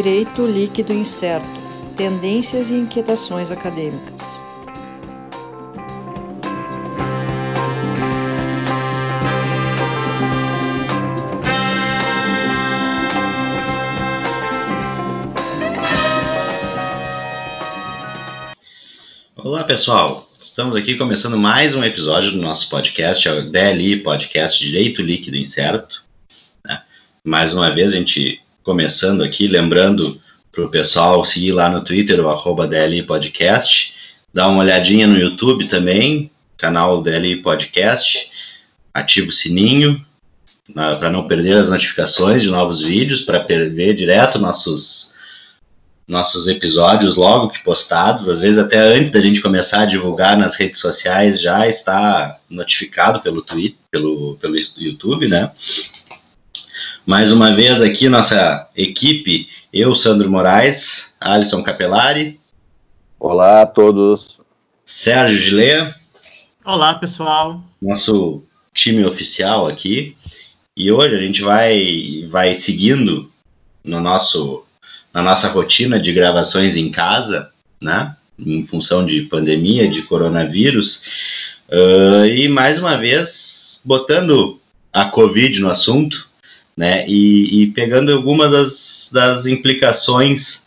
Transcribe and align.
Direito 0.00 0.46
Líquido 0.46 0.92
Incerto 0.92 1.44
Tendências 1.96 2.70
e 2.70 2.74
Inquietações 2.74 3.50
Acadêmicas. 3.50 4.22
Olá 19.34 19.64
pessoal, 19.64 20.30
estamos 20.40 20.76
aqui 20.76 20.94
começando 20.94 21.36
mais 21.36 21.74
um 21.74 21.82
episódio 21.82 22.30
do 22.30 22.38
nosso 22.38 22.68
podcast, 22.68 23.28
é 23.28 23.42
DLI 23.42 24.04
Podcast 24.04 24.64
Direito 24.64 25.02
Líquido 25.02 25.36
Incerto. 25.36 26.04
Né? 26.64 26.80
Mais 27.24 27.52
uma 27.52 27.74
vez 27.74 27.92
a 27.92 27.96
gente 27.96 28.40
começando 28.68 29.24
aqui, 29.24 29.48
lembrando 29.48 30.20
para 30.52 30.62
o 30.62 30.68
pessoal 30.68 31.24
seguir 31.24 31.52
lá 31.52 31.70
no 31.70 31.82
Twitter, 31.82 32.20
o 32.20 32.28
arroba 32.28 32.66
DLI 32.66 33.02
Podcast, 33.02 33.94
dar 34.32 34.46
uma 34.48 34.60
olhadinha 34.60 35.06
no 35.06 35.18
YouTube 35.18 35.68
também, 35.68 36.30
canal 36.54 37.02
DLI 37.02 37.36
Podcast, 37.36 38.30
ativa 38.92 39.28
o 39.28 39.32
sininho 39.32 40.04
para 40.74 41.08
não 41.08 41.26
perder 41.26 41.62
as 41.62 41.70
notificações 41.70 42.42
de 42.42 42.50
novos 42.50 42.82
vídeos, 42.82 43.22
para 43.22 43.38
ver 43.38 43.94
direto 43.94 44.38
nossos 44.38 45.14
nossos 46.06 46.46
episódios 46.46 47.16
logo 47.16 47.48
que 47.48 47.62
postados, 47.64 48.28
às 48.28 48.42
vezes 48.42 48.58
até 48.58 48.78
antes 48.78 49.10
da 49.10 49.20
gente 49.20 49.40
começar 49.40 49.80
a 49.80 49.86
divulgar 49.86 50.36
nas 50.36 50.56
redes 50.56 50.78
sociais 50.78 51.40
já 51.40 51.66
está 51.66 52.38
notificado 52.50 53.20
pelo 53.20 53.40
Twitter, 53.40 53.78
pelo, 53.90 54.36
pelo 54.36 54.56
YouTube, 54.76 55.26
né? 55.26 55.52
Mais 57.08 57.32
uma 57.32 57.54
vez 57.54 57.80
aqui 57.80 58.06
nossa 58.06 58.68
equipe, 58.76 59.48
eu, 59.72 59.94
Sandro 59.94 60.30
Moraes, 60.30 61.16
Alisson 61.18 61.62
Capelari. 61.62 62.38
Olá 63.18 63.62
a 63.62 63.66
todos. 63.66 64.38
Sérgio 64.84 65.38
Gilea. 65.38 65.94
Olá, 66.62 66.96
pessoal. 66.96 67.64
Nosso 67.80 68.42
time 68.74 69.06
oficial 69.06 69.66
aqui. 69.66 70.18
E 70.76 70.92
hoje 70.92 71.16
a 71.16 71.18
gente 71.18 71.40
vai, 71.40 72.28
vai 72.30 72.54
seguindo 72.54 73.32
no 73.82 74.02
nosso, 74.02 74.64
na 75.10 75.22
nossa 75.22 75.48
rotina 75.48 75.98
de 75.98 76.12
gravações 76.12 76.76
em 76.76 76.90
casa, 76.90 77.48
né? 77.80 78.14
Em 78.38 78.66
função 78.66 79.06
de 79.06 79.22
pandemia, 79.22 79.88
de 79.88 80.02
coronavírus. 80.02 81.00
Uh, 81.70 82.26
e 82.26 82.50
mais 82.50 82.78
uma 82.78 82.98
vez, 82.98 83.80
botando 83.82 84.60
a 84.92 85.06
Covid 85.06 85.58
no 85.58 85.70
assunto, 85.70 86.27
né? 86.78 87.04
E, 87.08 87.62
e 87.62 87.66
pegando 87.72 88.12
algumas 88.12 88.52
das, 88.52 89.10
das 89.12 89.46
implicações 89.46 90.64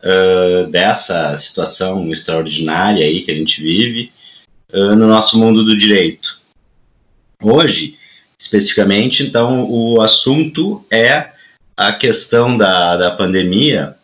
uh, 0.00 0.66
dessa 0.70 1.36
situação 1.36 2.10
extraordinária 2.10 3.04
aí 3.04 3.20
que 3.20 3.30
a 3.30 3.34
gente 3.34 3.60
vive 3.60 4.10
uh, 4.72 4.96
no 4.96 5.06
nosso 5.06 5.38
mundo 5.38 5.62
do 5.62 5.76
direito. 5.76 6.40
Hoje, 7.42 7.98
especificamente, 8.38 9.22
então, 9.22 9.70
o 9.70 10.00
assunto 10.00 10.82
é 10.90 11.32
a 11.76 11.92
questão 11.92 12.56
da, 12.56 12.96
da 12.96 13.10
pandemia 13.10 13.94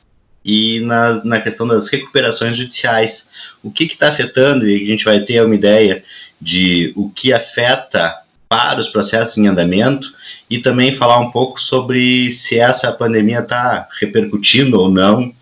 e 0.44 0.80
na, 0.80 1.24
na 1.24 1.40
questão 1.40 1.66
das 1.66 1.88
recuperações 1.88 2.58
judiciais. 2.58 3.26
O 3.62 3.70
que 3.70 3.84
está 3.84 4.10
afetando, 4.10 4.68
e 4.68 4.84
a 4.84 4.86
gente 4.86 5.04
vai 5.04 5.20
ter 5.20 5.42
uma 5.42 5.54
ideia 5.54 6.04
de 6.38 6.92
o 6.94 7.08
que 7.08 7.32
afeta 7.32 8.18
para 8.48 8.80
os 8.80 8.88
processos 8.88 9.36
em 9.36 9.46
andamento 9.46 10.12
e 10.48 10.58
também 10.58 10.96
falar 10.96 11.18
um 11.18 11.30
pouco 11.30 11.60
sobre 11.60 12.30
se 12.30 12.58
essa 12.58 12.90
pandemia 12.90 13.40
está 13.40 13.86
repercutindo 14.00 14.80
ou 14.80 14.90
não 14.90 15.32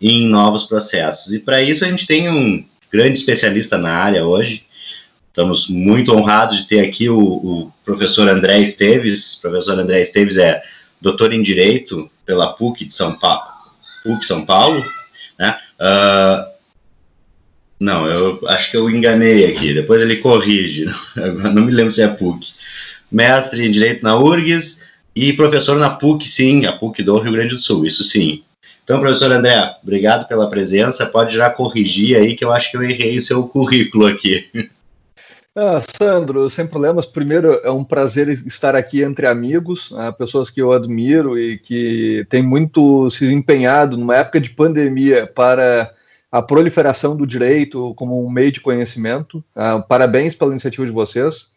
em 0.00 0.26
novos 0.26 0.64
processos. 0.64 1.32
E 1.32 1.38
para 1.38 1.62
isso 1.62 1.84
a 1.84 1.88
gente 1.88 2.06
tem 2.06 2.28
um 2.28 2.64
grande 2.90 3.18
especialista 3.18 3.76
na 3.76 3.92
área 3.92 4.24
hoje. 4.24 4.64
Estamos 5.28 5.68
muito 5.68 6.14
honrados 6.14 6.58
de 6.58 6.68
ter 6.68 6.80
aqui 6.80 7.08
o, 7.08 7.18
o 7.18 7.72
professor 7.84 8.28
André 8.28 8.60
Esteves. 8.60 9.34
O 9.34 9.40
professor 9.42 9.78
André 9.78 10.00
Esteves 10.00 10.36
é 10.36 10.62
doutor 11.00 11.32
em 11.32 11.42
Direito 11.42 12.10
pela 12.24 12.52
PUC 12.52 12.86
de 12.86 12.94
São 12.94 13.18
Paulo, 13.18 13.44
PUC 14.02 14.24
São 14.24 14.46
Paulo, 14.46 14.84
né? 15.38 15.58
Uh, 15.78 16.53
não, 17.84 18.06
eu 18.06 18.40
acho 18.48 18.70
que 18.70 18.76
eu 18.78 18.88
enganei 18.88 19.44
aqui. 19.44 19.74
Depois 19.74 20.00
ele 20.00 20.16
corrige. 20.16 20.86
Não 21.14 21.62
me 21.62 21.70
lembro 21.70 21.92
se 21.92 22.00
é 22.00 22.08
PUC. 22.08 22.54
Mestre 23.12 23.66
em 23.66 23.70
Direito 23.70 24.02
na 24.02 24.16
URGS 24.16 24.82
e 25.14 25.34
professor 25.34 25.78
na 25.78 25.90
PUC, 25.90 26.26
sim, 26.26 26.64
a 26.64 26.72
PUC 26.72 27.02
do 27.02 27.18
Rio 27.18 27.32
Grande 27.32 27.54
do 27.54 27.58
Sul, 27.58 27.84
isso 27.84 28.02
sim. 28.02 28.42
Então, 28.82 29.00
professor 29.00 29.30
André, 29.30 29.76
obrigado 29.82 30.26
pela 30.26 30.48
presença. 30.48 31.04
Pode 31.04 31.34
já 31.34 31.50
corrigir 31.50 32.16
aí, 32.16 32.34
que 32.34 32.44
eu 32.44 32.52
acho 32.52 32.70
que 32.70 32.76
eu 32.78 32.82
errei 32.82 33.18
o 33.18 33.22
seu 33.22 33.46
currículo 33.46 34.06
aqui. 34.06 34.48
Ah, 35.56 35.80
Sandro, 35.80 36.50
sem 36.50 36.66
problemas. 36.66 37.06
Primeiro, 37.06 37.60
é 37.62 37.70
um 37.70 37.84
prazer 37.84 38.28
estar 38.28 38.74
aqui 38.74 39.02
entre 39.02 39.24
amigos, 39.24 39.92
né, 39.92 40.10
pessoas 40.10 40.50
que 40.50 40.60
eu 40.60 40.72
admiro 40.72 41.38
e 41.38 41.58
que 41.58 42.26
têm 42.28 42.42
muito 42.42 43.08
se 43.08 43.32
empenhado 43.32 43.96
numa 43.96 44.16
época 44.16 44.40
de 44.40 44.50
pandemia 44.50 45.28
para 45.28 45.94
a 46.34 46.42
proliferação 46.42 47.16
do 47.16 47.24
direito 47.24 47.94
como 47.94 48.26
um 48.26 48.28
meio 48.28 48.50
de 48.50 48.60
conhecimento. 48.60 49.38
Uh, 49.54 49.80
parabéns 49.86 50.34
pela 50.34 50.50
iniciativa 50.50 50.84
de 50.84 50.90
vocês. 50.90 51.52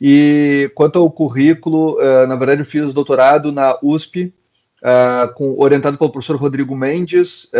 E 0.00 0.72
quanto 0.74 0.98
ao 0.98 1.08
currículo, 1.08 1.96
uh, 2.00 2.26
na 2.26 2.34
verdade, 2.34 2.62
eu 2.62 2.66
fiz 2.66 2.92
doutorado 2.92 3.52
na 3.52 3.78
USP, 3.80 4.34
uh, 4.82 5.32
com, 5.34 5.56
orientado 5.60 5.96
pelo 5.96 6.10
professor 6.10 6.34
Rodrigo 6.34 6.74
Mendes. 6.74 7.52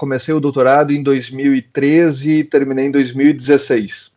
comecei 0.00 0.34
o 0.34 0.40
doutorado 0.40 0.92
em 0.92 1.00
2013 1.00 2.38
e 2.38 2.44
terminei 2.44 2.86
em 2.86 2.90
2016. 2.90 4.10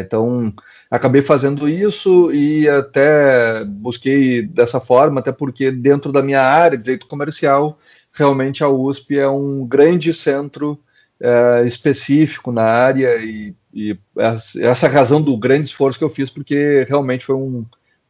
então, 0.00 0.54
acabei 0.88 1.22
fazendo 1.22 1.68
isso 1.68 2.32
e 2.32 2.68
até 2.68 3.64
busquei 3.64 4.42
dessa 4.42 4.78
forma, 4.78 5.18
até 5.18 5.32
porque 5.32 5.72
dentro 5.72 6.12
da 6.12 6.22
minha 6.22 6.42
área, 6.42 6.78
direito 6.78 7.08
comercial, 7.08 7.76
realmente 8.12 8.62
a 8.62 8.68
USP 8.68 9.18
é 9.18 9.28
um 9.28 9.66
grande 9.66 10.14
centro 10.14 10.78
é, 11.20 11.66
específico 11.66 12.50
na 12.50 12.64
área 12.64 13.16
e, 13.18 13.54
e, 13.72 13.96
essa 14.16 14.88
razão 14.88 15.20
do 15.20 15.36
grande 15.36 15.68
esforço 15.68 15.98
que 15.98 16.04
eu 16.04 16.10
fiz, 16.10 16.30
porque 16.30 16.84
realmente 16.88 17.24
foi 17.24 17.36
um, 17.36 17.64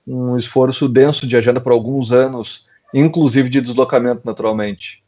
um 0.06 0.36
esforço 0.36 0.88
denso 0.88 1.26
de 1.26 1.36
agenda 1.36 1.60
por 1.60 1.72
alguns 1.72 2.12
anos, 2.12 2.66
inclusive 2.94 3.48
de 3.48 3.60
deslocamento, 3.60 4.22
naturalmente. 4.24 5.02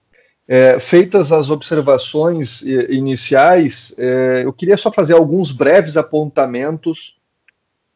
É, 0.49 0.79
feitas 0.81 1.33
as 1.33 1.51
observações 1.51 2.63
iniciais, 2.63 3.95
é, 3.99 4.43
eu 4.45 4.53
queria 4.53 4.77
só 4.77 4.93
fazer 4.93 5.15
alguns 5.15 5.53
breves 5.53 5.97
apontamentos. 5.97 7.17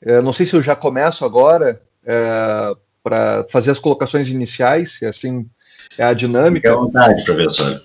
É, 0.00 0.22
não 0.22 0.32
sei 0.32 0.46
se 0.46 0.54
eu 0.54 0.62
já 0.62 0.76
começo 0.76 1.24
agora 1.24 1.82
é, 2.04 2.76
para 3.02 3.44
fazer 3.50 3.72
as 3.72 3.78
colocações 3.78 4.28
iniciais, 4.28 4.96
que 4.96 5.04
assim 5.04 5.48
é 5.98 6.04
a 6.04 6.14
dinâmica. 6.14 6.68
Fique 6.68 6.78
à 6.78 6.80
vontade, 6.80 7.24
professor. 7.24 7.82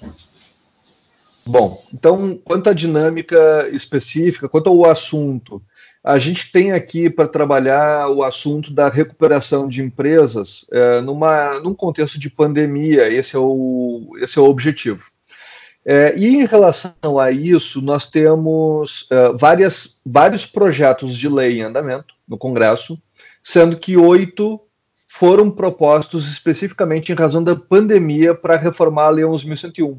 Bom, 1.45 1.83
então, 1.93 2.39
quanto 2.43 2.69
à 2.69 2.73
dinâmica 2.73 3.67
específica, 3.71 4.47
quanto 4.47 4.69
ao 4.69 4.85
assunto, 4.85 5.61
a 6.03 6.17
gente 6.17 6.51
tem 6.51 6.71
aqui 6.71 7.09
para 7.09 7.27
trabalhar 7.27 8.09
o 8.09 8.23
assunto 8.23 8.71
da 8.71 8.89
recuperação 8.89 9.67
de 9.67 9.81
empresas 9.81 10.65
é, 10.71 11.01
numa, 11.01 11.59
num 11.59 11.73
contexto 11.73 12.19
de 12.19 12.29
pandemia, 12.29 13.07
esse 13.11 13.35
é 13.35 13.39
o, 13.39 14.15
esse 14.19 14.37
é 14.37 14.41
o 14.41 14.45
objetivo. 14.45 15.03
É, 15.83 16.15
e 16.15 16.27
em 16.27 16.45
relação 16.45 17.19
a 17.19 17.31
isso, 17.31 17.81
nós 17.81 18.07
temos 18.09 19.07
é, 19.11 19.33
várias, 19.33 19.99
vários 20.05 20.45
projetos 20.45 21.17
de 21.17 21.27
lei 21.27 21.59
em 21.59 21.63
andamento 21.63 22.13
no 22.27 22.37
Congresso, 22.37 23.01
sendo 23.43 23.77
que 23.77 23.97
oito 23.97 24.59
foram 25.07 25.49
propostos 25.49 26.31
especificamente 26.31 27.11
em 27.11 27.15
razão 27.15 27.43
da 27.43 27.55
pandemia 27.55 28.33
para 28.33 28.55
reformar 28.55 29.07
a 29.07 29.09
Lei 29.09 29.25
11.101. 29.25 29.97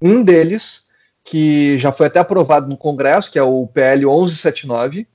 Um 0.00 0.22
deles, 0.22 0.86
que 1.24 1.76
já 1.78 1.90
foi 1.90 2.06
até 2.06 2.18
aprovado 2.18 2.68
no 2.68 2.76
Congresso, 2.76 3.30
que 3.30 3.38
é 3.38 3.42
o 3.42 3.66
PL 3.66 4.06
1179, 4.06 5.06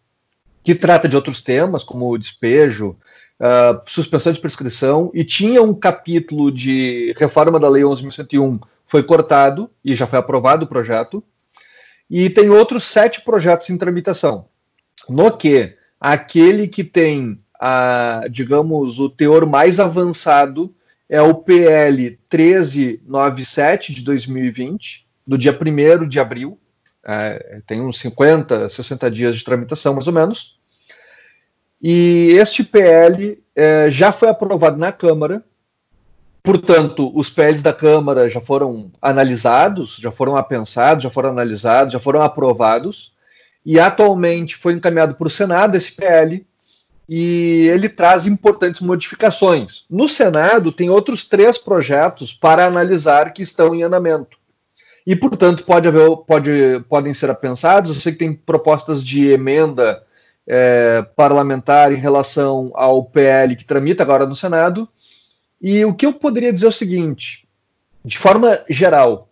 que 0.64 0.76
trata 0.76 1.08
de 1.08 1.16
outros 1.16 1.42
temas, 1.42 1.84
como 1.84 2.18
despejo, 2.18 2.98
uh, 3.40 3.82
suspensão 3.86 4.32
de 4.32 4.40
prescrição, 4.40 5.12
e 5.14 5.24
tinha 5.24 5.62
um 5.62 5.74
capítulo 5.74 6.52
de 6.52 7.14
reforma 7.18 7.60
da 7.60 7.70
Lei 7.70 7.84
11.101, 7.84 8.60
foi 8.86 9.04
cortado 9.04 9.70
e 9.84 9.96
já 9.96 10.06
foi 10.06 10.20
aprovado 10.20 10.66
o 10.66 10.68
projeto. 10.68 11.24
E 12.10 12.30
tem 12.30 12.50
outros 12.50 12.84
sete 12.84 13.22
projetos 13.22 13.70
em 13.70 13.78
tramitação. 13.78 14.46
No 15.08 15.32
que 15.36 15.76
aquele 16.00 16.68
que 16.68 16.84
tem, 16.84 17.40
a, 17.60 18.24
digamos, 18.30 19.00
o 19.00 19.10
teor 19.10 19.46
mais 19.46 19.80
avançado 19.80 20.76
é 21.12 21.22
o 21.22 21.36
PL 21.36 22.18
1397 22.34 23.94
de 23.94 24.04
2020, 24.04 25.06
do 25.28 25.38
dia 25.38 25.52
1 25.52 26.08
de 26.08 26.20
abril. 26.20 26.58
É, 27.06 27.62
tem 27.68 27.82
uns 27.82 28.00
50, 28.00 28.70
60 28.70 29.12
dias 29.12 29.36
de 29.36 29.44
tramitação, 29.44 29.94
mais 29.94 30.08
ou 30.08 30.14
menos. 30.14 30.58
E 31.80 32.30
este 32.40 32.64
PL 32.64 33.44
é, 33.56 33.92
já 33.92 34.12
foi 34.12 34.30
aprovado 34.30 34.78
na 34.78 34.92
Câmara 34.92 35.44
Portanto, 36.44 37.12
os 37.14 37.30
PLs 37.30 37.62
da 37.62 37.72
Câmara 37.72 38.28
já 38.28 38.42
foram 38.42 38.92
analisados, 39.00 39.98
já 39.98 40.12
foram 40.12 40.36
apensados, 40.36 41.04
já 41.04 41.10
foram 41.10 41.30
analisados, 41.30 41.94
já 41.94 42.00
foram 42.00 42.22
aprovados, 42.22 43.14
e 43.64 43.80
atualmente 43.80 44.56
foi 44.56 44.74
encaminhado 44.74 45.14
para 45.14 45.28
o 45.28 45.30
Senado 45.30 45.78
esse 45.78 45.92
PL, 45.92 46.46
e 47.14 47.68
ele 47.68 47.90
traz 47.90 48.26
importantes 48.26 48.80
modificações. 48.80 49.84
No 49.90 50.08
Senado, 50.08 50.72
tem 50.72 50.90
outros 50.90 51.28
três 51.28 51.58
projetos 51.58 52.34
para 52.34 52.66
analisar 52.66 53.34
que 53.34 53.44
estão 53.44 53.76
em 53.76 53.84
andamento. 53.84 54.38
E, 55.06 55.14
portanto, 55.14 55.66
pode 55.66 55.90
haver, 55.90 56.10
pode, 56.26 56.52
podem 56.88 57.14
ser 57.14 57.30
apensados. 57.30 57.94
Eu 57.94 58.02
sei 58.02 58.14
que 58.14 58.20
tem 58.20 58.34
propostas 58.34 59.04
de 59.04 59.28
emenda 59.28 60.02
é, 60.48 61.06
parlamentar 61.14 61.92
em 61.92 61.98
relação 61.98 62.72
ao 62.76 63.04
PL 63.04 63.58
que 63.58 63.66
tramita 63.66 64.04
agora 64.04 64.26
no 64.26 64.36
Senado. 64.36 64.88
E 65.62 65.84
o 65.84 65.94
que 65.94 66.06
eu 66.06 66.14
poderia 66.14 66.54
dizer 66.54 66.68
é 66.68 66.70
o 66.70 66.72
seguinte: 66.72 67.46
de 68.06 68.18
forma 68.18 68.58
geral, 68.70 69.28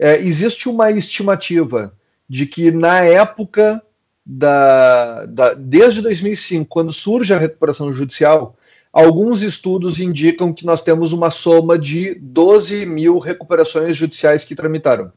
é, 0.00 0.16
existe 0.18 0.68
uma 0.68 0.90
estimativa 0.90 1.94
de 2.28 2.44
que 2.44 2.72
na 2.72 3.02
época 3.02 3.80
da, 4.24 5.26
da, 5.26 5.54
desde 5.54 6.02
2005, 6.02 6.68
quando 6.68 6.92
surge 6.92 7.32
a 7.32 7.38
recuperação 7.38 7.92
judicial, 7.92 8.56
alguns 8.92 9.42
estudos 9.42 10.00
indicam 10.00 10.52
que 10.52 10.66
nós 10.66 10.82
temos 10.82 11.12
uma 11.12 11.30
soma 11.30 11.78
de 11.78 12.14
12 12.14 12.86
mil 12.86 13.18
recuperações 13.18 13.96
judiciais 13.96 14.44
que 14.44 14.54
tramitaram. 14.54 15.12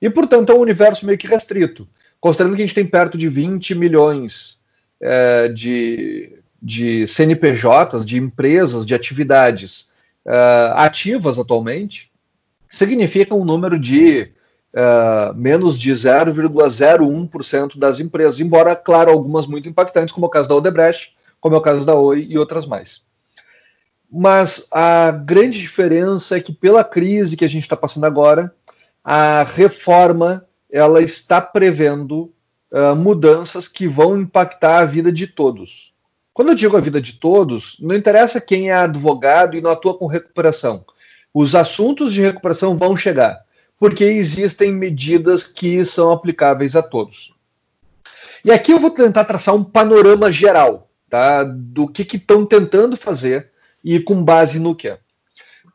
E, 0.00 0.08
portanto, 0.08 0.50
é 0.50 0.54
um 0.54 0.60
universo 0.60 1.04
meio 1.04 1.18
que 1.18 1.26
restrito, 1.26 1.86
considerando 2.20 2.56
que 2.56 2.62
a 2.62 2.66
gente 2.66 2.74
tem 2.74 2.86
perto 2.86 3.18
de 3.18 3.28
20 3.28 3.74
milhões 3.74 4.60
é, 5.00 5.48
de, 5.48 6.32
de 6.62 7.06
CNPJs, 7.06 8.04
de 8.04 8.18
empresas, 8.18 8.86
de 8.86 8.94
atividades 8.94 9.92
é, 10.24 10.72
ativas 10.74 11.38
atualmente, 11.38 12.10
significa 12.68 13.34
um 13.34 13.44
número 13.44 13.78
de 13.78 14.32
uh, 14.74 15.34
menos 15.34 15.78
de 15.78 15.92
0,01% 15.92 17.78
das 17.78 18.00
empresas, 18.00 18.40
embora, 18.40 18.74
claro, 18.76 19.10
algumas 19.10 19.46
muito 19.46 19.68
impactantes, 19.68 20.12
como 20.12 20.26
é 20.26 20.28
o 20.28 20.30
caso 20.30 20.48
da 20.48 20.54
Odebrecht, 20.54 21.14
como 21.40 21.54
é 21.54 21.58
o 21.58 21.62
caso 21.62 21.84
da 21.84 21.94
Oi 21.94 22.26
e 22.28 22.38
outras 22.38 22.66
mais. 22.66 23.02
Mas 24.10 24.66
a 24.72 25.10
grande 25.10 25.60
diferença 25.60 26.36
é 26.36 26.40
que, 26.40 26.52
pela 26.52 26.82
crise 26.82 27.36
que 27.36 27.44
a 27.44 27.48
gente 27.48 27.62
está 27.62 27.76
passando 27.76 28.04
agora, 28.04 28.52
a 29.04 29.44
reforma 29.44 30.44
ela 30.70 31.00
está 31.00 31.40
prevendo 31.40 32.32
uh, 32.70 32.94
mudanças 32.94 33.68
que 33.68 33.86
vão 33.86 34.20
impactar 34.20 34.78
a 34.78 34.84
vida 34.84 35.12
de 35.12 35.26
todos. 35.26 35.92
Quando 36.32 36.48
eu 36.48 36.54
digo 36.54 36.76
a 36.76 36.80
vida 36.80 37.00
de 37.00 37.14
todos, 37.14 37.76
não 37.80 37.94
interessa 37.94 38.40
quem 38.40 38.70
é 38.70 38.74
advogado 38.74 39.56
e 39.56 39.60
não 39.60 39.70
atua 39.70 39.96
com 39.96 40.06
recuperação. 40.06 40.84
Os 41.34 41.54
assuntos 41.54 42.12
de 42.12 42.22
recuperação 42.22 42.76
vão 42.76 42.96
chegar 42.96 43.44
porque 43.80 44.04
existem 44.04 44.70
medidas 44.70 45.42
que 45.42 45.82
são 45.86 46.12
aplicáveis 46.12 46.76
a 46.76 46.82
todos. 46.82 47.32
E 48.44 48.52
aqui 48.52 48.72
eu 48.72 48.78
vou 48.78 48.90
tentar 48.90 49.24
traçar 49.24 49.54
um 49.54 49.64
panorama 49.64 50.30
geral 50.30 50.90
tá, 51.08 51.42
do 51.42 51.88
que 51.88 52.02
estão 52.02 52.44
tentando 52.44 52.94
fazer 52.94 53.48
e 53.82 53.98
com 53.98 54.22
base 54.22 54.60
no 54.60 54.74
que. 54.74 54.94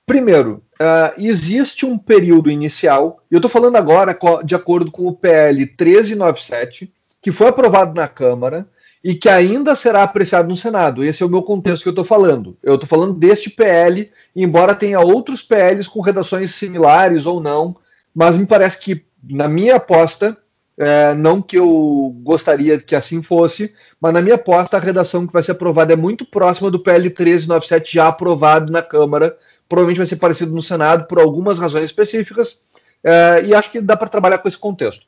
Primeiro, 0.06 0.64
uh, 0.80 1.20
existe 1.20 1.84
um 1.84 1.98
período 1.98 2.52
inicial, 2.52 3.24
e 3.30 3.34
eu 3.34 3.40
estou 3.40 3.50
falando 3.50 3.76
agora 3.76 4.16
de 4.44 4.54
acordo 4.54 4.92
com 4.92 5.08
o 5.08 5.16
PL 5.16 5.58
1397, 5.58 6.94
que 7.20 7.32
foi 7.32 7.48
aprovado 7.48 7.96
na 7.96 8.08
Câmara 8.08 8.68
e 9.04 9.16
que 9.16 9.30
ainda 9.30 9.76
será 9.76 10.04
apreciado 10.04 10.48
no 10.48 10.56
Senado. 10.56 11.04
Esse 11.04 11.24
é 11.24 11.26
o 11.26 11.30
meu 11.30 11.42
contexto 11.42 11.82
que 11.82 11.90
eu 11.90 11.92
estou 11.92 12.06
falando. 12.06 12.56
Eu 12.62 12.76
estou 12.76 12.88
falando 12.88 13.14
deste 13.14 13.50
PL, 13.50 14.12
embora 14.36 14.76
tenha 14.76 15.00
outros 15.00 15.42
PLs 15.42 15.88
com 15.90 16.02
redações 16.02 16.54
similares 16.54 17.26
ou 17.26 17.40
não, 17.40 17.76
mas 18.16 18.38
me 18.38 18.46
parece 18.46 18.80
que, 18.80 19.06
na 19.22 19.50
minha 19.50 19.76
aposta, 19.76 20.38
é, 20.78 21.14
não 21.14 21.42
que 21.42 21.58
eu 21.58 22.16
gostaria 22.24 22.80
que 22.80 22.96
assim 22.96 23.22
fosse, 23.22 23.76
mas 24.00 24.14
na 24.14 24.22
minha 24.22 24.36
aposta 24.36 24.78
a 24.78 24.80
redação 24.80 25.28
que 25.28 25.34
vai 25.34 25.44
ser 25.44 25.52
aprovada 25.52 25.94
é 25.94 25.96
muito 25.96 26.26
próxima 26.26 26.72
do 26.72 26.80
PL 26.80 27.04
1397 27.04 27.94
já 27.94 28.08
aprovado 28.08 28.72
na 28.72 28.82
Câmara. 28.82 29.38
Provavelmente 29.68 29.98
vai 29.98 30.08
ser 30.08 30.18
parecido 30.18 30.54
no 30.54 30.62
Senado 30.62 31.08
por 31.08 31.20
algumas 31.20 31.60
razões 31.60 31.86
específicas, 31.86 32.64
é, 33.04 33.44
e 33.46 33.54
acho 33.54 33.72
que 33.72 33.82
dá 33.82 33.98
para 33.98 34.10
trabalhar 34.10 34.38
com 34.38 34.48
esse 34.48 34.58
contexto. 34.58 35.06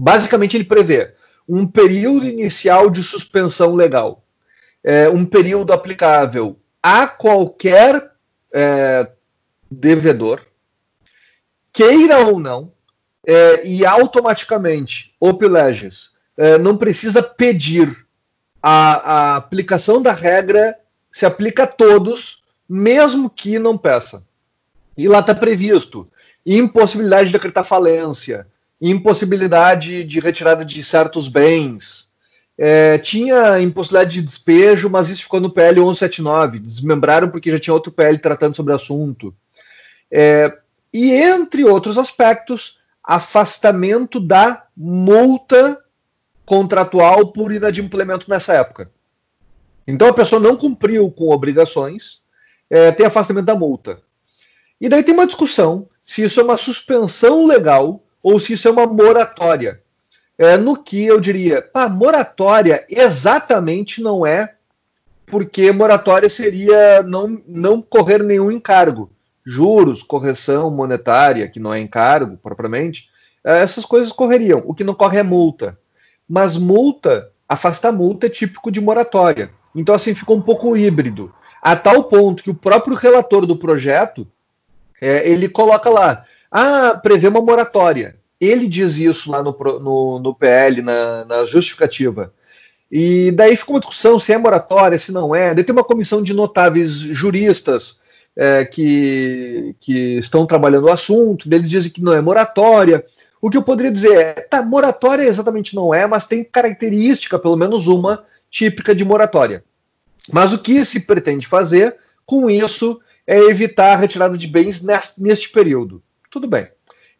Basicamente, 0.00 0.56
ele 0.56 0.64
prevê 0.64 1.12
um 1.48 1.66
período 1.66 2.26
inicial 2.26 2.90
de 2.90 3.02
suspensão 3.02 3.74
legal, 3.74 4.24
é, 4.82 5.08
um 5.08 5.24
período 5.24 5.72
aplicável 5.72 6.56
a 6.82 7.06
qualquer 7.06 8.12
é, 8.52 9.08
devedor, 9.70 10.40
queira 11.72 12.18
ou 12.18 12.38
não, 12.38 12.72
é, 13.26 13.66
e 13.66 13.86
automaticamente 13.86 15.14
o 15.18 15.32
Pileges 15.34 16.16
é, 16.36 16.58
não 16.58 16.76
precisa 16.76 17.22
pedir 17.22 18.04
a, 18.62 19.32
a, 19.32 19.36
aplicação 19.36 20.02
da 20.02 20.12
regra, 20.12 20.76
se 21.10 21.24
aplica 21.24 21.64
a 21.64 21.66
todos, 21.66 22.42
mesmo 22.68 23.30
que 23.30 23.58
não 23.58 23.78
peça. 23.78 24.26
E 24.96 25.08
lá 25.08 25.20
está 25.20 25.34
previsto 25.34 26.08
impossibilidade 26.44 27.26
de 27.28 27.32
decretar 27.32 27.64
falência, 27.64 28.46
impossibilidade 28.80 30.04
de 30.04 30.20
retirada 30.20 30.64
de 30.64 30.82
certos 30.82 31.28
bens. 31.28 32.10
É, 32.58 32.98
tinha 32.98 33.60
impossibilidade 33.60 34.14
de 34.14 34.22
despejo, 34.22 34.90
mas 34.90 35.08
isso 35.08 35.22
ficou 35.22 35.40
no 35.40 35.50
PL 35.50 35.80
1179. 35.80 36.58
Desmembraram 36.58 37.28
porque 37.28 37.50
já 37.50 37.58
tinha 37.58 37.74
outro 37.74 37.92
PL 37.92 38.18
tratando 38.18 38.56
sobre 38.56 38.72
o 38.72 38.76
assunto. 38.76 39.34
É, 40.10 40.58
e, 40.92 41.12
entre 41.12 41.64
outros 41.64 41.96
aspectos, 41.96 42.80
afastamento 43.02 44.20
da 44.20 44.66
multa 44.76 45.82
contratual 46.44 47.32
por 47.32 47.52
inadimplemento 47.52 48.28
nessa 48.28 48.54
época. 48.54 48.90
Então 49.86 50.08
a 50.08 50.12
pessoa 50.12 50.40
não 50.40 50.56
cumpriu 50.56 51.10
com 51.10 51.30
obrigações, 51.30 52.22
é, 52.68 52.92
tem 52.92 53.06
afastamento 53.06 53.46
da 53.46 53.56
multa. 53.56 54.00
E 54.80 54.88
daí 54.88 55.02
tem 55.02 55.14
uma 55.14 55.26
discussão 55.26 55.88
se 56.04 56.22
isso 56.22 56.40
é 56.40 56.44
uma 56.44 56.56
suspensão 56.56 57.46
legal 57.46 58.02
ou 58.22 58.38
se 58.38 58.52
isso 58.52 58.68
é 58.68 58.70
uma 58.70 58.86
moratória. 58.86 59.80
É, 60.38 60.56
no 60.56 60.76
que 60.76 61.04
eu 61.04 61.20
diria, 61.20 61.62
pá, 61.62 61.88
moratória 61.88 62.84
exatamente 62.88 64.02
não 64.02 64.26
é, 64.26 64.54
porque 65.26 65.70
moratória 65.72 66.28
seria 66.28 67.02
não, 67.02 67.40
não 67.46 67.80
correr 67.80 68.22
nenhum 68.22 68.50
encargo 68.50 69.10
juros, 69.44 70.02
correção 70.02 70.70
monetária, 70.70 71.48
que 71.48 71.60
não 71.60 71.74
é 71.74 71.80
encargo 71.80 72.36
propriamente, 72.36 73.08
eh, 73.44 73.62
essas 73.62 73.84
coisas 73.84 74.12
correriam. 74.12 74.62
O 74.64 74.74
que 74.74 74.84
não 74.84 74.94
corre 74.94 75.18
é 75.18 75.22
multa. 75.22 75.78
Mas 76.28 76.56
multa, 76.56 77.30
afastar 77.48 77.92
multa 77.92 78.26
é 78.26 78.30
típico 78.30 78.70
de 78.70 78.80
moratória. 78.80 79.50
Então, 79.74 79.94
assim, 79.94 80.14
ficou 80.14 80.36
um 80.36 80.42
pouco 80.42 80.76
híbrido. 80.76 81.34
A 81.60 81.76
tal 81.76 82.04
ponto 82.04 82.42
que 82.42 82.50
o 82.50 82.54
próprio 82.54 82.96
relator 82.96 83.46
do 83.46 83.56
projeto, 83.56 84.26
é, 85.00 85.28
ele 85.28 85.48
coloca 85.48 85.88
lá, 85.88 86.24
ah, 86.50 87.00
prevê 87.02 87.28
uma 87.28 87.40
moratória. 87.40 88.16
Ele 88.40 88.66
diz 88.66 88.96
isso 88.96 89.30
lá 89.30 89.42
no, 89.42 89.56
no, 89.80 90.18
no 90.18 90.34
PL, 90.34 90.82
na, 90.82 91.24
na 91.24 91.44
justificativa. 91.44 92.32
E 92.90 93.30
daí 93.30 93.56
fica 93.56 93.70
uma 93.70 93.80
discussão 93.80 94.18
se 94.18 94.32
é 94.32 94.38
moratória, 94.38 94.98
se 94.98 95.12
não 95.12 95.34
é. 95.34 95.54
Daí 95.54 95.64
tem 95.64 95.72
uma 95.72 95.84
comissão 95.84 96.22
de 96.22 96.34
notáveis 96.34 96.92
juristas 96.92 98.01
é, 98.36 98.64
que, 98.64 99.74
que 99.80 100.16
estão 100.18 100.46
trabalhando 100.46 100.84
o 100.84 100.92
assunto, 100.92 101.48
eles 101.52 101.68
dizem 101.68 101.90
que 101.90 102.02
não 102.02 102.14
é 102.14 102.20
moratória. 102.20 103.04
O 103.40 103.50
que 103.50 103.56
eu 103.56 103.62
poderia 103.62 103.92
dizer 103.92 104.16
é, 104.16 104.32
tá, 104.34 104.62
moratória 104.62 105.24
exatamente 105.24 105.74
não 105.74 105.92
é, 105.92 106.06
mas 106.06 106.26
tem 106.26 106.44
característica, 106.44 107.38
pelo 107.38 107.56
menos 107.56 107.86
uma, 107.86 108.24
típica 108.50 108.94
de 108.94 109.04
moratória. 109.04 109.64
Mas 110.30 110.52
o 110.52 110.58
que 110.58 110.84
se 110.84 111.00
pretende 111.00 111.46
fazer 111.46 111.96
com 112.24 112.48
isso 112.48 113.00
é 113.26 113.38
evitar 113.38 113.92
a 113.92 113.96
retirada 113.96 114.36
de 114.36 114.46
bens 114.46 114.82
neste, 114.82 115.22
neste 115.22 115.50
período. 115.50 116.02
Tudo 116.30 116.46
bem. 116.46 116.68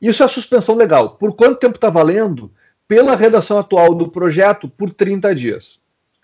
Isso 0.01 0.23
é 0.23 0.29
suspensão 0.29 0.75
legal. 0.75 1.17
Por 1.17 1.35
quanto 1.35 1.59
tempo 1.59 1.77
está 1.77 1.91
valendo? 1.91 2.51
Pela 2.89 3.17
redação 3.17 3.59
atual 3.59 3.95
do 3.95 4.09
projeto, 4.09 4.69
por 4.69 4.93
30 4.93 5.35
dias. 5.35 5.81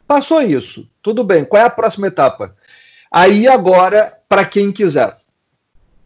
Passou 0.06 0.42
isso. 0.42 0.88
Tudo 1.02 1.22
bem. 1.22 1.44
Qual 1.44 1.62
é 1.62 1.66
a 1.66 1.70
próxima 1.70 2.06
etapa? 2.08 2.56
Aí 3.10 3.48
agora, 3.48 4.18
para 4.28 4.44
quem 4.44 4.70
quiser, 4.70 5.16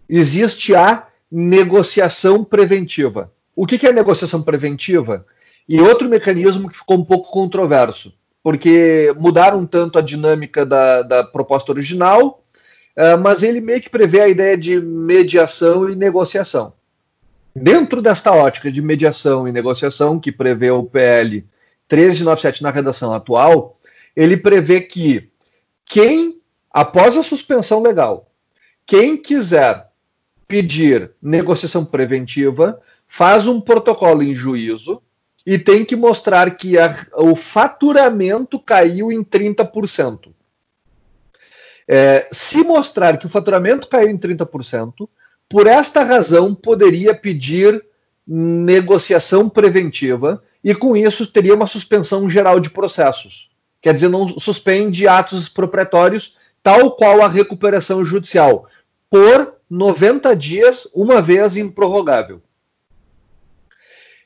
existe 0.09 0.75
a 0.75 1.07
negociação 1.31 2.45
preventiva. 2.45 3.33
O 3.57 3.67
que, 3.67 3.79
que 3.79 3.87
é 3.87 3.93
negociação 3.93 4.43
preventiva? 4.43 5.27
E 5.69 5.81
outro 5.81 6.09
mecanismo 6.09 6.69
que 6.69 6.77
ficou 6.77 6.99
um 6.99 7.05
pouco 7.05 7.31
controverso, 7.31 8.13
porque 8.43 9.15
mudaram 9.19 9.65
tanto 9.65 9.99
a 9.99 10.03
dinâmica 10.03 10.67
da, 10.67 11.03
da 11.03 11.25
proposta 11.25 11.73
original, 11.73 12.45
uh, 12.97 13.19
mas 13.21 13.43
ele 13.43 13.61
meio 13.61 13.81
que 13.81 13.91
prevê 13.91 14.21
a 14.21 14.29
ideia 14.29 14.57
de 14.57 14.81
mediação 14.81 15.89
e 15.89 15.95
negociação. 15.95 16.73
Dentro 17.55 18.01
desta 18.01 18.33
ótica 18.33 18.73
de 18.73 18.81
mediação 18.81 19.47
e 19.47 19.53
negociação, 19.53 20.19
que 20.19 20.33
prevê 20.33 20.71
o 20.71 20.85
PL 20.85 21.45
1397 21.91 22.63
na 22.63 22.71
redação 22.71 23.13
atual, 23.13 23.79
ele 24.17 24.37
prevê 24.37 24.81
que 24.81 25.31
quem 25.85 26.42
após 26.73 27.17
a 27.17 27.23
suspensão 27.23 27.83
legal, 27.83 28.31
quem 28.87 29.17
quiser 29.17 29.89
pedir 30.47 31.13
negociação 31.21 31.85
preventiva 31.85 32.81
faz 33.07 33.47
um 33.47 33.61
protocolo 33.61 34.23
em 34.23 34.35
juízo 34.35 35.03
e 35.47 35.59
tem 35.59 35.85
que 35.85 35.97
mostrar 35.97 36.57
que 36.57 36.79
a, 36.79 36.95
o 37.15 37.35
faturamento 37.35 38.59
caiu 38.59 39.11
em 39.11 39.25
30%. 39.25 40.33
É, 41.89 42.29
se 42.31 42.63
mostrar 42.63 43.19
que 43.19 43.27
o 43.27 43.29
faturamento 43.29 43.89
caiu 43.89 44.09
em 44.09 44.17
30%, 44.17 45.09
por 45.49 45.67
esta 45.67 46.03
razão 46.03 46.55
poderia 46.55 47.15
pedir 47.15 47.85
negociação 48.27 49.49
preventiva 49.49 50.43
e 50.63 50.75
com 50.75 50.97
isso 50.97 51.27
teria 51.27 51.55
uma 51.55 51.67
suspensão 51.67 52.31
geral 52.31 52.61
de 52.61 52.71
processos. 52.71 53.51
Quer 53.81 53.95
dizer, 53.95 54.09
não 54.09 54.29
suspende 54.29 55.09
atos 55.09 55.43
expropriatórios, 55.43 56.37
tal 56.63 56.97
qual 56.97 57.23
a 57.23 57.29
recuperação 57.29 58.05
judicial, 58.05 58.67
por 59.11 59.57
90 59.69 60.35
dias, 60.37 60.89
uma 60.95 61.21
vez 61.21 61.57
improrrogável. 61.57 62.41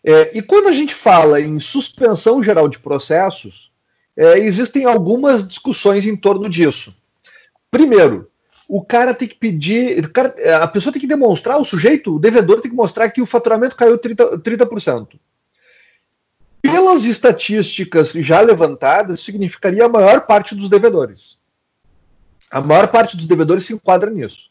É, 0.05 0.39
e 0.39 0.43
quando 0.43 0.69
a 0.69 0.73
gente 0.73 0.95
fala 0.95 1.41
em 1.41 1.59
suspensão 1.59 2.43
geral 2.43 2.69
de 2.69 2.79
processos, 2.79 3.73
é, 4.17 4.39
existem 4.39 4.85
algumas 4.85 5.47
discussões 5.47 6.07
em 6.07 6.17
torno 6.17 6.49
disso. 6.49 6.95
Primeiro, 7.71 8.31
o 8.69 8.85
cara 8.85 9.15
tem 9.15 9.29
que 9.29 9.35
pedir, 9.35 10.09
cara, 10.11 10.35
a 10.63 10.69
pessoa 10.69 10.93
tem 10.93 11.01
que 11.01 11.07
demonstrar, 11.07 11.61
o 11.61 11.65
sujeito, 11.65 12.15
o 12.15 12.19
devedor 12.19 12.61
tem 12.61 12.71
que 12.71 12.77
mostrar 12.77 13.11
que 13.11 13.23
o 13.23 13.27
faturamento 13.27 13.77
caiu 13.77 13.99
30%. 13.99 14.41
30%. 14.41 15.09
Pelas 16.63 17.05
estatísticas 17.05 18.13
já 18.13 18.41
levantadas, 18.41 19.21
significaria 19.21 19.85
a 19.85 19.89
maior 19.89 20.27
parte 20.27 20.55
dos 20.55 20.69
devedores. 20.69 21.39
A 22.51 22.61
maior 22.61 22.89
parte 22.89 23.17
dos 23.17 23.27
devedores 23.27 23.65
se 23.65 23.75
enquadra 23.75 24.11
nisso. 24.11 24.51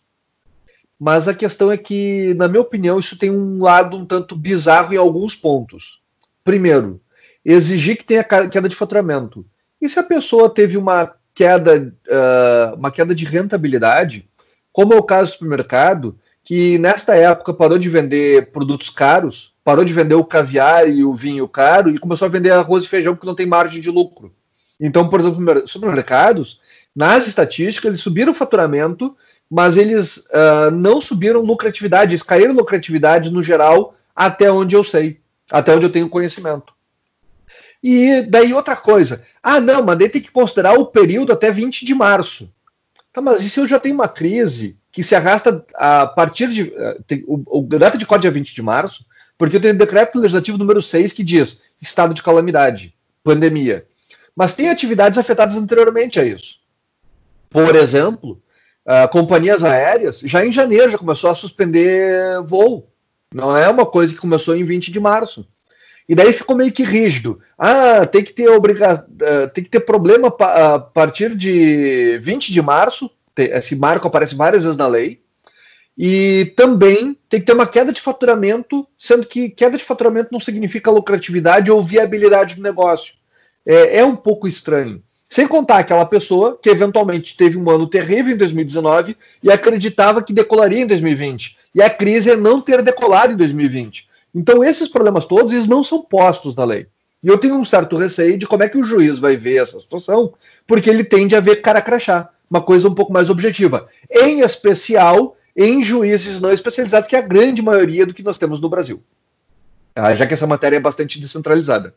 Mas 1.00 1.28
a 1.28 1.34
questão 1.34 1.72
é 1.72 1.78
que, 1.78 2.34
na 2.36 2.48
minha 2.48 2.62
opinião, 2.62 3.00
isso 3.00 3.18
tem 3.18 3.30
um 3.30 3.62
lado 3.62 3.98
um 3.98 4.06
tanto 4.06 4.36
bizarro 4.36 4.94
em 4.94 4.98
alguns 4.98 5.36
pontos. 5.36 6.02
Primeiro, 6.44 7.02
exigir 7.44 7.98
que 7.98 8.06
tenha 8.06 8.24
queda 8.24 8.70
de 8.70 8.76
faturamento. 8.76 9.46
E 9.82 9.90
se 9.90 10.00
a 10.00 10.04
pessoa 10.04 10.50
teve 10.50 10.78
uma 10.78 11.14
queda, 11.34 11.94
uh, 12.08 12.76
uma 12.76 12.92
queda 12.92 13.14
de 13.14 13.26
rentabilidade, 13.26 14.28
como 14.72 14.94
é 14.94 14.98
o 14.98 15.04
caso 15.04 15.32
do 15.32 15.34
supermercado, 15.34 16.18
que 16.44 16.78
nesta 16.78 17.16
época 17.16 17.54
parou 17.54 17.78
de 17.78 17.90
vender 17.90 18.52
produtos 18.52 18.90
caros, 18.90 19.54
parou 19.64 19.84
de 19.84 19.94
vender 19.94 20.16
o 20.16 20.24
caviar 20.24 20.90
e 20.90 21.04
o 21.04 21.14
vinho 21.14 21.48
caro 21.48 21.90
e 21.90 21.98
começou 21.98 22.28
a 22.28 22.30
vender 22.30 22.52
arroz 22.52 22.84
e 22.84 22.88
feijão 22.88 23.16
porque 23.16 23.28
não 23.28 23.36
tem 23.36 23.46
margem 23.46 23.82
de 23.82 23.90
lucro. 23.90 24.34
Então, 24.80 25.10
por 25.10 25.20
exemplo, 25.20 25.68
supermercados, 25.68 26.60
nas 26.96 27.28
estatísticas, 27.28 27.90
eles 27.90 28.02
subiram 28.02 28.32
o 28.32 28.36
faturamento 28.36 29.16
mas 29.50 29.78
eles 29.78 30.18
uh, 30.18 30.72
não 30.72 31.00
subiram 31.00 31.42
lucratividade, 31.42 32.12
eles 32.12 32.24
caíram 32.24 32.54
lucratividade 32.54 33.30
no 33.30 33.44
geral, 33.44 33.96
até 34.16 34.52
onde 34.52 34.76
eu 34.76 34.84
sei, 34.84 35.20
até 35.52 35.76
onde 35.76 35.86
eu 35.86 35.92
tenho 35.92 36.10
conhecimento. 36.10 36.74
E 37.84 38.24
daí 38.24 38.54
outra 38.54 38.76
coisa, 38.76 39.24
ah 39.44 39.60
não, 39.60 39.84
mas 39.84 40.00
daí 40.00 40.10
tem 40.10 40.22
que 40.22 40.32
considerar 40.32 40.74
o 40.80 40.88
período 40.88 41.32
até 41.32 41.52
20 41.52 41.86
de 41.86 41.94
março. 41.94 42.52
Tá, 43.14 43.22
mas 43.22 43.42
e 43.42 43.50
se 43.50 43.60
eu 43.60 43.68
já 43.68 43.80
tenho 43.80 43.96
uma 43.96 44.08
crise 44.08 44.78
que 44.92 45.04
se 45.04 45.16
arrasta 45.16 45.64
a 45.76 46.08
partir 46.08 46.50
de. 46.50 46.64
Uh, 46.64 47.04
tem, 47.06 47.24
o, 47.28 47.60
o 47.60 47.62
data 47.64 47.98
de 47.98 48.06
código 48.06 48.28
é 48.28 48.32
20 48.32 48.56
de 48.56 48.62
março, 48.62 49.06
porque 49.38 49.58
eu 49.58 49.62
tenho 49.62 49.76
o 49.76 49.78
decreto 49.78 50.18
legislativo 50.18 50.58
número 50.58 50.82
6 50.82 51.14
que 51.14 51.24
diz 51.24 51.66
estado 51.80 52.14
de 52.14 52.24
calamidade, 52.24 52.96
pandemia. 53.24 53.86
Mas 54.36 54.56
tem 54.56 54.70
atividades 54.70 55.18
afetadas 55.18 55.56
anteriormente 55.56 56.20
a 56.20 56.26
isso. 56.26 56.65
Por 57.56 57.74
exemplo, 57.74 58.42
uh, 58.86 59.08
companhias 59.10 59.64
aéreas, 59.64 60.20
já 60.20 60.46
em 60.46 60.52
janeiro 60.52 60.92
já 60.92 60.98
começou 60.98 61.30
a 61.30 61.36
suspender 61.36 62.42
voo. 62.44 62.92
Não 63.34 63.56
é 63.56 63.70
uma 63.70 63.86
coisa 63.86 64.14
que 64.14 64.20
começou 64.20 64.58
em 64.58 64.66
20 64.66 64.92
de 64.92 65.00
março. 65.00 65.48
E 66.08 66.14
daí 66.14 66.34
ficou 66.34 66.54
meio 66.54 66.74
que 66.74 66.84
rígido. 66.84 67.40
Ah, 67.58 68.06
tem 68.06 68.26
que 68.26 68.34
ter 68.34 68.50
obriga 68.50 69.08
uh, 69.10 69.50
tem 69.54 69.64
que 69.64 69.70
ter 69.70 69.80
problema 69.80 70.28
a 70.28 70.80
partir 70.80 71.34
de 71.34 72.20
20 72.22 72.52
de 72.52 72.62
março. 72.62 73.10
Esse 73.38 73.78
marco 73.78 74.06
aparece 74.06 74.36
várias 74.36 74.64
vezes 74.64 74.78
na 74.78 74.88
lei. 74.88 75.22
E 75.98 76.54
também 76.58 77.18
tem 77.30 77.40
que 77.40 77.46
ter 77.46 77.54
uma 77.54 77.66
queda 77.66 77.94
de 77.94 78.02
faturamento, 78.02 78.86
sendo 79.00 79.26
que 79.26 79.50
queda 79.50 79.78
de 79.78 79.84
faturamento 79.86 80.28
não 80.30 80.42
significa 80.42 80.92
lucratividade 80.92 81.72
ou 81.72 81.82
viabilidade 81.82 82.56
do 82.56 82.62
negócio. 82.62 83.14
É, 83.66 84.00
é 84.00 84.06
um 84.06 84.18
pouco 84.18 84.46
estranho. 84.46 85.02
Sem 85.30 85.48
contar 85.48 85.80
aquela 85.80 86.06
pessoa 86.06 86.58
que 86.62 86.70
eventualmente 86.70 87.36
teve 87.36 87.58
um 87.58 87.70
ano 87.70 87.88
terrível 87.88 88.34
em 88.34 88.38
2019 88.38 89.18
e 89.44 89.52
acreditava 89.52 90.24
que 90.24 90.34
decolaria 90.34 90.82
em 90.82 90.88
2020. 90.88 91.58
E 91.74 91.82
a 91.82 91.90
crise 91.90 92.32
é 92.32 92.36
não 92.36 92.62
ter 92.62 92.82
decolado 92.82 93.34
em 93.34 93.38
2020. 93.38 94.08
Então, 94.34 94.64
esses 94.64 94.88
problemas 94.88 95.26
todos 95.26 95.54
eles 95.54 95.68
não 95.68 95.84
são 95.84 96.04
postos 96.04 96.56
na 96.56 96.64
lei. 96.64 96.88
E 97.24 97.28
eu 97.28 97.38
tenho 97.38 97.56
um 97.56 97.66
certo 97.66 97.98
receio 97.98 98.38
de 98.38 98.46
como 98.46 98.64
é 98.64 98.70
que 98.70 98.78
o 98.78 98.84
juiz 98.84 99.18
vai 99.18 99.36
ver 99.36 99.64
essa 99.64 99.80
situação, 99.80 100.34
porque 100.68 100.90
ele 100.90 101.04
tende 101.04 101.36
a 101.36 101.40
ver 101.40 101.62
cara 101.62 101.82
crachá, 101.82 102.30
uma 102.50 102.62
coisa 102.62 102.88
um 102.88 102.94
pouco 102.94 103.12
mais 103.12 103.30
objetiva. 103.30 103.88
Em 104.12 104.42
especial 104.42 105.36
em 105.56 105.82
juízes 105.82 106.42
não 106.42 106.52
especializados, 106.52 107.08
que 107.08 107.16
é 107.16 107.20
a 107.20 107.28
grande 107.28 107.62
maioria 107.62 108.06
do 108.06 108.14
que 108.14 108.22
nós 108.22 108.38
temos 108.38 108.60
no 108.60 108.70
Brasil. 108.70 109.02
Ah, 109.96 110.14
já 110.14 110.28
que 110.28 110.34
essa 110.34 110.46
matéria 110.46 110.76
é 110.76 110.82
bastante 110.82 111.20
descentralizada. 111.20 111.96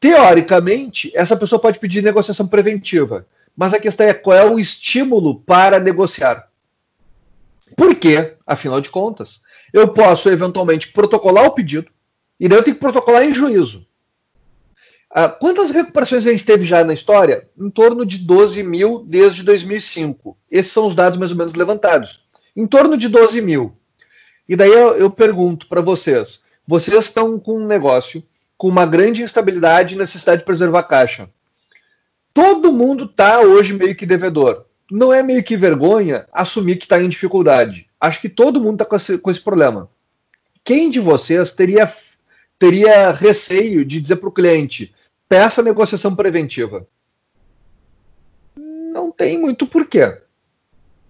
Teoricamente, 0.00 1.12
essa 1.14 1.36
pessoa 1.36 1.60
pode 1.60 1.78
pedir 1.78 2.02
negociação 2.02 2.48
preventiva, 2.48 3.26
mas 3.54 3.74
a 3.74 3.78
questão 3.78 4.06
é 4.06 4.14
qual 4.14 4.36
é 4.36 4.44
o 4.44 4.58
estímulo 4.58 5.40
para 5.42 5.78
negociar. 5.78 6.48
Por 7.76 7.94
quê? 7.94 8.34
Afinal 8.46 8.80
de 8.80 8.88
contas, 8.88 9.42
eu 9.72 9.92
posso 9.92 10.30
eventualmente 10.30 10.88
protocolar 10.88 11.44
o 11.44 11.52
pedido 11.52 11.90
e 12.38 12.48
daí 12.48 12.58
eu 12.58 12.64
tenho 12.64 12.76
que 12.76 12.80
protocolar 12.80 13.24
em 13.24 13.34
juízo. 13.34 13.86
Ah, 15.12 15.28
quantas 15.28 15.70
recuperações 15.70 16.24
a 16.24 16.30
gente 16.30 16.44
teve 16.44 16.64
já 16.64 16.82
na 16.84 16.94
história? 16.94 17.48
Em 17.58 17.68
torno 17.68 18.06
de 18.06 18.18
12 18.18 18.62
mil 18.62 19.04
desde 19.06 19.42
2005. 19.42 20.36
Esses 20.50 20.72
são 20.72 20.86
os 20.86 20.94
dados 20.94 21.18
mais 21.18 21.32
ou 21.32 21.36
menos 21.36 21.54
levantados. 21.54 22.24
Em 22.56 22.66
torno 22.66 22.96
de 22.96 23.08
12 23.08 23.42
mil. 23.42 23.76
E 24.48 24.56
daí 24.56 24.70
eu, 24.70 24.96
eu 24.96 25.10
pergunto 25.10 25.66
para 25.68 25.80
vocês: 25.80 26.44
vocês 26.66 27.04
estão 27.04 27.38
com 27.38 27.58
um 27.58 27.66
negócio 27.66 28.22
com 28.60 28.68
uma 28.68 28.84
grande 28.84 29.22
instabilidade 29.22 29.94
e 29.94 29.98
necessidade 29.98 30.40
de 30.40 30.44
preservar 30.44 30.80
a 30.80 30.82
caixa. 30.82 31.30
Todo 32.34 32.70
mundo 32.70 33.04
está 33.04 33.40
hoje 33.40 33.72
meio 33.72 33.96
que 33.96 34.04
devedor. 34.04 34.66
Não 34.90 35.14
é 35.14 35.22
meio 35.22 35.42
que 35.42 35.56
vergonha 35.56 36.28
assumir 36.30 36.76
que 36.76 36.84
está 36.84 37.02
em 37.02 37.08
dificuldade. 37.08 37.88
Acho 37.98 38.20
que 38.20 38.28
todo 38.28 38.60
mundo 38.60 38.74
está 38.74 38.84
com 38.84 38.96
esse, 38.96 39.16
com 39.16 39.30
esse 39.30 39.40
problema. 39.40 39.88
Quem 40.62 40.90
de 40.90 41.00
vocês 41.00 41.52
teria, 41.52 41.90
teria 42.58 43.12
receio 43.12 43.82
de 43.82 43.98
dizer 43.98 44.16
para 44.16 44.28
o 44.28 44.32
cliente: 44.32 44.94
peça 45.26 45.62
negociação 45.62 46.14
preventiva? 46.14 46.86
Não 48.54 49.10
tem 49.10 49.38
muito 49.38 49.66
porquê. 49.66 50.18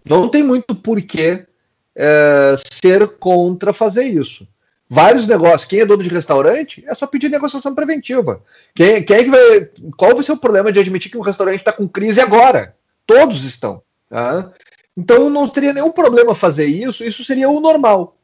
Não 0.05 0.29
tem 0.29 0.45
muito 0.45 0.73
porquê 0.73 1.49
é, 1.97 2.55
ser 2.71 3.09
contra 3.19 3.73
fazer 3.73 4.05
isso 4.05 4.47
vários 4.91 5.29
negócios. 5.29 5.67
Quem 5.67 5.81
é 5.81 5.87
dono 5.87 6.03
de 6.03 6.09
restaurante 6.09 6.85
é 6.89 6.95
só 6.97 7.07
pedir 7.07 7.29
negociação 7.29 7.73
preventiva. 7.73 8.43
Quem, 8.75 9.05
quem 9.05 9.17
é 9.17 9.25
que 9.25 9.31
vai, 9.31 9.71
qual 9.97 10.15
vai 10.15 10.25
ser 10.25 10.33
o 10.33 10.37
problema 10.37 10.73
de 10.73 10.81
admitir 10.81 11.13
que 11.13 11.17
um 11.17 11.23
restaurante 11.23 11.61
está 11.61 11.73
com 11.73 11.89
crise 11.89 12.21
agora? 12.21 12.75
Todos 13.07 13.45
estão. 13.45 13.81
Tá? 14.09 14.53
Então 14.97 15.31
não 15.31 15.49
teria 15.49 15.73
nenhum 15.73 15.93
problema 15.93 16.35
fazer 16.35 16.67
isso, 16.67 17.05
isso 17.05 17.23
seria 17.23 17.49
o 17.49 17.61
normal. 17.61 18.17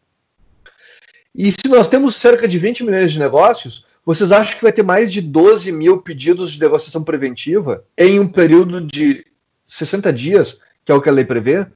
E 1.32 1.52
se 1.52 1.68
nós 1.68 1.88
temos 1.88 2.16
cerca 2.16 2.48
de 2.48 2.58
20 2.58 2.82
milhões 2.82 3.12
de 3.12 3.18
negócios, 3.18 3.86
vocês 4.04 4.32
acham 4.32 4.56
que 4.56 4.62
vai 4.62 4.72
ter 4.72 4.82
mais 4.82 5.12
de 5.12 5.20
12 5.20 5.70
mil 5.70 6.02
pedidos 6.02 6.52
de 6.52 6.60
negociação 6.60 7.04
preventiva 7.04 7.84
em 7.96 8.18
um 8.18 8.26
período 8.26 8.80
de 8.80 9.24
60 9.66 10.12
dias, 10.12 10.62
que 10.84 10.90
é 10.90 10.94
o 10.94 11.00
que 11.00 11.08
a 11.08 11.12
lei 11.12 11.24
prevê? 11.24 11.66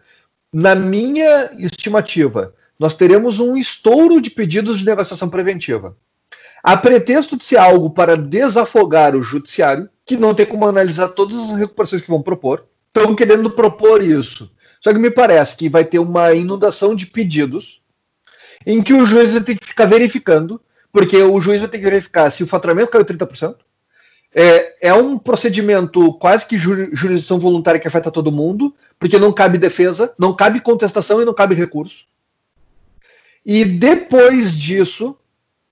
Na 0.53 0.75
minha 0.75 1.51
estimativa, 1.59 2.55
nós 2.81 2.95
teremos 2.95 3.41
um 3.41 3.59
estouro 3.59 4.23
de 4.23 4.31
pedidos 4.31 4.79
de 4.79 4.87
negociação 4.87 5.29
preventiva. 5.29 5.95
A 6.63 6.79
pretexto 6.79 7.37
de 7.37 7.45
ser 7.45 7.59
algo 7.59 7.91
para 7.91 8.17
desafogar 8.17 9.15
o 9.15 9.23
judiciário, 9.23 9.87
que 10.07 10.17
não 10.17 10.35
tem 10.35 10.47
como 10.47 10.67
analisar 10.67 11.09
todas 11.11 11.37
as 11.37 11.59
recuperações 11.59 12.01
que 12.01 12.09
vão 12.09 12.23
propor, 12.23 12.65
estão 12.89 13.15
querendo 13.15 13.51
propor 13.51 14.03
isso. 14.03 14.51
Só 14.81 14.95
que 14.95 14.99
me 14.99 15.11
parece 15.11 15.59
que 15.59 15.69
vai 15.69 15.85
ter 15.85 15.99
uma 15.99 16.33
inundação 16.33 16.95
de 16.95 17.05
pedidos 17.05 17.83
em 18.67 18.83
que 18.83 18.95
o 18.95 19.05
juiz 19.05 19.35
vai 19.35 19.43
ter 19.43 19.59
que 19.59 19.67
ficar 19.67 19.85
verificando, 19.85 20.59
porque 20.91 21.19
o 21.23 21.39
juiz 21.39 21.61
vai 21.61 21.69
ter 21.69 21.79
que 21.79 21.85
verificar 21.85 22.31
se 22.31 22.43
o 22.43 22.47
faturamento 22.47 22.91
caiu 22.91 23.05
30%. 23.05 23.57
É, 24.35 24.89
é 24.89 24.95
um 24.95 25.19
procedimento 25.19 26.15
quase 26.15 26.47
que 26.47 26.57
jurisdição 26.57 27.39
voluntária 27.39 27.79
que 27.79 27.89
afeta 27.89 28.11
todo 28.11 28.33
mundo, 28.33 28.75
porque 28.99 29.19
não 29.19 29.35
cabe 29.35 29.59
defesa, 29.59 30.15
não 30.19 30.35
cabe 30.35 30.61
contestação 30.61 31.21
e 31.21 31.27
não 31.27 31.35
cabe 31.35 31.55
recurso. 31.55 32.09
E 33.45 33.65
depois 33.65 34.57
disso, 34.57 35.17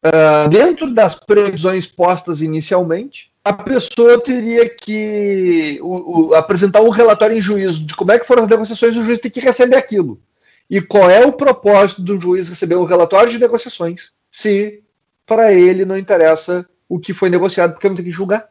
uh, 0.04 0.48
dentro 0.48 0.92
das 0.92 1.14
previsões 1.20 1.86
postas 1.86 2.40
inicialmente, 2.40 3.32
a 3.44 3.52
pessoa 3.52 4.20
teria 4.20 4.68
que 4.68 5.78
o, 5.82 6.28
o, 6.28 6.34
apresentar 6.34 6.82
um 6.82 6.90
relatório 6.90 7.36
em 7.36 7.40
juízo 7.40 7.86
de 7.86 7.94
como 7.94 8.12
é 8.12 8.18
que 8.18 8.26
foram 8.26 8.42
as 8.42 8.48
negociações, 8.48 8.96
o 8.96 9.04
juiz 9.04 9.20
tem 9.20 9.30
que 9.30 9.40
receber 9.40 9.76
aquilo. 9.76 10.20
E 10.68 10.80
qual 10.80 11.10
é 11.10 11.24
o 11.24 11.32
propósito 11.32 12.02
do 12.02 12.20
juiz 12.20 12.48
receber 12.48 12.76
um 12.76 12.84
relatório 12.84 13.32
de 13.32 13.38
negociações, 13.38 14.10
se 14.30 14.82
para 15.24 15.52
ele 15.52 15.84
não 15.84 15.96
interessa 15.96 16.68
o 16.88 16.98
que 16.98 17.14
foi 17.14 17.28
negociado, 17.28 17.72
porque 17.72 17.88
não 17.88 17.96
tem 17.96 18.04
que 18.04 18.10
julgar. 18.10 18.50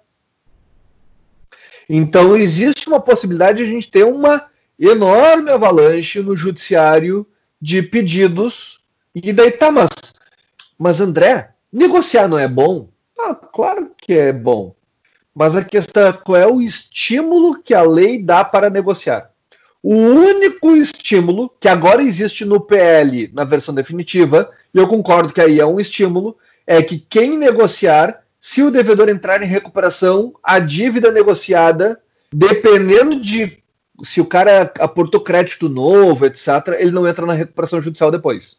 Então 1.89 2.35
existe 2.35 2.87
uma 2.87 2.99
possibilidade 2.99 3.59
de 3.59 3.63
a 3.63 3.67
gente 3.67 3.89
ter 3.89 4.03
uma 4.03 4.49
enorme 4.79 5.49
avalanche 5.49 6.21
no 6.21 6.35
judiciário 6.35 7.25
de 7.61 7.81
pedidos. 7.81 8.76
E 9.23 9.33
daí 9.33 9.51
tá, 9.51 9.71
mas, 9.71 9.89
mas 10.77 11.01
André, 11.01 11.49
negociar 11.73 12.27
não 12.27 12.37
é 12.37 12.47
bom? 12.47 12.87
Ah, 13.19 13.33
claro 13.33 13.91
que 13.97 14.13
é 14.13 14.31
bom. 14.31 14.75
Mas 15.33 15.55
a 15.55 15.63
questão 15.63 16.05
é 16.05 16.13
qual 16.13 16.37
é 16.37 16.45
o 16.45 16.61
estímulo 16.61 17.61
que 17.61 17.73
a 17.73 17.81
lei 17.81 18.21
dá 18.21 18.45
para 18.45 18.69
negociar. 18.69 19.31
O 19.81 19.95
único 19.95 20.75
estímulo 20.75 21.51
que 21.59 21.67
agora 21.67 22.03
existe 22.03 22.45
no 22.45 22.61
PL 22.61 23.31
na 23.33 23.43
versão 23.43 23.73
definitiva, 23.73 24.51
e 24.73 24.77
eu 24.77 24.87
concordo 24.87 25.33
que 25.33 25.41
aí 25.41 25.59
é 25.59 25.65
um 25.65 25.79
estímulo, 25.79 26.37
é 26.65 26.81
que 26.83 26.99
quem 26.99 27.37
negociar, 27.37 28.23
se 28.39 28.61
o 28.61 28.71
devedor 28.71 29.09
entrar 29.09 29.41
em 29.41 29.47
recuperação, 29.47 30.33
a 30.43 30.59
dívida 30.59 31.11
negociada, 31.11 31.99
dependendo 32.31 33.19
de 33.19 33.63
se 34.03 34.21
o 34.21 34.25
cara 34.25 34.71
aportou 34.79 35.21
crédito 35.21 35.67
novo, 35.67 36.25
etc., 36.25 36.47
ele 36.77 36.91
não 36.91 37.07
entra 37.07 37.25
na 37.25 37.33
recuperação 37.33 37.81
judicial 37.81 38.11
depois. 38.11 38.57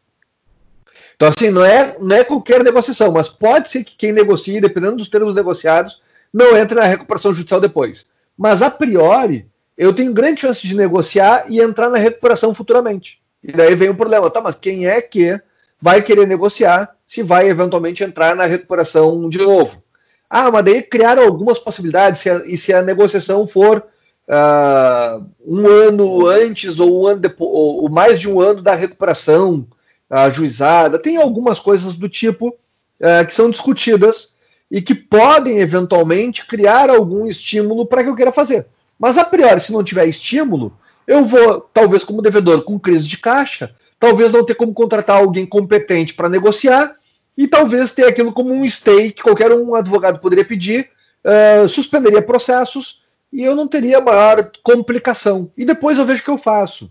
Então, 1.19 1.31
assim, 1.31 1.51
não 1.51 1.65
é, 1.65 1.97
não 1.99 2.15
é 2.15 2.23
qualquer 2.23 2.63
negociação, 2.63 3.11
mas 3.11 3.29
pode 3.29 3.69
ser 3.69 3.83
que 3.83 3.97
quem 3.97 4.13
negocie, 4.13 4.61
dependendo 4.61 4.99
dos 4.99 5.09
termos 5.09 5.35
negociados, 5.35 6.01
não 6.33 6.57
entre 6.57 6.77
na 6.77 6.85
recuperação 6.85 7.35
judicial 7.35 7.61
depois. 7.61 8.07
Mas, 8.39 8.63
a 8.63 8.71
priori, 8.71 9.45
eu 9.77 9.93
tenho 9.93 10.15
grande 10.15 10.43
chance 10.43 10.65
de 10.65 10.77
negociar 10.77 11.47
e 11.49 11.61
entrar 11.61 11.91
na 11.91 11.99
recuperação 11.99 12.55
futuramente. 12.55 13.21
E 13.43 13.51
daí 13.51 13.75
vem 13.75 13.89
o 13.89 13.97
problema, 13.97 14.31
tá, 14.31 14.41
mas 14.41 14.55
quem 14.55 14.87
é 14.87 15.03
que 15.03 15.41
vai 15.83 16.01
querer 16.03 16.25
negociar 16.25 16.95
se 17.05 17.21
vai 17.21 17.49
eventualmente 17.49 18.05
entrar 18.05 18.37
na 18.37 18.45
recuperação 18.45 19.29
de 19.29 19.39
novo? 19.39 19.83
Ah, 20.31 20.53
mas 20.53 20.65
daí 20.65 20.83
criaram 20.83 21.25
algumas 21.25 21.59
possibilidades, 21.59 22.21
se 22.21 22.31
a, 22.31 22.43
e 22.47 22.57
se 22.57 22.73
a 22.73 22.81
negociação 22.81 23.45
for 23.45 23.85
uh, 24.29 25.27
um 25.45 25.67
ano 25.67 26.29
antes 26.29 26.79
ou, 26.79 27.03
um 27.03 27.07
ano 27.09 27.21
depois, 27.21 27.51
ou 27.53 27.89
mais 27.89 28.21
de 28.21 28.31
um 28.31 28.41
ano 28.41 28.63
da 28.63 28.75
recuperação 28.75 29.67
ajuizada, 30.11 30.99
tem 30.99 31.17
algumas 31.17 31.59
coisas 31.59 31.95
do 31.95 32.09
tipo 32.09 32.49
uh, 32.49 33.27
que 33.27 33.35
são 33.35 33.51
discutidas 33.51 34.37
e 34.71 34.81
que 34.81 34.95
podem 34.95 35.59
eventualmente 35.59 36.47
criar 36.47 36.91
algum 36.91 37.27
estímulo 37.27 37.87
para 37.87 38.03
que 38.03 38.09
eu 38.09 38.17
queira 38.17 38.33
fazer. 38.33 38.67
Mas 38.99 39.17
a 39.17 39.25
priori, 39.25 39.61
se 39.61 39.73
não 39.73 39.85
tiver 39.85 40.07
estímulo, 40.07 40.77
eu 41.07 41.25
vou, 41.25 41.61
talvez 41.73 42.05
como 42.05 42.23
devedor 42.23 42.63
com 42.63 42.79
crise 42.79 43.07
de 43.07 43.19
caixa, 43.19 43.75
talvez 43.99 44.33
não 44.33 44.45
ter 44.45 44.55
como 44.55 44.75
contratar 44.75 45.17
alguém 45.17 45.47
competente 45.47 46.15
para 46.15 46.29
negociar 46.29 46.97
e 47.37 47.47
talvez 47.47 47.93
ter 47.95 48.05
aquilo 48.05 48.33
como 48.33 48.53
um 48.53 48.69
stay 48.69 49.13
que 49.13 49.23
qualquer 49.23 49.53
um 49.53 49.75
advogado 49.75 50.19
poderia 50.19 50.45
pedir, 50.45 50.91
uh, 51.25 51.69
suspenderia 51.69 52.21
processos 52.21 53.03
e 53.33 53.43
eu 53.43 53.55
não 53.55 53.69
teria 53.69 54.01
maior 54.01 54.51
complicação. 54.63 55.51
E 55.57 55.65
depois 55.65 55.99
eu 55.99 56.05
vejo 56.05 56.21
o 56.21 56.25
que 56.25 56.31
eu 56.31 56.39
faço. 56.39 56.91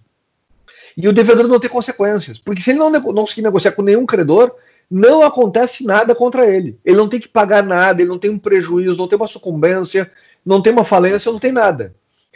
E 0.98 1.08
o 1.08 1.14
devedor 1.14 1.48
não 1.48 1.60
tem 1.60 1.70
consequências, 1.70 2.40
porque 2.40 2.60
se 2.60 2.72
ele 2.72 2.80
não, 2.80 2.90
não 2.90 3.02
conseguir 3.14 3.44
negociar 3.44 3.74
com 3.74 3.84
nenhum 3.84 4.04
credor, 4.04 4.56
não 4.90 5.22
acontece 5.22 5.86
nada 5.86 6.16
contra 6.16 6.48
ele. 6.48 6.80
Ele 6.84 6.98
não 6.98 7.08
tem 7.08 7.20
que 7.20 7.28
pagar 7.28 7.62
nada, 7.62 8.02
ele 8.02 8.10
não 8.10 8.18
tem 8.18 8.32
um 8.32 8.40
prejuízo, 8.40 8.98
não 8.98 9.08
tem 9.08 9.16
uma 9.16 9.28
sucumbência, 9.28 10.10
não 10.44 10.60
tem 10.60 10.74
uma 10.74 10.84
falência, 10.84 11.32
não 11.32 11.40
tem 11.40 11.52
nada. 11.52 11.94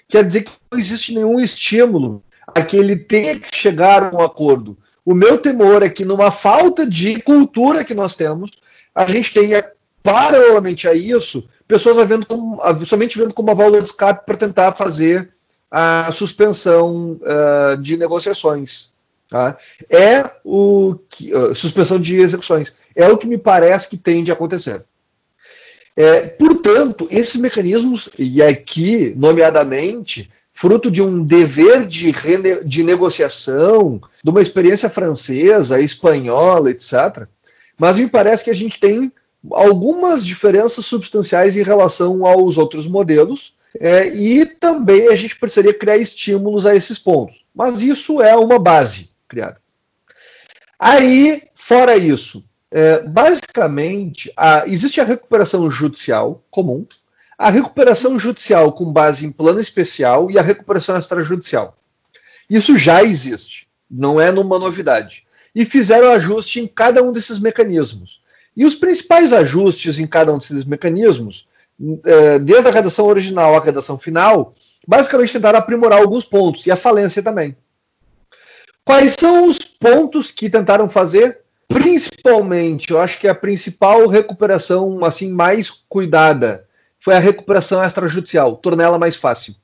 Quer 0.08 0.26
dizer 0.26 0.44
que 0.44 0.52
não 0.72 0.78
existe 0.78 1.16
nenhum 1.16 1.40
estímulo 1.40 2.24
a 2.54 2.62
que 2.62 2.78
ele 2.78 2.96
tenha 2.96 3.40
que 3.40 3.56
chegar 3.56 4.04
a 4.04 4.16
um 4.16 4.22
acordo. 4.22 4.78
O 5.04 5.16
meu 5.16 5.40
temor 5.40 5.82
é 5.82 5.90
que, 5.90 6.06
numa 6.06 6.30
falta 6.30 6.86
de 6.86 7.20
cultura 7.22 7.84
que 7.84 7.96
nós 7.96 8.14
temos, 8.14 8.52
a 8.94 9.06
gente 9.08 9.34
tenha, 9.34 9.66
paralelamente 10.04 10.88
a 10.88 10.94
isso, 10.94 11.50
pessoas 11.68 12.08
vendo 12.08 12.26
como, 12.26 12.60
somente 12.86 13.18
vendo 13.18 13.34
como 13.34 13.50
uma 13.50 13.56
válvula 13.56 13.82
de 13.82 13.90
escape 13.90 14.26
para 14.26 14.38
tentar 14.38 14.74
fazer 14.74 15.32
a 15.72 16.12
suspensão 16.12 17.20
uh, 17.22 17.78
de 17.82 17.96
negociações. 17.96 18.92
Tá? 19.30 19.58
É 19.90 20.30
o 20.44 21.00
que, 21.10 21.34
uh, 21.34 21.56
suspensão 21.56 21.98
de 21.98 22.18
execuções. 22.18 22.76
É 22.94 23.08
o 23.08 23.18
que 23.18 23.26
me 23.26 23.38
parece 23.38 23.90
que 23.90 23.98
tende 23.98 24.30
a 24.30 24.34
acontecer. 24.34 24.84
É, 25.96 26.22
portanto, 26.22 27.08
esses 27.10 27.40
mecanismos, 27.40 28.10
e 28.18 28.42
aqui, 28.42 29.14
nomeadamente, 29.16 30.30
fruto 30.54 30.92
de 30.92 31.02
um 31.02 31.24
dever 31.24 31.86
de, 31.86 32.14
de 32.66 32.84
negociação, 32.84 34.02
de 34.24 34.30
uma 34.30 34.42
experiência 34.42 34.90
francesa, 34.90 35.82
espanhola, 35.82 36.70
etc., 36.70 37.28
mas 37.78 37.98
me 37.98 38.08
parece 38.08 38.44
que 38.44 38.52
a 38.52 38.56
gente 38.56 38.80
tem 38.80 39.12
algumas 39.50 40.26
diferenças 40.26 40.86
substanciais 40.86 41.58
em 41.58 41.64
relação 41.64 42.26
aos 42.26 42.58
outros 42.58 42.86
modelos, 42.86 43.54
é, 43.80 44.08
e 44.08 44.46
também 44.46 45.08
a 45.08 45.16
gente 45.16 45.38
precisaria 45.38 45.74
criar 45.74 45.98
estímulos 45.98 46.66
a 46.66 46.76
esses 46.76 47.00
pontos. 47.00 47.44
Mas 47.54 47.82
isso 47.82 48.22
é 48.22 48.36
uma 48.36 48.60
base 48.60 49.12
criada. 49.28 49.60
Aí, 50.80 51.44
fora 51.54 51.96
isso, 51.96 52.44
é, 52.72 53.04
basicamente, 53.04 54.32
a, 54.36 54.68
existe 54.68 55.00
a 55.00 55.06
recuperação 55.06 55.70
judicial 55.70 56.44
comum, 56.50 56.86
a 57.38 57.50
recuperação 57.50 58.20
judicial 58.20 58.72
com 58.72 58.92
base 58.92 59.26
em 59.26 59.32
plano 59.32 59.60
especial 59.60 60.30
e 60.30 60.38
a 60.38 60.42
recuperação 60.42 60.98
extrajudicial. 60.98 61.78
Isso 62.50 62.76
já 62.76 63.04
existe, 63.04 63.68
não 63.90 64.20
é 64.20 64.32
numa 64.32 64.60
novidade. 64.60 65.26
E 65.54 65.66
fizeram 65.66 66.12
ajuste 66.12 66.60
em 66.60 66.68
cada 66.68 67.04
um 67.04 67.12
desses 67.12 67.40
mecanismos. 67.40 68.22
E 68.56 68.66
os 68.66 68.76
principais 68.76 69.34
ajustes 69.34 70.00
em 70.00 70.08
cada 70.08 70.34
um 70.34 70.38
desses 70.38 70.66
mecanismos, 70.66 71.48
desde 72.42 72.68
a 72.68 72.72
redação 72.72 73.08
original 73.08 73.56
à 73.56 73.60
redação 73.60 73.98
final, 73.98 74.54
basicamente 74.88 75.34
tentaram 75.34 75.60
aprimorar 75.60 76.00
alguns 76.00 76.26
pontos, 76.26 76.66
e 76.66 76.72
a 76.72 76.76
falência 76.76 77.24
também. 77.24 77.56
Quais 78.86 79.16
são 79.20 79.48
os 79.48 79.58
pontos 79.58 80.32
que 80.32 80.50
tentaram 80.50 80.90
fazer? 80.90 81.40
Principalmente, 81.68 82.92
eu 82.92 83.00
acho 83.00 83.20
que 83.20 83.28
a 83.28 83.36
principal 83.36 84.08
recuperação 84.08 85.04
assim 85.06 85.32
mais 85.32 85.70
cuidada 85.70 86.68
foi 87.00 87.16
a 87.16 87.20
recuperação 87.20 87.84
extrajudicial, 87.84 88.58
torná-la 88.58 89.00
mais 89.00 89.16
fácil. 89.16 89.56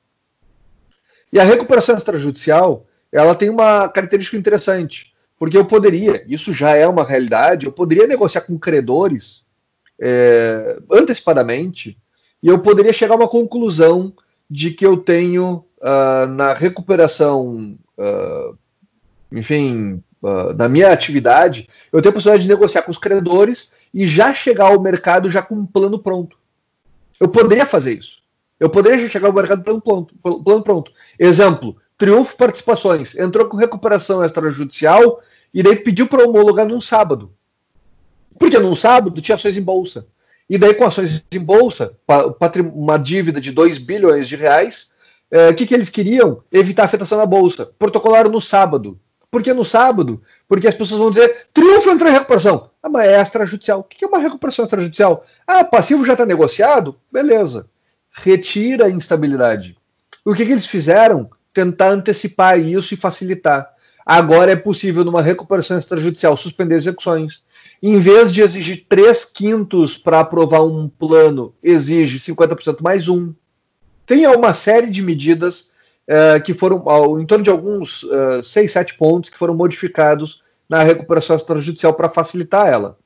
E 1.32 1.38
a 1.38 1.44
recuperação 1.44 1.96
extrajudicial, 1.96 2.86
ela 3.12 3.34
tem 3.34 3.50
uma 3.50 3.88
característica 3.88 4.36
interessante. 4.36 5.14
Porque 5.38 5.56
eu 5.56 5.64
poderia, 5.64 6.24
isso 6.26 6.52
já 6.52 6.74
é 6.74 6.86
uma 6.86 7.04
realidade, 7.04 7.66
eu 7.66 7.72
poderia 7.72 8.08
negociar 8.08 8.40
com 8.40 8.58
credores 8.58 9.46
é, 10.00 10.80
antecipadamente 10.90 11.96
e 12.42 12.48
eu 12.48 12.58
poderia 12.58 12.92
chegar 12.92 13.14
a 13.14 13.18
uma 13.18 13.28
conclusão 13.28 14.12
de 14.48 14.70
que 14.70 14.86
eu 14.86 14.96
tenho 14.96 15.64
uh, 15.78 16.26
na 16.28 16.52
recuperação, 16.52 17.76
uh, 17.98 18.56
enfim, 19.32 20.02
uh, 20.22 20.52
na 20.56 20.68
minha 20.68 20.92
atividade, 20.92 21.68
eu 21.92 22.00
tenho 22.00 22.10
a 22.10 22.14
possibilidade 22.14 22.44
de 22.44 22.48
negociar 22.48 22.82
com 22.82 22.90
os 22.90 22.98
credores 22.98 23.74
e 23.92 24.06
já 24.06 24.32
chegar 24.32 24.66
ao 24.66 24.80
mercado 24.80 25.30
já 25.30 25.42
com 25.42 25.54
um 25.54 25.66
plano 25.66 25.98
pronto. 25.98 26.38
Eu 27.20 27.28
poderia 27.28 27.66
fazer 27.66 27.94
isso. 27.94 28.18
Eu 28.58 28.70
poderia 28.70 29.08
chegar 29.08 29.28
ao 29.28 29.34
mercado 29.34 29.62
plano 29.62 29.80
pronto. 29.80 30.14
Plano 30.22 30.62
pronto. 30.62 30.92
Exemplo, 31.18 31.76
Triunfo 31.96 32.36
Participações 32.36 33.16
entrou 33.16 33.48
com 33.48 33.56
recuperação 33.56 34.24
extrajudicial 34.24 35.20
e 35.52 35.62
daí 35.62 35.76
pediu 35.76 36.06
para 36.06 36.24
homologar 36.24 36.66
num 36.66 36.80
sábado. 36.80 37.32
Porque 38.38 38.58
num 38.58 38.76
sábado 38.76 39.20
tinha 39.20 39.34
ações 39.34 39.56
em 39.56 39.62
bolsa. 39.62 40.06
E 40.48 40.56
daí, 40.56 40.74
com 40.74 40.84
ações 40.84 41.24
em 41.30 41.40
bolsa, 41.40 41.92
uma 42.74 42.98
dívida 42.98 43.40
de 43.40 43.52
2 43.52 43.78
bilhões 43.78 44.26
de 44.26 44.36
reais, 44.36 44.92
é, 45.30 45.50
o 45.50 45.54
que, 45.54 45.66
que 45.66 45.74
eles 45.74 45.90
queriam? 45.90 46.42
Evitar 46.50 46.84
afetação 46.84 47.18
na 47.18 47.26
bolsa. 47.26 47.66
Protocolaram 47.78 48.30
no 48.30 48.40
sábado. 48.40 48.98
Por 49.30 49.42
que 49.42 49.52
no 49.52 49.64
sábado? 49.64 50.22
Porque 50.48 50.66
as 50.66 50.74
pessoas 50.74 51.00
vão 51.00 51.10
dizer: 51.10 51.48
triunfo 51.52 51.90
entrou 51.90 52.10
em 52.10 52.14
recuperação. 52.14 52.70
Ah, 52.82 52.88
mas 52.88 53.08
é 53.08 53.20
extrajudicial. 53.20 53.80
O 53.80 53.84
que 53.84 54.04
é 54.04 54.08
uma 54.08 54.18
recuperação 54.18 54.64
extrajudicial? 54.64 55.24
Ah, 55.46 55.64
passivo 55.64 56.04
já 56.04 56.12
está 56.12 56.24
negociado? 56.24 56.96
Beleza. 57.12 57.68
Retira 58.10 58.86
a 58.86 58.90
instabilidade. 58.90 59.76
O 60.24 60.34
que, 60.34 60.46
que 60.46 60.52
eles 60.52 60.66
fizeram? 60.66 61.28
Tentar 61.52 61.90
antecipar 61.90 62.58
isso 62.58 62.94
e 62.94 62.96
facilitar. 62.96 63.68
Agora 64.10 64.50
é 64.50 64.56
possível, 64.56 65.04
numa 65.04 65.20
recuperação 65.20 65.78
extrajudicial, 65.78 66.34
suspender 66.34 66.76
execuções. 66.76 67.44
Em 67.82 67.98
vez 67.98 68.32
de 68.32 68.40
exigir 68.40 68.86
3 68.88 69.22
quintos 69.26 69.98
para 69.98 70.20
aprovar 70.20 70.64
um 70.64 70.88
plano, 70.88 71.54
exige 71.62 72.18
50% 72.18 72.80
mais 72.80 73.06
um. 73.06 73.34
Tem 74.06 74.26
uma 74.26 74.54
série 74.54 74.90
de 74.90 75.02
medidas 75.02 75.72
uh, 76.08 76.42
que 76.42 76.54
foram, 76.54 76.84
uh, 76.86 77.20
em 77.20 77.26
torno 77.26 77.44
de 77.44 77.50
alguns 77.50 78.02
uh, 78.04 78.42
6, 78.42 78.72
7 78.72 78.96
pontos, 78.96 79.28
que 79.28 79.36
foram 79.36 79.54
modificados 79.54 80.40
na 80.66 80.82
recuperação 80.82 81.36
extrajudicial 81.36 81.92
para 81.92 82.08
facilitar 82.08 82.66
ela. 82.66 82.96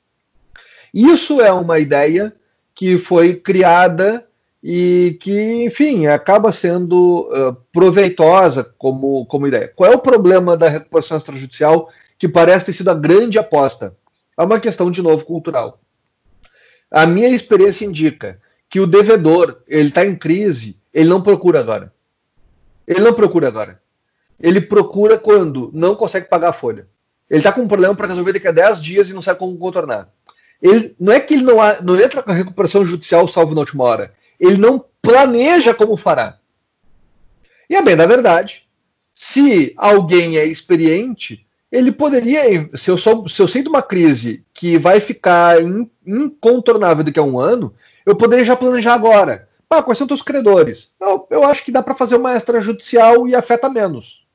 Isso 0.95 1.41
é 1.41 1.53
uma 1.53 1.81
ideia 1.81 2.33
que 2.77 2.97
foi 2.97 3.35
criada 3.35 4.25
e 4.63 5.19
que, 5.21 5.65
enfim, 5.65 6.07
acaba 6.07 6.53
sendo 6.53 7.29
uh, 7.33 7.55
proveitosa 7.73 8.73
como, 8.79 9.27
como 9.27 9.49
ideia. 9.49 9.73
Qual 9.75 9.91
é 9.91 9.95
o 9.95 10.01
problema 10.01 10.57
da 10.57 10.69
recuperação 10.69 11.19
extrajudicial 11.19 11.91
que 12.17 12.29
parece 12.29 12.67
ter 12.67 12.73
sido 12.75 12.91
a 12.91 12.95
grande 12.95 13.39
aposta? 13.39 13.97
É 14.39 14.45
uma 14.45 14.61
questão, 14.61 14.91
de 14.91 15.03
novo, 15.03 15.25
cultural. 15.25 15.81
A 16.91 17.07
minha 17.07 17.29
experiência 17.29 17.85
indica 17.85 18.39
que 18.69 18.79
o 18.79 18.87
devedor, 18.87 19.63
ele 19.67 19.89
está 19.89 20.07
em 20.07 20.15
crise, 20.15 20.81
ele 20.95 21.09
não 21.09 21.21
procura 21.21 21.59
agora. 21.59 21.93
Ele 22.87 23.01
não 23.01 23.13
procura 23.13 23.49
agora. 23.49 23.81
Ele 24.39 24.61
procura 24.61 25.19
quando 25.19 25.71
não 25.75 25.97
consegue 25.97 26.29
pagar 26.29 26.51
a 26.51 26.53
folha. 26.53 26.87
Ele 27.29 27.41
está 27.41 27.53
com 27.53 27.63
um 27.63 27.69
problema 27.69 27.95
para 27.95 28.09
resolver 28.09 28.33
daqui 28.33 28.47
a 28.47 28.53
10 28.53 28.81
dias 28.81 29.11
e 29.11 29.15
não 29.15 29.23
sabe 29.23 29.39
como 29.39 29.59
contornar. 29.59 30.09
Ele, 30.61 30.95
não 31.01 31.13
é 31.13 31.19
que 31.19 31.35
ele 31.35 31.43
não, 31.43 31.61
há, 31.61 31.81
não 31.83 32.01
entra 32.01 32.23
com 32.23 32.31
a 32.31 32.35
recuperação 32.35 32.85
judicial 32.85 33.27
salvo 33.27 33.55
na 33.55 33.61
última 33.61 33.85
hora 33.85 34.13
ele 34.43 34.57
não 34.57 34.85
planeja 35.01 35.73
como 35.73 35.97
fará. 35.97 36.39
E 37.71 37.77
é 37.77 37.83
bem 37.83 37.95
na 37.95 38.07
verdade, 38.07 38.69
se 39.15 39.73
alguém 39.77 40.37
é 40.37 40.45
experiente, 40.45 41.47
ele 41.71 41.93
poderia, 41.93 42.69
se 42.75 42.91
eu, 42.91 42.99
sou, 42.99 43.29
se 43.29 43.41
eu 43.41 43.47
sei 43.47 43.63
de 43.63 43.69
uma 43.69 43.83
crise 43.83 44.45
que 44.53 44.77
vai 44.77 44.99
ficar 44.99 45.59
incontornável 46.05 47.05
daqui 47.05 47.21
a 47.21 47.23
um 47.23 47.39
ano, 47.39 47.73
eu 48.05 48.17
poderia 48.17 48.45
já 48.45 48.57
planejar 48.57 48.95
agora. 48.95 49.49
Ah, 49.71 49.83
quais 49.83 49.97
são 49.97 50.07
teus 50.07 50.21
credores? 50.21 50.93
Eu, 51.01 51.27
eu 51.31 51.45
acho 51.45 51.65
que 51.65 51.73
dá 51.73 51.83
para 51.83 51.95
fazer 51.95 52.17
uma 52.17 52.37
extrajudicial 52.37 53.27
e 53.27 53.35
afeta 53.35 53.71
menos. 53.71 54.27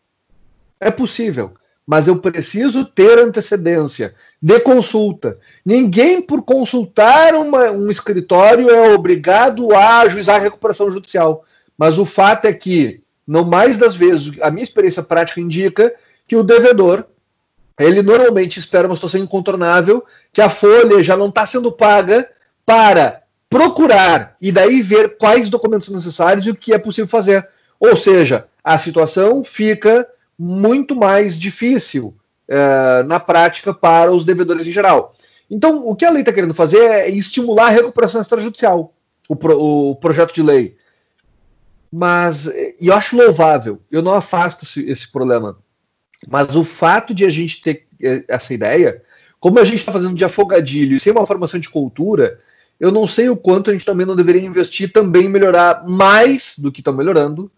É 0.80 0.89
possível 0.89 1.54
mas 1.88 2.10
eu 2.10 2.17
preciso 2.17 2.84
ter 2.84 3.17
antecedência 3.17 4.13
de 4.41 4.60
consulta. 4.60 5.39
Ninguém, 5.65 6.21
por 6.21 6.43
consultar 6.43 7.34
uma, 7.34 7.71
um 7.71 7.89
escritório, 7.89 8.69
é 8.69 8.93
obrigado 8.93 9.73
a 9.73 10.00
ajuizar 10.00 10.36
a 10.36 10.43
recuperação 10.43 10.91
judicial. 10.91 11.45
Mas 11.78 11.97
o 11.97 12.06
fato 12.06 12.43
é 12.43 12.52
que, 12.52 13.02
não 13.26 13.45
mais 13.45 13.78
das 13.78 13.95
vezes, 13.95 14.34
a 14.41 14.52
minha 14.52 14.63
experiência 14.63 15.02
prática 15.02 15.39
indica 15.39 15.95
que 16.28 16.36
o 16.36 16.43
devedor, 16.43 17.06
ele 17.80 18.02
normalmente 18.02 18.60
espera 18.60 18.88
uma 18.88 18.95
situação 18.95 19.21
incontornável, 19.21 20.04
que 20.34 20.41
a 20.41 20.50
folha 20.50 21.02
já 21.02 21.15
não 21.15 21.30
está 21.30 21.45
sendo 21.47 21.71
paga 21.71 22.30
para 22.65 23.21
procurar 23.50 24.36
e 24.41 24.52
daí 24.52 24.82
ver 24.82 25.17
quais 25.17 25.50
documentos 25.50 25.88
são 25.88 25.95
necessários 25.95 26.45
e 26.45 26.50
o 26.50 26.56
que 26.56 26.73
é 26.73 26.78
possível 26.78 27.08
fazer. 27.08 27.47
Ou 27.80 27.95
seja, 27.95 28.45
a 28.62 28.78
situação 28.78 29.41
fica 29.41 30.06
muito 30.38 30.95
mais 30.95 31.38
difícil 31.38 32.15
é, 32.47 33.04
na 33.04 33.19
prática 33.19 33.73
para 33.73 34.12
os 34.12 34.26
devedores 34.26 34.67
em 34.67 34.71
geral. 34.71 35.13
Então, 35.50 35.88
o 35.88 35.95
que 35.95 36.06
a 36.06 36.12
lei 36.12 36.21
está 36.21 36.34
querendo 36.34 36.54
fazer 36.54 36.80
é 36.80 37.10
estimular 37.10 37.67
a 37.67 37.71
recuperação 37.71 38.21
extrajudicial, 38.21 38.93
o, 39.28 39.36
pro, 39.36 39.60
o 39.60 39.95
projeto 39.95 40.34
de 40.34 40.43
lei. 40.43 40.76
Mas, 41.91 42.45
e 42.47 42.88
eu 42.88 42.93
acho 42.93 43.15
louvável, 43.15 43.82
eu 43.89 44.02
não 44.02 44.13
afasto 44.13 44.63
esse, 44.63 44.89
esse 44.89 45.12
problema. 45.12 45.58
Mas 46.28 46.56
o 46.56 46.63
fato 46.63 47.13
de 47.13 47.26
a 47.26 47.30
gente 47.30 47.62
ter 47.62 47.88
é, 48.02 48.23
essa 48.28 48.54
ideia, 48.54 49.02
como 49.39 49.60
a 49.60 49.65
gente 49.65 49.80
está 49.80 49.91
fazendo 49.91 50.15
de 50.15 50.26
afogadilho 50.26 50.97
e 50.97 51.00
sem 51.00 51.12
uma 51.12 51.26
formação 51.26 51.60
de 51.60 51.69
cultura, 51.69 52.39
eu 52.80 52.91
não 52.91 53.08
sei 53.08 53.30
o 53.30 53.38
quanto 53.38 53.69
a 53.69 53.73
gente 53.73 53.86
também 53.86 54.06
não 54.06 54.15
deveria 54.15 54.45
investir 54.45 54.91
também 54.91 55.26
em 55.26 55.30
melhorar 55.30 55.88
mais 55.88 56.56
do 56.58 56.71
que 56.71 56.82
estão 56.82 56.93
melhorando 56.93 57.52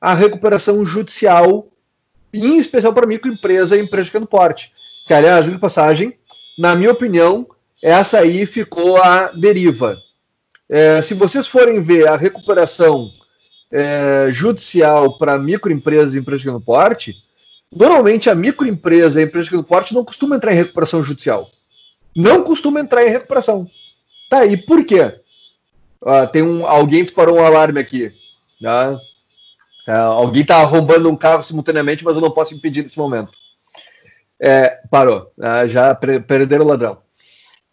a 0.00 0.14
recuperação 0.14 0.84
judicial 0.84 1.68
em 2.42 2.58
especial 2.58 2.92
para 2.92 3.06
microempresa 3.06 3.76
e 3.76 3.80
empresa 3.80 4.04
de 4.04 4.10
pequeno 4.10 4.26
porte. 4.26 4.72
Que, 5.06 5.14
aliás, 5.14 5.44
de 5.44 5.58
passagem, 5.58 6.18
na 6.58 6.74
minha 6.74 6.90
opinião, 6.90 7.46
essa 7.82 8.18
aí 8.20 8.46
ficou 8.46 8.96
a 9.00 9.28
deriva. 9.32 9.98
É, 10.68 11.02
se 11.02 11.14
vocês 11.14 11.46
forem 11.46 11.80
ver 11.80 12.08
a 12.08 12.16
recuperação 12.16 13.10
é, 13.70 14.28
judicial 14.30 15.18
para 15.18 15.38
microempresas 15.38 16.14
e 16.14 16.18
empresas 16.18 16.40
de 16.40 16.46
pequeno 16.46 16.64
porte, 16.64 17.14
normalmente 17.70 18.30
a 18.30 18.34
microempresa 18.34 19.20
e 19.20 19.24
a 19.24 19.26
empresa 19.26 19.44
de 19.44 19.50
pequeno 19.50 19.64
porte 19.64 19.92
não 19.92 20.04
costuma 20.04 20.36
entrar 20.36 20.52
em 20.52 20.56
recuperação 20.56 21.02
judicial. 21.02 21.50
Não 22.16 22.44
costuma 22.44 22.80
entrar 22.80 23.06
em 23.06 23.10
recuperação. 23.10 23.68
Tá, 24.30 24.46
e 24.46 24.56
por 24.56 24.84
quê? 24.84 25.20
Ah, 26.04 26.26
tem 26.26 26.42
um, 26.42 26.66
alguém 26.66 27.02
disparou 27.02 27.36
um 27.36 27.44
alarme 27.44 27.80
aqui. 27.80 28.12
Tá? 28.60 28.98
É, 29.86 29.92
alguém 29.92 30.42
está 30.42 30.56
arrombando 30.56 31.10
um 31.10 31.16
carro 31.16 31.42
simultaneamente, 31.42 32.04
mas 32.04 32.16
eu 32.16 32.22
não 32.22 32.30
posso 32.30 32.54
impedir 32.54 32.82
nesse 32.82 32.98
momento. 32.98 33.32
É, 34.40 34.80
parou, 34.90 35.30
é, 35.40 35.68
já 35.68 35.94
perderam 35.94 36.64
o 36.64 36.68
ladrão. 36.68 36.98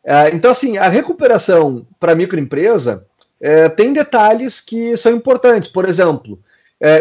É, 0.03 0.29
então, 0.35 0.51
assim, 0.51 0.77
a 0.77 0.87
recuperação 0.87 1.85
para 1.99 2.15
microempresa 2.15 3.05
é, 3.39 3.69
tem 3.69 3.93
detalhes 3.93 4.59
que 4.59 4.97
são 4.97 5.13
importantes. 5.13 5.69
Por 5.69 5.87
exemplo, 5.87 6.39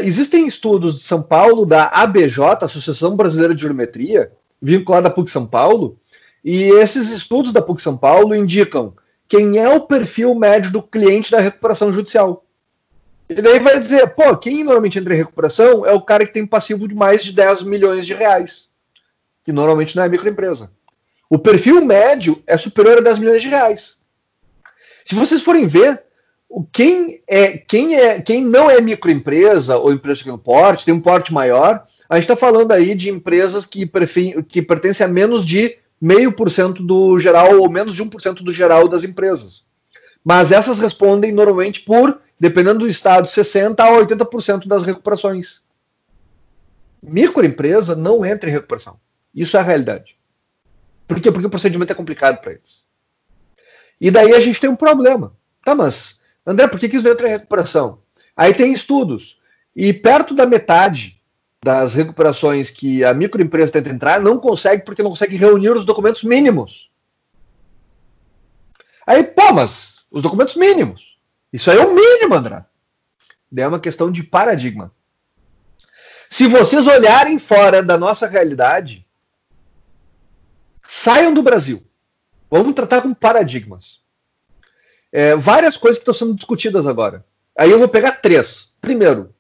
existem 0.03 0.47
estudos 0.47 0.97
de 0.97 1.05
São 1.05 1.23
Paulo, 1.23 1.65
da 1.65 1.87
ABJ, 1.87 2.39
Associação 2.61 3.17
Brasileira 3.17 3.55
de 3.55 3.63
Geometria, 3.63 4.31
vinculada 4.61 5.09
à 5.09 5.11
PUC 5.11 5.31
São 5.31 5.47
Paulo, 5.47 5.99
e 6.45 6.65
esses 6.75 7.11
estudos 7.11 7.53
da 7.53 7.63
PUC 7.63 7.81
São 7.81 7.97
Paulo 7.97 8.35
indicam 8.35 8.95
quem 9.27 9.59
é 9.59 9.69
o 9.69 9.83
perfil 9.87 10.35
médio 10.35 10.71
do 10.71 10.83
cliente 10.83 11.31
da 11.31 11.41
recuperação 11.41 11.93
judicial. 11.93 12.45
E 13.31 13.41
daí 13.41 13.61
vai 13.61 13.79
dizer, 13.79 14.09
pô, 14.09 14.37
quem 14.37 14.65
normalmente 14.65 14.99
entra 14.99 15.15
em 15.15 15.19
recuperação 15.19 15.87
é 15.87 15.93
o 15.93 16.01
cara 16.01 16.27
que 16.27 16.33
tem 16.33 16.45
passivo 16.45 16.89
de 16.89 16.97
mais 16.97 17.23
de 17.23 17.33
10 17.33 17.63
milhões 17.63 18.05
de 18.05 18.13
reais, 18.13 18.69
que 19.45 19.53
normalmente 19.53 19.95
não 19.95 20.03
é 20.03 20.09
microempresa. 20.09 20.69
O 21.31 21.39
perfil 21.39 21.81
médio 21.81 22.43
é 22.45 22.57
superior 22.57 22.99
a 22.99 23.01
10 23.01 23.21
milhões 23.21 23.41
de 23.41 23.49
reais. 23.49 23.99
Se 25.05 25.15
vocês 25.15 25.43
forem 25.43 25.69
ver, 25.69 26.03
quem, 26.73 27.23
é, 27.29 27.57
quem, 27.57 27.95
é, 27.95 28.21
quem 28.21 28.45
não 28.45 28.69
é 28.69 28.81
microempresa 28.81 29.79
ou 29.79 29.93
empresa 29.93 30.17
de 30.17 30.25
pequeno 30.25 30.39
porte, 30.39 30.85
tem 30.85 30.93
um 30.93 31.01
porte 31.01 31.33
maior, 31.33 31.85
a 32.09 32.17
gente 32.17 32.25
está 32.25 32.35
falando 32.35 32.73
aí 32.73 32.97
de 32.97 33.11
empresas 33.11 33.65
que, 33.65 33.89
que 34.49 34.61
pertencem 34.61 35.07
a 35.07 35.09
menos 35.09 35.47
de 35.47 35.79
meio 36.01 36.33
por 36.33 36.51
cento 36.51 36.83
do 36.83 37.17
geral 37.21 37.61
ou 37.61 37.71
menos 37.71 37.95
de 37.95 38.05
1% 38.05 38.43
do 38.43 38.51
geral 38.51 38.89
das 38.89 39.05
empresas. 39.05 39.67
Mas 40.25 40.51
essas 40.51 40.81
respondem 40.81 41.31
normalmente 41.31 41.83
por 41.83 42.19
dependendo 42.41 42.79
do 42.79 42.89
estado, 42.89 43.29
60% 43.29 43.79
a 43.79 43.91
80% 44.01 44.67
das 44.67 44.83
recuperações. 44.83 45.61
Microempresa 47.03 47.95
não 47.95 48.25
entra 48.25 48.49
em 48.49 48.53
recuperação. 48.53 48.99
Isso 49.35 49.59
é 49.59 49.61
a 49.61 49.63
realidade. 49.63 50.19
Por 51.07 51.21
quê? 51.21 51.31
Porque 51.31 51.47
o 51.47 51.51
procedimento 51.51 51.93
é 51.93 51.95
complicado 51.95 52.41
para 52.41 52.53
eles. 52.53 52.87
E 54.01 54.11
daí 54.11 54.33
a 54.33 54.41
gente 54.41 54.59
tem 54.59 54.71
um 54.71 54.77
problema. 54.77 55.35
Tá, 55.63 55.75
mas, 55.75 56.23
André, 56.47 56.67
por 56.67 56.81
que, 56.81 56.89
que 56.89 56.97
isso 56.97 57.07
entra 57.07 57.29
em 57.29 57.33
recuperação? 57.33 58.01
Aí 58.35 58.55
tem 58.55 58.73
estudos. 58.73 59.39
E 59.77 59.93
perto 59.93 60.35
da 60.35 60.47
metade 60.47 61.21
das 61.63 61.93
recuperações 61.93 62.71
que 62.71 63.05
a 63.05 63.13
microempresa 63.13 63.73
tenta 63.73 63.91
entrar 63.91 64.21
não 64.21 64.39
consegue 64.39 64.83
porque 64.83 65.03
não 65.03 65.11
consegue 65.11 65.37
reunir 65.37 65.71
os 65.71 65.85
documentos 65.85 66.25
mínimos. 66.25 66.91
Aí, 69.07 69.25
pô, 69.25 69.53
mas 69.53 70.07
os 70.11 70.23
documentos 70.23 70.57
mínimos. 70.57 71.10
Isso 71.53 71.71
aí 71.71 71.79
é 71.79 71.85
o 71.85 71.95
mínimo, 71.95 72.35
André. 72.35 72.65
É 73.57 73.67
uma 73.67 73.81
questão 73.81 74.11
de 74.11 74.23
paradigma. 74.23 74.93
Se 76.31 76.47
vocês 76.47 76.87
olharem 76.87 77.39
fora 77.39 77.83
da 77.83 77.99
nossa 77.99 78.29
realidade, 78.29 79.05
saiam 80.83 81.35
do 81.35 81.43
Brasil. 81.43 81.83
Vamos 82.49 82.75
tratar 82.75 83.03
com 83.03 83.13
paradigmas. 83.13 84.01
É, 85.13 85.35
várias 85.35 85.77
coisas 85.77 85.99
que 85.99 86.03
estão 86.03 86.15
sendo 86.15 86.37
discutidas 86.37 86.87
agora. 86.87 87.25
Aí 87.59 87.71
eu 87.71 87.79
vou 87.79 87.89
pegar 87.89 88.13
três. 88.13 88.77
Primeiro, 88.81 89.35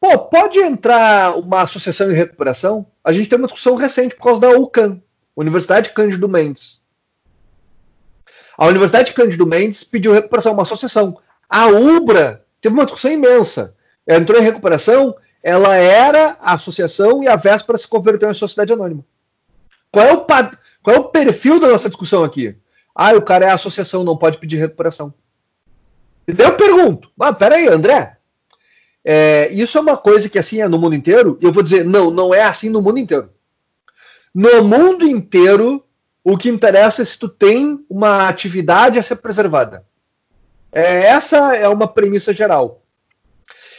pô, 0.00 0.16
pode 0.18 0.58
entrar 0.58 1.36
uma 1.36 1.62
associação 1.62 2.08
de 2.08 2.14
recuperação? 2.14 2.86
A 3.02 3.12
gente 3.12 3.28
tem 3.28 3.38
uma 3.38 3.48
discussão 3.48 3.74
recente 3.74 4.14
por 4.14 4.22
causa 4.22 4.40
da 4.40 4.50
UCAM, 4.50 5.02
Universidade 5.36 5.90
Cândido 5.90 6.28
Mendes. 6.28 6.82
A 8.56 8.66
Universidade 8.66 9.12
Cândido 9.12 9.46
Mendes 9.46 9.82
pediu 9.82 10.12
recuperação, 10.12 10.52
uma 10.52 10.62
associação. 10.62 11.18
A 11.54 11.66
Ubra 11.66 12.46
teve 12.62 12.74
uma 12.74 12.86
discussão 12.86 13.12
imensa. 13.12 13.76
Ela 14.06 14.20
entrou 14.22 14.40
em 14.40 14.42
recuperação, 14.42 15.14
ela 15.42 15.76
era 15.76 16.34
a 16.40 16.54
associação 16.54 17.22
e 17.22 17.28
a 17.28 17.36
véspera 17.36 17.76
se 17.76 17.86
converteu 17.86 18.30
em 18.30 18.32
sociedade 18.32 18.72
anônima. 18.72 19.04
Qual 19.90 20.06
é 20.06 20.14
o, 20.14 20.24
qual 20.24 20.96
é 20.96 20.98
o 20.98 21.10
perfil 21.10 21.60
da 21.60 21.68
nossa 21.68 21.90
discussão 21.90 22.24
aqui? 22.24 22.56
Ah, 22.94 23.12
o 23.12 23.20
cara 23.20 23.44
é 23.44 23.50
a 23.50 23.54
associação, 23.54 24.02
não 24.02 24.16
pode 24.16 24.38
pedir 24.38 24.56
recuperação. 24.56 25.12
E 26.26 26.32
daí 26.32 26.46
eu 26.46 26.56
pergunto, 26.56 27.10
ah, 27.20 27.34
peraí, 27.34 27.68
André, 27.68 28.16
é, 29.04 29.52
isso 29.52 29.76
é 29.76 29.80
uma 29.82 29.98
coisa 29.98 30.30
que 30.30 30.38
assim 30.38 30.62
é 30.62 30.68
no 30.68 30.78
mundo 30.78 30.94
inteiro? 30.94 31.38
E 31.38 31.44
eu 31.44 31.52
vou 31.52 31.62
dizer, 31.62 31.84
não, 31.84 32.10
não 32.10 32.32
é 32.32 32.44
assim 32.44 32.70
no 32.70 32.80
mundo 32.80 32.98
inteiro. 32.98 33.28
No 34.34 34.64
mundo 34.64 35.06
inteiro, 35.06 35.84
o 36.24 36.38
que 36.38 36.48
interessa 36.48 37.02
é 37.02 37.04
se 37.04 37.18
tu 37.18 37.28
tem 37.28 37.84
uma 37.90 38.26
atividade 38.26 38.98
a 38.98 39.02
ser 39.02 39.16
preservada. 39.16 39.84
É, 40.72 41.04
essa 41.04 41.54
é 41.54 41.68
uma 41.68 41.86
premissa 41.86 42.32
geral. 42.32 42.82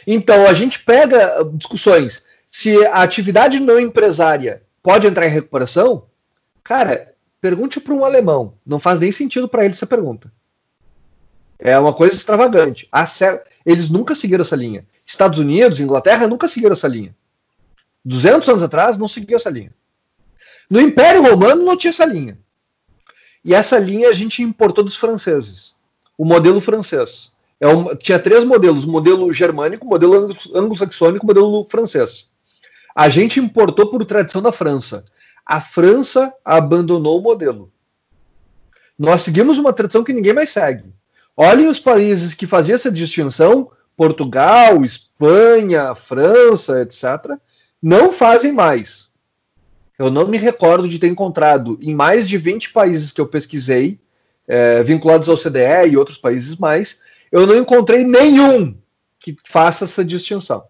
Então, 0.06 0.46
a 0.46 0.54
gente 0.54 0.80
pega 0.80 1.44
discussões. 1.54 2.24
Se 2.50 2.86
a 2.86 3.02
atividade 3.02 3.58
não 3.58 3.80
empresária 3.80 4.62
pode 4.82 5.06
entrar 5.06 5.26
em 5.26 5.30
recuperação, 5.30 6.06
cara, 6.62 7.14
pergunte 7.40 7.80
para 7.80 7.94
um 7.94 8.04
alemão. 8.04 8.54
Não 8.64 8.78
faz 8.78 9.00
nem 9.00 9.10
sentido 9.10 9.48
para 9.48 9.64
ele 9.64 9.74
essa 9.74 9.86
pergunta. 9.86 10.32
É 11.58 11.78
uma 11.78 11.92
coisa 11.92 12.14
extravagante. 12.14 12.88
Eles 13.66 13.90
nunca 13.90 14.14
seguiram 14.14 14.42
essa 14.42 14.54
linha. 14.54 14.86
Estados 15.04 15.38
Unidos, 15.38 15.80
Inglaterra 15.80 16.26
nunca 16.26 16.46
seguiram 16.46 16.74
essa 16.74 16.88
linha. 16.88 17.14
200 18.04 18.48
anos 18.48 18.62
atrás 18.62 18.98
não 18.98 19.08
seguiu 19.08 19.36
essa 19.36 19.50
linha. 19.50 19.74
No 20.68 20.80
Império 20.80 21.22
Romano 21.22 21.64
não 21.64 21.76
tinha 21.76 21.90
essa 21.90 22.04
linha. 22.04 22.38
E 23.44 23.54
essa 23.54 23.78
linha 23.78 24.08
a 24.08 24.12
gente 24.12 24.42
importou 24.42 24.84
dos 24.84 24.96
franceses. 24.96 25.73
O 26.16 26.24
modelo 26.24 26.60
francês. 26.60 27.32
É 27.60 27.68
um, 27.68 27.94
tinha 27.96 28.18
três 28.18 28.44
modelos: 28.44 28.84
modelo 28.84 29.32
germânico, 29.32 29.86
modelo 29.86 30.34
anglo-saxônico 30.54 31.26
modelo 31.26 31.66
francês. 31.70 32.28
A 32.94 33.08
gente 33.08 33.40
importou 33.40 33.90
por 33.90 34.04
tradição 34.04 34.40
da 34.40 34.52
França. 34.52 35.04
A 35.44 35.60
França 35.60 36.32
abandonou 36.44 37.18
o 37.18 37.22
modelo. 37.22 37.72
Nós 38.98 39.22
seguimos 39.22 39.58
uma 39.58 39.72
tradição 39.72 40.04
que 40.04 40.12
ninguém 40.12 40.32
mais 40.32 40.50
segue. 40.50 40.94
Olhem 41.36 41.66
os 41.66 41.80
países 41.80 42.32
que 42.32 42.46
faziam 42.46 42.76
essa 42.76 42.92
distinção, 42.92 43.70
Portugal, 43.96 44.84
Espanha, 44.84 45.94
França, 45.94 46.82
etc., 46.82 47.36
não 47.82 48.12
fazem 48.12 48.52
mais. 48.52 49.08
Eu 49.98 50.10
não 50.10 50.26
me 50.26 50.38
recordo 50.38 50.88
de 50.88 50.98
ter 50.98 51.08
encontrado 51.08 51.78
em 51.82 51.94
mais 51.94 52.28
de 52.28 52.38
20 52.38 52.72
países 52.72 53.12
que 53.12 53.20
eu 53.20 53.26
pesquisei, 53.26 54.00
é, 54.46 54.82
vinculados 54.82 55.28
ao 55.28 55.36
CDE 55.36 55.90
e 55.90 55.96
outros 55.96 56.18
países 56.18 56.56
mais, 56.56 57.02
eu 57.30 57.46
não 57.46 57.56
encontrei 57.56 58.04
nenhum 58.04 58.76
que 59.18 59.34
faça 59.44 59.84
essa 59.84 60.04
distinção. 60.04 60.64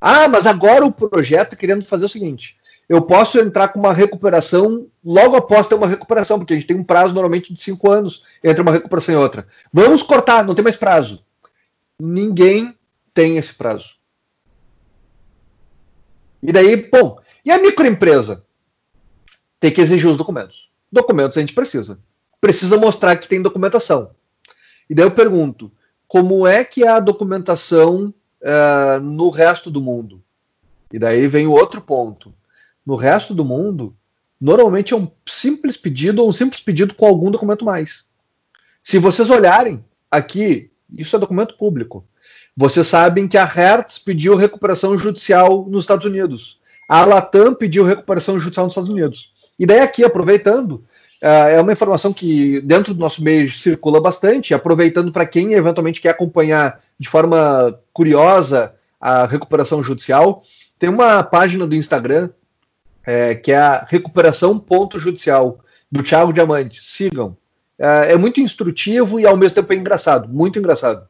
Ah, 0.00 0.28
mas 0.28 0.46
agora 0.46 0.84
o 0.84 0.92
projeto 0.92 1.54
é 1.54 1.56
querendo 1.56 1.84
fazer 1.84 2.04
o 2.04 2.08
seguinte: 2.08 2.56
eu 2.88 3.02
posso 3.02 3.40
entrar 3.40 3.68
com 3.68 3.78
uma 3.78 3.92
recuperação 3.92 4.86
logo 5.04 5.34
após 5.34 5.66
ter 5.66 5.74
uma 5.74 5.88
recuperação, 5.88 6.38
porque 6.38 6.52
a 6.52 6.56
gente 6.56 6.66
tem 6.66 6.76
um 6.76 6.84
prazo 6.84 7.14
normalmente 7.14 7.52
de 7.52 7.60
cinco 7.60 7.90
anos 7.90 8.22
entre 8.44 8.62
uma 8.62 8.72
recuperação 8.72 9.14
e 9.14 9.18
outra. 9.18 9.46
Vamos 9.72 10.02
cortar, 10.02 10.44
não 10.44 10.54
tem 10.54 10.62
mais 10.62 10.76
prazo. 10.76 11.24
Ninguém 11.98 12.76
tem 13.12 13.36
esse 13.38 13.54
prazo. 13.54 13.96
E 16.42 16.52
daí, 16.52 16.76
bom, 16.76 17.18
e 17.44 17.50
a 17.50 17.58
microempresa? 17.58 18.44
Tem 19.58 19.72
que 19.72 19.80
exigir 19.80 20.08
os 20.08 20.18
documentos. 20.18 20.68
Documentos 20.92 21.36
a 21.36 21.40
gente 21.40 21.54
precisa. 21.54 21.98
Precisa 22.40 22.76
mostrar 22.76 23.16
que 23.16 23.28
tem 23.28 23.42
documentação. 23.42 24.10
E 24.88 24.94
daí 24.94 25.04
eu 25.04 25.10
pergunto, 25.10 25.72
como 26.06 26.46
é 26.46 26.64
que 26.64 26.84
é 26.84 26.88
a 26.88 27.00
documentação 27.00 28.14
uh, 28.42 29.00
no 29.00 29.30
resto 29.30 29.70
do 29.70 29.80
mundo? 29.80 30.22
E 30.92 30.98
daí 30.98 31.26
vem 31.26 31.46
o 31.46 31.52
outro 31.52 31.80
ponto 31.80 32.32
no 32.86 32.94
resto 32.94 33.34
do 33.34 33.44
mundo, 33.44 33.96
normalmente 34.40 34.94
é 34.94 34.96
um 34.96 35.10
simples 35.26 35.76
pedido 35.76 36.22
ou 36.22 36.28
um 36.28 36.32
simples 36.32 36.60
pedido 36.60 36.94
com 36.94 37.04
algum 37.04 37.32
documento 37.32 37.64
mais. 37.64 38.06
Se 38.80 38.98
vocês 38.98 39.28
olharem 39.28 39.84
aqui, 40.08 40.70
isso 40.96 41.16
é 41.16 41.18
documento 41.18 41.56
público. 41.56 42.06
Vocês 42.56 42.86
sabem 42.86 43.26
que 43.26 43.36
a 43.36 43.44
Hertz 43.44 43.98
pediu 43.98 44.36
recuperação 44.36 44.96
judicial 44.96 45.66
nos 45.68 45.82
Estados 45.82 46.06
Unidos. 46.06 46.60
A 46.88 47.04
Latam 47.04 47.52
pediu 47.54 47.84
recuperação 47.84 48.38
judicial 48.38 48.66
nos 48.66 48.72
Estados 48.72 48.90
Unidos. 48.90 49.32
E 49.58 49.66
daí 49.66 49.80
aqui, 49.80 50.04
aproveitando, 50.04 50.84
é 51.20 51.60
uma 51.60 51.72
informação 51.72 52.12
que 52.12 52.60
dentro 52.60 52.92
do 52.92 53.00
nosso 53.00 53.22
meio 53.22 53.50
circula 53.50 54.00
bastante, 54.00 54.52
aproveitando 54.52 55.10
para 55.10 55.26
quem 55.26 55.54
eventualmente 55.54 56.00
quer 56.00 56.10
acompanhar 56.10 56.80
de 56.98 57.08
forma 57.08 57.78
curiosa 57.92 58.74
a 59.00 59.26
recuperação 59.26 59.82
judicial, 59.82 60.42
tem 60.78 60.88
uma 60.88 61.22
página 61.22 61.66
do 61.66 61.74
Instagram 61.74 62.28
é, 63.06 63.36
que 63.36 63.52
é 63.52 63.56
a 63.56 63.86
Recuperação 63.88 64.58
Ponto 64.58 64.98
Judicial, 64.98 65.60
do 65.90 66.02
Thiago 66.02 66.32
Diamante. 66.32 66.80
Sigam. 66.82 67.36
É, 67.78 68.12
é, 68.12 68.16
muito 68.16 68.40
instrutivo 68.40 69.20
e 69.20 69.26
ao 69.26 69.36
mesmo 69.36 69.54
tempo 69.54 69.72
é 69.72 69.76
engraçado, 69.76 70.28
muito 70.28 70.58
engraçado. 70.58 71.06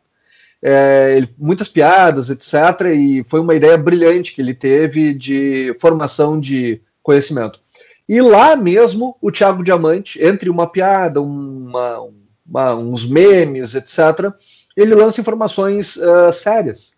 É, 0.61 1.15
ele, 1.17 1.29
muitas 1.39 1.69
piadas, 1.69 2.29
etc. 2.29 2.93
E 2.95 3.25
foi 3.29 3.41
uma 3.41 3.55
ideia 3.55 3.79
brilhante 3.79 4.35
que 4.35 4.43
ele 4.43 4.55
teve 4.55 5.15
de 5.15 5.75
formação 5.81 6.39
de 6.39 6.81
conhecimento. 7.03 7.61
E 8.09 8.21
lá 8.21 8.55
mesmo, 8.55 9.17
o 9.21 9.33
Thiago 9.33 9.65
Diamante, 9.65 10.23
entre 10.23 10.49
uma 10.49 10.71
piada, 10.71 11.21
uma, 11.21 12.09
uma, 12.47 12.75
uns 12.75 13.05
memes, 13.05 13.75
etc., 13.75 14.33
ele 14.77 14.95
lança 14.95 15.21
informações 15.21 15.97
uh, 15.97 16.33
sérias. 16.33 16.95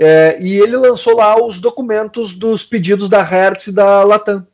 É, 0.00 0.38
e 0.40 0.56
ele 0.56 0.76
lançou 0.76 1.16
lá 1.16 1.44
os 1.44 1.60
documentos 1.60 2.34
dos 2.34 2.64
pedidos 2.64 3.08
da 3.08 3.22
Hertz 3.22 3.68
e 3.68 3.74
da 3.74 4.02
Latam. 4.04 4.46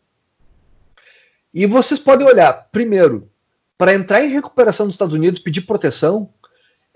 E 1.52 1.66
vocês 1.66 2.00
podem 2.00 2.26
olhar, 2.26 2.68
primeiro, 2.72 3.30
para 3.78 3.94
entrar 3.94 4.24
em 4.24 4.30
recuperação 4.30 4.86
dos 4.86 4.94
Estados 4.94 5.14
Unidos, 5.14 5.38
pedir 5.38 5.62
proteção, 5.62 6.30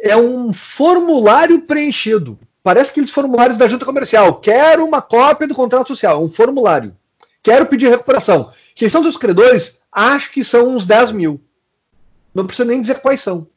é 0.00 0.16
um 0.16 0.52
formulário 0.52 1.60
preenchido. 1.62 2.38
Parece 2.62 2.90
aqueles 2.90 3.10
formulários 3.10 3.58
da 3.58 3.68
junta 3.68 3.84
comercial. 3.84 4.40
Quero 4.40 4.84
uma 4.84 5.00
cópia 5.00 5.46
do 5.46 5.54
contrato 5.54 5.88
social, 5.88 6.22
um 6.22 6.28
formulário. 6.28 6.96
Quero 7.42 7.66
pedir 7.66 7.88
recuperação. 7.88 8.50
Quem 8.74 8.88
são 8.88 9.06
os 9.06 9.16
credores? 9.16 9.82
Acho 9.90 10.32
que 10.32 10.44
são 10.44 10.76
uns 10.76 10.86
10 10.86 11.12
mil. 11.12 11.40
Não 12.34 12.46
precisa 12.46 12.68
nem 12.68 12.80
dizer 12.80 13.00
quais 13.00 13.20
são. 13.20 13.48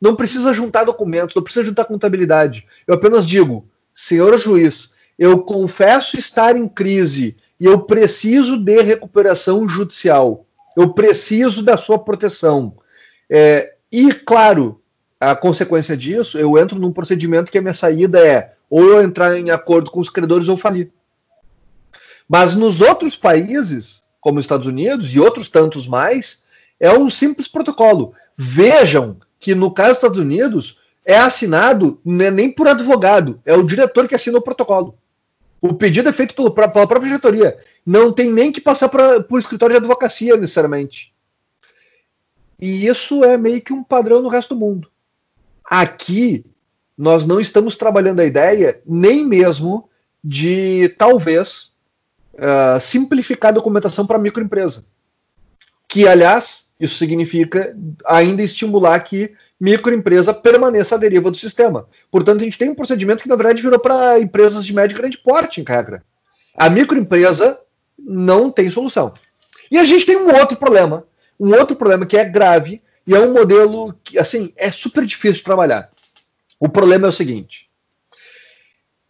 Não 0.00 0.14
precisa 0.14 0.52
juntar 0.52 0.84
documentos, 0.84 1.34
não 1.34 1.42
precisa 1.42 1.64
juntar 1.64 1.84
contabilidade. 1.84 2.66
Eu 2.86 2.94
apenas 2.94 3.26
digo, 3.26 3.66
senhor 3.94 4.36
juiz, 4.38 4.94
eu 5.18 5.38
confesso 5.40 6.18
estar 6.18 6.56
em 6.56 6.68
crise 6.68 7.36
e 7.58 7.64
eu 7.64 7.80
preciso 7.80 8.58
de 8.58 8.82
recuperação 8.82 9.66
judicial. 9.66 10.46
Eu 10.76 10.92
preciso 10.92 11.62
da 11.62 11.76
sua 11.78 11.98
proteção. 11.98 12.76
É, 13.30 13.74
e, 13.90 14.12
claro, 14.12 14.82
a 15.18 15.34
consequência 15.34 15.96
disso, 15.96 16.38
eu 16.38 16.58
entro 16.58 16.78
num 16.78 16.92
procedimento 16.92 17.50
que 17.50 17.56
a 17.56 17.62
minha 17.62 17.72
saída 17.74 18.20
é 18.20 18.52
ou 18.68 18.84
eu 18.84 19.02
entrar 19.02 19.38
em 19.38 19.50
acordo 19.50 19.90
com 19.90 20.00
os 20.00 20.10
credores 20.10 20.48
ou 20.48 20.56
falir. 20.56 20.90
Mas 22.28 22.54
nos 22.54 22.80
outros 22.80 23.16
países, 23.16 24.02
como 24.20 24.38
os 24.38 24.44
Estados 24.44 24.66
Unidos 24.66 25.14
e 25.14 25.20
outros 25.20 25.50
tantos 25.50 25.86
mais, 25.86 26.44
é 26.80 26.92
um 26.92 27.08
simples 27.08 27.48
protocolo. 27.48 28.14
Vejam 28.36 29.16
que 29.38 29.54
no 29.54 29.70
caso 29.70 29.90
dos 29.90 29.98
Estados 29.98 30.18
Unidos, 30.18 30.80
é 31.04 31.16
assinado 31.16 32.00
é 32.04 32.30
nem 32.30 32.50
por 32.50 32.66
advogado, 32.66 33.40
é 33.44 33.54
o 33.54 33.62
diretor 33.62 34.08
que 34.08 34.14
assina 34.14 34.38
o 34.38 34.42
protocolo. 34.42 34.98
O 35.60 35.72
pedido 35.72 36.08
é 36.08 36.12
feito 36.12 36.34
pelo, 36.34 36.50
pela 36.50 36.70
própria 36.70 37.02
diretoria. 37.02 37.58
Não 37.84 38.12
tem 38.12 38.30
nem 38.30 38.52
que 38.52 38.60
passar 38.60 38.88
pra, 38.88 39.22
por 39.22 39.38
escritório 39.38 39.74
de 39.74 39.78
advocacia, 39.78 40.36
necessariamente. 40.36 41.14
E 42.60 42.86
isso 42.86 43.24
é 43.24 43.36
meio 43.36 43.62
que 43.62 43.72
um 43.72 43.82
padrão 43.82 44.20
no 44.20 44.28
resto 44.28 44.54
do 44.54 44.60
mundo. 44.60 44.88
Aqui, 45.64 46.44
nós 46.96 47.26
não 47.26 47.40
estamos 47.40 47.76
trabalhando 47.76 48.20
a 48.20 48.24
ideia 48.24 48.80
nem 48.86 49.24
mesmo 49.24 49.88
de, 50.22 50.88
talvez, 50.98 51.75
uh, 52.36 52.80
simplificar 52.80 53.50
a 53.50 53.54
documentação 53.54 54.06
para 54.06 54.18
microempresa. 54.18 54.84
Que, 55.88 56.06
aliás, 56.06 56.66
isso 56.78 56.98
significa 56.98 57.76
ainda 58.04 58.42
estimular 58.42 58.98
que 59.00 59.34
microempresa 59.58 60.34
permaneça 60.34 60.94
à 60.94 60.98
deriva 60.98 61.30
do 61.30 61.36
sistema. 61.36 61.88
Portanto, 62.10 62.42
a 62.42 62.44
gente 62.44 62.58
tem 62.58 62.70
um 62.70 62.74
procedimento 62.74 63.22
que, 63.22 63.28
na 63.28 63.36
verdade, 63.36 63.62
virou 63.62 63.78
para 63.78 64.20
empresas 64.20 64.64
de 64.64 64.74
médio 64.74 64.94
e 64.94 64.98
grande 64.98 65.18
porte, 65.18 65.60
em 65.60 65.64
regra. 65.64 66.04
A 66.56 66.68
microempresa 66.68 67.58
não 67.98 68.50
tem 68.50 68.70
solução. 68.70 69.14
E 69.70 69.78
a 69.78 69.84
gente 69.84 70.06
tem 70.06 70.16
um 70.16 70.34
outro 70.34 70.56
problema, 70.56 71.06
um 71.40 71.52
outro 71.54 71.74
problema 71.74 72.06
que 72.06 72.16
é 72.16 72.24
grave 72.24 72.82
e 73.06 73.14
é 73.14 73.20
um 73.20 73.32
modelo 73.32 73.94
que, 74.04 74.18
assim, 74.18 74.52
é 74.56 74.70
super 74.70 75.04
difícil 75.04 75.38
de 75.38 75.44
trabalhar. 75.44 75.88
O 76.60 76.68
problema 76.68 77.06
é 77.06 77.10
o 77.10 77.12
seguinte: 77.12 77.70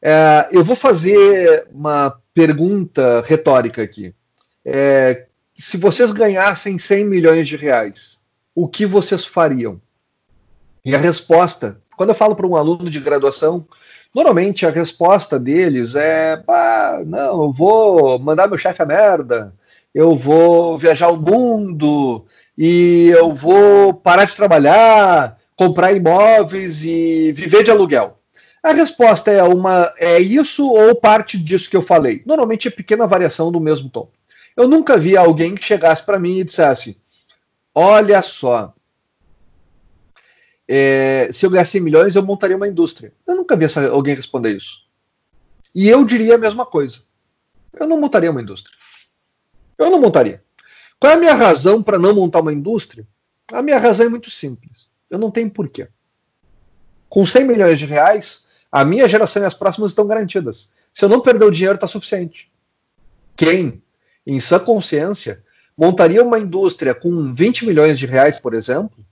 é, 0.00 0.48
eu 0.52 0.62
vou 0.62 0.76
fazer 0.76 1.66
uma 1.72 2.20
pergunta 2.36 3.24
retórica 3.26 3.82
aqui. 3.82 4.14
É, 4.62 5.24
se 5.54 5.78
vocês 5.78 6.12
ganhassem 6.12 6.78
100 6.78 7.06
milhões 7.06 7.48
de 7.48 7.56
reais, 7.56 8.20
o 8.54 8.68
que 8.68 8.84
vocês 8.84 9.24
fariam? 9.24 9.80
E 10.84 10.94
a 10.94 10.98
resposta, 10.98 11.80
quando 11.96 12.10
eu 12.10 12.14
falo 12.14 12.36
para 12.36 12.46
um 12.46 12.54
aluno 12.54 12.90
de 12.90 13.00
graduação, 13.00 13.66
normalmente 14.14 14.66
a 14.66 14.70
resposta 14.70 15.38
deles 15.38 15.94
é: 15.94 16.38
não, 17.06 17.44
eu 17.44 17.52
vou 17.52 18.18
mandar 18.18 18.48
meu 18.48 18.58
chefe 18.58 18.82
a 18.82 18.86
merda, 18.86 19.54
eu 19.94 20.14
vou 20.14 20.76
viajar 20.76 21.08
o 21.08 21.16
mundo 21.16 22.26
e 22.56 23.08
eu 23.16 23.32
vou 23.32 23.94
parar 23.94 24.26
de 24.26 24.36
trabalhar, 24.36 25.38
comprar 25.56 25.94
imóveis 25.94 26.84
e 26.84 27.32
viver 27.32 27.64
de 27.64 27.70
aluguel. 27.70 28.15
A 28.66 28.72
resposta 28.72 29.30
é 29.30 29.44
uma 29.44 29.94
é 29.96 30.18
isso 30.18 30.68
ou 30.68 30.96
parte 30.96 31.38
disso 31.38 31.70
que 31.70 31.76
eu 31.76 31.82
falei. 31.82 32.24
Normalmente 32.26 32.66
é 32.66 32.70
pequena 32.72 33.06
variação 33.06 33.52
do 33.52 33.60
mesmo 33.60 33.88
tom. 33.88 34.10
Eu 34.56 34.66
nunca 34.66 34.98
vi 34.98 35.16
alguém 35.16 35.54
que 35.54 35.64
chegasse 35.64 36.04
para 36.04 36.18
mim 36.18 36.38
e 36.40 36.42
dissesse: 36.42 37.00
Olha 37.72 38.20
só, 38.22 38.74
é, 40.66 41.30
se 41.32 41.46
eu 41.46 41.50
ganhasse 41.50 41.70
100 41.78 41.80
milhões, 41.80 42.16
eu 42.16 42.24
montaria 42.24 42.56
uma 42.56 42.66
indústria. 42.66 43.12
Eu 43.24 43.36
nunca 43.36 43.54
vi 43.54 43.66
essa, 43.66 43.88
alguém 43.88 44.16
responder 44.16 44.56
isso. 44.56 44.80
E 45.72 45.88
eu 45.88 46.04
diria 46.04 46.34
a 46.34 46.38
mesma 46.38 46.66
coisa. 46.66 47.02
Eu 47.72 47.86
não 47.86 48.00
montaria 48.00 48.32
uma 48.32 48.42
indústria. 48.42 48.76
Eu 49.78 49.92
não 49.92 50.00
montaria. 50.00 50.42
Qual 50.98 51.12
é 51.12 51.14
a 51.14 51.20
minha 51.20 51.34
razão 51.34 51.84
para 51.84 52.00
não 52.00 52.16
montar 52.16 52.40
uma 52.40 52.52
indústria? 52.52 53.06
A 53.46 53.62
minha 53.62 53.78
razão 53.78 54.06
é 54.06 54.08
muito 54.08 54.28
simples. 54.28 54.90
Eu 55.08 55.20
não 55.20 55.30
tenho 55.30 55.52
porquê. 55.52 55.86
Com 57.08 57.24
100 57.24 57.44
milhões 57.44 57.78
de 57.78 57.86
reais, 57.86 58.45
a 58.70 58.84
minha 58.84 59.08
geração 59.08 59.42
e 59.42 59.46
as 59.46 59.54
próximas 59.54 59.92
estão 59.92 60.06
garantidas. 60.06 60.72
Se 60.92 61.04
eu 61.04 61.08
não 61.08 61.20
perder 61.20 61.44
o 61.44 61.50
dinheiro, 61.50 61.74
está 61.74 61.86
suficiente. 61.86 62.50
Quem, 63.36 63.82
em 64.26 64.40
sã 64.40 64.58
consciência, 64.58 65.42
montaria 65.76 66.22
uma 66.22 66.38
indústria 66.38 66.94
com 66.94 67.32
20 67.32 67.66
milhões 67.66 67.98
de 67.98 68.06
reais, 68.06 68.40
por 68.40 68.54
exemplo, 68.54 69.04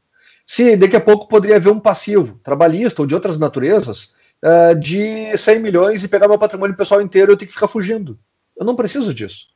se 0.46 0.76
daqui 0.76 0.96
a 0.96 1.00
pouco 1.00 1.28
poderia 1.28 1.56
haver 1.56 1.70
um 1.70 1.80
passivo 1.80 2.38
trabalhista 2.42 3.02
ou 3.02 3.06
de 3.06 3.14
outras 3.14 3.38
naturezas 3.38 4.14
uh, 4.42 4.78
de 4.78 5.36
100 5.36 5.60
milhões 5.60 6.04
e 6.04 6.08
pegar 6.08 6.28
meu 6.28 6.38
patrimônio 6.38 6.76
pessoal 6.76 7.00
inteiro 7.00 7.30
e 7.30 7.32
eu 7.32 7.36
ter 7.36 7.46
que 7.46 7.52
ficar 7.52 7.68
fugindo. 7.68 8.18
Eu 8.56 8.64
não 8.64 8.76
preciso 8.76 9.12
disso. 9.12 9.48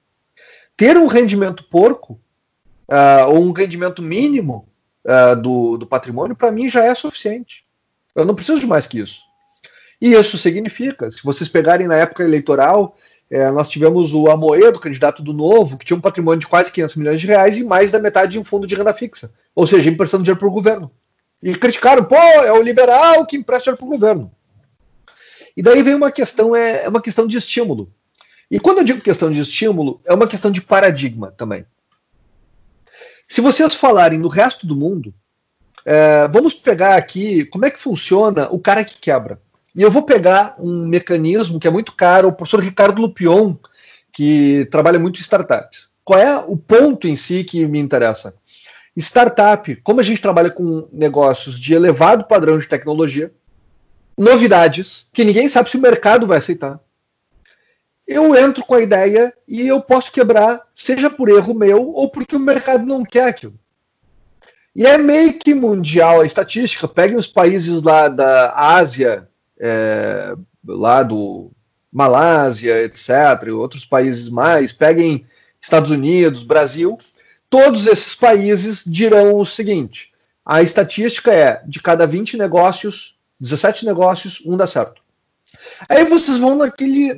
Ter 0.76 0.96
um 0.96 1.06
rendimento 1.06 1.64
porco, 1.64 2.20
uh, 2.88 3.28
ou 3.28 3.44
um 3.44 3.52
rendimento 3.52 4.02
mínimo 4.02 4.68
uh, 5.04 5.40
do, 5.40 5.76
do 5.76 5.86
patrimônio, 5.86 6.36
para 6.36 6.50
mim 6.50 6.68
já 6.68 6.84
é 6.84 6.94
suficiente. 6.94 7.66
Eu 8.14 8.24
não 8.24 8.34
preciso 8.34 8.60
de 8.60 8.66
mais 8.66 8.86
que 8.86 9.00
isso. 9.00 9.22
E 10.00 10.12
isso 10.12 10.38
significa, 10.38 11.10
se 11.10 11.22
vocês 11.24 11.48
pegarem 11.48 11.88
na 11.88 11.96
época 11.96 12.22
eleitoral, 12.22 12.96
é, 13.30 13.50
nós 13.50 13.68
tivemos 13.68 14.14
o 14.14 14.28
Amoedo, 14.28 14.78
candidato 14.78 15.22
do 15.22 15.32
Novo, 15.32 15.76
que 15.76 15.84
tinha 15.84 15.96
um 15.96 16.00
patrimônio 16.00 16.40
de 16.40 16.46
quase 16.46 16.72
500 16.72 16.96
milhões 16.96 17.20
de 17.20 17.26
reais 17.26 17.58
e 17.58 17.64
mais 17.64 17.92
da 17.92 17.98
metade 17.98 18.32
de 18.32 18.38
um 18.38 18.44
fundo 18.44 18.66
de 18.66 18.74
renda 18.74 18.94
fixa. 18.94 19.32
Ou 19.54 19.66
seja, 19.66 19.90
emprestando 19.90 20.22
dinheiro 20.22 20.38
para 20.38 20.48
o 20.48 20.52
governo. 20.52 20.90
E 21.42 21.54
criticaram, 21.54 22.04
pô, 22.04 22.16
é 22.16 22.52
o 22.52 22.62
liberal 22.62 23.26
que 23.26 23.36
empresta 23.36 23.64
dinheiro 23.64 23.78
para 23.78 23.86
o 23.86 23.90
governo. 23.90 24.32
E 25.56 25.62
daí 25.62 25.82
vem 25.82 25.94
uma 25.94 26.10
questão, 26.10 26.54
é, 26.54 26.84
é 26.84 26.88
uma 26.88 27.02
questão 27.02 27.26
de 27.26 27.36
estímulo. 27.36 27.92
E 28.50 28.58
quando 28.58 28.78
eu 28.78 28.84
digo 28.84 29.00
questão 29.00 29.30
de 29.30 29.40
estímulo, 29.40 30.00
é 30.04 30.14
uma 30.14 30.26
questão 30.26 30.50
de 30.50 30.62
paradigma 30.62 31.32
também. 31.32 31.66
Se 33.26 33.42
vocês 33.42 33.74
falarem 33.74 34.18
no 34.18 34.28
resto 34.28 34.66
do 34.66 34.74
mundo, 34.74 35.12
é, 35.84 36.26
vamos 36.28 36.54
pegar 36.54 36.96
aqui 36.96 37.44
como 37.46 37.66
é 37.66 37.70
que 37.70 37.80
funciona 37.80 38.48
o 38.50 38.58
cara 38.58 38.84
que 38.84 38.98
quebra. 38.98 39.38
E 39.78 39.82
eu 39.82 39.90
vou 39.90 40.02
pegar 40.02 40.56
um 40.58 40.86
mecanismo 40.86 41.60
que 41.60 41.68
é 41.68 41.70
muito 41.70 41.92
caro, 41.92 42.28
o 42.28 42.32
professor 42.32 42.60
Ricardo 42.60 43.00
Lupion, 43.00 43.54
que 44.12 44.66
trabalha 44.70 44.98
muito 44.98 45.18
em 45.18 45.22
startups. 45.22 45.88
Qual 46.04 46.18
é 46.18 46.36
o 46.36 46.56
ponto 46.56 47.06
em 47.06 47.14
si 47.14 47.44
que 47.44 47.64
me 47.66 47.78
interessa? 47.78 48.34
Startup, 48.96 49.76
como 49.76 50.00
a 50.00 50.02
gente 50.02 50.20
trabalha 50.20 50.50
com 50.50 50.88
negócios 50.92 51.58
de 51.58 51.72
elevado 51.72 52.24
padrão 52.24 52.58
de 52.58 52.66
tecnologia, 52.66 53.32
novidades 54.18 55.08
que 55.12 55.24
ninguém 55.24 55.48
sabe 55.48 55.70
se 55.70 55.76
o 55.76 55.80
mercado 55.80 56.26
vai 56.26 56.38
aceitar 56.38 56.80
eu 58.08 58.34
entro 58.34 58.64
com 58.64 58.74
a 58.74 58.80
ideia 58.80 59.34
e 59.46 59.68
eu 59.68 59.82
posso 59.82 60.10
quebrar, 60.10 60.62
seja 60.74 61.10
por 61.10 61.28
erro 61.28 61.52
meu 61.52 61.90
ou 61.90 62.10
porque 62.10 62.34
o 62.34 62.40
mercado 62.40 62.86
não 62.86 63.04
quer 63.04 63.28
aquilo. 63.28 63.54
E 64.74 64.86
é 64.86 64.96
meio 64.96 65.38
que 65.38 65.54
mundial 65.54 66.22
a 66.22 66.26
estatística. 66.26 66.88
Peguem 66.88 67.18
os 67.18 67.26
países 67.26 67.82
lá 67.82 68.08
da 68.08 68.54
Ásia, 68.56 69.28
é, 69.60 70.34
lá 70.66 71.02
do 71.02 71.50
Malásia, 71.92 72.84
etc., 72.84 73.08
e 73.46 73.50
outros 73.50 73.84
países 73.84 74.28
mais, 74.28 74.72
peguem 74.72 75.26
Estados 75.60 75.90
Unidos, 75.90 76.44
Brasil, 76.44 76.96
todos 77.50 77.86
esses 77.86 78.14
países 78.14 78.84
dirão 78.86 79.36
o 79.36 79.46
seguinte: 79.46 80.12
a 80.44 80.62
estatística 80.62 81.32
é 81.32 81.62
de 81.66 81.80
cada 81.80 82.06
20 82.06 82.36
negócios, 82.36 83.16
17 83.40 83.86
negócios, 83.86 84.42
um 84.46 84.56
dá 84.56 84.66
certo. 84.66 85.02
Aí 85.88 86.04
vocês 86.04 86.38
vão 86.38 86.56
naquele. 86.56 87.14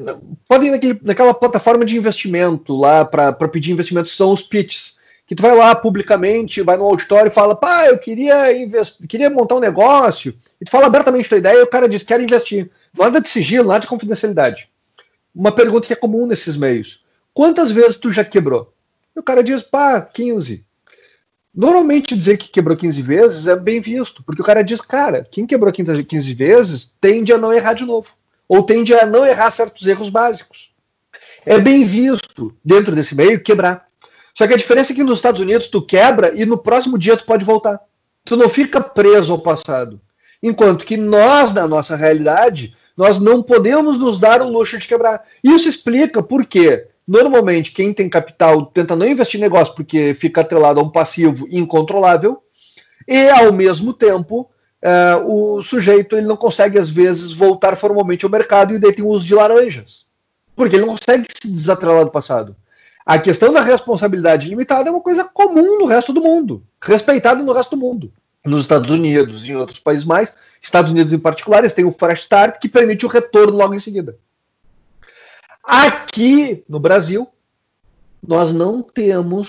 Podem 0.48 0.70
naquele, 0.70 1.00
naquela 1.02 1.34
plataforma 1.34 1.84
de 1.84 1.96
investimento 1.96 2.76
lá 2.76 3.04
para 3.04 3.32
pedir 3.48 3.72
investimento, 3.72 4.08
são 4.08 4.32
os 4.32 4.42
pitches. 4.42 4.99
Que 5.30 5.36
tu 5.36 5.42
vai 5.42 5.56
lá 5.56 5.76
publicamente, 5.76 6.60
vai 6.60 6.76
no 6.76 6.86
auditório 6.86 7.28
e 7.28 7.32
fala, 7.32 7.54
pá, 7.54 7.86
eu 7.86 7.96
queria 7.98 8.48
queria 9.08 9.30
montar 9.30 9.54
um 9.54 9.60
negócio, 9.60 10.34
e 10.60 10.64
tu 10.64 10.72
fala 10.72 10.86
abertamente 10.86 11.28
tua 11.28 11.38
ideia 11.38 11.56
e 11.56 11.62
o 11.62 11.68
cara 11.68 11.88
diz, 11.88 12.02
quero 12.02 12.20
investir. 12.20 12.68
Nada 12.98 13.20
de 13.20 13.28
sigilo, 13.28 13.68
nada 13.68 13.78
de 13.78 13.86
confidencialidade. 13.86 14.68
Uma 15.32 15.52
pergunta 15.52 15.86
que 15.86 15.92
é 15.92 15.96
comum 15.96 16.26
nesses 16.26 16.56
meios. 16.56 17.04
Quantas 17.32 17.70
vezes 17.70 17.96
tu 17.96 18.10
já 18.10 18.24
quebrou? 18.24 18.74
E 19.14 19.20
o 19.20 19.22
cara 19.22 19.44
diz, 19.44 19.62
pá, 19.62 20.00
15. 20.00 20.66
Normalmente 21.54 22.16
dizer 22.16 22.36
que 22.36 22.48
quebrou 22.48 22.76
15 22.76 23.00
vezes 23.00 23.46
é 23.46 23.54
bem 23.54 23.80
visto, 23.80 24.24
porque 24.24 24.42
o 24.42 24.44
cara 24.44 24.62
diz, 24.62 24.80
cara, 24.80 25.24
quem 25.30 25.46
quebrou 25.46 25.72
15 25.72 26.34
vezes 26.34 26.96
tende 27.00 27.32
a 27.32 27.38
não 27.38 27.52
errar 27.52 27.74
de 27.74 27.84
novo 27.84 28.08
ou 28.48 28.64
tende 28.64 28.92
a 28.92 29.06
não 29.06 29.24
errar 29.24 29.52
certos 29.52 29.86
erros 29.86 30.08
básicos. 30.08 30.72
É 31.46 31.56
bem 31.56 31.84
visto 31.84 32.52
dentro 32.64 32.96
desse 32.96 33.14
meio 33.14 33.40
quebrar. 33.40 33.89
Só 34.40 34.46
que 34.46 34.54
a 34.54 34.56
diferença 34.56 34.94
é 34.94 34.96
que 34.96 35.04
nos 35.04 35.18
Estados 35.18 35.38
Unidos 35.38 35.68
tu 35.68 35.82
quebra 35.82 36.32
e 36.34 36.46
no 36.46 36.56
próximo 36.56 36.96
dia 36.96 37.14
tu 37.14 37.26
pode 37.26 37.44
voltar. 37.44 37.78
Tu 38.24 38.38
não 38.38 38.48
fica 38.48 38.80
preso 38.80 39.34
ao 39.34 39.38
passado. 39.38 40.00
Enquanto 40.42 40.86
que 40.86 40.96
nós, 40.96 41.52
na 41.52 41.68
nossa 41.68 41.94
realidade, 41.94 42.74
nós 42.96 43.20
não 43.20 43.42
podemos 43.42 43.98
nos 43.98 44.18
dar 44.18 44.40
o 44.40 44.48
luxo 44.48 44.78
de 44.78 44.88
quebrar. 44.88 45.22
Isso 45.44 45.68
explica 45.68 46.22
por 46.22 46.46
que, 46.46 46.86
normalmente, 47.06 47.72
quem 47.72 47.92
tem 47.92 48.08
capital 48.08 48.64
tenta 48.64 48.96
não 48.96 49.06
investir 49.06 49.38
em 49.38 49.42
negócio 49.42 49.74
porque 49.74 50.14
fica 50.14 50.40
atrelado 50.40 50.80
a 50.80 50.82
um 50.82 50.88
passivo 50.88 51.46
incontrolável, 51.50 52.42
e, 53.06 53.28
ao 53.28 53.52
mesmo 53.52 53.92
tempo, 53.92 54.48
uh, 54.82 55.58
o 55.58 55.62
sujeito 55.62 56.16
ele 56.16 56.26
não 56.26 56.36
consegue, 56.38 56.78
às 56.78 56.88
vezes, 56.88 57.34
voltar 57.34 57.76
formalmente 57.76 58.24
ao 58.24 58.30
mercado 58.30 58.74
e 58.74 58.78
daí 58.78 58.94
tem 58.94 59.04
o 59.04 59.08
uso 59.08 59.26
de 59.26 59.34
laranjas. 59.34 60.06
Porque 60.56 60.76
ele 60.76 60.86
não 60.86 60.96
consegue 60.96 61.26
se 61.30 61.52
desatrelar 61.52 62.06
do 62.06 62.10
passado. 62.10 62.56
A 63.10 63.18
questão 63.18 63.52
da 63.52 63.60
responsabilidade 63.60 64.48
limitada 64.48 64.88
é 64.88 64.92
uma 64.92 65.00
coisa 65.00 65.24
comum 65.24 65.80
no 65.80 65.86
resto 65.86 66.12
do 66.12 66.20
mundo, 66.20 66.62
respeitada 66.80 67.42
no 67.42 67.52
resto 67.52 67.74
do 67.74 67.76
mundo. 67.76 68.12
Nos 68.46 68.62
Estados 68.62 68.88
Unidos 68.88 69.44
e 69.44 69.50
em 69.50 69.56
outros 69.56 69.80
países 69.80 70.04
mais, 70.04 70.32
Estados 70.62 70.92
Unidos 70.92 71.12
em 71.12 71.18
particular, 71.18 71.58
eles 71.58 71.74
têm 71.74 71.84
o 71.84 71.90
Fresh 71.90 72.20
Start, 72.20 72.60
que 72.60 72.68
permite 72.68 73.04
o 73.04 73.08
retorno 73.08 73.56
logo 73.56 73.74
em 73.74 73.80
seguida. 73.80 74.16
Aqui 75.64 76.62
no 76.68 76.78
Brasil, 76.78 77.26
nós 78.24 78.52
não 78.52 78.80
temos 78.80 79.48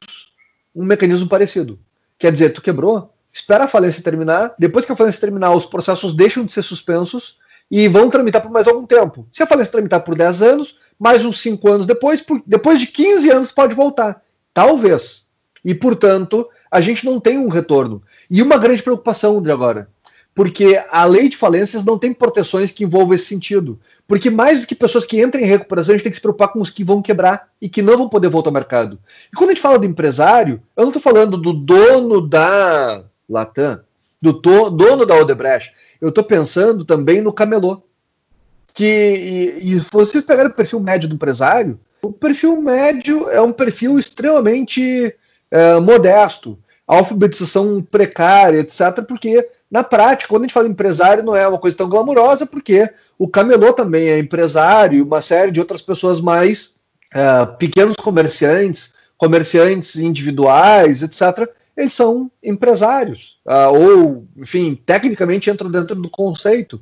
um 0.76 0.84
mecanismo 0.84 1.30
parecido. 1.30 1.80
Quer 2.18 2.32
dizer, 2.32 2.54
tu 2.54 2.64
quebrou, 2.64 3.14
espera 3.32 3.66
a 3.66 3.68
falência 3.68 4.02
terminar. 4.02 4.56
Depois 4.58 4.88
que 4.88 4.92
a 4.92 4.96
falência 4.96 5.22
terminar, 5.22 5.54
os 5.54 5.68
processos 5.68 6.16
deixam 6.16 6.44
de 6.44 6.52
ser 6.52 6.64
suspensos 6.64 7.38
e 7.70 7.88
vão 7.88 8.10
tramitar 8.10 8.42
por 8.42 8.50
mais 8.50 8.68
algum 8.68 8.88
tempo. 8.88 9.28
Se 9.32 9.44
a 9.44 9.48
falência 9.48 9.74
tramitar 9.74 10.04
por 10.04 10.16
10 10.16 10.42
anos, 10.42 10.81
mais 11.02 11.26
uns 11.26 11.42
5 11.42 11.68
anos 11.68 11.88
depois, 11.88 12.24
depois 12.46 12.80
de 12.80 12.86
15 12.86 13.32
anos 13.32 13.52
pode 13.52 13.74
voltar. 13.74 14.22
Talvez. 14.54 15.30
E, 15.66 15.74
portanto, 15.74 16.48
a 16.70 16.80
gente 16.80 17.08
não 17.08 17.20
tem 17.20 17.40
um 17.40 17.48
retorno. 17.48 18.04
E 18.30 18.40
uma 18.40 18.60
grande 18.60 18.84
preocupação 18.84 19.42
de 19.42 19.50
agora. 19.50 19.90
Porque 20.36 20.80
a 20.92 21.04
lei 21.06 21.28
de 21.28 21.36
falências 21.36 21.84
não 21.84 21.98
tem 21.98 22.14
proteções 22.14 22.72
que 22.72 22.84
envolvam 22.84 23.16
esse 23.16 23.26
sentido. 23.26 23.80
Porque 24.08 24.30
mais 24.30 24.62
do 24.62 24.68
que 24.68 24.76
pessoas 24.76 25.04
que 25.04 25.20
entram 25.20 25.42
em 25.42 25.48
recuperação, 25.48 25.92
a 25.92 25.98
gente 25.98 26.04
tem 26.04 26.12
que 26.12 26.18
se 26.18 26.22
preocupar 26.22 26.54
com 26.54 26.60
os 26.60 26.70
que 26.70 26.84
vão 26.84 27.02
quebrar 27.02 27.50
e 27.60 27.68
que 27.68 27.82
não 27.82 27.98
vão 27.98 28.08
poder 28.08 28.30
voltar 28.30 28.50
ao 28.50 28.54
mercado. 28.54 29.00
E 29.34 29.36
quando 29.36 29.50
a 29.50 29.54
gente 29.54 29.62
fala 29.62 29.80
do 29.80 29.86
empresário, 29.86 30.62
eu 30.78 30.84
não 30.84 30.90
estou 30.90 31.02
falando 31.02 31.36
do 31.36 31.52
dono 31.52 32.22
da 32.22 33.04
Latam, 33.28 33.82
do 34.22 34.34
dono 34.34 35.04
da 35.04 35.16
Odebrecht. 35.16 35.74
Eu 36.00 36.10
estou 36.10 36.24
pensando 36.24 36.86
também 36.86 37.24
no 37.24 37.34
camelô. 37.34 37.82
Que, 38.74 38.86
e, 39.62 39.76
e 39.76 39.80
se 39.80 39.88
vocês 39.92 40.24
pegarem 40.24 40.52
o 40.52 40.56
perfil 40.56 40.80
médio 40.80 41.10
do 41.10 41.16
empresário, 41.16 41.80
o 42.02 42.12
perfil 42.12 42.62
médio 42.62 43.30
é 43.30 43.42
um 43.42 43.52
perfil 43.52 44.00
extremamente 44.00 45.16
é, 45.52 45.80
modesto, 45.80 46.58
alfabetização 46.88 47.82
precária, 47.82 48.60
etc. 48.60 49.04
Porque, 49.08 49.48
na 49.70 49.84
prática, 49.84 50.30
quando 50.30 50.44
a 50.44 50.46
gente 50.46 50.54
fala 50.54 50.68
empresário, 50.68 51.24
não 51.24 51.36
é 51.36 51.48
uma 51.48 51.60
coisa 51.60 51.78
tão 51.78 51.90
glamurosa, 51.90 52.46
porque 52.46 52.90
o 53.20 53.28
camelô 53.28 53.72
também 53.74 54.10
é 54.10 54.18
empresário, 54.18 54.98
e 54.98 55.02
uma 55.02 55.22
série 55.22 55.52
de 55.52 55.60
outras 55.60 55.82
pessoas 55.82 56.20
mais 56.20 56.80
é, 57.14 57.46
pequenos 57.58 57.98
comerciantes, 57.98 58.94
comerciantes 59.18 59.98
individuais, 59.98 61.04
etc., 61.04 61.48
eles 61.76 61.94
são 61.94 62.30
empresários, 62.44 63.38
uh, 63.48 63.72
ou, 63.74 64.28
enfim, 64.38 64.76
tecnicamente 64.86 65.50
entram 65.50 65.72
dentro 65.72 65.96
do 65.96 66.10
conceito. 66.10 66.82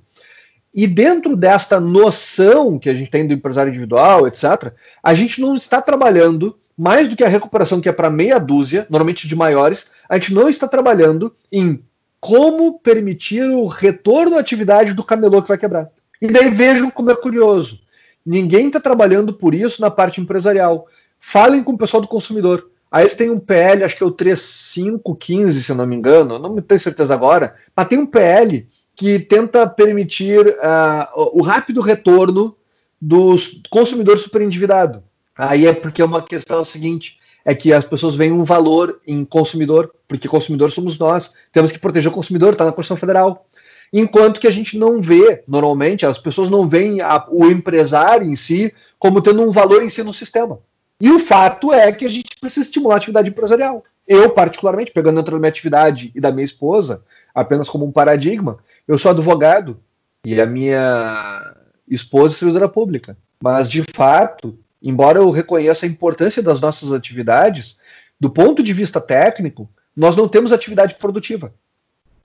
E 0.73 0.85
dentro 0.85 1.35
desta 1.35 1.79
noção 1.79 2.77
que 2.77 2.89
a 2.89 2.93
gente 2.93 3.09
tem 3.09 3.27
do 3.27 3.33
empresário 3.33 3.69
individual, 3.69 4.27
etc., 4.27 4.73
a 5.01 5.13
gente 5.13 5.41
não 5.41 5.55
está 5.55 5.81
trabalhando 5.81 6.57
mais 6.77 7.09
do 7.09 7.15
que 7.15 7.23
a 7.23 7.27
recuperação 7.27 7.81
que 7.81 7.89
é 7.89 7.91
para 7.91 8.09
meia 8.09 8.39
dúzia, 8.39 8.87
normalmente 8.89 9.27
de 9.27 9.35
maiores, 9.35 9.91
a 10.07 10.15
gente 10.17 10.33
não 10.33 10.47
está 10.47 10.67
trabalhando 10.67 11.33
em 11.51 11.83
como 12.19 12.79
permitir 12.79 13.43
o 13.43 13.65
retorno 13.65 14.37
à 14.37 14.39
atividade 14.39 14.93
do 14.93 15.03
camelô 15.03 15.41
que 15.41 15.47
vai 15.47 15.57
quebrar. 15.57 15.89
E 16.21 16.27
daí 16.27 16.49
vejam 16.49 16.89
como 16.91 17.11
é 17.11 17.15
curioso. 17.15 17.81
Ninguém 18.25 18.67
está 18.67 18.79
trabalhando 18.79 19.33
por 19.33 19.55
isso 19.55 19.81
na 19.81 19.89
parte 19.89 20.21
empresarial. 20.21 20.85
Falem 21.19 21.63
com 21.63 21.73
o 21.73 21.77
pessoal 21.77 22.01
do 22.01 22.07
consumidor. 22.07 22.69
Aí 22.91 23.03
eles 23.03 23.15
têm 23.15 23.29
um 23.29 23.39
PL, 23.39 23.83
acho 23.83 23.97
que 23.97 24.03
é 24.03 24.05
o 24.05 24.11
3515, 24.11 25.63
se 25.63 25.73
não 25.73 25.85
me 25.85 25.95
engano, 25.95 26.39
não 26.39 26.59
tenho 26.61 26.79
certeza 26.79 27.13
agora, 27.13 27.53
mas 27.75 27.87
tem 27.87 27.99
um 27.99 28.05
PL 28.05 28.65
que 28.99 29.17
tenta 29.17 29.65
permitir 29.65 30.45
uh, 30.45 31.29
o 31.31 31.41
rápido 31.41 31.79
retorno 31.79 32.53
dos 32.99 33.61
consumidores 33.69 34.23
superendividado. 34.23 35.01
Aí 35.37 35.65
é 35.65 35.71
porque 35.71 36.01
é 36.01 36.05
uma 36.05 36.21
questão 36.21 36.65
seguinte, 36.65 37.17
é 37.45 37.55
que 37.55 37.71
as 37.71 37.85
pessoas 37.85 38.15
veem 38.15 38.33
um 38.33 38.43
valor 38.43 38.99
em 39.07 39.23
consumidor, 39.23 39.89
porque 40.05 40.27
consumidor 40.27 40.69
somos 40.69 40.99
nós, 40.99 41.33
temos 41.53 41.71
que 41.71 41.79
proteger 41.79 42.11
o 42.11 42.13
consumidor, 42.13 42.51
está 42.51 42.65
na 42.65 42.73
Constituição 42.73 42.97
Federal. 42.97 43.45
enquanto 43.93 44.41
que 44.41 44.47
a 44.47 44.51
gente 44.51 44.77
não 44.77 45.01
vê, 45.01 45.43
normalmente, 45.47 46.05
as 46.05 46.17
pessoas 46.17 46.49
não 46.49 46.67
veem 46.67 46.99
a, 46.99 47.25
o 47.29 47.45
empresário 47.45 48.27
em 48.27 48.35
si 48.35 48.73
como 48.99 49.21
tendo 49.21 49.41
um 49.41 49.49
valor 49.49 49.81
em 49.81 49.89
si 49.89 50.03
no 50.03 50.13
sistema. 50.13 50.59
E 50.99 51.09
o 51.09 51.19
fato 51.19 51.71
é 51.71 51.89
que 51.93 52.05
a 52.05 52.09
gente 52.09 52.35
precisa 52.41 52.65
estimular 52.65 52.95
a 52.95 52.97
atividade 52.97 53.29
empresarial. 53.29 53.81
Eu, 54.05 54.29
particularmente, 54.31 54.91
pegando 54.91 55.15
dentro 55.15 55.31
da 55.31 55.39
minha 55.39 55.49
atividade 55.49 56.11
e 56.13 56.19
da 56.19 56.33
minha 56.33 56.43
esposa, 56.43 57.01
apenas 57.33 57.69
como 57.69 57.85
um 57.85 57.91
paradigma, 57.91 58.57
eu 58.87 58.97
sou 58.97 59.11
advogado 59.11 59.79
e 60.25 60.39
a 60.39 60.45
minha 60.45 61.53
esposa 61.87 62.35
é 62.35 62.37
servidora 62.37 62.67
pública. 62.67 63.17
Mas, 63.41 63.69
de 63.69 63.83
fato, 63.83 64.57
embora 64.81 65.19
eu 65.19 65.31
reconheça 65.31 65.85
a 65.85 65.89
importância 65.89 66.43
das 66.43 66.59
nossas 66.59 66.91
atividades, 66.91 67.79
do 68.19 68.29
ponto 68.29 68.61
de 68.61 68.73
vista 68.73 68.99
técnico, 68.99 69.69
nós 69.95 70.15
não 70.15 70.27
temos 70.27 70.51
atividade 70.51 70.95
produtiva. 70.95 71.53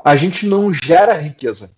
A 0.04 0.16
gente 0.16 0.46
não 0.46 0.72
gera 0.72 1.14
riqueza. 1.14 1.70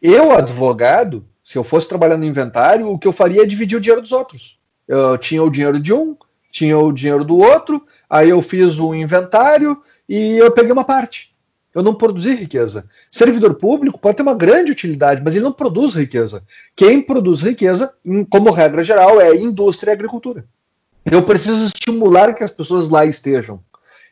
Eu, 0.00 0.32
advogado, 0.32 1.26
se 1.42 1.56
eu 1.56 1.64
fosse 1.64 1.88
trabalhar 1.88 2.16
no 2.16 2.24
inventário, 2.24 2.88
o 2.88 2.98
que 2.98 3.08
eu 3.08 3.12
faria 3.12 3.42
é 3.42 3.46
dividir 3.46 3.76
o 3.76 3.80
dinheiro 3.80 4.02
dos 4.02 4.12
outros. 4.12 4.58
Eu 4.86 5.16
tinha 5.16 5.42
o 5.42 5.50
dinheiro 5.50 5.80
de 5.80 5.92
um, 5.92 6.16
tinha 6.50 6.78
o 6.78 6.92
dinheiro 6.92 7.24
do 7.24 7.38
outro, 7.38 7.84
aí 8.08 8.28
eu 8.28 8.42
fiz 8.42 8.78
um 8.78 8.94
inventário 8.94 9.82
e 10.08 10.36
eu 10.36 10.50
peguei 10.52 10.72
uma 10.72 10.84
parte. 10.84 11.31
Eu 11.74 11.82
não 11.82 11.94
produzi 11.94 12.34
riqueza. 12.34 12.84
Servidor 13.10 13.54
público 13.54 13.98
pode 13.98 14.16
ter 14.16 14.22
uma 14.22 14.34
grande 14.34 14.72
utilidade, 14.72 15.22
mas 15.24 15.34
ele 15.34 15.44
não 15.44 15.52
produz 15.52 15.94
riqueza. 15.94 16.42
Quem 16.76 17.00
produz 17.00 17.40
riqueza, 17.40 17.94
como 18.30 18.50
regra 18.50 18.84
geral, 18.84 19.20
é 19.20 19.34
indústria 19.34 19.90
e 19.90 19.94
agricultura. 19.94 20.44
Eu 21.04 21.22
preciso 21.22 21.66
estimular 21.66 22.34
que 22.34 22.44
as 22.44 22.50
pessoas 22.50 22.88
lá 22.88 23.06
estejam. 23.06 23.60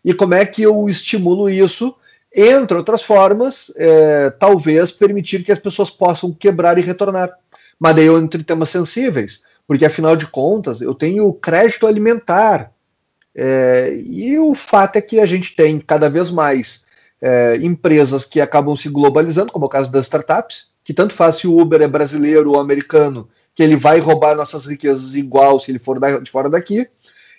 E 0.04 0.14
como 0.14 0.34
é 0.34 0.44
que 0.46 0.62
eu 0.62 0.88
estimulo 0.88 1.50
isso? 1.50 1.94
Entre 2.34 2.76
outras 2.76 3.02
formas, 3.02 3.72
é, 3.76 4.30
talvez 4.30 4.90
permitir 4.90 5.44
que 5.44 5.52
as 5.52 5.58
pessoas 5.58 5.90
possam 5.90 6.32
quebrar 6.32 6.78
e 6.78 6.82
retornar. 6.82 7.30
Mas 7.78 7.96
daí 7.96 8.06
eu 8.06 8.18
entro 8.18 8.40
em 8.40 8.44
temas 8.44 8.70
sensíveis, 8.70 9.42
porque 9.66 9.84
afinal 9.84 10.16
de 10.16 10.26
contas 10.26 10.80
eu 10.80 10.94
tenho 10.94 11.32
crédito 11.34 11.86
alimentar. 11.86 12.72
É, 13.34 13.94
e 14.04 14.38
o 14.38 14.54
fato 14.54 14.96
é 14.96 15.00
que 15.00 15.20
a 15.20 15.26
gente 15.26 15.54
tem 15.54 15.78
cada 15.78 16.08
vez 16.08 16.30
mais 16.30 16.84
é, 17.20 17.56
empresas 17.56 18.24
que 18.24 18.40
acabam 18.40 18.74
se 18.74 18.88
globalizando, 18.88 19.52
como 19.52 19.64
é 19.64 19.68
o 19.68 19.70
caso 19.70 19.92
das 19.92 20.06
startups, 20.06 20.70
que 20.82 20.94
tanto 20.94 21.14
faz 21.14 21.36
se 21.36 21.46
o 21.46 21.58
Uber 21.58 21.82
é 21.82 21.88
brasileiro 21.88 22.50
ou 22.50 22.58
americano, 22.58 23.28
que 23.54 23.62
ele 23.62 23.76
vai 23.76 23.98
roubar 23.98 24.34
nossas 24.34 24.66
riquezas 24.66 25.14
igual 25.14 25.60
se 25.60 25.70
ele 25.70 25.78
for 25.78 25.98
de 26.20 26.30
fora 26.30 26.48
daqui. 26.48 26.88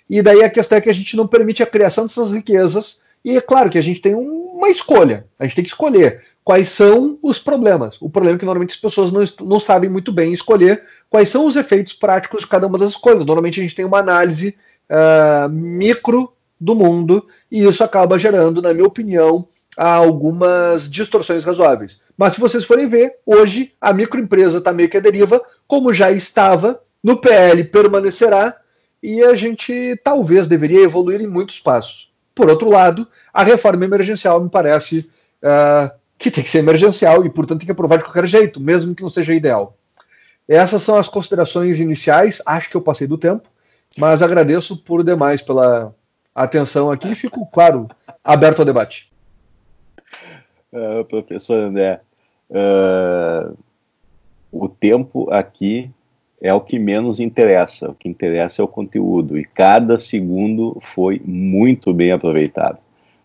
E 0.08 0.22
daí 0.22 0.42
a 0.42 0.50
questão 0.50 0.78
é 0.78 0.80
que 0.80 0.90
a 0.90 0.94
gente 0.94 1.16
não 1.16 1.26
permite 1.26 1.62
a 1.62 1.66
criação 1.66 2.04
dessas 2.04 2.32
riquezas. 2.32 3.02
E 3.24 3.36
é 3.36 3.40
claro 3.40 3.70
que 3.70 3.78
a 3.78 3.82
gente 3.82 4.00
tem 4.00 4.14
uma 4.14 4.68
escolha. 4.68 5.26
A 5.38 5.44
gente 5.44 5.56
tem 5.56 5.64
que 5.64 5.70
escolher 5.70 6.22
quais 6.44 6.68
são 6.68 7.18
os 7.22 7.38
problemas. 7.38 7.96
O 8.00 8.10
problema 8.10 8.36
é 8.36 8.38
que 8.38 8.44
normalmente 8.44 8.74
as 8.74 8.80
pessoas 8.80 9.10
não, 9.10 9.24
não 9.46 9.60
sabem 9.60 9.88
muito 9.88 10.12
bem 10.12 10.32
escolher 10.32 10.82
quais 11.08 11.28
são 11.28 11.46
os 11.46 11.56
efeitos 11.56 11.92
práticos 11.92 12.42
de 12.42 12.48
cada 12.48 12.66
uma 12.66 12.78
das 12.78 12.90
escolhas. 12.90 13.24
Normalmente 13.24 13.60
a 13.60 13.62
gente 13.62 13.74
tem 13.74 13.84
uma 13.84 14.00
análise 14.00 14.56
uh, 14.90 15.48
micro 15.48 16.32
do 16.60 16.74
mundo 16.74 17.26
e 17.50 17.64
isso 17.64 17.82
acaba 17.82 18.18
gerando, 18.18 18.62
na 18.62 18.72
minha 18.72 18.86
opinião, 18.86 19.46
a 19.76 19.94
algumas 19.94 20.90
distorções 20.90 21.44
razoáveis. 21.44 22.02
Mas 22.16 22.34
se 22.34 22.40
vocês 22.40 22.64
forem 22.64 22.88
ver, 22.88 23.16
hoje 23.24 23.72
a 23.80 23.92
microempresa 23.92 24.58
está 24.58 24.72
meio 24.72 24.88
que 24.88 24.96
a 24.96 25.00
deriva, 25.00 25.42
como 25.66 25.92
já 25.92 26.10
estava, 26.10 26.80
no 27.02 27.16
PL 27.16 27.64
permanecerá, 27.64 28.56
e 29.02 29.22
a 29.22 29.34
gente 29.34 30.00
talvez 30.04 30.46
deveria 30.46 30.84
evoluir 30.84 31.20
em 31.20 31.26
muitos 31.26 31.58
passos. 31.58 32.12
Por 32.34 32.48
outro 32.48 32.70
lado, 32.70 33.06
a 33.32 33.42
reforma 33.42 33.84
emergencial 33.84 34.40
me 34.40 34.48
parece 34.48 35.10
uh, 35.42 35.90
que 36.16 36.30
tem 36.30 36.44
que 36.44 36.50
ser 36.50 36.58
emergencial 36.58 37.24
e, 37.24 37.30
portanto, 37.30 37.60
tem 37.60 37.66
que 37.66 37.72
aprovar 37.72 37.98
de 37.98 38.04
qualquer 38.04 38.26
jeito, 38.26 38.60
mesmo 38.60 38.94
que 38.94 39.02
não 39.02 39.10
seja 39.10 39.34
ideal. 39.34 39.76
Essas 40.48 40.82
são 40.82 40.96
as 40.96 41.08
considerações 41.08 41.80
iniciais, 41.80 42.40
acho 42.46 42.70
que 42.70 42.76
eu 42.76 42.80
passei 42.80 43.06
do 43.06 43.18
tempo, 43.18 43.48
mas 43.96 44.22
agradeço 44.22 44.76
por 44.76 45.02
demais 45.02 45.42
pela 45.42 45.94
atenção 46.34 46.90
aqui 46.90 47.12
e 47.12 47.16
fico, 47.16 47.44
claro, 47.46 47.88
aberto 48.24 48.60
ao 48.60 48.64
debate. 48.64 49.11
Uh, 50.72 51.04
professor 51.04 51.60
André, 51.60 52.00
uh, 52.48 53.54
o 54.50 54.68
tempo 54.68 55.30
aqui 55.30 55.90
é 56.40 56.52
o 56.52 56.60
que 56.60 56.78
menos 56.78 57.20
interessa, 57.20 57.90
o 57.90 57.94
que 57.94 58.08
interessa 58.08 58.62
é 58.62 58.64
o 58.64 58.68
conteúdo, 58.68 59.38
e 59.38 59.44
cada 59.44 59.98
segundo 59.98 60.78
foi 60.80 61.20
muito 61.24 61.92
bem 61.92 62.10
aproveitado, 62.10 62.78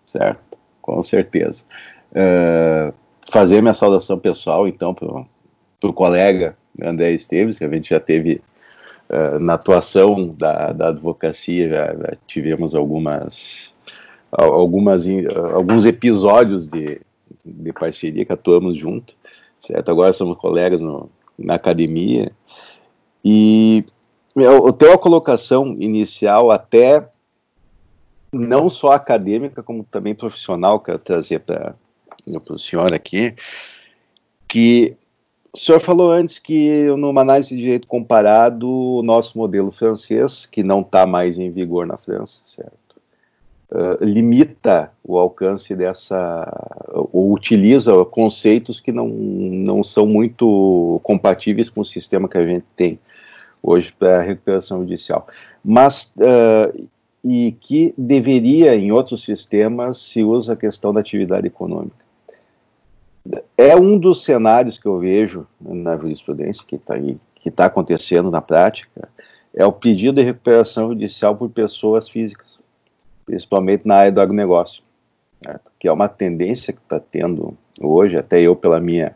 certo? 0.06 0.58
Com 0.82 1.02
certeza. 1.02 1.64
Uh, 2.12 2.94
fazer 3.30 3.62
minha 3.62 3.74
saudação 3.74 4.20
pessoal, 4.20 4.68
então, 4.68 4.94
para 4.94 5.90
o 5.90 5.94
colega 5.94 6.56
André 6.82 7.12
Esteves, 7.12 7.58
que 7.58 7.66
a 7.66 7.70
gente 7.70 7.90
já 7.90 8.00
teve 8.00 8.42
uh, 9.10 9.40
na 9.40 9.54
atuação 9.54 10.36
da, 10.38 10.72
da 10.74 10.90
advocacia, 10.90 11.70
já, 11.70 11.86
já 11.88 12.14
tivemos 12.28 12.76
algumas, 12.76 13.74
algumas, 14.32 15.06
alguns 15.54 15.86
episódios 15.86 16.68
de, 16.68 17.02
de 17.48 17.74
parceria 17.74 18.26
que 18.26 18.34
atuamos 18.34 18.76
junto, 18.76 19.16
certo? 19.60 19.90
Agora 19.90 20.14
somos 20.14 20.38
colegas 20.38 20.82
no, 20.82 21.10
na 21.38 21.56
academia 21.56 22.32
e 23.24 23.86
eu 24.36 24.72
tenho 24.74 24.94
a 24.94 24.98
colocação 24.98 25.76
inicial 25.80 26.52
até 26.52 27.10
não 28.32 28.70
só 28.70 28.92
acadêmica 28.92 29.64
como 29.64 29.84
também 29.84 30.14
profissional 30.14 30.80
que 30.80 30.92
eu 30.92 31.00
trazer 31.00 31.40
para 31.40 31.76
o 32.50 32.60
senhor 32.60 32.94
aqui, 32.94 33.34
que 34.48 34.96
o 35.54 35.58
senhor 35.58 35.80
falou 35.80 36.12
antes 36.12 36.38
que 36.38 36.86
numa 36.98 37.22
análise 37.22 37.56
de 37.56 37.62
direito 37.62 37.88
comparado 37.88 38.70
o 38.70 39.02
nosso 39.02 39.38
modelo 39.38 39.72
francês, 39.72 40.46
que 40.46 40.62
não 40.62 40.82
está 40.82 41.08
mais 41.08 41.40
em 41.40 41.50
vigor 41.50 41.88
na 41.88 41.98
França, 41.98 42.42
certo? 42.46 42.87
Uh, 43.70 44.02
limita 44.02 44.94
o 45.04 45.18
alcance 45.18 45.76
dessa, 45.76 46.80
ou 47.12 47.34
utiliza 47.34 47.94
conceitos 48.06 48.80
que 48.80 48.94
não, 48.94 49.10
não 49.10 49.84
são 49.84 50.06
muito 50.06 51.02
compatíveis 51.04 51.70
com 51.70 51.82
o 51.82 51.86
sistema 51.86 52.30
que 52.30 52.38
a 52.38 52.48
gente 52.48 52.66
tem 52.78 52.98
hoje 53.62 53.92
para 53.92 54.20
a 54.20 54.22
recuperação 54.22 54.80
judicial. 54.80 55.28
Mas, 55.64 56.14
uh, 56.16 56.88
e 57.22 57.52
que 57.60 57.94
deveria, 57.98 58.74
em 58.74 58.94
outros 58.94 59.26
sistemas, 59.26 59.98
se 59.98 60.24
usa 60.24 60.54
a 60.54 60.58
questão 60.58 60.94
da 60.94 61.02
atividade 61.02 61.48
econômica. 61.48 62.08
É 63.58 63.76
um 63.76 63.98
dos 64.00 64.24
cenários 64.24 64.78
que 64.78 64.86
eu 64.86 64.98
vejo 64.98 65.46
na 65.60 65.98
jurisprudência, 65.98 66.64
que 66.66 66.76
está 66.76 66.96
que 67.00 67.50
está 67.50 67.66
acontecendo 67.66 68.32
na 68.32 68.42
prática, 68.42 69.10
é 69.54 69.66
o 69.66 69.72
pedido 69.72 70.16
de 70.16 70.22
recuperação 70.22 70.90
judicial 70.90 71.36
por 71.36 71.50
pessoas 71.50 72.08
físicas 72.08 72.57
principalmente 73.28 73.86
na 73.86 73.96
área 73.96 74.12
do 74.12 74.22
agronegócio, 74.22 74.82
certo? 75.44 75.70
que 75.78 75.88
é 75.88 75.92
uma 75.92 76.08
tendência 76.08 76.72
que 76.72 76.80
está 76.80 76.98
tendo 76.98 77.56
hoje, 77.80 78.18
até 78.18 78.40
eu, 78.40 78.56
pela 78.56 78.80
minha 78.80 79.14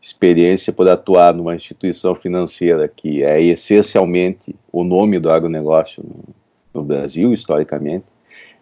experiência 0.00 0.72
por 0.72 0.88
atuar 0.88 1.32
numa 1.34 1.54
instituição 1.54 2.14
financeira 2.14 2.88
que 2.88 3.22
é 3.22 3.40
essencialmente 3.40 4.56
o 4.72 4.82
nome 4.82 5.20
do 5.20 5.30
agronegócio 5.30 6.02
no, 6.02 6.34
no 6.74 6.82
Brasil, 6.82 7.32
historicamente, 7.32 8.06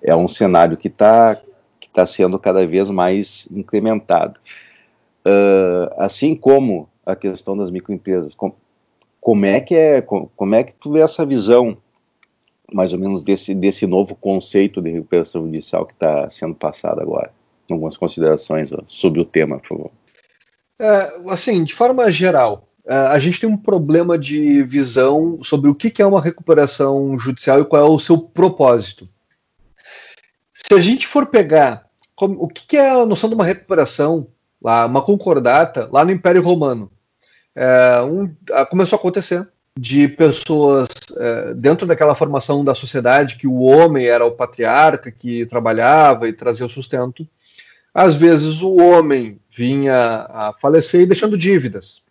é 0.03 0.15
um 0.15 0.29
cenário 0.29 0.77
que 0.77 0.89
está 0.89 1.41
que 1.79 1.89
tá 1.89 2.05
sendo 2.05 2.39
cada 2.39 2.67
vez 2.67 2.91
mais 2.91 3.49
incrementado. 3.51 4.39
Uh, 5.27 5.89
assim 5.97 6.35
como 6.35 6.89
a 7.07 7.17
questão 7.17 7.57
das 7.57 7.71
microempresas, 7.71 8.35
com, 8.35 8.53
como 9.19 9.47
é 9.47 9.61
que 9.61 9.75
é, 9.75 10.03
com, 10.03 10.29
como 10.37 10.55
é 10.55 10.63
que 10.63 10.75
tu 10.75 10.93
vê 10.93 11.01
essa 11.01 11.25
visão 11.25 11.79
mais 12.73 12.93
ou 12.93 12.99
menos 12.99 13.23
desse, 13.23 13.55
desse 13.55 13.87
novo 13.87 14.15
conceito 14.15 14.81
de 14.81 14.91
recuperação 14.91 15.45
judicial 15.45 15.87
que 15.87 15.93
está 15.93 16.29
sendo 16.29 16.55
passado 16.55 17.01
agora. 17.01 17.33
Algumas 17.71 17.97
considerações 17.97 18.73
ó, 18.73 18.79
sobre 18.87 19.21
o 19.21 19.25
tema, 19.25 19.59
por 19.59 19.69
favor. 19.69 19.91
É, 20.79 21.31
assim, 21.31 21.63
de 21.63 21.75
forma 21.75 22.11
geral, 22.11 22.69
é, 22.87 22.95
a 22.95 23.19
gente 23.19 23.41
tem 23.41 23.49
um 23.49 23.57
problema 23.57 24.19
de 24.19 24.63
visão 24.63 25.39
sobre 25.43 25.71
o 25.71 25.75
que 25.75 26.01
é 26.01 26.07
uma 26.07 26.21
recuperação 26.21 27.19
judicial 27.19 27.61
e 27.61 27.65
qual 27.65 27.87
é 27.87 27.89
o 27.89 27.99
seu 27.99 28.19
propósito. 28.19 29.09
Se 30.53 30.75
a 30.75 30.79
gente 30.79 31.07
for 31.07 31.27
pegar 31.27 31.87
o 32.21 32.49
que 32.49 32.77
é 32.77 32.91
a 32.91 33.07
noção 33.07 33.29
de 33.29 33.35
uma 33.35 33.45
recuperação, 33.45 34.27
lá, 34.61 34.87
uma 34.87 35.03
concordata, 35.03 35.89
lá 35.91 36.05
no 36.05 36.11
Império 36.11 36.43
Romano, 36.43 36.91
é, 37.55 38.03
um, 38.03 38.35
começou 38.69 38.97
a 38.97 39.01
acontecer 39.01 39.49
de 39.79 40.09
pessoas 40.09 40.89
é, 41.17 41.55
dentro 41.55 41.87
daquela 41.87 42.15
formação 42.15 42.65
da 42.65 42.75
sociedade 42.75 43.37
que 43.37 43.47
o 43.47 43.61
homem 43.61 44.07
era 44.07 44.25
o 44.25 44.33
patriarca 44.33 45.11
que 45.11 45.47
trabalhava 45.47 46.29
e 46.29 46.33
trazia 46.33 46.67
o 46.67 46.71
sustento. 46.71 47.27
Às 47.95 48.17
vezes 48.17 48.63
o 48.63 48.77
homem 48.77 49.39
vinha 49.51 50.27
a 50.29 50.55
falecer 50.61 51.03
e 51.03 51.07
deixando 51.07 51.37
dívidas. 51.37 52.05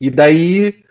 E 0.00 0.10
daí 0.10 0.84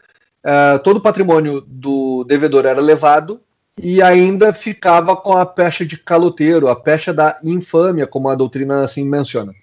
é, 0.43 0.77
todo 0.79 0.97
o 0.97 1.01
patrimônio 1.01 1.61
do 1.61 2.23
devedor 2.23 2.65
era 2.65 2.81
levado 2.81 3.41
e 3.81 4.01
ainda 4.01 4.53
ficava 4.53 5.15
com 5.15 5.35
a 5.35 5.45
pecha 5.45 5.85
de 5.85 5.97
caloteiro, 5.97 6.67
a 6.67 6.75
pecha 6.75 7.13
da 7.13 7.39
infâmia, 7.43 8.05
como 8.05 8.29
a 8.29 8.35
doutrina 8.35 8.83
assim 8.83 9.07
menciona. 9.07 9.53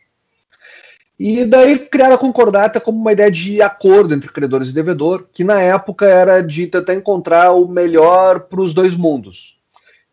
E 1.23 1.45
daí 1.45 1.79
criaram 1.79 2.15
a 2.15 2.19
concordata 2.19 2.81
como 2.81 2.99
uma 2.99 3.13
ideia 3.13 3.31
de 3.31 3.61
acordo 3.61 4.15
entre 4.15 4.33
credores 4.33 4.71
e 4.71 4.73
devedor, 4.73 5.29
que 5.31 5.45
na 5.45 5.61
época 5.61 6.07
era 6.07 6.41
de 6.41 6.67
tentar 6.67 6.95
encontrar 6.95 7.53
o 7.53 7.69
melhor 7.69 8.41
para 8.41 8.63
os 8.63 8.73
dois 8.73 8.97
mundos. 8.97 9.59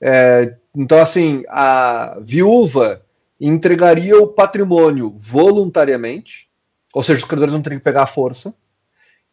É, 0.01 0.57
então, 0.75 0.99
assim, 0.99 1.45
a 1.47 2.17
viúva 2.19 3.01
entregaria 3.39 4.21
o 4.21 4.27
patrimônio 4.27 5.15
voluntariamente, 5.17 6.49
ou 6.93 7.01
seja, 7.01 7.21
os 7.21 7.25
credores 7.25 7.53
não 7.53 7.61
teriam 7.61 7.79
que 7.79 7.85
pegar 7.85 8.03
a 8.03 8.07
força, 8.07 8.53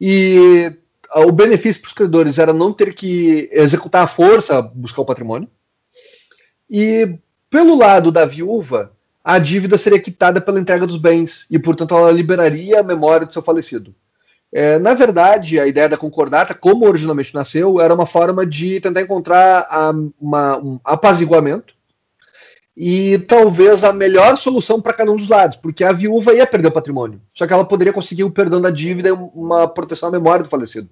e 0.01 0.73
o 1.17 1.33
benefício 1.33 1.83
para 1.83 1.89
os 1.89 1.95
credores 1.95 2.39
era 2.39 2.53
não 2.53 2.73
ter 2.73 2.95
que 2.95 3.51
executar 3.51 4.05
a 4.05 4.07
força, 4.07 4.63
buscar 4.63 5.03
o 5.03 5.07
patrimônio, 5.07 5.49
e 6.71 7.19
pelo 7.51 7.75
lado 7.77 8.13
da 8.13 8.25
viúva, 8.25 8.93
a 9.25 9.39
dívida 9.39 9.79
seria 9.79 9.99
quitada 9.99 10.39
pela 10.39 10.61
entrega 10.61 10.87
dos 10.87 10.99
bens, 10.99 11.47
e 11.51 11.59
portanto 11.59 11.97
ela 11.97 12.13
liberaria 12.13 12.81
a 12.81 12.85
memória 12.85 13.27
do 13.27 13.33
seu 13.33 13.41
falecido. 13.41 13.95
É, 14.53 14.79
na 14.79 14.95
verdade, 14.95 15.59
a 15.59 15.67
ideia 15.67 15.89
da 15.89 15.97
concordata, 15.97 16.55
como 16.55 16.87
originalmente 16.87 17.35
nasceu, 17.35 17.81
era 17.81 17.95
uma 17.95 18.07
forma 18.07 18.47
de 18.47 18.79
tentar 18.81 19.01
encontrar 19.01 19.67
a, 19.69 19.93
uma, 20.21 20.59
um 20.59 20.79
apaziguamento 20.85 21.75
e 22.77 23.19
talvez 23.21 23.83
a 23.83 23.93
melhor 23.93 24.37
solução 24.37 24.81
para 24.81 24.93
cada 24.93 25.11
um 25.11 25.17
dos 25.17 25.29
lados, 25.29 25.57
porque 25.57 25.83
a 25.83 25.93
viúva 25.93 26.35
ia 26.35 26.47
perder 26.47 26.69
o 26.69 26.73
patrimônio, 26.73 27.21
só 27.33 27.47
que 27.47 27.53
ela 27.53 27.65
poderia 27.65 27.93
conseguir 27.93 28.25
o 28.25 28.31
perdão 28.31 28.61
da 28.61 28.71
dívida 28.71 29.09
e 29.09 29.13
uma 29.13 29.67
proteção 29.67 30.09
à 30.09 30.13
memória 30.13 30.45
do 30.45 30.51
falecido. 30.51 30.89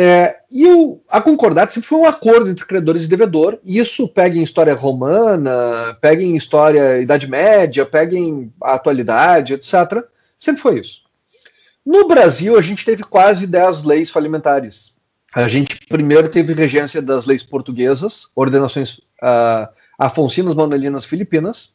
É, 0.00 0.36
e 0.48 0.64
o, 0.64 1.00
a 1.08 1.20
concordata 1.20 1.72
sempre 1.72 1.88
foi 1.88 1.98
um 1.98 2.04
acordo 2.04 2.48
entre 2.48 2.64
credores 2.64 3.02
e 3.02 3.08
devedor, 3.08 3.58
e 3.64 3.80
isso 3.80 4.06
pega 4.06 4.38
em 4.38 4.44
história 4.44 4.72
romana, 4.72 5.98
pega 6.00 6.22
em 6.22 6.36
história 6.36 7.00
Idade 7.00 7.28
Média, 7.28 7.84
pega 7.84 8.16
em 8.16 8.52
atualidade, 8.62 9.54
etc. 9.54 10.04
Sempre 10.38 10.62
foi 10.62 10.78
isso. 10.78 11.02
No 11.84 12.06
Brasil, 12.06 12.56
a 12.56 12.62
gente 12.62 12.84
teve 12.84 13.02
quase 13.02 13.44
10 13.44 13.82
leis 13.82 14.08
falimentares. 14.08 14.94
A 15.34 15.48
gente 15.48 15.84
primeiro 15.88 16.28
teve 16.28 16.54
regência 16.54 17.02
das 17.02 17.26
leis 17.26 17.42
portuguesas, 17.42 18.28
ordenações 18.36 18.98
uh, 19.20 19.66
manuelinas, 20.54 21.04
filipinas, 21.04 21.74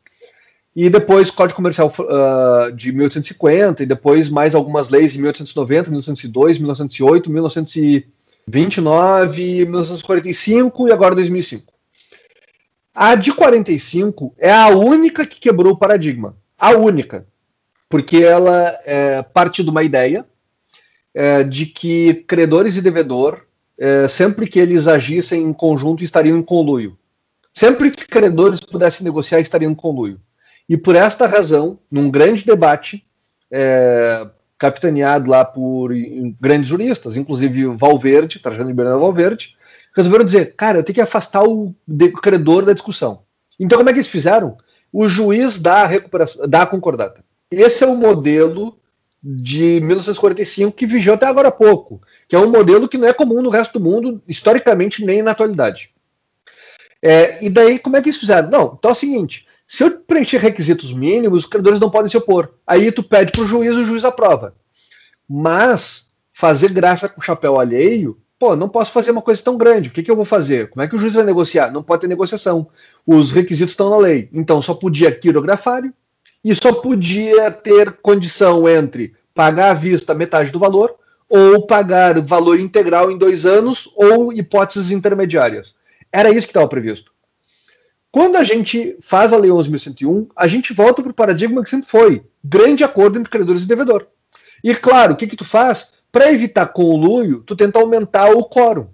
e 0.76 0.90
depois 0.90 1.30
Código 1.30 1.56
Comercial 1.56 1.94
uh, 2.00 2.72
de 2.72 2.92
1850, 2.92 3.84
e 3.84 3.86
depois 3.86 4.30
mais 4.30 4.56
algumas 4.56 4.90
leis 4.90 5.14
de 5.14 5.20
1890, 5.20 5.92
1902, 5.92 6.58
1908, 6.58 7.30
1929, 7.30 9.66
1945 9.66 10.88
e 10.88 10.92
agora 10.92 11.14
2005. 11.16 11.72
A 12.96 13.16
de 13.16 13.34
45 13.34 14.36
é 14.38 14.52
a 14.52 14.68
única 14.70 15.26
que 15.26 15.40
quebrou 15.40 15.74
o 15.74 15.78
paradigma. 15.78 16.36
A 16.58 16.72
única 16.72 17.26
porque 17.94 18.24
ela 18.24 18.76
é, 18.86 19.22
parte 19.22 19.64
de 19.64 19.70
uma 19.70 19.84
ideia 19.84 20.26
é, 21.14 21.44
de 21.44 21.68
que 21.68 22.26
credores 22.28 22.76
e 22.76 22.82
devedor, 22.82 23.46
é, 23.78 24.08
sempre 24.08 24.48
que 24.48 24.60
eles 24.60 24.88
agissem 24.88 25.44
em 25.44 25.54
conjunto, 25.54 26.04
estariam 26.04 26.36
em 26.36 26.42
conluio. 26.42 26.98
Sempre 27.54 27.92
que 27.92 28.08
credores 28.08 28.60
pudessem 28.60 29.06
negociar, 29.06 29.42
estariam 29.42 29.72
em 29.72 29.76
conluio. 29.76 30.20
E 30.68 30.78
por 30.78 30.96
esta 30.96 31.28
razão, 31.28 31.80
num 31.92 32.10
grande 32.10 32.46
debate, 32.46 33.06
é, 33.52 34.28
capitaneado 34.58 35.30
lá 35.30 35.44
por 35.44 35.92
grandes 36.40 36.68
juristas, 36.68 37.18
inclusive 37.18 37.66
Valverde, 37.66 38.40
Trajano 38.40 38.70
de 38.70 38.74
Bernardo 38.74 39.02
Valverde, 39.02 39.58
resolveram 39.96 40.26
dizer, 40.26 40.56
cara, 40.56 40.80
eu 40.80 40.84
tenho 40.84 40.96
que 40.96 41.02
afastar 41.02 41.44
o 41.44 41.76
credor 42.22 42.66
da 42.66 42.74
discussão. 42.74 43.24
Então 43.60 43.78
como 43.78 43.90
é 43.90 43.94
que 43.94 44.00
eles 44.00 44.10
fizeram? 44.10 44.58
O 44.92 45.08
juiz 45.10 45.60
dá 45.60 45.82
a, 45.82 45.88
recuperação, 45.88 46.48
dá 46.48 46.64
a 46.64 46.68
concordata. 46.68 47.24
Esse 47.52 47.84
é 47.84 47.88
o 47.88 47.96
modelo 47.96 48.78
de 49.22 49.80
1945 49.82 50.76
que 50.76 50.86
vigiou 50.86 51.16
até 51.16 51.26
agora 51.26 51.48
há 51.48 51.52
pouco, 51.52 52.02
que 52.28 52.36
é 52.36 52.40
um 52.40 52.50
modelo 52.50 52.90
que 52.90 52.98
não 52.98 53.08
é 53.08 53.14
comum 53.14 53.42
no 53.42 53.50
resto 53.50 53.80
do 53.80 53.84
mundo, 53.84 54.22
historicamente, 54.28 55.06
nem 55.06 55.22
na 55.22 55.32
atualidade. 55.32 55.92
É, 57.02 57.44
e 57.44 57.50
daí, 57.50 57.80
como 57.80 57.96
é 57.98 58.02
que 58.02 58.10
eles 58.10 58.20
fizeram? 58.20 58.50
Não, 58.50 58.76
então 58.78 58.90
é 58.90 58.94
o 58.94 58.96
seguinte: 58.96 59.48
se 59.74 59.84
eu 59.84 59.90
preencher 60.02 60.38
requisitos 60.38 60.94
mínimos, 60.94 61.46
os 61.46 61.50
credores 61.50 61.80
não 61.80 61.90
podem 61.90 62.08
se 62.08 62.16
opor. 62.16 62.52
Aí 62.66 62.92
tu 62.92 63.02
pede 63.02 63.32
para 63.32 63.42
o 63.42 63.48
juiz, 63.48 63.76
o 63.76 63.84
juiz 63.84 64.06
aprova. 64.06 64.54
Mas 65.28 66.12
fazer 66.32 66.72
graça 66.72 67.10
com 67.10 67.20
o 67.20 67.24
chapéu 67.24 67.60
alheio, 67.60 68.16
pô, 68.38 68.56
não 68.56 68.70
posso 68.70 68.92
fazer 68.92 69.10
uma 69.10 69.22
coisa 69.24 69.44
tão 69.44 69.58
grande. 69.58 69.90
O 69.90 69.92
que, 69.92 70.04
que 70.04 70.12
eu 70.12 70.16
vou 70.16 70.26
fazer? 70.26 70.70
Como 70.70 70.84
é 70.84 70.88
que 70.88 70.96
o 70.96 71.00
juiz 71.00 71.16
vai 71.16 71.24
negociar? 71.24 71.72
Não 71.72 71.82
pode 71.82 72.02
ter 72.02 72.08
negociação. 72.08 72.68
Os 73.04 73.32
requisitos 73.32 73.72
estão 73.72 73.90
na 73.90 73.98
lei. 73.98 74.30
Então 74.32 74.62
só 74.62 74.76
podia 74.76 75.12
quirografário, 75.12 75.92
e 76.44 76.54
só 76.54 76.72
podia 76.74 77.50
ter 77.50 77.94
condição 77.94 78.70
entre 78.70 79.16
pagar 79.34 79.72
à 79.72 79.74
vista 79.74 80.14
metade 80.14 80.52
do 80.52 80.60
valor 80.60 80.94
ou 81.28 81.66
pagar 81.66 82.22
valor 82.22 82.60
integral 82.60 83.10
em 83.10 83.18
dois 83.18 83.44
anos 83.44 83.90
ou 83.96 84.32
hipóteses 84.32 84.92
intermediárias. 84.92 85.78
Era 86.12 86.30
isso 86.30 86.46
que 86.46 86.52
estava 86.52 86.68
previsto. 86.68 87.13
Quando 88.14 88.36
a 88.36 88.44
gente 88.44 88.96
faz 89.02 89.34
a 89.34 89.38
Lei 89.38 89.50
11.101, 89.50 90.28
a 90.36 90.48
gente 90.48 90.72
volta 90.72 91.02
para 91.02 91.10
o 91.10 91.16
paradigma 91.16 91.64
que 91.64 91.70
sempre 91.70 91.90
foi: 91.90 92.24
grande 92.44 92.84
acordo 92.84 93.18
entre 93.18 93.32
credores 93.32 93.64
e 93.64 93.68
devedor. 93.68 94.06
E 94.64 94.76
claro, 94.76 95.14
o 95.14 95.16
que, 95.16 95.26
que 95.26 95.36
tu 95.36 95.44
faz? 95.44 95.94
Para 96.12 96.32
evitar 96.32 96.68
conluio, 96.68 97.42
tu 97.42 97.56
tenta 97.56 97.80
aumentar 97.80 98.30
o 98.30 98.46
quórum. 98.46 98.86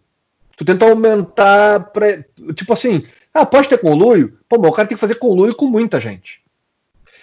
Tu 0.56 0.64
tenta 0.64 0.86
aumentar. 0.86 1.92
Pra, 1.92 2.08
tipo 2.56 2.72
assim, 2.72 3.04
ah, 3.34 3.46
pode 3.46 3.68
ter 3.68 3.80
conluio? 3.80 4.40
Pô, 4.48 4.58
mas 4.58 4.72
o 4.72 4.74
cara 4.74 4.88
tem 4.88 4.96
que 4.96 5.02
fazer 5.02 5.16
conluio 5.16 5.54
com 5.54 5.66
muita 5.66 6.00
gente. 6.00 6.42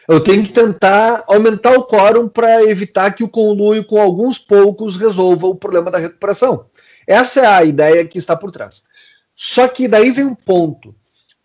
Eu 0.07 0.20
tenho 0.20 0.42
que 0.42 0.53
tentar 0.53 1.24
aumentar 1.26 1.78
o 1.78 1.84
quórum 1.84 2.28
para 2.28 2.62
evitar 2.62 3.14
que 3.14 3.24
o 3.24 3.28
conluio 3.28 3.86
com 3.86 3.99
alguns 3.99 4.38
poucos 4.38 4.99
resolva 4.99 5.47
o 5.47 5.55
problema 5.55 5.90
da 5.90 5.97
recuperação. 5.97 6.66
Essa 7.07 7.40
é 7.40 7.47
a 7.47 7.64
ideia 7.64 8.07
que 8.07 8.18
está 8.18 8.36
por 8.36 8.53
trás. 8.53 8.82
Só 9.34 9.66
que 9.66 9.88
daí 9.88 10.11
vem 10.11 10.26
um 10.26 10.34
ponto. 10.34 10.94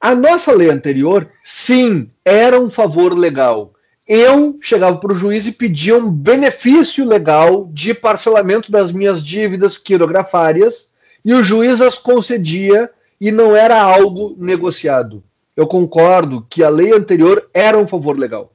A 0.01 0.15
nossa 0.15 0.51
lei 0.51 0.69
anterior, 0.69 1.29
sim, 1.43 2.09
era 2.25 2.59
um 2.59 2.69
favor 2.69 3.17
legal. 3.17 3.73
Eu 4.07 4.57
chegava 4.59 4.97
para 4.97 5.13
o 5.13 5.15
juiz 5.15 5.45
e 5.45 5.51
pedia 5.51 5.95
um 5.95 6.09
benefício 6.09 7.07
legal 7.07 7.69
de 7.71 7.93
parcelamento 7.93 8.71
das 8.71 8.91
minhas 8.91 9.23
dívidas 9.23 9.77
quirografárias 9.77 10.91
e 11.23 11.33
o 11.33 11.43
juiz 11.43 11.81
as 11.81 11.97
concedia 11.97 12.89
e 13.19 13.31
não 13.31 13.55
era 13.55 13.79
algo 13.79 14.35
negociado 14.39 15.23
eu 15.55 15.67
concordo 15.67 16.45
que 16.49 16.63
a 16.63 16.69
lei 16.69 16.93
anterior 16.93 17.49
era 17.53 17.77
um 17.77 17.87
favor 17.87 18.17
legal. 18.17 18.51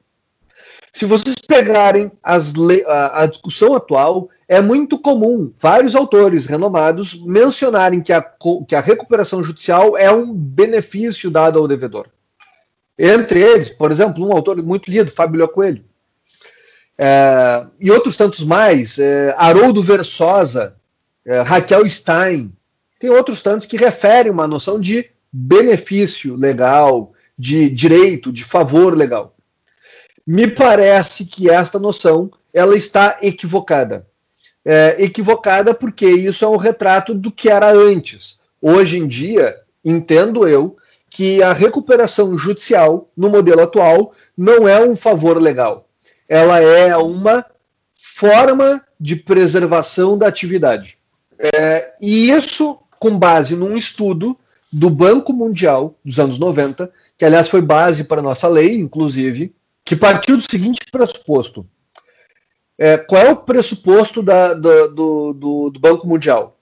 Se 0.93 1.05
vocês 1.05 1.37
pegarem 1.37 2.11
a, 2.23 3.27
discussão 3.27 3.75
atual, 3.75 4.29
é 4.49 4.61
muito 4.61 4.99
comum 4.99 5.53
vários 5.59 5.97
autores 5.97 6.47
renomados 6.47 7.21
mencionarem 7.21 8.01
que 8.01 8.13
a, 8.13 8.25
que 8.67 8.75
a 8.75 8.81
recuperação 8.81 9.43
judicial 9.43 9.97
é 9.97 10.11
um 10.11 10.33
benefício 10.33 11.31
dado 11.31 11.59
ao 11.59 11.67
devedor. 11.67 12.07
Entre 12.99 13.41
eles, 13.41 13.69
por 13.69 13.91
exemplo, 13.91 14.27
um 14.27 14.33
autor 14.33 14.63
muito 14.63 14.91
lido, 14.91 15.11
Fábio 15.11 15.47
Coelho. 15.49 15.85
É, 16.99 17.67
e 17.79 17.91
outros 17.91 18.17
tantos 18.17 18.43
mais, 18.43 18.99
é, 18.99 19.35
Haroldo 19.37 19.83
Versosa, 19.83 20.77
é, 21.25 21.41
Raquel 21.43 21.89
Stein, 21.89 22.53
tem 22.99 23.11
outros 23.11 23.43
tantos 23.43 23.67
que 23.67 23.77
referem 23.77 24.33
uma 24.33 24.47
noção 24.47 24.81
de 24.81 25.11
benefício 25.31 26.37
legal, 26.37 27.13
de 27.39 27.69
direito, 27.69 28.33
de 28.33 28.45
favor 28.45 28.97
legal. 28.97 29.35
Me 30.27 30.49
parece 30.49 31.27
que 31.27 31.51
esta 31.51 31.79
noção 31.79 32.31
ela 32.55 32.75
está 32.75 33.19
equivocada. 33.21 34.07
É, 34.69 34.97
equivocada 34.99 35.73
porque 35.73 36.07
isso 36.07 36.45
é 36.45 36.49
um 36.49 36.57
retrato 36.57 37.15
do 37.15 37.31
que 37.31 37.49
era 37.49 37.73
antes. 37.73 38.41
Hoje 38.61 38.99
em 38.99 39.07
dia, 39.07 39.57
entendo 39.85 40.49
eu 40.49 40.77
que 41.09 41.41
a 41.41 41.53
recuperação 41.53 42.37
judicial 42.37 43.09
no 43.17 43.31
modelo 43.31 43.63
atual 43.63 44.13
não 44.37 44.67
é 44.67 44.85
um 44.85 44.97
favor 44.97 45.41
legal. 45.41 45.89
Ela 46.29 46.61
é 46.61 46.97
uma 46.97 47.47
forma 47.95 48.83
de 48.99 49.15
preservação 49.15 50.19
da 50.19 50.27
atividade. 50.27 50.99
É, 51.39 51.95
e 52.01 52.31
isso 52.31 52.79
com 52.99 53.17
base 53.17 53.55
num 53.55 53.77
estudo 53.77 54.37
do 54.73 54.91
Banco 54.91 55.33
Mundial 55.33 55.95
dos 56.05 56.19
anos 56.19 56.39
90, 56.39 56.91
que 57.17 57.25
aliás 57.25 57.49
foi 57.49 57.63
base 57.63 58.05
para 58.05 58.21
nossa 58.21 58.49
lei, 58.49 58.77
inclusive, 58.77 59.55
que 59.85 59.95
partiu 59.95 60.37
do 60.37 60.51
seguinte 60.51 60.81
pressuposto. 60.91 61.65
É, 62.79 62.99
qual 62.99 63.23
é 63.23 63.31
o 63.31 63.37
pressuposto 63.37 64.23
da, 64.23 64.55
do, 64.55 65.33
do, 65.33 65.71
do 65.71 65.81
Banco 65.81 66.07
Mundial? 66.07 66.59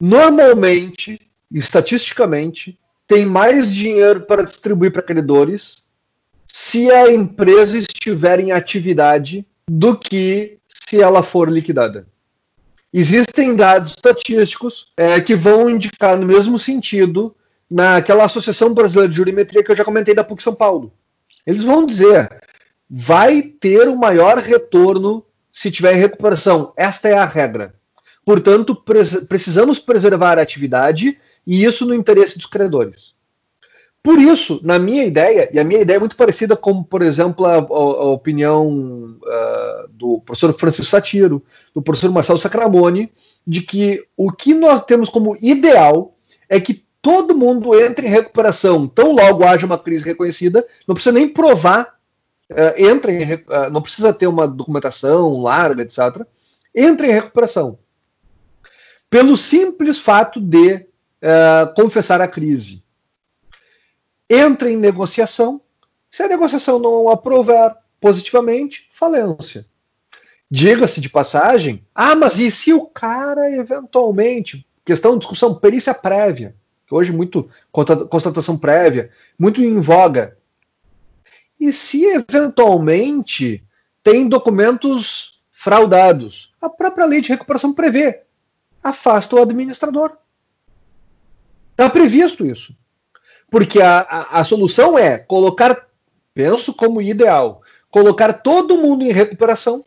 Normalmente, 0.00 1.20
estatisticamente, 1.50 2.78
tem 3.06 3.26
mais 3.26 3.72
dinheiro 3.72 4.22
para 4.22 4.42
distribuir 4.42 4.90
para 4.90 5.02
credores 5.02 5.84
se 6.52 6.90
a 6.90 7.12
empresa 7.12 7.78
estiver 7.78 8.40
em 8.40 8.52
atividade 8.52 9.46
do 9.68 9.96
que 9.96 10.58
se 10.68 11.00
ela 11.00 11.22
for 11.22 11.50
liquidada. 11.50 12.06
Existem 12.92 13.56
dados 13.56 13.92
estatísticos 13.92 14.92
é, 14.96 15.20
que 15.20 15.34
vão 15.34 15.70
indicar 15.70 16.18
no 16.18 16.26
mesmo 16.26 16.58
sentido 16.58 17.34
naquela 17.70 18.24
Associação 18.24 18.74
Brasileira 18.74 19.08
de 19.08 19.16
Jurimetria 19.16 19.64
que 19.64 19.70
eu 19.70 19.76
já 19.76 19.84
comentei 19.84 20.14
da 20.14 20.24
PUC 20.24 20.42
São 20.42 20.54
Paulo. 20.54 20.92
Eles 21.46 21.64
vão 21.64 21.86
dizer, 21.86 22.28
vai 22.94 23.40
ter 23.40 23.88
o 23.88 23.92
um 23.92 23.96
maior 23.96 24.36
retorno 24.36 25.24
se 25.50 25.70
tiver 25.70 25.94
recuperação. 25.94 26.74
Esta 26.76 27.08
é 27.08 27.14
a 27.14 27.24
regra. 27.24 27.74
Portanto, 28.22 28.76
precisamos 29.26 29.78
preservar 29.78 30.38
a 30.38 30.42
atividade 30.42 31.18
e 31.46 31.64
isso 31.64 31.86
no 31.86 31.94
interesse 31.94 32.36
dos 32.36 32.44
credores. 32.44 33.14
Por 34.02 34.18
isso, 34.20 34.60
na 34.62 34.78
minha 34.78 35.04
ideia, 35.04 35.48
e 35.52 35.58
a 35.58 35.64
minha 35.64 35.80
ideia 35.80 35.96
é 35.96 36.00
muito 36.00 36.16
parecida 36.16 36.54
com, 36.54 36.82
por 36.82 37.00
exemplo, 37.00 37.46
a, 37.46 37.54
a, 37.54 37.60
a 37.60 38.10
opinião 38.10 39.16
uh, 39.22 39.88
do 39.90 40.20
professor 40.20 40.52
Francisco 40.52 40.90
Satiro, 40.90 41.42
do 41.74 41.80
professor 41.80 42.12
Marcelo 42.12 42.38
Sacramone, 42.38 43.10
de 43.46 43.62
que 43.62 44.04
o 44.16 44.30
que 44.30 44.52
nós 44.52 44.84
temos 44.84 45.08
como 45.08 45.36
ideal 45.40 46.14
é 46.48 46.60
que 46.60 46.84
todo 47.00 47.36
mundo 47.36 47.74
entre 47.78 48.06
em 48.06 48.10
recuperação, 48.10 48.86
tão 48.86 49.12
logo 49.12 49.44
haja 49.44 49.64
uma 49.64 49.78
crise 49.78 50.04
reconhecida, 50.04 50.66
não 50.86 50.94
precisa 50.94 51.14
nem 51.14 51.28
provar, 51.28 52.01
uh, 52.52 52.74
entra 52.76 53.12
em, 53.12 53.34
uh, 53.34 53.70
não 53.70 53.82
precisa 53.82 54.12
ter 54.12 54.26
uma 54.26 54.46
documentação 54.46 55.40
larga, 55.40 55.82
etc. 55.82 56.26
Entra 56.74 57.06
em 57.06 57.12
recuperação. 57.12 57.78
Pelo 59.10 59.36
simples 59.36 59.98
fato 59.98 60.40
de 60.40 60.74
uh, 60.76 61.74
confessar 61.74 62.20
a 62.20 62.28
crise 62.28 62.82
entra 64.32 64.70
em 64.70 64.76
negociação. 64.76 65.60
Se 66.10 66.22
a 66.22 66.28
negociação 66.28 66.78
não 66.78 67.08
aprovar 67.10 67.76
positivamente, 68.00 68.88
falência. 68.92 69.66
Diga-se 70.50 71.00
de 71.00 71.08
passagem, 71.08 71.84
ah, 71.94 72.14
mas 72.14 72.38
e 72.38 72.50
se 72.50 72.72
o 72.72 72.86
cara 72.86 73.50
eventualmente, 73.50 74.66
questão 74.84 75.12
de 75.12 75.20
discussão, 75.20 75.54
perícia 75.54 75.94
prévia, 75.94 76.54
que 76.86 76.94
hoje 76.94 77.12
muito 77.12 77.48
constatação 77.70 78.58
prévia, 78.58 79.10
muito 79.38 79.62
em 79.62 79.80
voga. 79.80 80.36
E 81.62 81.72
se 81.72 82.04
eventualmente 82.06 83.62
tem 84.02 84.28
documentos 84.28 85.38
fraudados? 85.52 86.52
A 86.60 86.68
própria 86.68 87.06
lei 87.06 87.20
de 87.20 87.28
recuperação 87.28 87.72
prevê. 87.72 88.22
Afasta 88.82 89.36
o 89.36 89.40
administrador. 89.40 90.10
Está 91.70 91.88
previsto 91.88 92.44
isso. 92.44 92.74
Porque 93.48 93.80
a, 93.80 94.00
a, 94.00 94.40
a 94.40 94.44
solução 94.44 94.98
é 94.98 95.18
colocar, 95.18 95.86
penso 96.34 96.74
como 96.74 97.00
ideal, 97.00 97.62
colocar 97.92 98.32
todo 98.32 98.78
mundo 98.78 99.04
em 99.04 99.12
recuperação, 99.12 99.84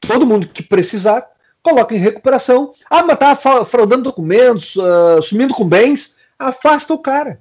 todo 0.00 0.26
mundo 0.26 0.48
que 0.48 0.64
precisar, 0.64 1.24
coloca 1.62 1.94
em 1.94 1.98
recuperação. 1.98 2.72
Ah, 2.90 3.04
mas 3.04 3.16
tá 3.16 3.36
fraudando 3.36 4.02
documentos, 4.02 4.74
uh, 4.74 5.22
sumindo 5.22 5.54
com 5.54 5.68
bens, 5.68 6.18
afasta 6.36 6.92
o 6.92 6.98
cara. 6.98 7.40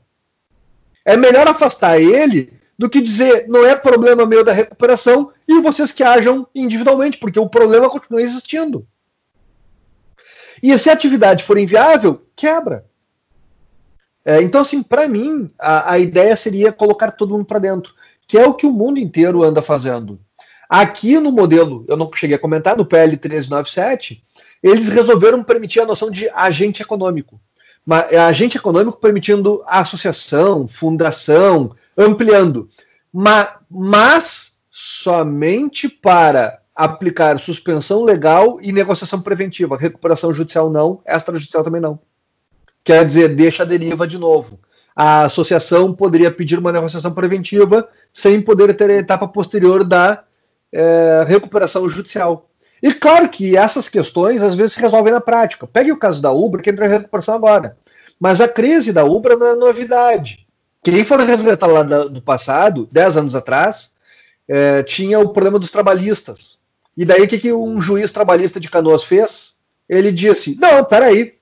É 1.04 1.18
melhor 1.18 1.48
afastar 1.48 2.00
ele 2.00 2.61
do 2.82 2.90
que 2.90 3.00
dizer 3.00 3.48
não 3.48 3.64
é 3.64 3.76
problema 3.76 4.26
meu 4.26 4.44
da 4.44 4.52
recuperação 4.52 5.32
e 5.48 5.62
vocês 5.62 5.92
que 5.92 6.02
ajam 6.02 6.48
individualmente, 6.56 7.20
porque 7.20 7.40
o 7.40 7.48
problema 7.48 7.88
continua 7.88 8.24
existindo. 8.24 8.88
E 10.64 10.76
se 10.80 10.90
a 10.90 10.94
atividade 10.94 11.44
for 11.44 11.60
inviável, 11.60 12.26
quebra. 12.36 12.84
É, 14.26 14.42
então, 14.42 14.62
assim, 14.62 14.82
para 14.82 15.08
mim, 15.08 15.52
a, 15.60 15.92
a, 15.92 16.00
ideia 16.00 16.36
seria 16.36 16.74
colocar 16.74 17.12
todo 17.12 17.34
mundo 17.34 17.46
para 17.46 17.60
dentro, 17.60 17.94
que 18.28 18.36
é 18.36 18.48
o 18.48 18.56
que 18.56 18.66
o 18.66 18.72
mundo 18.72 18.98
inteiro 18.98 19.44
anda 19.44 19.62
fazendo. 19.62 20.20
Aqui 20.68 21.20
no 21.20 21.32
modelo, 21.32 21.86
eu 21.88 21.96
não 21.96 22.10
cheguei 22.16 22.36
a 22.36 22.40
comentar, 22.40 22.76
no 22.76 22.86
PL 22.86 23.12
1397, 23.12 24.24
eles 24.64 24.90
resolveram 24.90 25.44
permitir 25.44 25.82
a 25.82 25.86
noção 25.86 26.10
de 26.10 26.28
agente 26.30 26.82
econômico. 26.82 27.40
É, 28.10 28.20
agente 28.20 28.58
econômico 28.58 29.00
permitindo 29.00 29.64
associação, 29.66 30.68
fundação, 30.68 31.76
ampliando. 31.98 32.70
Mas, 33.12 33.50
mas 33.70 34.60
somente 34.70 35.90
para 35.90 36.62
aplicar 36.76 37.40
suspensão 37.40 38.04
legal 38.04 38.60
e 38.62 38.72
negociação 38.72 39.22
preventiva. 39.22 39.78
Recuperação 39.78 40.34
judicial 40.34 40.70
não, 40.70 41.02
extrajudicial 41.06 41.64
também 41.64 41.82
não. 41.82 42.00
Quer 42.84 43.06
dizer, 43.06 43.36
deixa 43.36 43.64
a 43.64 43.66
deriva 43.66 44.08
de 44.08 44.18
novo. 44.18 44.60
A 44.96 45.24
associação 45.24 45.94
poderia 45.94 46.32
pedir 46.32 46.60
uma 46.60 46.72
negociação 46.72 47.14
preventiva 47.14 47.88
sem 48.14 48.42
poder 48.42 48.74
ter 48.76 48.90
a 48.90 48.98
etapa 48.98 49.28
posterior 49.28 49.84
da 49.84 50.24
é, 50.72 51.24
recuperação 51.28 51.88
judicial. 51.88 52.50
E 52.82 52.92
claro 52.94 53.30
que 53.30 53.56
essas 53.56 53.88
questões 53.88 54.42
às 54.42 54.56
vezes 54.56 54.74
se 54.74 54.82
resolvem 54.82 55.14
na 55.14 55.22
prática. 55.22 55.68
Pegue 55.68 55.92
o 55.92 55.98
caso 55.98 56.22
da 56.22 56.32
Ubra, 56.32 56.62
que 56.62 56.70
entra 56.70 56.88
em 56.88 56.90
recuperação 56.90 57.36
agora. 57.36 57.78
Mas 58.20 58.42
a 58.42 58.48
crise 58.48 58.92
da 58.92 59.06
Ubra 59.06 59.36
não 59.36 59.48
é 59.48 59.56
novidade. 59.56 60.48
Quem 60.84 61.04
for 61.04 61.20
resgatar 61.20 61.68
lá 61.68 61.84
do 61.84 62.22
passado, 62.22 62.90
10 62.92 63.18
anos 63.18 63.36
atrás, 63.36 63.94
é, 64.48 64.82
tinha 64.82 65.20
o 65.20 65.30
problema 65.30 65.60
dos 65.60 65.70
trabalhistas. 65.70 66.60
E 66.98 67.06
daí 67.06 67.22
o 67.22 67.28
que, 67.28 67.38
que 67.38 67.54
um 67.54 67.80
juiz 67.80 68.12
trabalhista 68.12 68.60
de 68.60 68.70
Canoas 68.70 69.04
fez? 69.04 69.58
Ele 69.88 70.12
disse: 70.12 70.60
não, 70.60 70.84
peraí, 70.84 71.36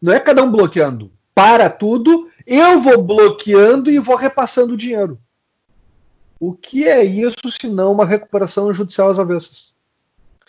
não 0.00 0.12
é 0.12 0.20
cada 0.20 0.42
um 0.42 0.50
bloqueando. 0.50 1.10
Para 1.34 1.68
tudo, 1.68 2.28
eu 2.46 2.80
vou 2.80 3.02
bloqueando 3.02 3.90
e 3.90 3.98
vou 3.98 4.16
repassando 4.16 4.74
o 4.74 4.76
dinheiro. 4.76 5.18
O 6.38 6.52
que 6.52 6.86
é 6.88 7.02
isso 7.02 7.50
se 7.50 7.66
não 7.68 7.92
uma 7.92 8.06
recuperação 8.06 8.72
judicial 8.72 9.10
às 9.10 9.18
avessas? 9.18 9.73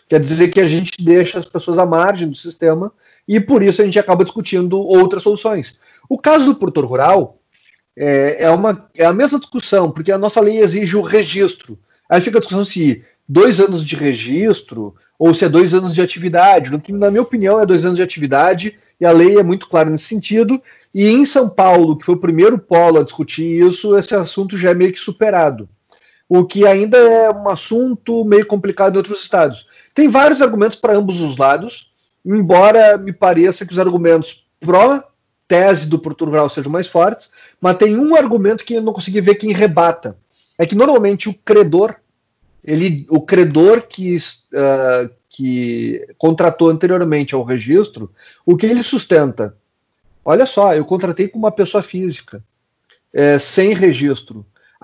Quer 0.07 0.19
dizer 0.19 0.49
que 0.49 0.61
a 0.61 0.67
gente 0.67 1.03
deixa 1.03 1.39
as 1.39 1.45
pessoas 1.45 1.79
à 1.79 1.85
margem 1.85 2.29
do 2.29 2.35
sistema 2.35 2.91
e 3.27 3.39
por 3.39 3.63
isso 3.63 3.81
a 3.81 3.85
gente 3.85 3.97
acaba 3.97 4.23
discutindo 4.23 4.77
outras 4.77 5.23
soluções. 5.23 5.79
O 6.07 6.17
caso 6.17 6.45
do 6.45 6.55
produtor 6.55 6.85
rural 6.85 7.39
é, 7.97 8.43
é, 8.43 8.49
uma, 8.51 8.87
é 8.95 9.05
a 9.05 9.13
mesma 9.13 9.39
discussão, 9.39 9.89
porque 9.89 10.11
a 10.11 10.17
nossa 10.17 10.41
lei 10.41 10.59
exige 10.59 10.95
o 10.95 11.01
registro. 11.01 11.79
Aí 12.09 12.21
fica 12.21 12.37
a 12.37 12.41
discussão 12.41 12.63
se 12.63 13.03
dois 13.27 13.59
anos 13.59 13.83
de 13.83 13.95
registro 13.95 14.93
ou 15.17 15.33
se 15.33 15.45
é 15.45 15.49
dois 15.49 15.73
anos 15.73 15.95
de 15.95 16.01
atividade. 16.01 16.71
No 16.71 16.79
que, 16.79 16.91
na 16.91 17.09
minha 17.09 17.23
opinião, 17.23 17.59
é 17.59 17.65
dois 17.65 17.85
anos 17.85 17.97
de 17.97 18.03
atividade 18.03 18.77
e 18.99 19.05
a 19.05 19.11
lei 19.11 19.39
é 19.39 19.43
muito 19.43 19.67
clara 19.67 19.89
nesse 19.89 20.05
sentido. 20.05 20.61
E 20.93 21.07
em 21.07 21.25
São 21.25 21.49
Paulo, 21.49 21.97
que 21.97 22.05
foi 22.05 22.15
o 22.15 22.19
primeiro 22.19 22.59
polo 22.59 22.99
a 22.99 23.03
discutir 23.03 23.65
isso, 23.67 23.97
esse 23.97 24.13
assunto 24.13 24.57
já 24.57 24.71
é 24.71 24.73
meio 24.75 24.93
que 24.93 24.99
superado. 24.99 25.67
O 26.27 26.45
que 26.45 26.65
ainda 26.65 26.97
é 26.97 27.29
um 27.29 27.47
assunto 27.49 28.25
meio 28.25 28.45
complicado 28.45 28.93
em 28.93 28.97
outros 28.97 29.21
estados. 29.21 29.67
Tem 29.93 30.09
vários 30.09 30.41
argumentos 30.41 30.77
para 30.77 30.95
ambos 30.95 31.21
os 31.21 31.37
lados, 31.37 31.91
embora 32.25 32.97
me 32.97 33.13
pareça 33.13 33.65
que 33.65 33.73
os 33.73 33.79
argumentos 33.79 34.47
pró 34.59 35.03
tese 35.47 35.89
do 35.89 35.99
Portugal 35.99 36.49
sejam 36.49 36.71
mais 36.71 36.87
fortes, 36.87 37.31
mas 37.61 37.77
tem 37.77 37.95
um 37.97 38.15
argumento 38.15 38.65
que 38.65 38.75
eu 38.75 38.81
não 38.81 38.93
consegui 38.93 39.21
ver 39.21 39.35
quem 39.35 39.51
rebata. 39.51 40.17
É 40.57 40.65
que 40.65 40.75
normalmente 40.75 41.29
o 41.29 41.33
credor, 41.33 41.95
ele, 42.63 43.05
o 43.09 43.21
credor 43.21 43.83
que, 43.83 44.15
uh, 44.15 45.09
que 45.29 46.07
contratou 46.17 46.69
anteriormente 46.69 47.35
ao 47.35 47.43
registro, 47.43 48.11
o 48.45 48.57
que 48.57 48.65
ele 48.65 48.81
sustenta? 48.81 49.55
Olha 50.23 50.47
só, 50.47 50.73
eu 50.73 50.83
contratei 50.83 51.27
com 51.27 51.37
uma 51.37 51.51
pessoa 51.51 51.83
física, 51.83 52.43
é, 53.13 53.37
sem 53.37 53.75
registro, 53.75 54.43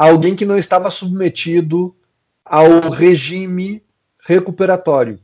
alguém 0.10 0.36
que 0.36 0.45
não 0.45 0.58
estava 0.58 0.89
submetido 0.89 1.95
ao 2.43 2.89
regime 2.89 3.84
recuperatório. 4.26 5.20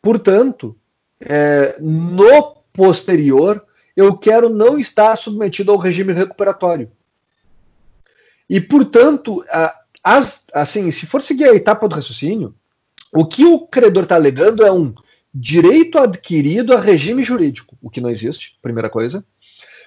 Portanto, 0.00 0.74
é, 1.20 1.76
no 1.80 2.56
posterior, 2.72 3.62
eu 3.94 4.16
quero 4.16 4.48
não 4.48 4.78
estar 4.78 5.14
submetido 5.16 5.72
ao 5.72 5.78
regime 5.78 6.12
recuperatório. 6.12 6.90
E, 8.48 8.60
portanto, 8.60 9.44
as, 10.02 10.46
assim, 10.54 10.90
se 10.90 11.04
for 11.04 11.20
seguir 11.20 11.44
a 11.44 11.54
etapa 11.54 11.86
do 11.86 11.94
raciocínio, 11.94 12.54
o 13.12 13.26
que 13.26 13.44
o 13.44 13.66
credor 13.66 14.04
está 14.04 14.14
alegando 14.14 14.64
é 14.64 14.72
um 14.72 14.94
direito 15.34 15.98
adquirido 15.98 16.74
a 16.74 16.80
regime 16.80 17.22
jurídico, 17.22 17.76
o 17.82 17.90
que 17.90 18.00
não 18.00 18.08
existe, 18.08 18.56
primeira 18.62 18.88
coisa. 18.88 19.22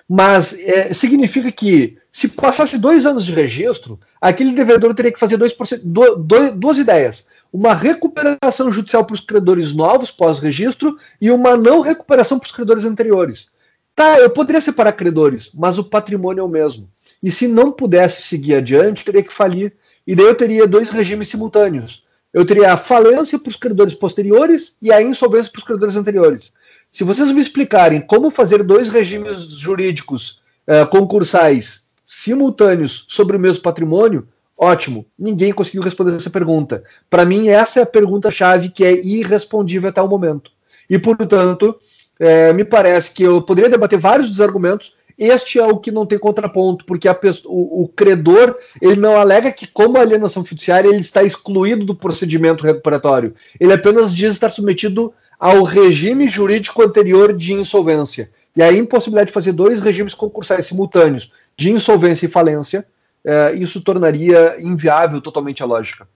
Mas 0.08 0.60
é, 0.60 0.93
significa 0.93 1.52
que, 1.52 1.97
se 2.12 2.30
passasse 2.30 2.78
dois 2.78 3.06
anos 3.06 3.26
de 3.26 3.34
registro, 3.34 3.99
aquele 4.20 4.54
devedor 4.54 4.93
teria 4.93 5.12
que 5.12 5.20
fazer 5.20 5.38
2%, 5.38 5.82
do, 5.84 6.16
do, 6.16 6.52
duas 6.54 6.78
ideias. 6.78 7.28
Uma 7.52 7.74
recuperação 7.74 8.72
judicial 8.72 9.06
para 9.06 9.14
os 9.14 9.22
credores 9.22 9.74
novos 9.74 10.12
pós-registro 10.12 10.97
e 11.20 11.32
uma 11.32 11.56
não 11.56 11.82
recuperação 11.82 12.39
para 12.39 12.47
os 12.47 12.52
credores 12.52 12.86
anteriores. 12.86 13.52
Tá, 13.95 14.20
eu 14.20 14.30
poderia 14.30 14.62
separar 14.62 14.93
credores, 14.93 15.52
mas 15.54 15.78
o 15.78 15.84
patrimônio 15.84 16.41
é 16.41 16.43
o 16.43 16.49
mesmo. 16.49 16.89
E 17.22 17.32
se 17.32 17.47
não 17.47 17.72
pudesse 17.72 18.24
seguir 18.24 18.56
adiante, 18.56 19.06
teria 19.06 19.24
que 19.24 19.34
falir. 19.34 19.74
E 20.08 20.16
daí 20.16 20.26
eu 20.26 20.36
teria 20.36 20.68
dois 20.68 20.89
regimes 20.89 21.28
simultâneos 21.28 22.06
eu 22.34 22.45
teria 22.45 22.72
a 22.72 22.78
falência 22.78 23.38
para 23.38 23.49
os 23.49 23.56
credores 23.58 23.93
posteriores 23.93 24.78
e 24.82 24.91
a 24.91 25.02
insolvência 25.02 25.52
para 25.52 25.60
os 25.60 25.66
credores 25.66 25.95
anteriores. 25.95 26.54
Se 26.92 27.04
vocês 27.04 27.32
me 27.32 27.39
explicarem 27.39 28.02
como 28.02 28.30
fazer 28.30 28.64
dois 28.64 28.89
regimes 28.89 29.46
jurídicos 29.58 30.42
uh, 30.68 30.86
concursais 30.88 31.89
simultâneos 32.06 33.06
sobre 33.08 33.38
o 33.38 33.39
mesmo 33.39 33.62
patrimônio, 33.62 34.28
ótimo. 34.58 35.06
Ninguém 35.18 35.54
conseguiu 35.54 35.82
responder 35.82 36.14
essa 36.16 36.30
pergunta. 36.30 36.84
Para 37.10 37.24
mim, 37.24 37.48
essa 37.48 37.80
é 37.80 37.84
a 37.84 37.88
pergunta-chave 37.88 38.70
que 38.70 38.84
é 38.84 38.94
irrespondível 38.94 39.89
até 39.89 40.02
o 40.02 40.10
momento. 40.10 40.52
E, 40.89 41.00
portanto, 41.00 41.80
é, 42.20 42.52
me 42.52 42.66
parece 42.66 43.14
que 43.14 43.24
eu 43.24 43.42
poderia 43.42 43.70
debater 43.70 43.98
vários 43.98 44.30
dos 44.30 44.42
argumentos. 44.42 44.94
este 45.18 45.58
é 45.58 45.66
o 45.66 45.78
que 45.78 45.89
não 45.89 46.06
tem 46.06 46.20
contraponto, 46.20 46.84
porque 46.84 47.12
pessoa, 47.14 47.54
o, 47.54 47.84
o, 47.84 47.88
credor 47.88 48.54
ele 48.82 48.98
não 48.98 49.16
alega 49.16 49.52
que, 49.52 49.66
como 49.66 49.98
alienação 49.98 50.44
fiduciária, 50.44 50.89
ele 50.89 51.00
está 51.00 51.24
excluído 51.24 51.86
do 51.86 51.96
procedimento 51.96 52.66
recuperatório. 52.66 53.34
Ele 53.58 53.72
apenas 53.72 54.14
diz 54.14 54.34
estar 54.34 54.50
submetido 54.50 55.14
ao 55.42 55.64
regime 55.64 56.30
jurídico 56.30 56.84
anterior 56.84 57.36
de 57.36 57.52
insolvência. 57.52 58.30
E 58.56 58.62
a 58.62 58.72
impossibilidade 58.72 59.30
de 59.30 59.34
fazer 59.34 59.54
dois 59.54 59.82
regimes 59.82 60.14
concursais 60.14 60.68
simultâneos, 60.68 61.32
de 61.58 61.72
insolvência 61.72 62.28
e 62.28 62.30
falência, 62.30 62.86
é, 63.26 63.56
isso 63.56 63.82
tornaria 63.82 64.62
inviável 64.62 65.20
totalmente 65.20 65.64
a 65.64 65.66
lógica. 65.66 66.08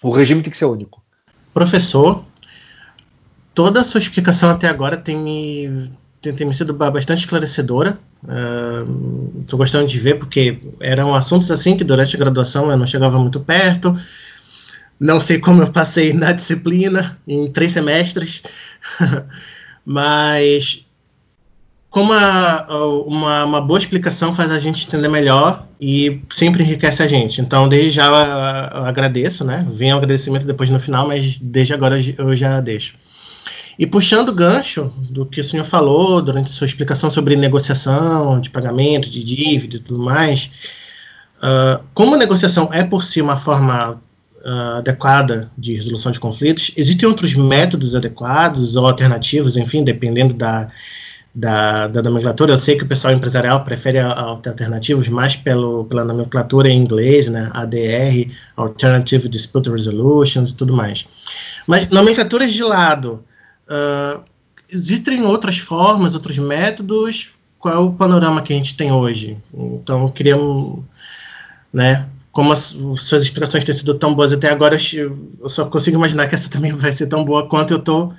O 0.00 0.10
regime 0.10 0.42
tem 0.42 0.50
que 0.52 0.56
ser 0.56 0.66
único. 0.66 1.02
Professor, 1.52 2.24
toda 3.52 3.80
a 3.80 3.84
sua 3.84 3.98
explicação 3.98 4.48
até 4.48 4.68
agora 4.68 4.96
tem 4.96 5.16
me, 5.16 5.90
tem, 6.22 6.32
tem 6.32 6.46
me 6.46 6.54
sido 6.54 6.72
bastante 6.72 7.20
esclarecedora. 7.20 7.98
Estou 9.40 9.56
uh, 9.56 9.58
gostando 9.58 9.88
de 9.88 9.98
ver, 9.98 10.20
porque 10.20 10.60
eram 10.78 11.16
assuntos 11.16 11.50
assim 11.50 11.76
que 11.76 11.82
durante 11.82 12.14
a 12.14 12.18
graduação 12.18 12.70
eu 12.70 12.76
não 12.76 12.86
chegava 12.86 13.18
muito 13.18 13.40
perto. 13.40 13.92
Não 15.04 15.20
sei 15.20 15.38
como 15.38 15.60
eu 15.60 15.70
passei 15.70 16.14
na 16.14 16.32
disciplina 16.32 17.18
em 17.28 17.46
três 17.50 17.72
semestres, 17.72 18.42
mas 19.84 20.86
como 21.90 22.14
a, 22.14 22.66
uma, 23.06 23.44
uma, 23.44 23.60
boa 23.60 23.78
explicação 23.78 24.34
faz 24.34 24.50
a 24.50 24.58
gente 24.58 24.86
entender 24.86 25.08
melhor 25.08 25.66
e 25.78 26.22
sempre 26.30 26.62
enriquece 26.62 27.02
a 27.02 27.06
gente. 27.06 27.38
Então, 27.42 27.68
desde 27.68 27.90
já 27.90 28.06
eu 28.74 28.84
agradeço, 28.84 29.44
né? 29.44 29.66
Vem 29.70 29.92
o 29.92 29.96
agradecimento 29.98 30.46
depois 30.46 30.70
no 30.70 30.80
final, 30.80 31.06
mas 31.06 31.36
desde 31.36 31.74
agora 31.74 31.98
eu 32.16 32.34
já 32.34 32.58
deixo. 32.62 32.94
E 33.78 33.86
puxando 33.86 34.30
o 34.30 34.34
gancho 34.34 34.90
do 35.10 35.26
que 35.26 35.42
o 35.42 35.44
senhor 35.44 35.64
falou 35.64 36.22
durante 36.22 36.48
sua 36.48 36.64
explicação 36.64 37.10
sobre 37.10 37.36
negociação 37.36 38.40
de 38.40 38.48
pagamento, 38.48 39.10
de 39.10 39.22
dívida 39.22 39.76
e 39.76 39.80
tudo 39.80 40.02
mais, 40.02 40.50
uh, 41.40 41.84
como 41.92 42.14
a 42.14 42.18
negociação 42.18 42.70
é 42.72 42.82
por 42.82 43.04
si 43.04 43.20
uma 43.20 43.36
forma 43.36 44.00
uh, 44.44 44.78
adequada 44.78 45.50
de 45.56 45.74
resolução 45.74 46.12
de 46.12 46.20
conflitos, 46.20 46.70
existem 46.76 47.08
outros 47.08 47.34
métodos 47.34 47.94
adequados 47.94 48.76
ou 48.76 48.86
alternativos, 48.86 49.56
enfim, 49.56 49.82
dependendo 49.82 50.34
da 50.34 50.68
da, 51.34 51.88
da 51.88 52.00
nomenclatura. 52.00 52.52
Eu 52.52 52.58
sei 52.58 52.76
que 52.76 52.84
o 52.84 52.86
pessoal 52.86 53.12
empresarial 53.12 53.64
prefere 53.64 53.98
alternativos 53.98 55.08
mais 55.08 55.34
pelo, 55.34 55.84
pela 55.86 56.04
nomenclatura 56.04 56.68
em 56.68 56.78
inglês, 56.78 57.28
né? 57.28 57.50
ADR, 57.52 58.30
Alternative 58.56 59.28
Dispute 59.28 59.68
Resolutions 59.68 60.50
e 60.50 60.56
tudo 60.56 60.72
mais. 60.72 61.04
Mas 61.66 61.88
nomenclaturas 61.88 62.52
de 62.52 62.62
lado, 62.62 63.24
uh, 63.68 64.22
existem 64.70 65.22
outras 65.22 65.58
formas, 65.58 66.14
outros 66.14 66.38
métodos? 66.38 67.30
Qual 67.58 67.74
é 67.74 67.78
o 67.78 67.92
panorama 67.92 68.42
que 68.42 68.52
a 68.52 68.56
gente 68.56 68.76
tem 68.76 68.92
hoje? 68.92 69.38
Então, 69.52 70.08
queríamos, 70.10 70.84
né? 71.72 72.06
Como 72.34 72.52
as 72.52 72.76
suas 72.96 73.22
explicações 73.22 73.62
têm 73.62 73.74
sido 73.74 73.94
tão 73.94 74.12
boas 74.12 74.32
até 74.32 74.50
agora, 74.50 74.76
eu 74.92 75.48
só 75.48 75.64
consigo 75.66 75.96
imaginar 75.96 76.26
que 76.26 76.34
essa 76.34 76.50
também 76.50 76.72
vai 76.72 76.90
ser 76.90 77.06
tão 77.06 77.24
boa 77.24 77.48
quanto 77.48 77.72
eu 77.72 77.78
estou 77.78 78.12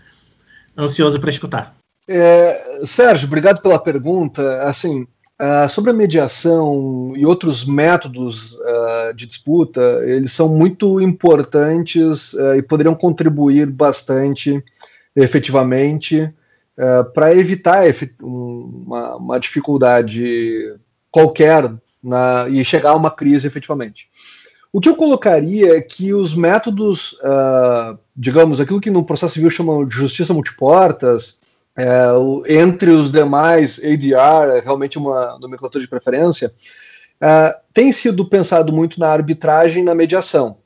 ansioso 0.77 1.19
para 1.19 1.29
escutar. 1.29 1.75
É, 2.07 2.85
Sérgio, 2.85 3.27
obrigado 3.27 3.61
pela 3.61 3.77
pergunta. 3.77 4.61
Assim, 4.63 5.05
uh, 5.41 5.69
sobre 5.69 5.91
a 5.91 5.93
mediação 5.93 7.13
e 7.15 7.25
outros 7.25 7.65
métodos 7.65 8.53
uh, 8.53 9.13
de 9.13 9.25
disputa, 9.25 9.81
eles 10.05 10.31
são 10.31 10.47
muito 10.47 11.01
importantes 11.01 12.33
uh, 12.33 12.55
e 12.55 12.61
poderiam 12.61 12.95
contribuir 12.95 13.69
bastante, 13.69 14.63
efetivamente, 15.15 16.33
para 17.13 17.33
evitar 17.33 17.85
uma, 18.21 19.15
uma, 19.15 19.39
dificuldade 19.39 20.75
qualquer 21.09 21.71
na, 22.05 22.47
e 22.49 22.63
chegar 22.63 22.91
a 22.91 22.95
uma 22.95 23.11
crise 23.11 23.47
efetivamente. 23.47 24.07
O 24.71 24.79
que 24.79 24.89
eu 24.89 24.95
colocaria 24.95 25.77
é 25.77 25.81
que 25.81 26.13
os 26.13 26.35
métodos, 26.35 27.17
digamos, 28.15 28.59
aquilo 28.59 28.81
que 28.81 28.91
no 28.91 29.05
processo 29.05 29.35
civil 29.35 29.49
chamam 29.49 29.85
de 29.85 29.95
justiça 29.95 30.33
multiportas, 30.33 31.39
é, 31.77 32.09
o, 32.13 32.43
entre 32.47 32.91
os 32.91 33.11
demais, 33.11 33.79
ADR 33.79 34.57
é 34.57 34.61
realmente 34.61 34.97
uma 34.97 35.37
nomenclatura 35.39 35.83
de 35.83 35.89
preferência, 35.89 36.49
é, 37.19 37.57
tem 37.73 37.91
sido 37.91 38.27
pensado 38.27 38.71
muito 38.71 38.99
na 38.99 39.09
arbitragem 39.09 39.81
e 39.81 39.85
na 39.85 39.93
mediação. 39.93 40.57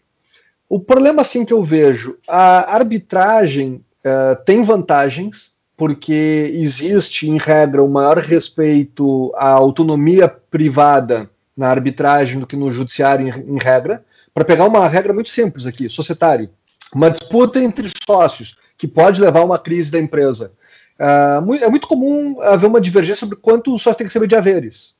O 0.67 0.79
problema, 0.79 1.23
assim, 1.23 1.43
que 1.43 1.53
eu 1.53 1.63
vejo, 1.63 2.17
a 2.27 2.75
arbitragem 2.75 3.83
é, 4.03 4.35
tem 4.35 4.63
vantagens, 4.63 5.57
porque 5.79 6.51
existe, 6.55 7.29
em 7.29 7.37
regra, 7.37 7.81
um 7.81 7.87
maior 7.87 8.17
respeito 8.17 9.31
à 9.33 9.47
autonomia 9.47 10.27
privada 10.27 11.29
na 11.55 11.69
arbitragem 11.69 12.37
do 12.37 12.45
que 12.45 12.57
no 12.57 12.69
judiciário, 12.69 13.29
em, 13.29 13.55
em 13.55 13.57
regra. 13.57 14.03
Para 14.33 14.43
pegar 14.43 14.65
uma 14.65 14.85
regra 14.89 15.13
muito 15.13 15.29
simples 15.29 15.65
aqui, 15.65 15.87
societário, 15.87 16.49
uma 16.93 17.09
disputa 17.09 17.61
entre 17.61 17.89
sócios, 18.05 18.57
que 18.77 18.89
pode 18.89 19.21
levar 19.21 19.39
a 19.39 19.45
uma 19.45 19.57
crise 19.57 19.89
da 19.89 19.99
empresa. 19.99 20.51
Uh, 20.99 21.55
é 21.55 21.69
muito 21.69 21.87
comum 21.87 22.41
haver 22.41 22.67
uma 22.67 22.81
divergência 22.81 23.21
sobre 23.21 23.37
quanto 23.37 23.73
o 23.73 23.79
sócio 23.79 23.99
tem 23.99 24.05
que 24.05 24.09
receber 24.09 24.27
de 24.27 24.35
haveres. 24.35 24.95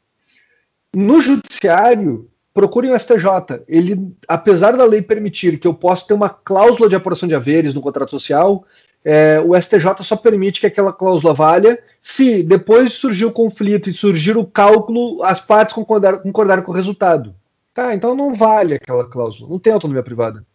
No 0.95 1.19
judiciário, 1.19 2.29
procurem 2.53 2.93
o 2.93 2.97
STJ. 2.97 3.63
Ele, 3.67 4.13
apesar 4.29 4.77
da 4.77 4.85
lei 4.85 5.01
permitir 5.01 5.59
que 5.59 5.67
eu 5.67 5.73
possa 5.73 6.07
ter 6.07 6.13
uma 6.13 6.29
cláusula 6.29 6.87
de 6.87 6.95
apuração 6.95 7.27
de 7.27 7.35
haveres 7.35 7.73
no 7.73 7.81
contrato 7.81 8.11
social, 8.11 8.65
é, 9.03 9.39
o 9.39 9.59
STJ 9.59 10.03
só 10.03 10.15
permite 10.15 10.59
que 10.59 10.67
aquela 10.67 10.91
cláusula 10.91 11.33
valha 11.33 11.79
se, 12.01 12.43
depois 12.43 12.91
de 12.91 12.95
surgir 12.95 13.25
o 13.25 13.31
conflito 13.31 13.89
e 13.89 13.93
surgir 13.93 14.37
o 14.37 14.45
cálculo, 14.45 15.23
as 15.23 15.39
partes 15.39 15.75
concordaram, 15.75 16.19
concordaram 16.19 16.63
com 16.63 16.71
o 16.71 16.75
resultado. 16.75 17.35
Tá, 17.73 17.93
então 17.93 18.15
não 18.15 18.33
vale 18.33 18.75
aquela 18.75 19.05
cláusula, 19.05 19.49
não 19.49 19.59
tem 19.59 19.71
autonomia 19.71 20.03
privada. 20.03 20.45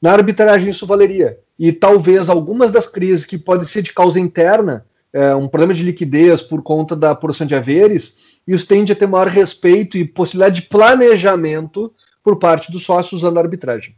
Na 0.00 0.12
arbitragem 0.12 0.70
isso 0.70 0.86
valeria. 0.86 1.38
E 1.58 1.72
talvez 1.72 2.28
algumas 2.28 2.72
das 2.72 2.88
crises 2.88 3.24
que 3.24 3.38
podem 3.38 3.66
ser 3.66 3.82
de 3.82 3.92
causa 3.92 4.20
interna 4.20 4.84
é, 5.12 5.34
um 5.34 5.46
problema 5.46 5.72
de 5.72 5.84
liquidez 5.84 6.42
por 6.42 6.60
conta 6.62 6.96
da 6.96 7.14
porção 7.14 7.46
de 7.46 7.54
haveres, 7.54 8.40
isso 8.46 8.66
tende 8.66 8.92
a 8.92 8.96
ter 8.96 9.06
maior 9.06 9.28
respeito 9.28 9.96
e 9.96 10.04
possibilidade 10.04 10.62
de 10.62 10.68
planejamento 10.68 11.94
por 12.22 12.36
parte 12.36 12.72
dos 12.72 12.84
sócios 12.84 13.22
usando 13.22 13.38
a 13.38 13.40
arbitragem. 13.40 13.94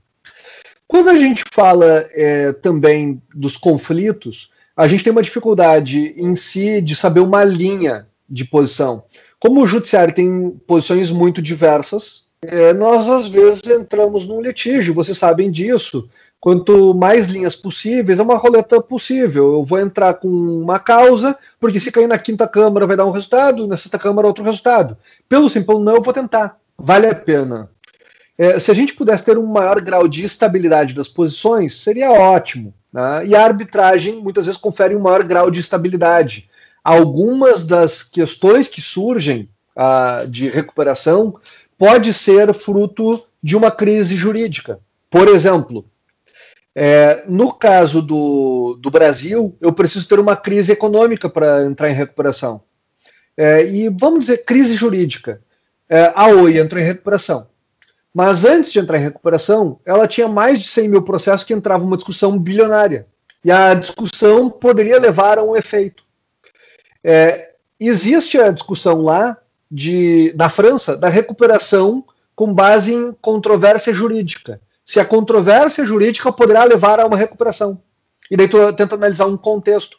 Quando 0.89 1.11
a 1.11 1.17
gente 1.17 1.43
fala 1.53 2.07
é, 2.13 2.53
também 2.53 3.21
dos 3.35 3.57
conflitos, 3.57 4.51
a 4.77 4.87
gente 4.87 5.03
tem 5.03 5.11
uma 5.11 5.23
dificuldade 5.23 6.15
em 6.17 6.37
si 6.37 6.81
de 6.81 6.95
saber 6.95 7.21
uma 7.21 7.43
linha 7.43 8.07
de 8.29 8.45
posição. 8.45 9.05
Como 9.39 9.63
o 9.63 9.67
judiciário 9.67 10.15
tem 10.15 10.51
posições 10.67 11.11
muito 11.11 11.43
diversas, 11.43 12.27
é, 12.43 12.73
nós 12.73 13.09
às 13.09 13.29
vezes 13.29 13.63
entramos 13.67 14.27
num 14.27 14.41
litígio, 14.41 14.95
vocês 14.95 15.19
sabem 15.19 15.51
disso. 15.51 16.09
Quanto 16.39 16.95
mais 16.95 17.29
linhas 17.29 17.57
possíveis, 17.57 18.19
é 18.19 18.23
uma 18.23 18.37
roleta 18.37 18.81
possível. 18.81 19.55
Eu 19.55 19.65
vou 19.65 19.81
entrar 19.81 20.15
com 20.15 20.29
uma 20.29 20.79
causa, 20.79 21.37
porque 21.59 21.81
se 21.81 21.91
cair 21.91 22.07
na 22.07 22.19
quinta 22.19 22.47
câmara 22.47 22.87
vai 22.87 22.97
dar 22.97 23.07
um 23.07 23.11
resultado, 23.11 23.67
na 23.67 23.77
sexta 23.77 23.99
câmara 23.99 24.29
outro 24.29 24.45
resultado. 24.45 24.97
Pelo 25.29 25.49
simples 25.49 25.81
não, 25.81 25.97
eu 25.97 26.03
vou 26.03 26.13
tentar. 26.13 26.57
Vale 26.79 27.07
a 27.07 27.15
pena. 27.15 27.71
É, 28.39 28.59
se 28.59 28.71
a 28.71 28.75
gente 28.75 28.95
pudesse 28.95 29.25
ter 29.25 29.39
um 29.39 29.47
maior 29.47 29.81
grau 29.81 30.07
de 30.07 30.25
estabilidade 30.25 30.95
das 30.95 31.09
posições, 31.09 31.81
seria 31.81 32.13
ótimo. 32.13 32.75
Né? 32.93 33.27
E 33.29 33.35
a 33.35 33.45
arbitragem 33.45 34.17
muitas 34.17 34.47
vezes 34.47 34.61
confere 34.61 34.95
um 34.95 35.01
maior 35.01 35.23
grau 35.23 35.51
de 35.51 35.61
estabilidade. 35.61 36.49
Algumas 36.85 37.67
das 37.67 38.03
questões 38.03 38.69
que 38.69 38.83
surgem 38.83 39.49
ah, 39.75 40.19
de 40.29 40.49
recuperação 40.49 41.39
pode 41.79 42.13
ser 42.13 42.53
fruto 42.53 43.23
de 43.43 43.57
uma 43.57 43.71
crise 43.71 44.15
jurídica. 44.15 44.81
Por 45.11 45.29
exemplo, 45.29 45.85
é, 46.75 47.25
no 47.27 47.53
caso 47.53 48.03
do, 48.03 48.79
do 48.81 48.91
Brasil, 48.91 49.57
eu 49.61 49.73
preciso 49.73 50.07
ter 50.07 50.21
uma 50.21 50.37
crise 50.37 50.73
econômica 50.73 51.29
para 51.29 51.65
entrar 51.65 51.91
em 51.91 51.95
recuperação. 51.95 52.63
É, 53.37 53.67
e 53.67 53.89
vamos 53.89 54.21
dizer, 54.21 54.45
crise 54.45 54.75
jurídica. 54.75 55.41
É, 55.89 56.13
a 56.15 56.27
Oi 56.27 56.59
entrou 56.59 56.81
em 56.81 56.85
recuperação. 56.85 57.47
Mas 58.17 58.47
antes 58.47 58.73
de 58.73 58.79
entrar 58.79 58.97
em 58.97 59.03
recuperação, 59.03 59.79
ela 59.85 60.09
tinha 60.09 60.27
mais 60.27 60.59
de 60.59 60.67
100 60.69 60.89
mil 60.89 61.03
processos 61.03 61.45
que 61.45 61.53
entravam 61.53 61.87
uma 61.87 61.99
discussão 61.99 62.39
bilionária. 62.39 63.07
E 63.45 63.53
a 63.53 63.75
discussão 63.75 64.49
poderia 64.49 64.99
levar 64.99 65.39
a 65.39 65.43
um 65.43 65.55
efeito. 65.55 66.03
É, 67.05 67.51
existe 67.79 68.41
a 68.41 68.51
discussão 68.51 69.03
lá 69.03 69.37
de, 69.71 70.33
na 70.35 70.49
França 70.49 70.97
da 70.97 71.11
recuperação 71.11 72.03
com 72.35 72.55
base 72.55 72.95
em 72.95 73.13
controvérsia 73.21 73.93
jurídica. 73.93 74.63
Se 74.83 74.99
a 74.99 75.05
controvérsia 75.05 75.85
jurídica 75.85 76.33
poderá 76.33 76.65
levar 76.65 76.99
a 76.99 77.05
uma 77.05 77.19
recuperação. 77.19 77.83
E 78.31 78.37
daí 78.39 78.49
tu 78.49 78.73
tenta 78.73 78.95
analisar 78.95 79.27
um 79.27 79.37
contexto. 79.37 79.99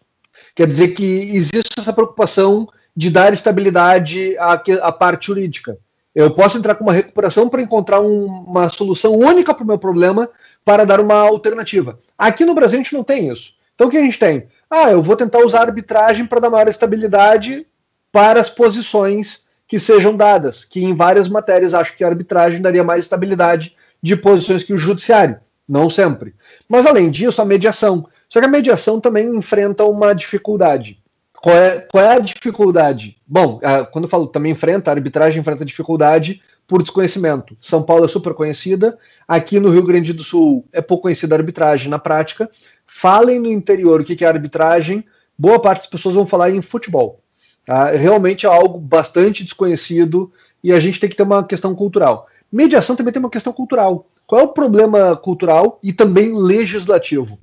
Quer 0.56 0.66
dizer 0.66 0.88
que 0.96 1.36
existe 1.36 1.80
essa 1.80 1.94
preocupação 1.94 2.68
de 2.96 3.12
dar 3.12 3.32
estabilidade 3.32 4.36
à, 4.40 4.54
à 4.82 4.92
parte 4.92 5.28
jurídica. 5.28 5.78
Eu 6.18 6.32
posso 6.32 6.58
entrar 6.58 6.74
com 6.74 6.84
uma 6.84 6.94
recuperação 6.94 7.48
para 7.48 7.62
encontrar 7.62 8.02
um, 8.02 8.26
uma 8.26 8.70
solução 8.70 9.14
única 9.14 9.54
para 9.54 9.64
o 9.64 9.68
meu 9.68 9.78
problema 9.78 10.28
para 10.66 10.84
dar 10.84 11.00
uma 11.00 11.14
alternativa. 11.14 12.00
Aqui 12.18 12.44
no 12.44 12.56
Brasil 12.56 12.80
a 12.80 12.82
gente 12.82 12.96
não 12.96 13.04
tem 13.04 13.32
isso. 13.32 13.54
Então 13.76 13.86
o 13.86 13.92
que 13.92 13.98
a 13.98 14.02
gente 14.02 14.18
tem? 14.18 14.48
Ah, 14.68 14.90
eu 14.90 15.00
vou 15.00 15.16
tentar 15.16 15.46
usar 15.46 15.62
arbitragem 15.62 16.26
para 16.26 16.40
dar 16.40 16.50
maior 16.50 16.68
estabilidade 16.68 17.68
para 18.12 18.42
as 18.42 18.50
posições 18.50 19.46
que 19.68 19.80
sejam 19.80 20.16
dadas, 20.16 20.66
que 20.66 20.84
em 20.84 20.96
várias 20.96 21.30
matérias 21.30 21.76
acho 21.76 21.96
que 21.96 22.04
a 22.04 22.08
arbitragem 22.08 22.64
daria 22.64 22.84
mais 22.84 23.06
estabilidade 23.06 23.76
de 24.02 24.16
posições 24.16 24.64
que 24.64 24.74
o 24.74 24.78
judiciário, 24.78 25.40
não 25.70 25.88
sempre. 25.88 26.34
Mas 26.68 26.88
além 26.88 27.12
disso, 27.12 27.44
a 27.44 27.46
mediação. 27.46 28.08
Só 28.28 28.40
que 28.40 28.48
a 28.48 28.50
mediação 28.50 29.00
também 29.00 29.28
enfrenta 29.36 29.84
uma 29.84 30.16
dificuldade. 30.16 31.00
Qual 31.42 31.56
é, 31.56 31.80
qual 31.82 32.04
é 32.04 32.16
a 32.16 32.20
dificuldade? 32.20 33.18
Bom, 33.28 33.60
quando 33.92 34.06
eu 34.06 34.10
falo 34.10 34.28
também 34.28 34.52
enfrenta, 34.52 34.90
a 34.90 34.94
arbitragem 34.94 35.40
enfrenta 35.40 35.64
dificuldade 35.64 36.42
por 36.68 36.82
desconhecimento. 36.82 37.56
São 37.62 37.84
Paulo 37.84 38.06
é 38.06 38.08
super 38.08 38.34
conhecida, 38.34 38.98
aqui 39.28 39.60
no 39.60 39.70
Rio 39.70 39.84
Grande 39.84 40.14
do 40.14 40.24
Sul 40.24 40.66
é 40.74 40.82
pouco 40.82 41.04
conhecida 41.04 41.36
a 41.36 41.38
arbitragem 41.38 41.90
na 41.90 42.00
prática. 42.00 42.50
Falem 42.86 43.40
no 43.40 43.48
interior 43.48 44.02
o 44.02 44.04
que 44.04 44.26
é 44.26 44.28
arbitragem, 44.28 45.06
boa 45.38 45.62
parte 45.62 45.82
das 45.82 45.88
pessoas 45.88 46.16
vão 46.16 46.26
falar 46.26 46.52
em 46.52 46.62
futebol. 46.62 47.22
Tá? 47.66 47.92
Realmente 47.92 48.46
é 48.46 48.50
algo 48.50 48.80
bastante 48.80 49.44
desconhecido 49.44 50.32
e 50.64 50.74
a 50.74 50.80
gente 50.80 51.00
tem 51.00 51.10
que 51.10 51.16
ter 51.16 51.24
uma 51.24 51.44
questão 51.44 51.76
cultural. 51.76 52.28
Mediação 52.52 52.96
também 52.96 53.14
tem 53.14 53.22
uma 53.22 53.30
questão 53.30 53.54
cultural. 53.54 54.08
Qual 54.26 54.42
é 54.42 54.44
o 54.44 54.54
problema 54.54 55.16
cultural 55.16 55.80
e 55.84 55.94
também 55.94 56.34
legislativo? 56.34 57.38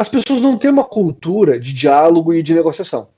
As 0.00 0.08
pessoas 0.08 0.40
não 0.40 0.56
têm 0.56 0.70
uma 0.70 0.82
cultura 0.82 1.60
de 1.60 1.74
diálogo 1.74 2.32
e 2.32 2.42
de 2.42 2.54
negociação. 2.54 3.10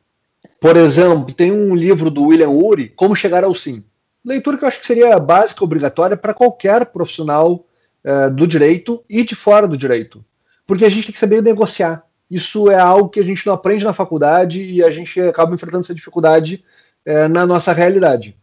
Por 0.60 0.76
exemplo, 0.76 1.32
tem 1.32 1.52
um 1.52 1.76
livro 1.76 2.10
do 2.10 2.24
William 2.24 2.48
Ury, 2.48 2.88
Como 2.88 3.14
Chegar 3.14 3.44
ao 3.44 3.54
Sim. 3.54 3.84
Leitura 4.24 4.58
que 4.58 4.64
eu 4.64 4.68
acho 4.68 4.80
que 4.80 4.86
seria 4.86 5.16
básica, 5.20 5.62
obrigatória 5.62 6.16
para 6.16 6.34
qualquer 6.34 6.86
profissional 6.86 7.64
uh, 8.04 8.34
do 8.34 8.48
direito 8.48 9.00
e 9.08 9.22
de 9.22 9.36
fora 9.36 9.68
do 9.68 9.76
direito. 9.76 10.24
Porque 10.66 10.84
a 10.84 10.88
gente 10.88 11.04
tem 11.04 11.12
que 11.12 11.20
saber 11.20 11.40
negociar. 11.40 12.02
Isso 12.28 12.68
é 12.68 12.80
algo 12.80 13.10
que 13.10 13.20
a 13.20 13.24
gente 13.24 13.46
não 13.46 13.54
aprende 13.54 13.84
na 13.84 13.92
faculdade 13.92 14.60
e 14.60 14.82
a 14.82 14.90
gente 14.90 15.20
acaba 15.20 15.54
enfrentando 15.54 15.84
essa 15.84 15.94
dificuldade 15.94 16.64
uh, 17.06 17.28
na 17.28 17.46
nossa 17.46 17.72
realidade. 17.72 18.36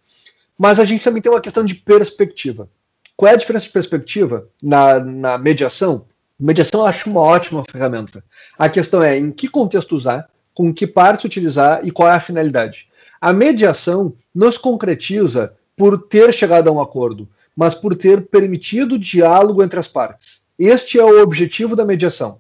Mas 0.58 0.80
a 0.80 0.86
gente 0.86 1.04
também 1.04 1.22
tem 1.22 1.30
uma 1.30 1.42
questão 1.42 1.66
de 1.66 1.76
perspectiva. 1.76 2.70
Qual 3.18 3.30
é 3.30 3.34
a 3.34 3.38
diferença 3.38 3.66
de 3.66 3.74
perspectiva 3.74 4.48
na, 4.64 4.98
na 4.98 5.38
mediação? 5.38 6.08
Mediação 6.40 6.80
eu 6.80 6.86
acho 6.86 7.10
uma 7.10 7.20
ótima 7.20 7.66
ferramenta. 7.70 8.24
A 8.58 8.70
questão 8.70 9.04
é 9.04 9.18
em 9.18 9.30
que 9.30 9.50
contexto 9.50 9.94
usar, 9.94 10.30
com 10.54 10.74
que 10.74 10.88
parte 10.88 11.26
utilizar 11.26 11.86
e 11.86 11.92
qual 11.92 12.08
é 12.08 12.14
a 12.14 12.20
finalidade. 12.20 12.88
A 13.20 13.34
mediação 13.34 14.14
nos 14.34 14.58
concretiza 14.58 15.54
por 15.76 15.98
ter 15.98 16.34
chegado 16.34 16.70
a 16.70 16.72
um 16.72 16.80
acordo, 16.80 17.28
mas 17.54 17.76
por 17.76 17.94
ter 17.94 18.28
permitido 18.28 18.98
diálogo 18.98 19.62
entre 19.62 19.82
as 19.82 19.90
partes. 19.90 20.44
Este 20.58 20.98
é 20.98 21.04
o 21.04 21.22
objetivo 21.22 21.76
da 21.76 21.84
mediação. 21.84 22.40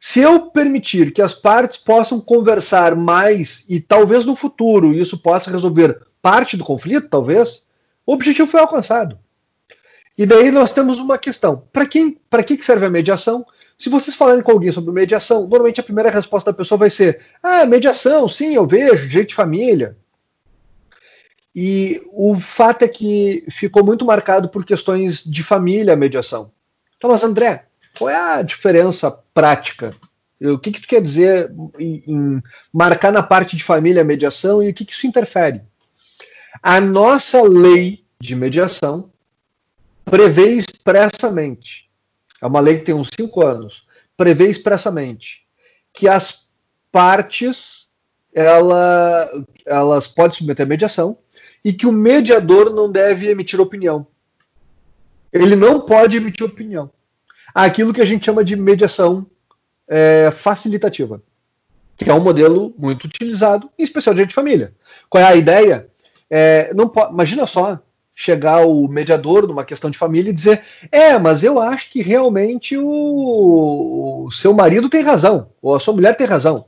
Se 0.00 0.20
eu 0.20 0.50
permitir 0.50 1.12
que 1.12 1.22
as 1.22 1.32
partes 1.32 1.76
possam 1.76 2.20
conversar 2.20 2.96
mais 2.96 3.64
e 3.68 3.80
talvez 3.80 4.24
no 4.24 4.34
futuro 4.34 4.92
isso 4.92 5.18
possa 5.18 5.52
resolver 5.52 6.00
parte 6.20 6.56
do 6.56 6.64
conflito, 6.64 7.08
talvez, 7.08 7.62
o 8.04 8.12
objetivo 8.12 8.50
foi 8.50 8.58
alcançado. 8.58 9.16
E 10.16 10.24
daí 10.24 10.50
nós 10.50 10.72
temos 10.72 10.98
uma 10.98 11.18
questão: 11.18 11.62
para 11.72 11.86
quem, 11.86 12.18
para 12.30 12.42
que 12.42 12.62
serve 12.62 12.86
a 12.86 12.90
mediação? 12.90 13.44
Se 13.76 13.90
vocês 13.90 14.16
falarem 14.16 14.42
com 14.42 14.52
alguém 14.52 14.72
sobre 14.72 14.92
mediação, 14.92 15.42
normalmente 15.42 15.80
a 15.80 15.84
primeira 15.84 16.10
resposta 16.10 16.50
da 16.50 16.56
pessoa 16.56 16.78
vai 16.78 16.90
ser: 16.90 17.20
ah, 17.42 17.66
mediação, 17.66 18.28
sim, 18.28 18.54
eu 18.54 18.66
vejo, 18.66 19.08
direito 19.08 19.30
de 19.30 19.34
família. 19.34 19.96
E 21.54 22.02
o 22.12 22.38
fato 22.38 22.82
é 22.82 22.88
que 22.88 23.44
ficou 23.50 23.82
muito 23.84 24.04
marcado 24.04 24.48
por 24.48 24.64
questões 24.64 25.24
de 25.24 25.42
família 25.42 25.94
a 25.94 25.96
mediação. 25.96 26.52
Então, 26.96 27.10
mas 27.10 27.24
André, 27.24 27.64
qual 27.98 28.10
é 28.10 28.16
a 28.16 28.42
diferença 28.42 29.10
prática? 29.32 29.94
O 30.38 30.58
que, 30.58 30.70
que 30.70 30.82
tu 30.82 30.88
quer 30.88 31.00
dizer 31.00 31.50
em, 31.78 32.42
marcar 32.72 33.10
na 33.10 33.22
parte 33.22 33.56
de 33.56 33.64
família 33.64 34.02
a 34.02 34.04
mediação 34.04 34.62
e 34.62 34.68
o 34.68 34.74
que, 34.74 34.84
que 34.84 34.92
isso 34.92 35.06
interfere? 35.06 35.62
A 36.62 36.78
nossa 36.78 37.42
lei 37.42 38.04
de 38.20 38.34
mediação 38.34 39.10
prevê 40.06 40.52
expressamente, 40.52 41.90
é 42.40 42.46
uma 42.46 42.60
lei 42.60 42.78
que 42.78 42.84
tem 42.84 42.94
uns 42.94 43.10
cinco 43.14 43.42
anos, 43.42 43.84
prevê 44.16 44.48
expressamente 44.48 45.44
que 45.92 46.08
as 46.08 46.52
partes 46.92 47.90
ela, 48.32 49.28
elas 49.66 50.06
podem 50.06 50.36
submeter 50.36 50.64
a 50.64 50.68
mediação 50.68 51.18
e 51.64 51.72
que 51.72 51.86
o 51.86 51.92
mediador 51.92 52.72
não 52.72 52.90
deve 52.90 53.28
emitir 53.28 53.60
opinião. 53.60 54.06
Ele 55.32 55.56
não 55.56 55.80
pode 55.80 56.16
emitir 56.16 56.46
opinião. 56.46 56.90
Aquilo 57.54 57.92
que 57.92 58.00
a 58.00 58.04
gente 58.04 58.24
chama 58.24 58.44
de 58.44 58.54
mediação 58.54 59.26
é, 59.88 60.30
facilitativa, 60.30 61.22
que 61.96 62.08
é 62.08 62.14
um 62.14 62.20
modelo 62.20 62.74
muito 62.78 63.04
utilizado, 63.04 63.70
em 63.78 63.82
especial 63.82 64.14
de 64.14 64.26
família. 64.32 64.74
Qual 65.08 65.22
é 65.22 65.26
a 65.26 65.34
ideia? 65.34 65.88
É, 66.28 66.72
não 66.74 66.92
imagina 67.10 67.46
só 67.46 67.80
chegar 68.18 68.66
o 68.66 68.88
mediador 68.88 69.46
numa 69.46 69.62
questão 69.62 69.90
de 69.90 69.98
família 69.98 70.30
e 70.30 70.34
dizer: 70.34 70.62
é, 70.90 71.18
mas 71.18 71.44
eu 71.44 71.60
acho 71.60 71.90
que 71.90 72.00
realmente 72.00 72.76
o, 72.76 74.24
o 74.24 74.32
seu 74.32 74.54
marido 74.54 74.88
tem 74.88 75.02
razão, 75.02 75.50
ou 75.60 75.76
a 75.76 75.80
sua 75.80 75.92
mulher 75.92 76.16
tem 76.16 76.26
razão. 76.26 76.64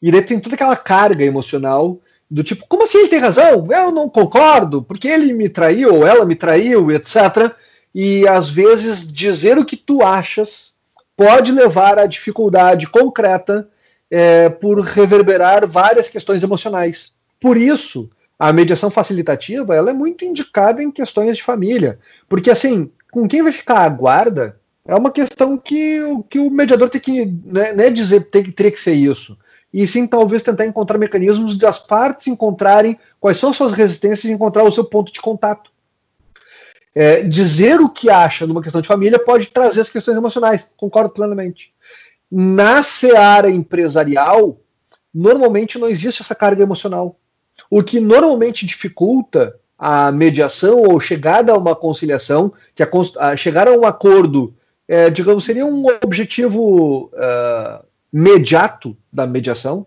E 0.00 0.12
tem 0.22 0.38
toda 0.38 0.54
aquela 0.54 0.76
carga 0.76 1.24
emocional 1.24 1.98
do 2.30 2.44
tipo, 2.44 2.66
como 2.68 2.84
assim 2.84 2.98
ele 2.98 3.08
tem 3.08 3.18
razão? 3.18 3.66
Eu 3.72 3.90
não 3.90 4.08
concordo, 4.08 4.82
porque 4.82 5.08
ele 5.08 5.32
me 5.32 5.48
traiu, 5.48 5.94
ou 5.94 6.06
ela 6.06 6.26
me 6.26 6.36
traiu, 6.36 6.92
etc. 6.92 7.50
E 7.94 8.28
às 8.28 8.50
vezes 8.50 9.10
dizer 9.10 9.56
o 9.56 9.64
que 9.64 9.76
tu 9.76 10.02
achas 10.02 10.74
pode 11.16 11.50
levar 11.50 11.98
à 11.98 12.06
dificuldade 12.06 12.86
concreta 12.86 13.68
é, 14.10 14.50
por 14.50 14.78
reverberar 14.80 15.66
várias 15.66 16.08
questões 16.08 16.42
emocionais. 16.42 17.14
Por 17.40 17.56
isso, 17.56 18.10
a 18.38 18.52
mediação 18.52 18.90
facilitativa 18.90 19.74
ela 19.74 19.90
é 19.90 19.92
muito 19.92 20.24
indicada 20.24 20.82
em 20.82 20.90
questões 20.90 21.36
de 21.36 21.42
família, 21.42 21.98
porque 22.28 22.50
assim, 22.50 22.90
com 23.10 23.26
quem 23.26 23.42
vai 23.42 23.52
ficar 23.52 23.80
a 23.80 23.88
guarda 23.88 24.60
é 24.86 24.94
uma 24.94 25.10
questão 25.10 25.58
que, 25.58 26.00
que 26.30 26.38
o 26.38 26.50
mediador 26.50 26.88
tem 26.88 27.00
que, 27.00 27.26
né, 27.44 27.74
não 27.74 27.84
é 27.84 27.90
dizer 27.90 28.24
que 28.24 28.30
tem, 28.30 28.50
teria 28.50 28.72
que 28.72 28.80
ser 28.80 28.94
isso, 28.94 29.36
e 29.72 29.86
sim 29.86 30.06
talvez 30.06 30.42
tentar 30.42 30.64
encontrar 30.64 30.98
mecanismos 30.98 31.56
de 31.56 31.66
as 31.66 31.78
partes 31.78 32.26
encontrarem 32.26 32.98
quais 33.20 33.36
são 33.36 33.52
suas 33.52 33.72
resistências 33.72 34.24
e 34.24 34.32
encontrar 34.32 34.64
o 34.64 34.72
seu 34.72 34.84
ponto 34.84 35.12
de 35.12 35.20
contato. 35.20 35.70
É, 36.94 37.22
dizer 37.22 37.80
o 37.80 37.88
que 37.88 38.08
acha 38.08 38.46
numa 38.46 38.62
questão 38.62 38.80
de 38.80 38.88
família 38.88 39.22
pode 39.22 39.48
trazer 39.48 39.82
as 39.82 39.90
questões 39.90 40.16
emocionais, 40.16 40.72
concordo 40.76 41.10
plenamente. 41.10 41.74
Na 42.30 42.82
seara 42.82 43.50
empresarial, 43.50 44.58
normalmente 45.14 45.78
não 45.78 45.88
existe 45.88 46.22
essa 46.22 46.34
carga 46.34 46.62
emocional. 46.62 47.16
O 47.70 47.82
que 47.82 48.00
normalmente 48.00 48.66
dificulta 48.66 49.54
a 49.78 50.10
mediação 50.10 50.82
ou 50.82 50.98
chegada 50.98 51.52
a 51.52 51.56
uma 51.56 51.76
conciliação, 51.76 52.52
que 52.74 52.82
a, 52.82 52.88
a 53.20 53.36
chegar 53.36 53.68
a 53.68 53.72
um 53.72 53.86
acordo, 53.86 54.54
é, 54.88 55.08
digamos, 55.08 55.44
seria 55.44 55.64
um 55.64 55.86
objetivo 56.02 57.10
uh, 57.14 57.84
imediato 58.12 58.96
da 59.12 59.26
mediação, 59.26 59.86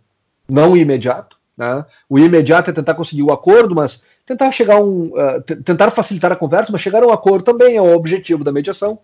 não 0.49 0.77
imediato. 0.77 1.37
Né? 1.57 1.85
O 2.09 2.17
imediato 2.17 2.69
é 2.69 2.73
tentar 2.73 2.93
conseguir 2.93 3.23
o 3.23 3.31
acordo, 3.31 3.75
mas 3.75 4.05
tentar 4.25 4.51
chegar 4.51 4.75
a 4.75 4.81
um, 4.81 5.07
uh, 5.07 5.41
tentar 5.63 5.91
facilitar 5.91 6.31
a 6.31 6.37
conversa, 6.37 6.71
mas 6.71 6.81
chegar 6.81 7.03
a 7.03 7.07
um 7.07 7.11
acordo 7.11 7.43
também 7.43 7.75
é 7.75 7.81
o 7.81 7.95
objetivo 7.95 8.43
da 8.43 8.51
mediação. 8.51 8.99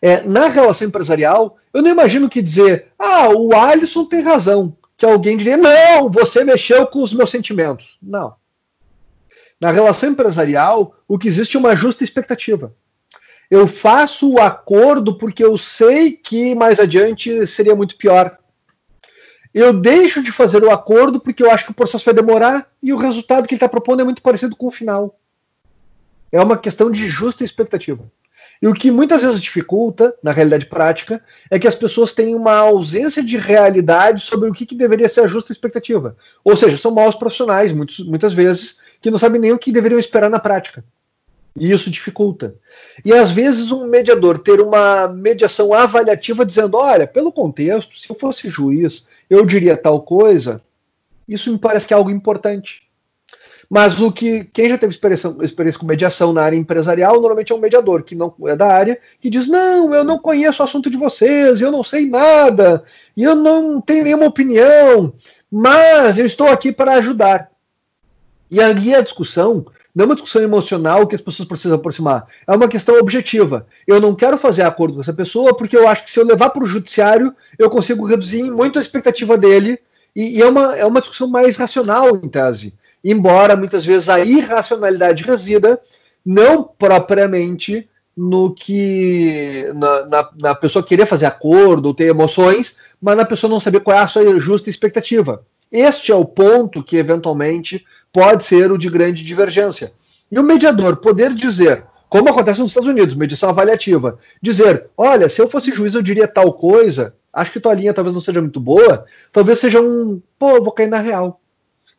É, 0.00 0.22
na 0.22 0.46
relação 0.46 0.86
empresarial, 0.86 1.56
eu 1.74 1.82
não 1.82 1.90
imagino 1.90 2.28
que 2.28 2.40
dizer, 2.40 2.86
ah, 2.98 3.30
o 3.30 3.52
Alisson 3.54 4.04
tem 4.04 4.22
razão, 4.22 4.76
que 4.98 5.06
alguém 5.06 5.36
diria, 5.36 5.56
não, 5.56 6.10
você 6.10 6.42
mexeu 6.42 6.84
com 6.88 7.04
os 7.04 7.14
meus 7.14 7.30
sentimentos. 7.30 7.96
Não. 8.02 8.34
Na 9.60 9.70
relação 9.70 10.10
empresarial, 10.10 10.96
o 11.06 11.16
que 11.16 11.28
existe 11.28 11.56
é 11.56 11.60
uma 11.60 11.76
justa 11.76 12.02
expectativa. 12.02 12.74
Eu 13.48 13.68
faço 13.68 14.32
o 14.32 14.40
acordo 14.40 15.16
porque 15.16 15.42
eu 15.42 15.56
sei 15.56 16.10
que 16.12 16.52
mais 16.56 16.80
adiante 16.80 17.46
seria 17.46 17.76
muito 17.76 17.96
pior. 17.96 18.36
Eu 19.54 19.72
deixo 19.72 20.20
de 20.20 20.32
fazer 20.32 20.64
o 20.64 20.70
acordo 20.70 21.20
porque 21.20 21.44
eu 21.44 21.50
acho 21.50 21.66
que 21.66 21.70
o 21.70 21.74
processo 21.74 22.04
vai 22.04 22.14
demorar 22.14 22.68
e 22.82 22.92
o 22.92 22.98
resultado 22.98 23.46
que 23.46 23.54
ele 23.54 23.56
está 23.56 23.68
propondo 23.68 24.00
é 24.00 24.04
muito 24.04 24.20
parecido 24.20 24.56
com 24.56 24.66
o 24.66 24.72
final. 24.72 25.16
É 26.32 26.42
uma 26.42 26.58
questão 26.58 26.90
de 26.90 27.06
justa 27.06 27.44
expectativa. 27.44 28.10
E 28.60 28.66
o 28.66 28.74
que 28.74 28.90
muitas 28.90 29.22
vezes 29.22 29.40
dificulta, 29.40 30.14
na 30.22 30.32
realidade 30.32 30.66
prática, 30.66 31.22
é 31.50 31.58
que 31.58 31.68
as 31.68 31.74
pessoas 31.74 32.12
têm 32.12 32.34
uma 32.34 32.54
ausência 32.54 33.22
de 33.22 33.36
realidade 33.36 34.22
sobre 34.22 34.48
o 34.48 34.52
que, 34.52 34.66
que 34.66 34.74
deveria 34.74 35.08
ser 35.08 35.20
a 35.20 35.28
justa 35.28 35.52
expectativa. 35.52 36.16
Ou 36.44 36.56
seja, 36.56 36.76
são 36.76 36.90
maus 36.90 37.14
profissionais, 37.14 37.72
muitos, 37.72 38.00
muitas 38.00 38.32
vezes, 38.32 38.80
que 39.00 39.10
não 39.10 39.18
sabem 39.18 39.40
nem 39.40 39.52
o 39.52 39.58
que 39.58 39.72
deveriam 39.72 39.98
esperar 39.98 40.28
na 40.28 40.40
prática. 40.40 40.84
E 41.58 41.70
isso 41.70 41.90
dificulta. 41.90 42.54
E 43.04 43.12
às 43.12 43.30
vezes 43.30 43.70
um 43.72 43.86
mediador 43.86 44.38
ter 44.38 44.60
uma 44.60 45.08
mediação 45.08 45.72
avaliativa 45.74 46.46
dizendo: 46.46 46.76
olha, 46.76 47.06
pelo 47.06 47.32
contexto, 47.32 47.98
se 47.98 48.10
eu 48.10 48.16
fosse 48.16 48.48
juiz, 48.48 49.08
eu 49.28 49.44
diria 49.44 49.76
tal 49.76 50.02
coisa, 50.02 50.62
isso 51.28 51.52
me 51.52 51.58
parece 51.58 51.86
que 51.86 51.94
é 51.94 51.96
algo 51.96 52.10
importante. 52.10 52.87
Mas 53.70 54.00
o 54.00 54.10
que 54.10 54.44
quem 54.44 54.68
já 54.68 54.78
teve 54.78 54.94
experiência, 54.94 55.28
experiência 55.42 55.78
com 55.78 55.86
mediação 55.86 56.32
na 56.32 56.42
área 56.42 56.56
empresarial 56.56 57.14
normalmente 57.14 57.52
é 57.52 57.54
um 57.54 57.60
mediador 57.60 58.02
que 58.02 58.14
não 58.14 58.34
é 58.46 58.56
da 58.56 58.66
área 58.66 58.98
que 59.20 59.28
diz: 59.28 59.46
não, 59.46 59.94
eu 59.94 60.04
não 60.04 60.18
conheço 60.18 60.62
o 60.62 60.64
assunto 60.64 60.90
de 60.90 60.96
vocês, 60.96 61.60
eu 61.60 61.70
não 61.70 61.84
sei 61.84 62.08
nada, 62.08 62.82
e 63.16 63.22
eu 63.22 63.34
não 63.34 63.80
tenho 63.80 64.04
nenhuma 64.04 64.26
opinião. 64.26 65.12
mas 65.50 66.18
eu 66.18 66.24
estou 66.26 66.48
aqui 66.48 66.72
para 66.72 66.94
ajudar. 66.94 67.50
E 68.50 68.60
ali 68.60 68.94
a 68.94 69.02
discussão 69.02 69.66
não 69.94 70.04
é 70.04 70.06
uma 70.06 70.14
discussão 70.14 70.40
emocional 70.40 71.06
que 71.06 71.14
as 71.14 71.20
pessoas 71.20 71.48
precisam 71.48 71.76
aproximar, 71.76 72.26
é 72.46 72.52
uma 72.54 72.68
questão 72.68 72.98
objetiva. 72.98 73.66
Eu 73.86 74.00
não 74.00 74.14
quero 74.14 74.38
fazer 74.38 74.62
acordo 74.62 74.94
com 74.94 75.00
essa 75.00 75.12
pessoa 75.12 75.54
porque 75.54 75.76
eu 75.76 75.86
acho 75.86 76.04
que 76.04 76.10
se 76.10 76.18
eu 76.18 76.24
levar 76.24 76.50
para 76.50 76.62
o 76.62 76.66
judiciário, 76.66 77.34
eu 77.58 77.68
consigo 77.68 78.06
reduzir 78.06 78.44
muito 78.44 78.78
a 78.78 78.82
expectativa 78.82 79.36
dele, 79.36 79.78
e, 80.16 80.38
e 80.38 80.42
é, 80.42 80.46
uma, 80.46 80.76
é 80.76 80.86
uma 80.86 81.00
discussão 81.00 81.28
mais 81.28 81.56
racional, 81.56 82.16
em 82.16 82.28
tese. 82.28 82.74
Embora 83.04 83.56
muitas 83.56 83.84
vezes 83.84 84.08
a 84.08 84.20
irracionalidade 84.20 85.24
resida 85.24 85.80
não 86.24 86.64
propriamente 86.64 87.88
no 88.16 88.52
que 88.52 89.70
na, 89.76 90.06
na, 90.06 90.30
na, 90.36 90.54
pessoa 90.54 90.84
querer 90.84 91.06
fazer 91.06 91.26
acordo 91.26 91.86
ou 91.86 91.94
ter 91.94 92.06
emoções, 92.06 92.80
mas 93.00 93.16
na 93.16 93.24
pessoa 93.24 93.48
não 93.48 93.60
saber 93.60 93.80
qual 93.80 93.96
é 93.96 94.00
a 94.00 94.08
sua 94.08 94.40
justa 94.40 94.68
expectativa. 94.68 95.44
Este 95.70 96.10
é 96.10 96.14
o 96.14 96.24
ponto 96.24 96.82
que 96.82 96.96
eventualmente 96.96 97.84
pode 98.12 98.44
ser 98.44 98.72
o 98.72 98.78
de 98.78 98.90
grande 98.90 99.22
divergência. 99.22 99.92
E 100.32 100.38
o 100.38 100.42
mediador 100.42 100.96
poder 100.96 101.32
dizer, 101.32 101.84
como 102.08 102.28
acontece 102.28 102.60
nos 102.60 102.70
Estados 102.70 102.88
Unidos, 102.88 103.14
medição 103.14 103.50
avaliativa, 103.50 104.18
dizer, 104.42 104.88
olha, 104.96 105.28
se 105.28 105.40
eu 105.40 105.48
fosse 105.48 105.72
juiz 105.72 105.94
eu 105.94 106.02
diria 106.02 106.26
tal 106.26 106.52
coisa, 106.52 107.14
acho 107.32 107.52
que 107.52 107.60
tua 107.60 107.74
linha 107.74 107.94
talvez 107.94 108.12
não 108.12 108.20
seja 108.20 108.40
muito 108.40 108.58
boa, 108.58 109.04
talvez 109.32 109.60
seja 109.60 109.80
um, 109.80 110.20
pô, 110.38 110.60
vou 110.60 110.72
cair 110.72 110.88
na 110.88 110.98
real. 110.98 111.40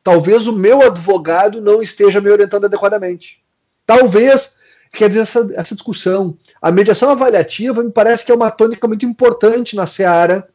Talvez 0.04 0.48
o 0.48 0.54
meu 0.54 0.82
advogado 0.82 1.62
não 1.62 1.82
esteja 1.82 2.22
me 2.22 2.30
orientando 2.30 2.66
adequadamente. 2.66 3.44
Talvez, 3.86 4.56
quer 4.94 5.10
dizer, 5.10 5.22
essa, 5.22 5.50
essa 5.54 5.76
discussão, 5.76 6.38
a 6.62 6.72
mediação 6.72 7.10
avaliativa 7.10 7.84
me 7.84 7.92
parece 7.92 8.26
que 8.26 8.32
é 8.32 8.36
uma 8.36 8.52
tônica 8.52 8.88
muito 8.88 9.06
importante 9.06 9.76
na 9.76 9.86
seara 9.86 10.48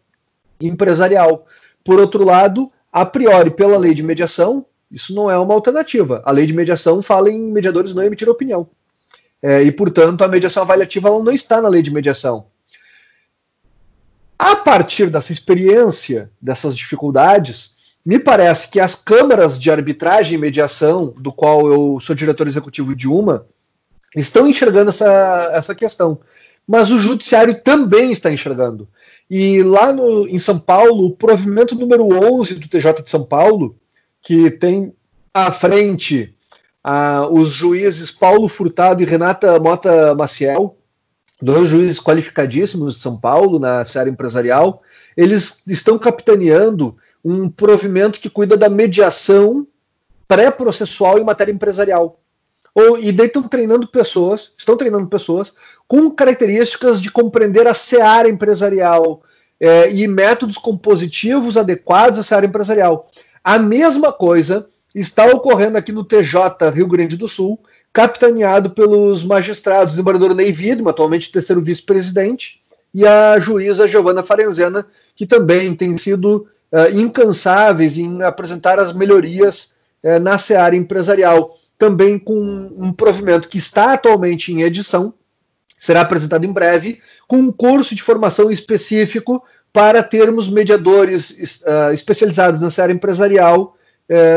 empresarial. 0.60 1.46
Por 1.84 2.00
outro 2.00 2.24
lado, 2.24 2.70
a 2.92 3.04
priori, 3.04 3.50
pela 3.50 3.76
lei 3.76 3.92
de 3.92 4.02
mediação, 4.02 4.64
isso 4.90 5.14
não 5.14 5.30
é 5.30 5.36
uma 5.36 5.54
alternativa. 5.54 6.22
A 6.24 6.30
lei 6.30 6.46
de 6.46 6.52
mediação 6.52 7.02
fala 7.02 7.30
em 7.30 7.52
mediadores 7.52 7.94
não 7.94 8.02
emitir 8.02 8.28
opinião. 8.28 8.68
É, 9.42 9.62
e, 9.62 9.70
portanto, 9.70 10.22
a 10.22 10.28
mediação 10.28 10.62
avaliativa 10.62 11.10
não 11.10 11.32
está 11.32 11.60
na 11.60 11.68
lei 11.68 11.82
de 11.82 11.92
mediação. 11.92 12.46
A 14.38 14.56
partir 14.56 15.10
dessa 15.10 15.32
experiência, 15.32 16.30
dessas 16.40 16.74
dificuldades, 16.74 17.74
me 18.04 18.18
parece 18.18 18.70
que 18.70 18.78
as 18.78 18.94
câmaras 18.94 19.58
de 19.58 19.70
arbitragem 19.70 20.34
e 20.34 20.40
mediação, 20.40 21.14
do 21.16 21.32
qual 21.32 21.66
eu 21.66 21.98
sou 22.00 22.14
diretor 22.14 22.46
executivo 22.46 22.94
de 22.94 23.08
uma, 23.08 23.46
estão 24.14 24.46
enxergando 24.46 24.90
essa, 24.90 25.50
essa 25.54 25.74
questão. 25.74 26.20
Mas 26.66 26.90
o 26.90 27.00
judiciário 27.00 27.54
também 27.62 28.12
está 28.12 28.30
enxergando. 28.30 28.88
E 29.30 29.62
lá 29.62 29.92
no, 29.92 30.28
em 30.28 30.38
São 30.38 30.58
Paulo, 30.58 31.06
o 31.06 31.16
provimento 31.16 31.74
número 31.74 32.04
11 32.04 32.56
do 32.56 32.68
TJ 32.68 33.02
de 33.02 33.10
São 33.10 33.24
Paulo, 33.24 33.76
que 34.20 34.50
tem 34.50 34.94
à 35.32 35.50
frente 35.50 36.34
ah, 36.82 37.26
os 37.30 37.52
juízes 37.52 38.10
Paulo 38.10 38.48
Furtado 38.48 39.02
e 39.02 39.06
Renata 39.06 39.58
Mota 39.58 40.14
Maciel, 40.14 40.76
dois 41.40 41.68
juízes 41.68 42.00
qualificadíssimos 42.00 42.94
de 42.94 43.00
São 43.00 43.18
Paulo 43.18 43.58
na 43.58 43.84
série 43.84 44.10
empresarial, 44.10 44.82
eles 45.16 45.66
estão 45.66 45.98
capitaneando 45.98 46.96
um 47.24 47.48
provimento 47.48 48.20
que 48.20 48.28
cuida 48.28 48.56
da 48.56 48.68
mediação 48.68 49.66
pré-processual 50.28 51.18
em 51.18 51.24
matéria 51.24 51.52
empresarial. 51.52 52.20
Ou, 52.74 52.98
e 52.98 53.12
daí 53.12 53.28
estão 53.28 53.42
treinando 53.42 53.86
pessoas, 53.86 54.52
estão 54.58 54.76
treinando 54.76 55.06
pessoas 55.06 55.54
com 55.86 56.10
características 56.10 57.00
de 57.00 57.10
compreender 57.10 57.66
a 57.66 57.74
seara 57.74 58.28
empresarial 58.28 59.22
é, 59.60 59.90
e 59.92 60.06
métodos 60.08 60.58
compositivos 60.58 61.56
adequados 61.56 62.18
à 62.18 62.22
seara 62.22 62.46
empresarial. 62.46 63.08
A 63.42 63.58
mesma 63.58 64.12
coisa 64.12 64.66
está 64.94 65.26
ocorrendo 65.26 65.78
aqui 65.78 65.92
no 65.92 66.04
TJ 66.04 66.70
Rio 66.72 66.88
Grande 66.88 67.16
do 67.16 67.28
Sul, 67.28 67.60
capitaneado 67.92 68.70
pelos 68.70 69.24
magistrados, 69.24 69.92
desembargador 69.92 70.34
Ney 70.34 70.50
Widman, 70.50 70.90
atualmente 70.90 71.30
terceiro 71.30 71.62
vice-presidente, 71.62 72.60
e 72.92 73.06
a 73.06 73.38
juíza 73.38 73.86
Giovana 73.86 74.22
Farenzena, 74.22 74.86
que 75.14 75.26
também 75.26 75.74
tem 75.74 75.96
sido 75.96 76.48
uh, 76.74 76.98
incansáveis 76.98 77.96
em 77.96 78.22
apresentar 78.22 78.80
as 78.80 78.92
melhorias 78.92 79.76
uh, 80.02 80.18
na 80.18 80.36
seara 80.36 80.74
empresarial, 80.74 81.54
também 81.78 82.18
com 82.18 82.34
um 82.76 82.92
provimento 82.92 83.48
que 83.48 83.58
está 83.58 83.92
atualmente 83.92 84.52
em 84.52 84.62
edição, 84.62 85.14
será 85.78 86.00
apresentado 86.00 86.44
em 86.44 86.52
breve, 86.52 87.00
com 87.28 87.36
um 87.36 87.52
curso 87.52 87.94
de 87.94 88.02
formação 88.02 88.50
específico 88.50 89.42
para 89.72 90.02
termos 90.02 90.48
mediadores 90.48 91.62
uh, 91.62 91.92
especializados 91.92 92.60
na 92.60 92.82
área 92.82 92.92
empresarial 92.92 93.76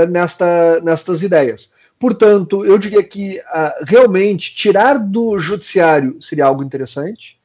nesta, 0.09 0.79
nestas 0.79 1.21
ideias. 1.23 1.73
Portanto, 1.99 2.65
eu 2.65 2.77
diria 2.77 3.03
que 3.03 3.37
uh, 3.37 3.83
realmente 3.85 4.55
tirar 4.55 4.97
do 4.97 5.37
judiciário 5.37 6.17
seria 6.21 6.45
algo 6.45 6.63
interessante, 6.63 7.37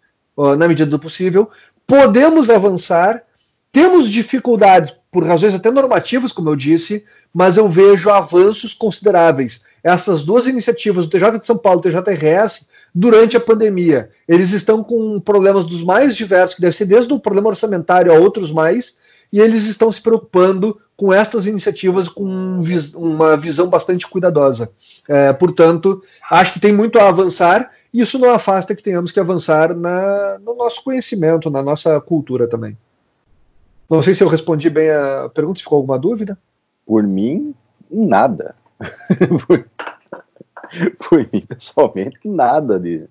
na 0.57 0.69
medida 0.69 0.89
do 0.89 1.01
possível. 1.01 1.51
Podemos 1.85 2.49
avançar, 2.49 3.25
temos 3.73 4.11
dificuldades 4.11 4.95
por 5.11 5.25
razões 5.25 5.55
até 5.55 5.71
normativas, 5.71 6.31
como 6.31 6.51
eu 6.51 6.57
disse, 6.57 7.07
mas 7.33 7.57
eu 7.57 7.69
vejo 7.69 8.11
avanços 8.11 8.75
consideráveis. 8.75 9.67
Essas 9.83 10.25
duas 10.25 10.47
iniciativas, 10.47 11.07
o 11.07 11.09
TJ 11.09 11.39
de 11.39 11.47
São 11.47 11.57
Paulo 11.57 11.81
e 11.85 11.89
o 11.89 12.03
TJRS, 12.03 12.69
durante 12.95 13.37
a 13.37 13.41
pandemia. 13.41 14.11
Eles 14.29 14.53
estão 14.53 14.85
com 14.85 15.19
problemas 15.19 15.65
dos 15.65 15.83
mais 15.83 16.15
diversos, 16.15 16.55
que 16.55 16.61
deve 16.61 16.77
ser 16.77 16.85
desde 16.85 17.13
um 17.13 17.19
problema 17.19 17.49
orçamentário 17.49 18.13
a 18.13 18.19
outros 18.19 18.53
mais, 18.53 18.99
e 19.33 19.41
eles 19.41 19.65
estão 19.65 19.91
se 19.91 20.03
preocupando 20.03 20.79
com 20.95 21.11
estas 21.13 21.47
iniciativas 21.47 22.09
com 22.09 22.61
uma 22.95 23.37
visão 23.37 23.69
bastante 23.69 24.07
cuidadosa. 24.07 24.71
É, 25.09 25.33
portanto, 25.33 26.03
acho 26.31 26.53
que 26.53 26.61
tem 26.61 26.73
muito 26.73 26.99
a 26.99 27.09
avançar, 27.09 27.71
e 27.93 28.03
isso 28.03 28.19
não 28.19 28.31
afasta 28.31 28.75
que 28.75 28.83
tenhamos 28.83 29.11
que 29.11 29.19
avançar 29.19 29.75
na, 29.75 30.39
no 30.39 30.55
nosso 30.55 30.85
conhecimento, 30.85 31.51
na 31.51 31.63
nossa 31.63 31.99
cultura 32.01 32.47
também. 32.47 32.77
Não 33.89 34.03
sei 34.03 34.15
se 34.15 34.25
eu 34.25 34.29
respondi 34.29 34.71
bem 34.71 34.91
a 34.91 35.31
pergunta, 35.35 35.59
se 35.59 35.63
ficou 35.63 35.77
alguma 35.77 35.99
dúvida? 35.99 36.39
Por 36.87 37.03
mim, 37.03 37.55
nada. 37.91 38.55
por 40.99 41.19
mim, 41.33 41.45
pessoalmente, 41.47 42.19
nada 42.25 42.81
de 42.81 43.05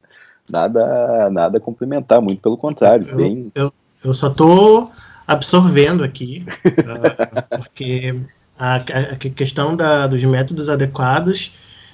nada 0.50 1.30
nada 1.30 1.60
complementar, 1.60 2.22
muito 2.22 2.42
pelo 2.42 2.58
contrário. 2.58 3.08
Eu, 3.08 3.16
bem... 3.16 3.52
eu, 3.56 3.74
eu 4.04 4.14
só 4.14 4.28
estou 4.28 4.92
absorvendo 5.28 6.04
aqui, 6.04 6.46
uh, 6.66 7.58
porque 7.58 8.16
a, 8.58 8.76
a, 8.76 9.18
questão 9.18 9.76
da, 9.76 10.08
dos 10.08 10.24
métodos 10.24 10.70
adequados, 10.70 11.54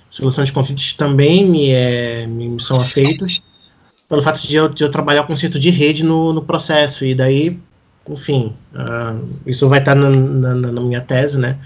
solução 0.09 0.43
de 0.43 0.51
conflitos 0.51 0.93
também 0.93 1.45
me, 1.45 1.69
é, 1.69 2.25
me 2.27 2.59
são 2.59 2.79
afeitos, 2.79 3.41
pelo 4.09 4.21
fato 4.21 4.41
de 4.41 4.55
eu, 4.55 4.69
de 4.69 4.83
eu 4.83 4.91
trabalhar 4.91 5.21
o 5.21 5.27
conceito 5.27 5.59
de 5.59 5.69
rede 5.69 6.03
no, 6.03 6.33
no 6.33 6.41
processo, 6.41 7.05
e 7.05 7.13
daí, 7.13 7.59
enfim, 8.09 8.53
uh, 8.73 9.27
isso 9.45 9.67
vai 9.67 9.79
estar 9.79 9.95
na, 9.95 10.09
na, 10.09 10.53
na 10.71 10.81
minha 10.81 11.01
tese, 11.01 11.39
né? 11.39 11.57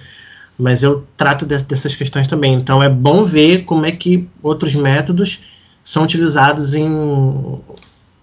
mas 0.61 0.83
eu 0.83 1.07
trato 1.17 1.45
de, 1.45 1.57
dessas 1.63 1.95
questões 1.95 2.27
também. 2.27 2.53
Então 2.53 2.83
é 2.83 2.87
bom 2.87 3.25
ver 3.25 3.63
como 3.63 3.85
é 3.85 3.91
que 3.91 4.27
outros 4.43 4.75
métodos 4.75 5.39
são 5.83 6.03
utilizados 6.03 6.75
em, 6.75 7.59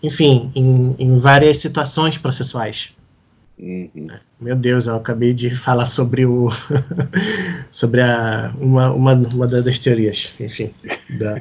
enfim, 0.02 0.50
em, 0.54 0.94
em 0.98 1.16
várias 1.16 1.58
situações 1.58 2.16
processuais. 2.16 2.94
Uhum. 3.58 4.08
Meu 4.40 4.54
Deus, 4.54 4.86
eu 4.86 4.94
acabei 4.94 5.34
de 5.34 5.50
falar 5.50 5.86
sobre 5.86 6.24
o 6.24 6.48
sobre 7.72 8.00
a, 8.00 8.54
uma, 8.60 8.92
uma, 8.92 9.14
uma 9.14 9.48
das 9.48 9.80
teorias, 9.80 10.32
enfim, 10.38 10.72
da, 11.18 11.34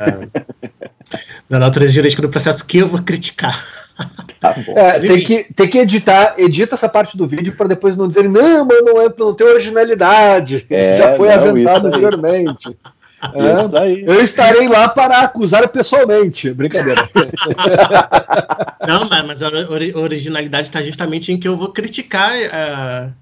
da 1.47 1.59
natureza 1.59 1.93
jurídica 1.93 2.23
do 2.23 2.29
processo 2.29 2.65
que 2.65 2.79
eu 2.79 2.87
vou 2.87 3.03
criticar. 3.03 3.63
Tá 4.39 4.55
é, 4.67 4.99
tem, 4.99 5.23
que, 5.23 5.51
tem 5.51 5.67
que 5.67 5.79
editar, 5.79 6.35
edita 6.37 6.75
essa 6.75 6.87
parte 6.87 7.17
do 7.17 7.25
vídeo 7.25 7.55
para 7.55 7.69
depois 7.69 7.97
não 7.97 8.07
dizerem, 8.07 8.29
não, 8.29 8.65
mas 8.65 8.83
não, 8.83 9.01
é, 9.01 9.11
não 9.17 9.33
tem 9.33 9.47
originalidade. 9.47 10.63
É, 10.69 10.95
já 10.97 11.15
foi 11.15 11.27
não, 11.27 11.33
aventado 11.33 11.87
anteriormente. 11.87 12.77
É, 13.33 14.11
eu 14.11 14.21
estarei 14.23 14.67
lá 14.67 14.89
para 14.89 15.21
acusar 15.21 15.67
pessoalmente. 15.69 16.53
Brincadeira. 16.53 17.09
Não, 18.87 19.09
mas, 19.09 19.25
mas 19.25 19.41
a 19.41 19.49
originalidade 19.99 20.67
está 20.67 20.83
justamente 20.83 21.31
em 21.31 21.39
que 21.39 21.47
eu 21.47 21.57
vou 21.57 21.69
criticar 21.69 22.31
uh, 22.37 23.13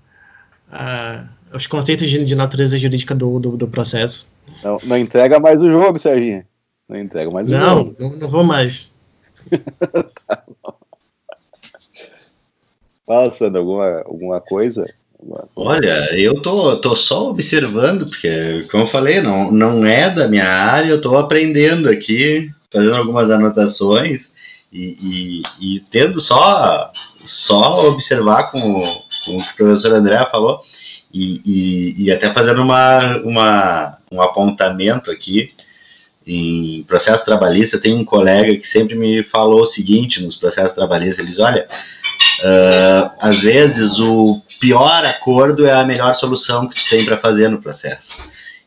uh, 0.70 1.56
os 1.56 1.66
conceitos 1.66 2.10
de, 2.10 2.26
de, 2.26 2.36
natureza 2.36 2.78
jurídica 2.78 3.16
do, 3.16 3.40
do, 3.40 3.56
do 3.56 3.68
processo. 3.70 4.28
Não, 4.62 4.76
não, 4.84 4.98
entrega 4.98 5.40
mais 5.40 5.62
o 5.62 5.72
jogo, 5.72 5.98
Serginho. 5.98 6.44
Não 6.90 7.00
entrega 7.00 7.32
mais 7.32 7.48
o 7.48 7.52
não, 7.52 7.78
jogo. 7.78 7.96
Não, 7.98 8.10
não 8.18 8.28
vou 8.28 8.44
mais. 8.44 8.90
Fala, 13.06 13.30
Sandro, 13.32 13.60
alguma, 13.60 14.02
alguma 14.06 14.42
coisa? 14.42 14.92
Olha, 15.56 16.16
eu 16.16 16.42
tô, 16.42 16.76
tô 16.78 16.96
só 16.96 17.30
observando, 17.30 18.08
porque, 18.08 18.68
como 18.70 18.84
eu 18.84 18.88
falei, 18.88 19.22
não, 19.22 19.52
não 19.52 19.86
é 19.86 20.10
da 20.10 20.28
minha 20.28 20.48
área, 20.48 20.90
eu 20.90 21.02
tô 21.02 21.18
aprendendo 21.18 21.90
aqui, 21.90 22.52
fazendo 22.72 22.96
algumas 22.96 23.32
anotações 23.32 24.32
e, 24.72 25.42
e, 25.60 25.76
e 25.76 25.80
tendo 25.92 26.20
só, 26.20 26.92
só 27.24 27.88
observar 27.88 28.52
com, 28.52 28.84
com 29.26 29.38
o 29.38 29.44
que 29.44 29.54
o 29.54 29.56
professor 29.56 29.94
André 29.94 30.24
falou. 30.32 30.62
E, 31.14 31.42
e, 31.46 32.04
e 32.04 32.12
até 32.12 32.34
fazendo 32.34 32.62
uma, 32.62 33.18
uma, 33.20 33.98
um 34.12 34.22
apontamento 34.22 35.10
aqui, 35.10 35.50
em 36.26 36.84
processo 36.84 37.24
trabalhista, 37.24 37.80
tem 37.80 37.94
um 37.94 38.04
colega 38.04 38.56
que 38.58 38.68
sempre 38.68 38.96
me 38.96 39.24
falou 39.24 39.62
o 39.62 39.66
seguinte 39.66 40.22
nos 40.22 40.36
processos 40.36 40.74
trabalhistas, 40.74 41.20
ele 41.20 41.30
diz, 41.30 41.40
olha, 41.40 41.68
uh, 42.40 43.12
às 43.20 43.40
vezes 43.40 44.00
o 44.00 44.42
pior 44.60 45.06
acordo 45.06 45.66
é 45.66 45.74
a 45.74 45.86
melhor 45.86 46.16
solução 46.16 46.68
que 46.68 46.76
tu 46.76 46.90
tem 46.90 47.06
para 47.06 47.18
fazer 47.18 47.50
no 47.50 47.62
processo. 47.62 48.18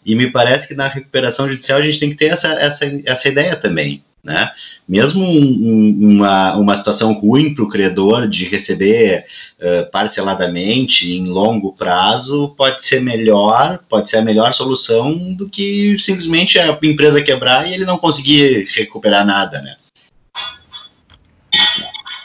E 0.07 0.15
me 0.15 0.31
parece 0.31 0.69
que 0.69 0.75
na 0.75 0.87
recuperação 0.87 1.49
judicial 1.49 1.79
a 1.79 1.83
gente 1.83 1.99
tem 1.99 2.11
que 2.11 2.17
ter 2.17 2.27
essa, 2.27 2.49
essa, 2.49 2.85
essa 3.05 3.29
ideia 3.29 3.57
também. 3.57 4.05
Né? 4.29 4.51
Mesmo 4.87 5.24
um, 5.24 6.16
uma, 6.16 6.55
uma 6.57 6.76
situação 6.76 7.14
ruim 7.14 7.55
para 7.55 7.64
o 7.64 7.68
credor 7.68 8.29
de 8.29 8.45
receber 8.45 9.24
uh, 9.59 9.91
parceladamente 9.91 11.11
em 11.11 11.29
longo 11.29 11.72
prazo 11.72 12.55
pode 12.55 12.85
ser 12.85 13.01
melhor, 13.01 13.81
pode 13.89 14.11
ser 14.11 14.18
a 14.18 14.22
melhor 14.22 14.53
solução 14.53 15.33
do 15.33 15.49
que 15.49 15.97
simplesmente 15.99 16.59
a 16.59 16.79
empresa 16.83 17.22
quebrar 17.22 17.66
e 17.66 17.72
ele 17.72 17.87
não 17.87 17.97
conseguir 17.97 18.68
recuperar 18.76 19.24
nada, 19.24 19.62
né? 19.62 19.76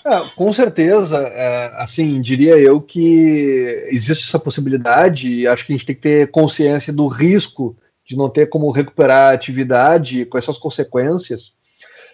É, 0.06 0.30
com 0.36 0.52
certeza, 0.52 1.20
é, 1.20 1.72
assim, 1.78 2.22
diria 2.22 2.58
eu 2.58 2.82
que 2.82 3.88
existe 3.88 4.28
essa 4.28 4.40
possibilidade 4.40 5.34
e 5.34 5.48
acho 5.48 5.66
que 5.66 5.72
a 5.72 5.78
gente 5.78 5.86
tem 5.86 5.96
que 5.96 6.02
ter 6.02 6.32
consciência 6.32 6.92
do 6.92 7.08
risco 7.08 7.78
de 8.06 8.18
não 8.18 8.30
ter 8.30 8.50
como 8.50 8.70
recuperar 8.72 9.32
a 9.32 9.34
atividade, 9.34 10.26
quais 10.26 10.44
são 10.44 10.52
as 10.52 10.60
consequências. 10.60 11.54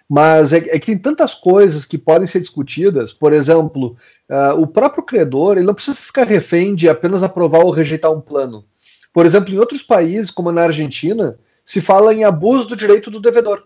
Mas 0.10 0.54
é, 0.54 0.58
é, 0.58 0.80
que 0.80 0.88
tem 0.88 0.98
tantas 0.98 1.36
coisas 1.36 1.86
que 1.86 1.98
podem 1.98 2.26
ser 2.26 2.40
discutidas. 2.40 3.14
Por 3.14 3.32
exemplo, 3.32 3.96
uh, 4.28 4.60
o 4.60 4.66
próprio 4.66 5.04
credor 5.04 5.58
ele 5.58 5.68
não 5.68 5.76
precisa 5.76 5.96
ficar 5.96 6.24
refém 6.24 6.74
de 6.74 6.90
apenas 6.90 7.22
aprovar 7.22 7.64
ou 7.64 7.70
rejeitar 7.70 8.12
um 8.12 8.20
plano. 8.20 8.66
Por 9.14 9.26
exemplo, 9.26 9.54
em 9.54 9.60
outros 9.60 9.84
países, 9.84 10.32
como 10.32 10.52
na 10.52 10.64
Argentina, 10.64 11.38
se 11.64 11.80
fala 11.80 12.14
em 12.14 12.24
abuso 12.24 12.70
do 12.70 12.76
direito 12.76 13.12
do 13.12 13.20
devedor, 13.20 13.64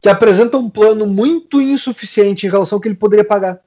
que 0.00 0.08
apresenta 0.08 0.58
um 0.58 0.68
plano 0.68 1.06
muito 1.06 1.60
insuficiente 1.60 2.44
em 2.44 2.50
relação 2.50 2.76
ao 2.76 2.80
que 2.80 2.88
ele 2.88 2.96
poderia 2.96 3.24
pagar. 3.24 3.60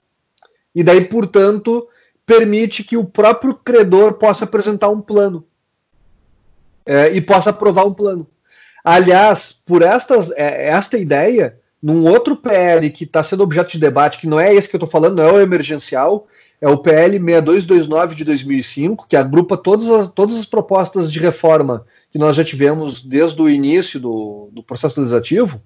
E 0.74 0.84
daí, 0.84 1.06
portanto, 1.06 1.88
permite 2.26 2.84
que 2.84 2.98
o 2.98 3.06
próprio 3.06 3.54
credor 3.54 4.16
possa 4.16 4.44
apresentar 4.44 4.90
um 4.90 5.00
plano 5.00 5.46
é, 6.86 7.14
e 7.14 7.22
possa 7.22 7.52
aprovar 7.52 7.86
um 7.86 7.94
plano. 7.94 8.28
Aliás, 8.84 9.64
por 9.66 9.82
estas, 9.82 10.32
é, 10.32 10.68
esta 10.68 10.98
ideia, 10.98 11.58
num 11.86 12.04
outro 12.10 12.36
PL 12.36 12.90
que 12.90 13.04
está 13.04 13.22
sendo 13.22 13.44
objeto 13.44 13.74
de 13.74 13.80
debate, 13.80 14.18
que 14.18 14.26
não 14.26 14.40
é 14.40 14.52
esse 14.52 14.68
que 14.68 14.76
eu 14.76 14.80
estou 14.80 14.90
falando, 14.90 15.18
não 15.18 15.24
é 15.24 15.32
o 15.34 15.40
emergencial, 15.40 16.26
é 16.60 16.68
o 16.68 16.80
PL 16.80 17.20
6229 17.20 18.16
de 18.16 18.26
2005, 18.26 19.06
que 19.08 19.16
agrupa 19.16 19.56
todas 19.56 19.92
as, 19.92 20.12
todas 20.12 20.36
as 20.40 20.48
propostas 20.48 21.12
de 21.12 21.20
reforma 21.20 21.86
que 22.10 22.18
nós 22.18 22.38
já 22.38 22.44
tivemos 22.44 23.04
desde 23.04 23.40
o 23.40 23.48
início 23.48 24.00
do, 24.00 24.50
do 24.52 24.64
processo 24.64 25.00
legislativo. 25.00 25.62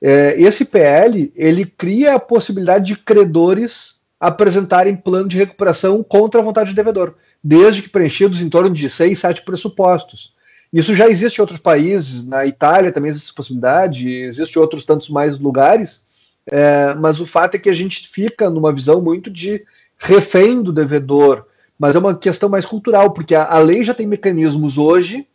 É, 0.00 0.40
esse 0.40 0.64
PL 0.64 1.30
ele 1.36 1.66
cria 1.66 2.14
a 2.14 2.18
possibilidade 2.18 2.86
de 2.86 2.96
credores 2.96 4.00
apresentarem 4.18 4.96
plano 4.96 5.28
de 5.28 5.36
recuperação 5.36 6.02
contra 6.02 6.40
a 6.40 6.44
vontade 6.44 6.70
do 6.70 6.76
devedor, 6.76 7.14
desde 7.44 7.82
que 7.82 7.90
preenchidos 7.90 8.40
em 8.40 8.48
torno 8.48 8.70
de 8.70 8.88
seis, 8.88 9.18
sete 9.18 9.42
pressupostos. 9.42 10.32
Isso 10.76 10.94
já 10.94 11.08
existe 11.08 11.38
em 11.38 11.40
outros 11.40 11.58
países, 11.58 12.26
na 12.26 12.44
Itália 12.44 12.92
também 12.92 13.08
existe 13.08 13.28
essa 13.28 13.34
possibilidade, 13.34 14.10
existe 14.10 14.58
outros 14.58 14.84
tantos 14.84 15.08
mais 15.08 15.38
lugares, 15.38 16.06
é, 16.46 16.92
mas 16.96 17.18
o 17.18 17.26
fato 17.26 17.54
é 17.54 17.58
que 17.58 17.70
a 17.70 17.74
gente 17.74 18.06
fica 18.06 18.50
numa 18.50 18.70
visão 18.74 19.00
muito 19.00 19.30
de 19.30 19.64
refém 19.96 20.62
do 20.62 20.74
devedor, 20.74 21.46
mas 21.78 21.96
é 21.96 21.98
uma 21.98 22.14
questão 22.14 22.50
mais 22.50 22.66
cultural, 22.66 23.14
porque 23.14 23.34
a, 23.34 23.46
a 23.46 23.58
lei 23.58 23.82
já 23.82 23.94
tem 23.94 24.06
mecanismos 24.06 24.76
hoje 24.76 25.26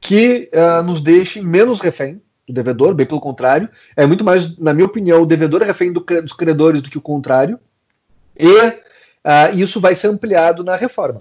que 0.00 0.48
uh, 0.54 0.82
nos 0.82 1.02
deixem 1.02 1.42
menos 1.42 1.80
refém 1.80 2.22
do 2.46 2.54
devedor, 2.54 2.94
bem 2.94 3.04
pelo 3.04 3.20
contrário, 3.20 3.68
é 3.94 4.06
muito 4.06 4.24
mais, 4.24 4.56
na 4.56 4.72
minha 4.72 4.86
opinião, 4.86 5.20
o 5.20 5.26
devedor 5.26 5.60
é 5.60 5.66
refém 5.66 5.92
do, 5.92 6.00
dos 6.00 6.32
credores 6.32 6.80
do 6.80 6.88
que 6.88 6.96
o 6.96 7.02
contrário, 7.02 7.60
e 8.38 8.48
uh, 8.48 9.54
isso 9.54 9.82
vai 9.82 9.94
ser 9.94 10.06
ampliado 10.06 10.64
na 10.64 10.76
reforma, 10.76 11.20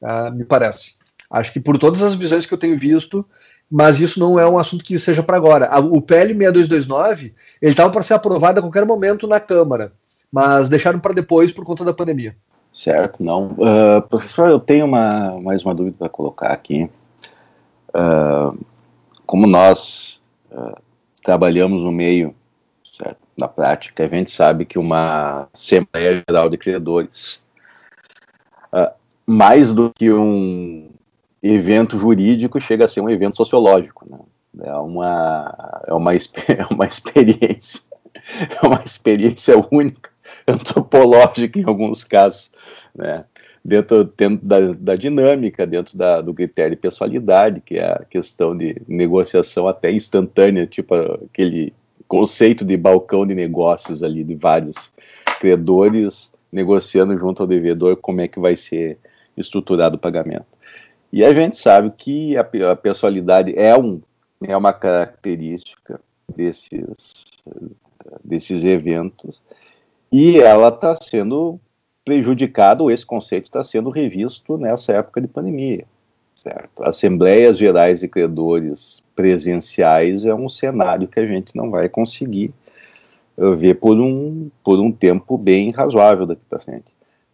uh, 0.00 0.30
me 0.32 0.44
parece. 0.44 0.99
Acho 1.30 1.52
que 1.52 1.60
por 1.60 1.78
todas 1.78 2.02
as 2.02 2.14
visões 2.14 2.44
que 2.44 2.52
eu 2.52 2.58
tenho 2.58 2.76
visto, 2.76 3.24
mas 3.70 4.00
isso 4.00 4.18
não 4.18 4.38
é 4.38 4.48
um 4.48 4.58
assunto 4.58 4.84
que 4.84 4.98
seja 4.98 5.22
para 5.22 5.36
agora. 5.36 5.70
O 5.78 6.02
PL 6.02 6.34
6229, 6.34 7.32
ele 7.62 7.70
estava 7.70 7.92
para 7.92 8.02
ser 8.02 8.14
aprovado 8.14 8.58
a 8.58 8.62
qualquer 8.62 8.84
momento 8.84 9.28
na 9.28 9.38
Câmara, 9.38 9.92
mas 10.32 10.68
deixaram 10.68 10.98
para 10.98 11.14
depois 11.14 11.52
por 11.52 11.64
conta 11.64 11.84
da 11.84 11.94
pandemia. 11.94 12.36
Certo, 12.72 13.22
não. 13.22 13.52
Uh, 13.52 14.02
professor, 14.08 14.48
eu 14.48 14.58
tenho 14.58 14.86
uma, 14.86 15.40
mais 15.40 15.62
uma 15.62 15.74
dúvida 15.74 15.96
para 15.98 16.08
colocar 16.08 16.48
aqui. 16.48 16.90
Uh, 17.94 18.58
como 19.24 19.46
nós 19.46 20.20
uh, 20.50 20.76
trabalhamos 21.22 21.84
no 21.84 21.92
meio, 21.92 22.34
certo, 22.82 23.18
na 23.36 23.46
prática, 23.46 24.04
a 24.04 24.08
gente 24.08 24.32
sabe 24.32 24.64
que 24.64 24.78
uma 24.78 25.48
Assembleia 25.52 26.24
Geral 26.28 26.48
de 26.48 26.58
Credores, 26.58 27.40
mais 29.26 29.72
do 29.72 29.92
que 29.94 30.12
um 30.12 30.89
evento 31.42 31.98
jurídico 31.98 32.60
chega 32.60 32.84
a 32.84 32.88
ser 32.88 33.00
um 33.00 33.10
evento 33.10 33.36
sociológico, 33.36 34.06
né? 34.08 34.18
É 34.62 34.74
uma, 34.74 35.82
é 35.86 35.94
uma, 35.94 36.12
é 36.48 36.66
uma 36.70 36.86
experiência, 36.86 37.82
é 38.62 38.66
uma 38.66 38.82
experiência 38.84 39.54
única, 39.70 40.10
antropológica 40.46 41.58
em 41.58 41.64
alguns 41.64 42.04
casos, 42.04 42.50
né? 42.94 43.24
Dentro, 43.62 44.04
dentro 44.04 44.46
da, 44.46 44.72
da 44.72 44.96
dinâmica, 44.96 45.66
dentro 45.66 45.96
da, 45.96 46.22
do 46.22 46.32
critério 46.32 46.70
de 46.70 46.80
pessoalidade, 46.80 47.60
que 47.60 47.76
é 47.76 47.92
a 47.92 48.04
questão 48.08 48.56
de 48.56 48.80
negociação 48.88 49.68
até 49.68 49.90
instantânea, 49.92 50.66
tipo 50.66 50.94
aquele 50.94 51.74
conceito 52.08 52.64
de 52.64 52.74
balcão 52.76 53.26
de 53.26 53.34
negócios 53.34 54.02
ali, 54.02 54.24
de 54.24 54.34
vários 54.34 54.90
credores 55.38 56.30
negociando 56.50 57.16
junto 57.16 57.42
ao 57.42 57.46
devedor 57.46 57.96
como 57.96 58.20
é 58.20 58.28
que 58.28 58.40
vai 58.40 58.56
ser 58.56 58.98
estruturado 59.36 59.96
o 59.96 59.98
pagamento. 59.98 60.46
E 61.12 61.24
a 61.24 61.32
gente 61.32 61.56
sabe 61.56 61.90
que 61.96 62.36
a, 62.36 62.46
a 62.70 62.76
personalidade 62.76 63.52
é, 63.58 63.76
um, 63.76 64.00
é 64.42 64.56
uma 64.56 64.72
característica 64.72 66.00
desses, 66.36 67.24
desses 68.24 68.64
eventos 68.64 69.42
e 70.12 70.38
ela 70.38 70.68
está 70.68 70.96
sendo 70.96 71.60
prejudicada, 72.04 72.82
ou 72.82 72.90
esse 72.90 73.04
conceito 73.04 73.46
está 73.46 73.62
sendo 73.62 73.90
revisto 73.90 74.56
nessa 74.56 74.92
época 74.94 75.20
de 75.20 75.28
pandemia. 75.28 75.84
Certo? 76.34 76.82
Assembleias 76.82 77.58
gerais 77.58 78.00
de 78.00 78.08
credores 78.08 79.02
presenciais 79.14 80.24
é 80.24 80.34
um 80.34 80.48
cenário 80.48 81.06
que 81.06 81.20
a 81.20 81.26
gente 81.26 81.54
não 81.54 81.70
vai 81.70 81.88
conseguir 81.88 82.52
eh, 83.36 83.54
ver 83.54 83.74
por 83.74 84.00
um, 84.00 84.50
por 84.64 84.80
um 84.80 84.90
tempo 84.90 85.36
bem 85.36 85.70
razoável 85.70 86.26
daqui 86.26 86.42
para 86.48 86.58
frente. 86.58 86.86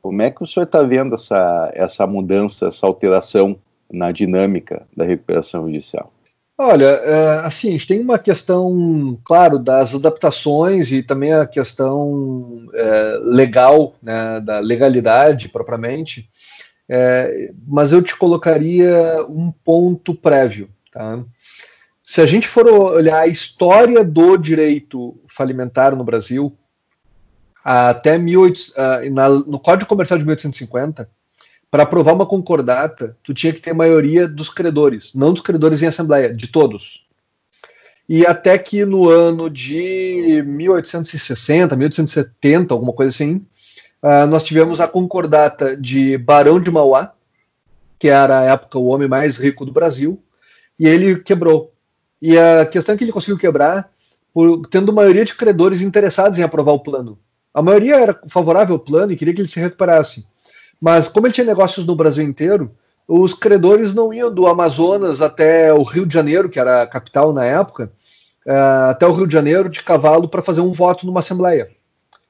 Como 0.02 0.20
é 0.22 0.30
que 0.30 0.42
o 0.42 0.46
senhor 0.46 0.64
está 0.64 0.82
vendo 0.82 1.14
essa, 1.14 1.70
essa 1.74 2.06
mudança, 2.06 2.66
essa 2.66 2.86
alteração 2.86 3.56
na 3.92 4.12
dinâmica 4.12 4.86
da 4.96 5.04
recuperação 5.04 5.66
judicial? 5.66 6.12
Olha, 6.58 6.86
é, 6.86 7.38
assim, 7.40 7.68
a 7.68 7.72
gente 7.72 7.86
tem 7.86 8.00
uma 8.00 8.18
questão, 8.18 9.18
claro, 9.22 9.58
das 9.58 9.94
adaptações 9.94 10.90
e 10.90 11.02
também 11.02 11.34
a 11.34 11.44
questão 11.44 12.66
é, 12.72 13.18
legal, 13.22 13.94
né, 14.02 14.40
da 14.40 14.58
legalidade 14.58 15.50
propriamente, 15.50 16.30
é, 16.88 17.52
mas 17.66 17.92
eu 17.92 18.02
te 18.02 18.16
colocaria 18.16 19.22
um 19.28 19.52
ponto 19.52 20.14
prévio. 20.14 20.70
Tá? 20.90 21.22
Se 22.02 22.22
a 22.22 22.26
gente 22.26 22.48
for 22.48 22.66
olhar 22.68 23.20
a 23.20 23.26
história 23.26 24.02
do 24.02 24.36
direito 24.38 25.20
falimentar 25.28 25.94
no 25.94 26.04
Brasil, 26.04 26.56
até 27.62 28.16
18, 28.16 28.58
uh, 28.58 29.50
no 29.50 29.58
Código 29.58 29.88
Comercial 29.88 30.16
de 30.16 30.24
1850, 30.24 31.10
para 31.70 31.82
aprovar 31.82 32.14
uma 32.14 32.26
concordata, 32.26 33.16
tu 33.22 33.34
tinha 33.34 33.52
que 33.52 33.60
ter 33.60 33.74
maioria 33.74 34.26
dos 34.28 34.48
credores, 34.48 35.14
não 35.14 35.32
dos 35.32 35.42
credores 35.42 35.82
em 35.82 35.86
assembleia, 35.86 36.32
de 36.32 36.48
todos. 36.48 37.06
E 38.08 38.24
até 38.24 38.56
que 38.56 38.84
no 38.84 39.08
ano 39.08 39.50
de 39.50 40.42
1860, 40.46 41.74
1870, 41.74 42.72
alguma 42.72 42.92
coisa 42.92 43.12
assim, 43.12 43.44
uh, 44.02 44.26
nós 44.28 44.44
tivemos 44.44 44.80
a 44.80 44.86
concordata 44.86 45.76
de 45.76 46.16
Barão 46.16 46.60
de 46.60 46.70
Mauá, 46.70 47.12
que 47.98 48.08
era 48.08 48.40
a 48.40 48.44
época 48.44 48.78
o 48.78 48.86
homem 48.86 49.08
mais 49.08 49.38
rico 49.38 49.66
do 49.66 49.72
Brasil, 49.72 50.22
e 50.78 50.86
ele 50.86 51.16
quebrou. 51.16 51.72
E 52.22 52.38
a 52.38 52.64
questão 52.64 52.94
é 52.94 52.98
que 52.98 53.04
ele 53.04 53.12
conseguiu 53.12 53.38
quebrar 53.38 53.90
por 54.32 54.66
tendo 54.68 54.92
maioria 54.92 55.24
de 55.24 55.34
credores 55.34 55.80
interessados 55.80 56.38
em 56.38 56.42
aprovar 56.42 56.72
o 56.72 56.80
plano. 56.80 57.18
A 57.52 57.62
maioria 57.62 57.96
era 57.96 58.20
favorável 58.28 58.74
ao 58.74 58.78
plano 58.78 59.10
e 59.10 59.16
queria 59.16 59.34
que 59.34 59.40
ele 59.40 59.48
se 59.48 59.58
recuperasse. 59.58 60.26
Mas 60.80 61.08
como 61.08 61.26
ele 61.26 61.34
tinha 61.34 61.46
negócios 61.46 61.86
no 61.86 61.96
Brasil 61.96 62.24
inteiro, 62.24 62.70
os 63.08 63.32
credores 63.32 63.94
não 63.94 64.12
iam 64.12 64.32
do 64.32 64.46
Amazonas 64.46 65.22
até 65.22 65.72
o 65.72 65.82
Rio 65.82 66.06
de 66.06 66.14
Janeiro, 66.14 66.48
que 66.48 66.58
era 66.58 66.82
a 66.82 66.86
capital 66.86 67.32
na 67.32 67.44
época, 67.44 67.92
uh, 68.46 68.90
até 68.90 69.06
o 69.06 69.12
Rio 69.12 69.26
de 69.26 69.32
Janeiro 69.32 69.68
de 69.68 69.82
cavalo 69.82 70.28
para 70.28 70.42
fazer 70.42 70.60
um 70.60 70.72
voto 70.72 71.06
numa 71.06 71.20
assembleia. 71.20 71.70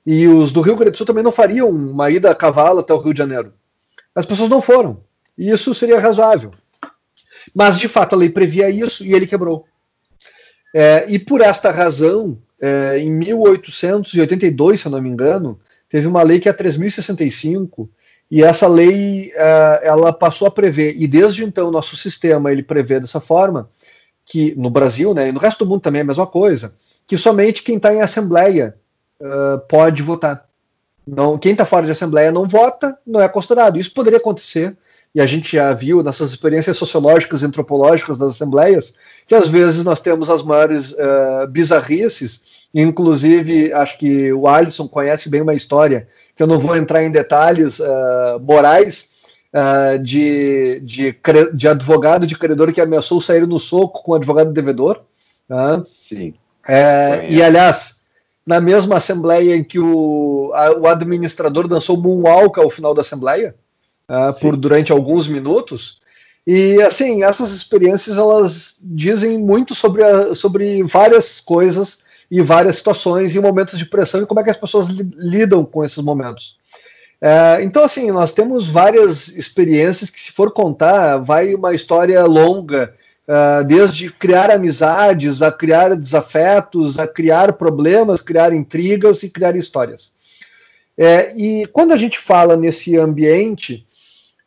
E 0.05 0.29
os 0.29 0.53
do 0.53 0.61
Rio 0.61 0.77
Grande 0.77 0.93
do 0.93 0.99
Sul 0.99 1.07
também 1.07 1.25
não 1.25 1.33
fariam 1.33 1.69
uma 1.69 2.11
ida 2.11 2.31
a 2.31 2.35
cavalo 2.35 2.81
até 2.81 2.95
o 2.95 3.01
Rio 3.01 3.13
de 3.13 3.19
Janeiro. 3.19 3.53
As 4.15 4.25
pessoas 4.25 4.49
não 4.49 4.63
foram. 4.63 5.01
E 5.37 5.51
isso 5.51 5.75
seria 5.75 5.99
razoável. 5.99 6.53
Mas, 7.55 7.79
de 7.79 7.89
fato, 7.89 8.15
a 8.15 8.19
lei 8.19 8.29
previa 8.29 8.71
isso 8.71 9.05
e 9.05 9.13
ele 9.13 9.27
quebrou. 9.27 9.67
É, 10.75 11.07
e 11.09 11.19
por 11.19 11.41
esta 11.41 11.71
razão, 11.71 12.39
é, 12.61 12.99
em 12.99 13.11
1882, 13.11 14.81
se 14.81 14.87
eu 14.87 14.93
não 14.93 15.03
me 15.03 15.09
engano, 15.09 15.59
teve 15.89 16.07
uma 16.07 16.23
lei 16.23 16.39
que 16.39 16.49
é 16.49 16.53
a 16.53 16.55
3065, 16.55 17.91
e 18.31 18.43
essa 18.43 18.67
lei 18.67 19.33
é, 19.35 19.81
ela 19.85 20.13
passou 20.13 20.49
a 20.49 20.51
prever, 20.51 20.95
e 20.99 21.07
desde 21.07 21.45
então 21.45 21.71
nosso 21.71 21.97
sistema 21.97 22.51
ele 22.51 22.63
prevê 22.63 22.99
dessa 22.99 23.21
forma, 23.21 23.69
que 24.25 24.55
no 24.57 24.69
Brasil, 24.69 25.15
né, 25.15 25.29
e 25.29 25.33
no 25.33 25.39
resto 25.39 25.65
do 25.65 25.71
mundo 25.71 25.83
também 25.83 26.01
é 26.01 26.03
a 26.03 26.07
mesma 26.07 26.27
coisa, 26.27 26.75
que 27.07 27.17
somente 27.17 27.63
quem 27.63 27.77
está 27.77 27.95
em 27.95 28.01
assembleia 28.01 28.75
uh, 29.21 29.61
pode 29.69 30.03
votar. 30.03 30.45
Não, 31.07 31.39
quem 31.39 31.53
está 31.53 31.65
fora 31.65 31.87
de 31.87 31.93
assembleia 31.93 32.33
não 32.33 32.49
vota, 32.49 32.99
não 33.07 33.21
é 33.21 33.29
considerado. 33.29 33.79
Isso 33.79 33.95
poderia 33.95 34.19
acontecer, 34.19 34.77
e 35.15 35.21
a 35.21 35.27
gente 35.27 35.55
já 35.55 35.73
viu 35.73 36.03
nessas 36.03 36.31
experiências 36.31 36.77
sociológicas 36.77 37.43
e 37.43 37.47
antropológicas 37.47 38.19
das 38.19 38.33
assembleias, 38.33 38.97
que 39.29 39.35
às 39.35 39.49
vezes 39.49 39.85
nós 39.85 40.01
temos 40.01 40.29
as 40.29 40.43
maiores 40.43 40.91
uh, 40.93 41.47
bizarrices, 41.49 42.56
inclusive 42.75 43.73
acho 43.73 43.99
que 43.99 44.33
o 44.33 44.47
Alisson 44.47 44.87
conhece 44.89 45.29
bem 45.29 45.41
uma 45.41 45.55
história, 45.55 46.09
que 46.35 46.43
eu 46.43 46.47
não 46.47 46.59
vou 46.59 46.77
entrar 46.77 47.03
em 47.03 47.11
detalhes 47.11 47.79
uh, 47.79 48.39
morais, 48.41 49.17
uh, 49.53 49.99
de, 49.99 50.81
de, 50.81 51.17
de, 51.55 51.69
advogado 51.69 52.27
de 52.27 52.37
credor 52.37 52.73
que 52.73 52.81
ameaçou 52.81 53.21
sair 53.21 53.47
no 53.47 53.59
soco 53.59 54.03
com 54.03 54.13
o 54.13 54.15
advogado 54.15 54.53
devedor. 54.53 55.01
Tá? 55.49 55.83
Sim. 55.85 56.35
É, 56.69 57.27
e 57.29 57.43
aliás, 57.43 58.05
na 58.45 58.61
mesma 58.61 58.97
assembleia 58.97 59.57
em 59.57 59.65
que 59.65 59.79
o, 59.79 60.51
a, 60.55 60.79
o 60.79 60.87
administrador 60.87 61.69
dançou 61.69 61.97
moonwalk 61.97 62.59
ao 62.59 62.71
final 62.71 62.95
da 62.95 63.01
assembleia, 63.01 63.55
uh, 64.09 64.39
por 64.41 64.57
durante 64.57 64.93
alguns 64.93 65.27
minutos. 65.29 66.01
E 66.47 66.81
assim, 66.83 67.25
essas 67.25 67.53
experiências 67.53 68.19
elas 68.19 68.79
dizem 68.83 69.37
muito 69.37 69.75
sobre, 69.75 70.05
a, 70.05 70.35
sobre 70.35 70.83
várias 70.85 71.41
coisas 71.41 72.05
e 72.31 72.41
várias 72.43 72.77
situações 72.77 73.35
e 73.35 73.41
momentos 73.41 73.79
de 73.79 73.87
pressão 73.87 74.23
e 74.23 74.27
como 74.27 74.41
é 74.41 74.45
que 74.45 74.51
as 74.51 74.57
pessoas 74.57 74.89
li, 74.89 75.09
lidam 75.17 75.65
com 75.65 75.85
esses 75.85 76.03
momentos. 76.03 76.57
É, 77.21 77.63
então, 77.63 77.85
assim, 77.85 78.11
nós 78.11 78.33
temos 78.33 78.69
várias 78.69 79.29
experiências 79.29 80.11
que, 80.11 80.21
se 80.21 80.33
for 80.33 80.53
contar, 80.53 81.19
vai 81.19 81.55
uma 81.55 81.75
história 81.75 82.25
longa, 82.25 82.95
uh, 83.27 83.65
desde 83.65 84.11
criar 84.11 84.51
amizades, 84.51 85.43
a 85.43 85.51
criar 85.51 85.97
desafetos, 85.97 86.99
a 86.99 87.07
criar 87.07 87.55
problemas, 87.55 88.21
criar 88.21 88.53
intrigas 88.53 89.23
e 89.23 89.31
criar 89.31 89.57
histórias. 89.57 90.13
É, 90.99 91.35
e 91.37 91.67
quando 91.67 91.93
a 91.93 91.97
gente 91.97 92.19
fala 92.19 92.57
nesse 92.57 92.97
ambiente, 92.97 93.87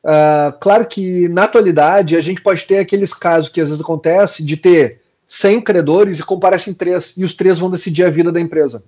uh, 0.03 0.57
claro 0.59 0.85
que 0.85 1.27
na 1.29 1.43
atualidade 1.43 2.15
a 2.15 2.21
gente 2.21 2.41
pode 2.41 2.65
ter 2.65 2.77
aqueles 2.77 3.13
casos 3.13 3.49
que 3.49 3.61
às 3.61 3.69
vezes 3.69 3.83
acontece 3.83 4.43
de 4.43 4.57
ter 4.57 4.98
100 5.29 5.61
credores 5.61 6.19
e 6.19 6.23
comparecem 6.23 6.73
três, 6.73 7.15
e 7.15 7.23
os 7.23 7.33
três 7.33 7.59
vão 7.59 7.69
decidir 7.69 8.03
a 8.03 8.09
vida 8.09 8.31
da 8.31 8.41
empresa. 8.41 8.83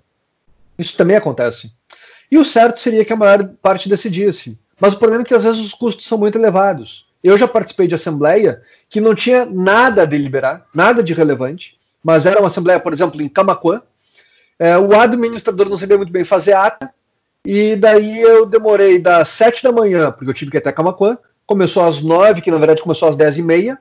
Isso 0.78 0.98
também 0.98 1.16
acontece. 1.16 1.74
E 2.32 2.38
o 2.38 2.44
certo 2.44 2.80
seria 2.80 3.06
que 3.06 3.14
a 3.14 3.16
maior 3.16 3.48
parte 3.62 3.88
decidisse. 3.88 4.60
Mas 4.80 4.96
o 4.96 4.98
problema 4.98 5.22
é 5.22 5.26
que 5.26 5.36
às 5.36 5.44
vezes 5.44 5.60
os 5.60 5.74
custos 5.74 6.08
são 6.08 6.18
muito 6.18 6.38
elevados. 6.38 7.06
Eu 7.24 7.38
já 7.38 7.48
participei 7.48 7.88
de 7.88 7.94
assembleia 7.94 8.64
que 8.90 9.00
não 9.00 9.14
tinha 9.14 9.46
nada 9.46 10.02
a 10.02 10.06
deliberar, 10.06 10.66
nada 10.74 11.04
de 11.04 11.14
relevante, 11.14 11.78
mas 12.04 12.26
era 12.26 12.40
uma 12.40 12.48
assembleia, 12.48 12.80
por 12.80 12.92
exemplo, 12.92 13.22
em 13.22 13.30
Camacuã. 13.30 13.84
É, 14.58 14.76
o 14.78 15.00
administrador 15.00 15.70
não 15.70 15.78
sabia 15.78 15.98
muito 15.98 16.12
bem 16.12 16.24
fazer 16.24 16.54
ata, 16.54 16.92
e 17.46 17.76
daí 17.76 18.20
eu 18.20 18.46
demorei 18.46 19.00
das 19.00 19.30
sete 19.30 19.64
da 19.64 19.72
manhã, 19.72 20.12
porque 20.12 20.30
eu 20.30 20.34
tive 20.34 20.50
que 20.50 20.58
ir 20.58 20.60
até 20.60 20.72
Camacuã, 20.72 21.18
começou 21.46 21.84
às 21.84 22.02
nove, 22.02 22.42
que 22.42 22.52
na 22.52 22.58
verdade 22.58 22.82
começou 22.82 23.08
às 23.08 23.16
dez 23.16 23.38
e 23.38 23.44
meia, 23.44 23.78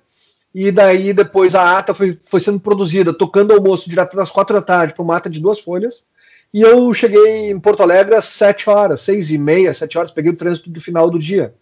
e 0.54 0.70
daí 0.70 1.12
depois 1.12 1.54
a 1.54 1.78
ata 1.78 1.94
foi, 1.94 2.18
foi 2.28 2.40
sendo 2.40 2.60
produzida, 2.60 3.14
tocando 3.14 3.52
almoço 3.52 3.88
direto 3.88 4.16
das 4.16 4.30
quatro 4.30 4.54
da 4.54 4.62
tarde 4.62 4.94
para 4.94 5.02
uma 5.02 5.16
ata 5.16 5.30
de 5.30 5.40
duas 5.40 5.60
folhas, 5.60 6.04
e 6.52 6.62
eu 6.62 6.92
cheguei 6.92 7.50
em 7.50 7.60
Porto 7.60 7.82
Alegre 7.82 8.14
às 8.14 8.24
7 8.24 8.68
horas, 8.68 9.00
6 9.02 9.30
e 9.30 9.38
meia, 9.38 9.72
7 9.72 9.96
horas, 9.96 10.10
peguei 10.10 10.32
o 10.32 10.36
trânsito 10.36 10.68
do 10.68 10.80
final 10.80 11.08
do 11.08 11.18
dia. 11.18 11.54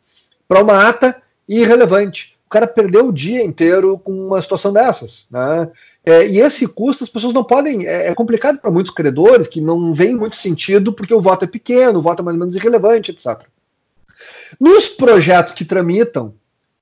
Para 0.47 0.63
uma 0.63 0.89
ata 0.89 1.21
irrelevante. 1.47 2.39
O 2.47 2.49
cara 2.49 2.67
perdeu 2.67 3.09
o 3.09 3.13
dia 3.13 3.45
inteiro 3.45 3.99
com 3.99 4.13
uma 4.13 4.41
situação 4.41 4.73
dessas. 4.73 5.29
Né? 5.31 5.71
É, 6.03 6.27
e 6.27 6.41
esse 6.41 6.67
custo 6.67 7.05
as 7.05 7.11
pessoas 7.11 7.35
não 7.35 7.45
podem. 7.45 7.87
É, 7.87 8.09
é 8.09 8.15
complicado 8.15 8.59
para 8.59 8.71
muitos 8.71 8.95
credores 8.95 9.47
que 9.47 9.61
não 9.61 9.93
vem 9.93 10.17
muito 10.17 10.37
sentido 10.37 10.91
porque 10.91 11.13
o 11.13 11.21
voto 11.21 11.45
é 11.45 11.49
pequeno, 11.49 11.99
o 11.99 12.03
voto 12.03 12.23
é 12.23 12.25
mais 12.25 12.35
ou 12.35 12.41
menos 12.41 12.57
irrelevante, 12.57 13.11
etc. 13.11 13.43
Nos 14.59 14.89
projetos 14.89 15.53
que 15.53 15.67
tramitam, 15.67 16.33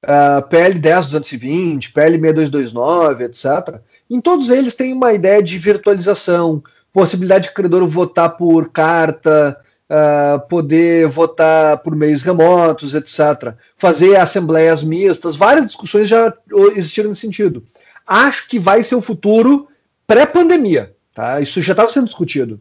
uh, 0.04 0.46
PL 0.48 0.78
10 0.78 1.04
220, 1.06 1.92
PL 1.92 2.18
6229, 2.20 3.24
etc., 3.24 3.80
em 4.08 4.20
todos 4.20 4.50
eles 4.50 4.74
tem 4.74 4.92
uma 4.92 5.12
ideia 5.12 5.42
de 5.42 5.58
virtualização, 5.58 6.62
possibilidade 6.92 7.48
de 7.48 7.54
credor 7.54 7.86
votar 7.88 8.36
por 8.36 8.70
carta, 8.70 9.58
uh, 9.90 10.46
poder 10.48 11.08
votar 11.08 11.78
por 11.82 11.94
meios 11.96 12.22
remotos, 12.22 12.94
etc. 12.94 13.54
Fazer 13.76 14.16
assembleias 14.16 14.82
mistas, 14.82 15.36
várias 15.36 15.66
discussões 15.66 16.08
já 16.08 16.32
existiram 16.76 17.08
nesse 17.08 17.22
sentido. 17.22 17.64
Acho 18.06 18.48
que 18.48 18.58
vai 18.58 18.82
ser 18.82 18.94
o 18.94 19.02
futuro 19.02 19.68
pré-pandemia, 20.06 20.94
tá? 21.12 21.40
Isso 21.40 21.60
já 21.60 21.72
estava 21.72 21.90
sendo 21.90 22.06
discutido. 22.06 22.60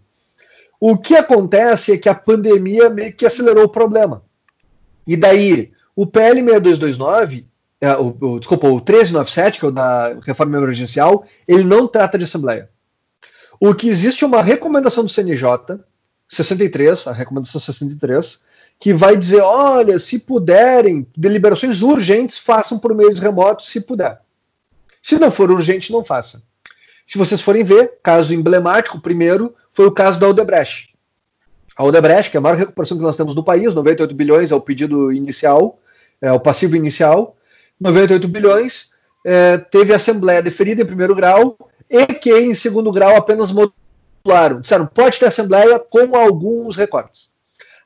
O 0.80 0.98
que 0.98 1.16
acontece 1.16 1.94
é 1.94 1.98
que 1.98 2.10
a 2.10 2.16
pandemia 2.16 2.90
meio 2.90 3.14
que 3.14 3.26
acelerou 3.26 3.66
o 3.66 3.70
problema. 3.70 4.24
E 5.08 5.16
daí, 5.16 5.72
o 5.96 6.06
PL 6.06 6.42
6229, 6.42 7.48
é, 7.80 7.96
o, 7.96 8.16
o, 8.20 8.40
desculpa, 8.40 8.68
o 8.68 8.76
1397, 8.76 9.60
que 9.60 9.66
é 9.66 9.70
o 9.70 9.72
da 9.72 10.20
reforma 10.22 10.58
emergencial, 10.58 11.26
ele 11.48 11.64
não 11.64 11.88
trata 11.88 12.18
de 12.18 12.24
assembleia. 12.24 12.70
O 13.60 13.74
que 13.74 13.88
existe 13.88 14.24
é 14.24 14.28
uma 14.28 14.42
recomendação 14.42 15.04
do 15.04 15.10
CNJ, 15.10 15.80
63, 16.28 17.08
a 17.08 17.14
recomendação 17.14 17.62
63, 17.62 18.44
que 18.80 18.94
vai 18.94 19.16
dizer: 19.16 19.42
olha, 19.42 20.00
se 20.00 20.20
puderem, 20.20 21.08
deliberações 21.16 21.82
urgentes, 21.82 22.38
façam 22.38 22.78
por 22.78 22.94
meios 22.94 23.20
remotos, 23.20 23.70
se 23.70 23.82
puder. 23.82 24.20
Se 25.02 25.20
não 25.20 25.32
for 25.32 25.52
urgente, 25.52 25.92
não 25.92 26.04
faça. 26.04 26.42
Se 27.08 27.18
vocês 27.18 27.40
forem 27.40 27.64
ver, 27.64 28.00
caso 28.02 28.34
emblemático, 28.34 29.00
primeiro 29.00 29.56
foi 29.72 29.86
o 29.86 29.92
caso 29.92 30.20
da 30.20 30.28
Odebrecht. 30.28 30.96
A 31.78 31.84
Odebrecht, 31.84 32.32
que 32.32 32.38
é 32.38 32.40
a 32.40 32.42
maior 32.42 32.58
recuperação 32.58 32.98
que 32.98 33.04
nós 33.04 33.16
temos 33.16 33.36
no 33.36 33.44
país, 33.44 33.74
98 33.74 34.16
bilhões 34.16 34.52
é 34.52 34.56
o 34.56 34.62
pedido 34.62 35.12
inicial, 35.12 35.80
é 36.26 36.32
o 36.32 36.40
passivo 36.40 36.76
inicial, 36.76 37.36
98 37.80 38.28
bilhões, 38.28 38.92
é, 39.26 39.58
teve 39.58 39.94
assembleia 39.94 40.42
deferida 40.42 40.82
em 40.82 40.86
primeiro 40.86 41.16
grau 41.16 41.58
e 41.90 42.06
que, 42.06 42.32
em 42.32 42.54
segundo 42.54 42.92
grau, 42.92 43.16
apenas 43.16 43.52
modularam. 43.52 44.62
Disseram, 44.62 44.86
pode 44.86 45.20
ter 45.20 45.26
assembleia 45.26 45.80
com 45.80 46.16
alguns 46.16 46.76
recortes. 46.76 47.32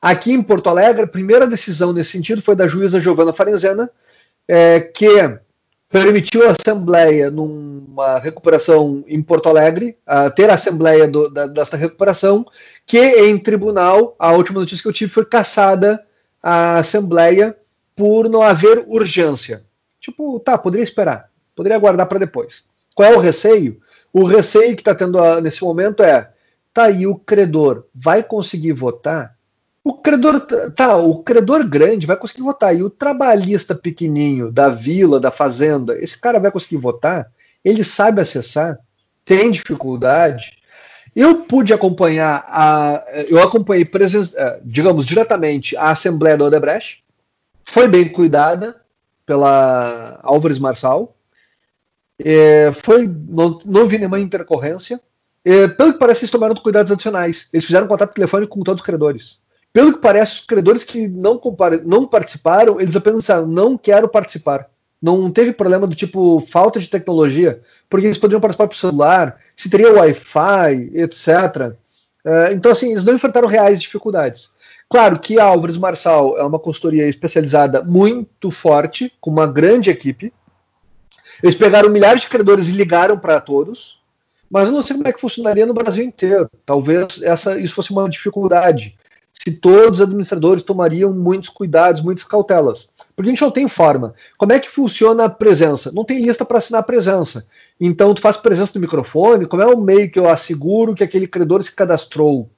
Aqui 0.00 0.32
em 0.32 0.42
Porto 0.42 0.68
Alegre, 0.68 1.02
a 1.02 1.08
primeira 1.08 1.46
decisão 1.46 1.92
nesse 1.92 2.12
sentido 2.12 2.40
foi 2.40 2.56
da 2.56 2.66
juíza 2.66 3.00
Giovana 3.00 3.32
Farenzena, 3.32 3.90
é, 4.48 4.80
que 4.80 5.38
permitiu 5.90 6.48
a 6.48 6.52
Assembleia, 6.52 7.30
numa 7.30 8.18
recuperação 8.18 9.04
em 9.08 9.20
Porto 9.20 9.48
Alegre, 9.48 9.96
a 10.06 10.30
ter 10.30 10.48
a 10.48 10.54
Assembleia 10.54 11.08
do, 11.08 11.28
da, 11.28 11.46
dessa 11.46 11.76
recuperação, 11.76 12.46
que 12.86 12.98
em 12.98 13.36
tribunal, 13.36 14.14
a 14.18 14.32
última 14.32 14.60
notícia 14.60 14.82
que 14.82 14.88
eu 14.88 14.92
tive 14.92 15.10
foi 15.10 15.24
caçada 15.24 16.02
a 16.42 16.78
Assembleia 16.78 17.56
por 18.00 18.30
não 18.30 18.40
haver 18.40 18.82
urgência. 18.88 19.62
Tipo, 20.00 20.40
tá, 20.40 20.56
poderia 20.56 20.82
esperar, 20.82 21.28
poderia 21.54 21.76
aguardar 21.76 22.08
para 22.08 22.18
depois. 22.18 22.64
Qual 22.94 23.12
é 23.12 23.14
o 23.14 23.20
receio? 23.20 23.78
O 24.10 24.24
receio 24.24 24.74
que 24.74 24.80
está 24.80 24.94
tendo 24.94 25.18
a, 25.18 25.38
nesse 25.38 25.62
momento 25.62 26.02
é: 26.02 26.30
tá 26.72 26.84
aí, 26.84 27.06
o 27.06 27.14
credor 27.14 27.84
vai 27.94 28.22
conseguir 28.22 28.72
votar? 28.72 29.36
O 29.84 29.92
credor, 29.92 30.40
tá, 30.74 30.96
o 30.96 31.22
credor 31.22 31.62
grande 31.68 32.06
vai 32.06 32.16
conseguir 32.16 32.40
votar, 32.40 32.74
e 32.74 32.82
o 32.82 32.88
trabalhista 32.88 33.74
pequenininho 33.74 34.50
da 34.50 34.70
vila, 34.70 35.20
da 35.20 35.30
fazenda, 35.30 35.98
esse 35.98 36.18
cara 36.18 36.40
vai 36.40 36.50
conseguir 36.50 36.78
votar? 36.78 37.30
Ele 37.62 37.84
sabe 37.84 38.22
acessar? 38.22 38.78
Tem 39.26 39.50
dificuldade? 39.50 40.58
Eu 41.14 41.42
pude 41.42 41.74
acompanhar 41.74 42.44
a. 42.46 43.04
Eu 43.28 43.42
acompanhei, 43.42 43.86
eh, 43.86 44.60
digamos, 44.64 45.04
diretamente 45.04 45.76
a 45.76 45.90
Assembleia 45.90 46.38
do 46.38 46.44
Odebrecht. 46.44 46.99
Foi 47.70 47.86
bem 47.86 48.08
cuidada 48.08 48.80
pela 49.24 50.18
Álvares 50.24 50.58
Marçal. 50.58 51.14
É, 52.18 52.72
foi, 52.72 53.06
não, 53.06 53.60
não 53.64 53.86
vi 53.86 53.96
nenhuma 53.96 54.18
intercorrência. 54.18 55.00
É, 55.44 55.68
pelo 55.68 55.92
que 55.92 55.98
parece, 56.00 56.22
eles 56.22 56.32
tomaram 56.32 56.56
cuidados 56.56 56.90
adicionais. 56.90 57.48
Eles 57.52 57.64
fizeram 57.64 57.86
contato 57.86 58.12
telefônico 58.12 58.58
com 58.58 58.64
todos 58.64 58.82
os 58.82 58.86
credores. 58.86 59.38
Pelo 59.72 59.92
que 59.92 60.00
parece, 60.00 60.34
os 60.34 60.46
credores 60.46 60.82
que 60.82 61.06
não, 61.06 61.40
não 61.84 62.08
participaram, 62.08 62.80
eles 62.80 62.96
apenas 62.96 63.20
disseram, 63.20 63.46
não 63.46 63.78
quero 63.78 64.08
participar. 64.08 64.68
Não 65.00 65.30
teve 65.30 65.52
problema 65.52 65.86
do 65.86 65.94
tipo 65.94 66.40
falta 66.40 66.80
de 66.80 66.90
tecnologia, 66.90 67.62
porque 67.88 68.06
eles 68.06 68.18
poderiam 68.18 68.40
participar 68.40 68.66
pelo 68.66 68.80
celular, 68.80 69.38
se 69.54 69.70
teria 69.70 69.92
Wi-Fi, 69.92 70.90
etc. 70.94 71.76
É, 72.24 72.52
então, 72.52 72.72
assim, 72.72 72.90
eles 72.90 73.04
não 73.04 73.14
enfrentaram 73.14 73.46
reais 73.46 73.80
dificuldades. 73.80 74.58
Claro 74.90 75.20
que 75.20 75.38
a 75.38 75.44
Álvares 75.44 75.76
Marçal 75.76 76.36
é 76.36 76.42
uma 76.42 76.58
consultoria 76.58 77.06
especializada 77.06 77.84
muito 77.84 78.50
forte, 78.50 79.12
com 79.20 79.30
uma 79.30 79.46
grande 79.46 79.88
equipe. 79.88 80.32
Eles 81.40 81.54
pegaram 81.54 81.88
milhares 81.88 82.22
de 82.22 82.28
credores 82.28 82.66
e 82.66 82.72
ligaram 82.72 83.16
para 83.16 83.40
todos, 83.40 84.00
mas 84.50 84.66
eu 84.66 84.74
não 84.74 84.82
sei 84.82 84.96
como 84.96 85.06
é 85.06 85.12
que 85.12 85.20
funcionaria 85.20 85.64
no 85.64 85.72
Brasil 85.72 86.04
inteiro. 86.04 86.50
Talvez 86.66 87.22
essa, 87.22 87.56
isso 87.56 87.72
fosse 87.72 87.92
uma 87.92 88.10
dificuldade. 88.10 88.98
Se 89.32 89.60
todos 89.60 90.00
os 90.00 90.04
administradores 90.04 90.64
tomariam 90.64 91.12
muitos 91.12 91.50
cuidados, 91.50 92.02
muitas 92.02 92.24
cautelas. 92.24 92.92
Porque 93.14 93.30
a 93.30 93.32
gente 93.32 93.42
não 93.42 93.52
tem 93.52 93.68
forma. 93.68 94.12
Como 94.36 94.52
é 94.52 94.58
que 94.58 94.68
funciona 94.68 95.26
a 95.26 95.30
presença? 95.30 95.92
Não 95.94 96.04
tem 96.04 96.20
lista 96.20 96.44
para 96.44 96.58
assinar 96.58 96.80
a 96.80 96.84
presença. 96.84 97.46
Então, 97.80 98.12
tu 98.12 98.20
faz 98.20 98.36
presença 98.36 98.72
do 98.72 98.80
microfone, 98.80 99.46
como 99.46 99.62
é 99.62 99.66
o 99.66 99.80
meio 99.80 100.10
que 100.10 100.18
eu 100.18 100.28
asseguro 100.28 100.96
que 100.96 101.04
aquele 101.04 101.28
credor 101.28 101.62
se 101.62 101.74
cadastrou, 101.74 102.50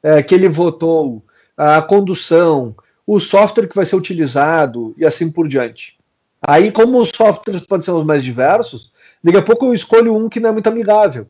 é, 0.00 0.22
que 0.22 0.34
ele 0.34 0.48
votou, 0.48 1.20
a 1.56 1.80
condução, 1.82 2.74
o 3.06 3.20
software 3.20 3.68
que 3.68 3.76
vai 3.76 3.84
ser 3.84 3.96
utilizado 3.96 4.94
e 4.96 5.04
assim 5.04 5.30
por 5.30 5.48
diante. 5.48 5.98
Aí, 6.42 6.70
como 6.70 7.00
os 7.00 7.10
softwares 7.10 7.66
podem 7.66 7.84
ser 7.84 7.92
os 7.92 8.04
mais 8.04 8.22
diversos, 8.22 8.90
daqui 9.22 9.38
a 9.38 9.42
pouco 9.42 9.66
eu 9.66 9.74
escolho 9.74 10.14
um 10.14 10.28
que 10.28 10.40
não 10.40 10.50
é 10.50 10.52
muito 10.52 10.68
amigável. 10.68 11.26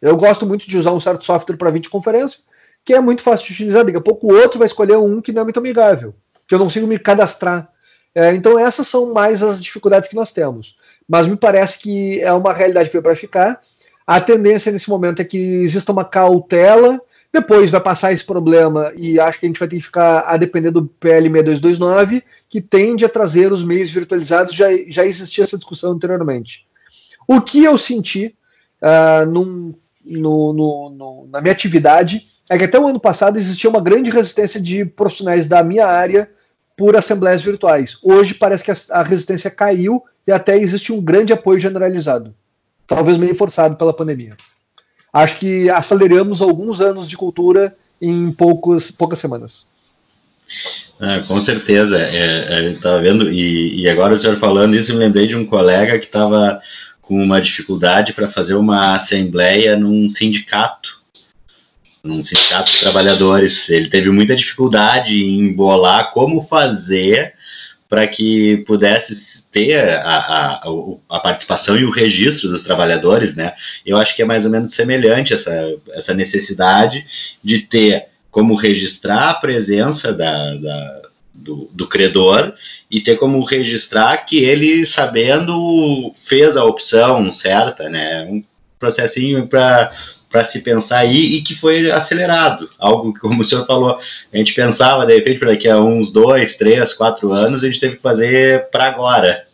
Eu 0.00 0.16
gosto 0.16 0.46
muito 0.46 0.68
de 0.68 0.78
usar 0.78 0.92
um 0.92 1.00
certo 1.00 1.24
software 1.24 1.56
para 1.56 1.70
videoconferência, 1.70 2.40
que 2.84 2.94
é 2.94 3.00
muito 3.00 3.22
fácil 3.22 3.46
de 3.46 3.52
utilizar. 3.54 3.84
Daqui 3.84 3.96
a 3.96 4.02
pouco 4.02 4.26
o 4.26 4.36
outro 4.36 4.58
vai 4.58 4.66
escolher 4.66 4.96
um 4.96 5.20
que 5.20 5.32
não 5.32 5.42
é 5.42 5.44
muito 5.44 5.58
amigável, 5.58 6.14
que 6.46 6.54
eu 6.54 6.58
não 6.58 6.66
consigo 6.66 6.86
me 6.86 6.98
cadastrar. 6.98 7.70
É, 8.14 8.32
então, 8.34 8.58
essas 8.58 8.86
são 8.86 9.12
mais 9.12 9.42
as 9.42 9.60
dificuldades 9.60 10.08
que 10.08 10.16
nós 10.16 10.32
temos. 10.32 10.76
Mas 11.08 11.26
me 11.26 11.36
parece 11.36 11.80
que 11.80 12.20
é 12.20 12.32
uma 12.32 12.52
realidade 12.52 12.88
para 12.88 13.16
ficar. 13.16 13.60
A 14.06 14.20
tendência 14.20 14.70
nesse 14.70 14.88
momento 14.88 15.20
é 15.20 15.24
que 15.24 15.36
exista 15.36 15.92
uma 15.92 16.04
cautela 16.04 17.00
depois 17.34 17.68
vai 17.68 17.80
passar 17.80 18.12
esse 18.12 18.22
problema 18.22 18.92
e 18.96 19.18
acho 19.18 19.40
que 19.40 19.46
a 19.46 19.48
gente 19.48 19.58
vai 19.58 19.66
ter 19.66 19.74
que 19.78 19.82
ficar 19.82 20.20
a 20.20 20.36
depender 20.36 20.70
do 20.70 20.86
PL 20.86 21.28
6229, 21.28 22.22
que 22.48 22.60
tende 22.60 23.04
a 23.04 23.08
trazer 23.08 23.52
os 23.52 23.64
meios 23.64 23.90
virtualizados, 23.90 24.54
já, 24.54 24.68
já 24.86 25.04
existia 25.04 25.42
essa 25.42 25.56
discussão 25.56 25.90
anteriormente. 25.90 26.68
O 27.26 27.40
que 27.40 27.64
eu 27.64 27.76
senti 27.76 28.32
uh, 28.80 29.28
num, 29.28 29.74
no, 30.04 30.52
no, 30.52 30.90
no, 30.90 31.28
na 31.28 31.40
minha 31.40 31.50
atividade 31.50 32.24
é 32.48 32.56
que 32.56 32.66
até 32.66 32.78
o 32.78 32.86
ano 32.86 33.00
passado 33.00 33.36
existia 33.36 33.68
uma 33.68 33.80
grande 33.80 34.12
resistência 34.12 34.60
de 34.60 34.84
profissionais 34.84 35.48
da 35.48 35.60
minha 35.64 35.88
área 35.88 36.30
por 36.76 36.96
assembleias 36.96 37.42
virtuais. 37.42 37.98
Hoje 38.00 38.34
parece 38.34 38.62
que 38.62 38.70
a, 38.70 38.76
a 38.92 39.02
resistência 39.02 39.50
caiu 39.50 40.04
e 40.24 40.30
até 40.30 40.56
existe 40.56 40.92
um 40.92 41.02
grande 41.02 41.32
apoio 41.32 41.58
generalizado, 41.58 42.32
talvez 42.86 43.18
meio 43.18 43.34
forçado 43.34 43.74
pela 43.74 43.92
pandemia 43.92 44.36
acho 45.14 45.38
que 45.38 45.70
aceleramos 45.70 46.42
alguns 46.42 46.80
anos 46.80 47.08
de 47.08 47.16
cultura 47.16 47.76
em 48.02 48.32
poucos, 48.32 48.90
poucas 48.90 49.20
semanas. 49.20 49.68
É, 51.00 51.20
com 51.20 51.40
certeza, 51.40 51.96
é, 51.96 52.16
é 52.16 52.54
a 52.54 52.62
gente 52.62 52.76
estava 52.76 53.00
vendo, 53.00 53.30
e, 53.30 53.82
e, 53.82 53.88
agora 53.88 54.14
o 54.14 54.18
senhor 54.18 54.36
falando 54.38 54.74
isso, 54.74 54.92
me 54.92 54.98
lembrei 54.98 55.26
de 55.26 55.36
um 55.36 55.46
colega 55.46 55.98
que 55.98 56.06
estava 56.06 56.60
com 57.00 57.22
uma 57.22 57.40
dificuldade 57.40 58.12
para 58.12 58.28
fazer 58.28 58.54
uma 58.54 58.94
assembleia 58.94 59.76
num 59.76 60.10
sindicato, 60.10 61.00
num 62.02 62.22
sindicato 62.22 62.72
de 62.72 62.80
trabalhadores. 62.80 63.68
Ele 63.68 63.88
teve 63.88 64.10
muita 64.10 64.34
dificuldade 64.34 65.14
em 65.14 65.52
bolar 65.52 66.10
como 66.12 66.42
fazer 66.42 67.34
para 67.94 68.08
que 68.08 68.56
pudesse 68.66 69.48
ter 69.52 69.88
a, 69.88 70.16
a, 70.18 70.62
a, 71.08 71.20
participação 71.20 71.76
e 71.76 71.84
o 71.84 71.90
registro 71.90 72.48
dos 72.48 72.64
trabalhadores, 72.64 73.36
né? 73.36 73.52
Eu 73.86 73.96
acho 73.98 74.16
que 74.16 74.22
é 74.22 74.24
mais 74.24 74.44
ou 74.44 74.50
menos 74.50 74.74
semelhante 74.74 75.32
essa, 75.32 75.76
essa 75.92 76.12
necessidade 76.12 77.06
de 77.40 77.60
ter 77.60 78.06
como 78.32 78.56
registrar 78.56 79.30
a 79.30 79.34
presença 79.34 80.12
da, 80.12 80.56
da 80.56 81.02
do, 81.32 81.70
do, 81.72 81.86
credor 81.86 82.54
e 82.90 83.00
ter 83.00 83.14
como 83.14 83.44
registrar 83.44 84.16
que 84.26 84.38
ele, 84.38 84.84
sabendo, 84.84 86.10
fez 86.16 86.56
a 86.56 86.64
opção 86.64 87.30
certa, 87.30 87.88
né? 87.88 88.24
Um 88.24 88.42
processinho 88.76 89.46
para 89.46 89.92
para 90.34 90.44
se 90.44 90.62
pensar 90.62 90.98
aí 90.98 91.36
e 91.36 91.42
que 91.42 91.54
foi 91.54 91.88
acelerado. 91.92 92.68
Algo 92.76 93.14
que, 93.14 93.20
como 93.20 93.40
o 93.40 93.44
senhor 93.44 93.64
falou, 93.66 94.00
a 94.32 94.36
gente 94.36 94.52
pensava, 94.52 95.06
de 95.06 95.14
repente, 95.14 95.38
para 95.38 95.52
daqui 95.52 95.68
a 95.68 95.78
uns 95.78 96.10
dois, 96.10 96.56
três, 96.56 96.92
quatro 96.92 97.30
anos, 97.30 97.62
a 97.62 97.66
gente 97.66 97.78
teve 97.78 97.94
que 97.94 98.02
fazer 98.02 98.68
para 98.68 98.86
agora. 98.86 99.46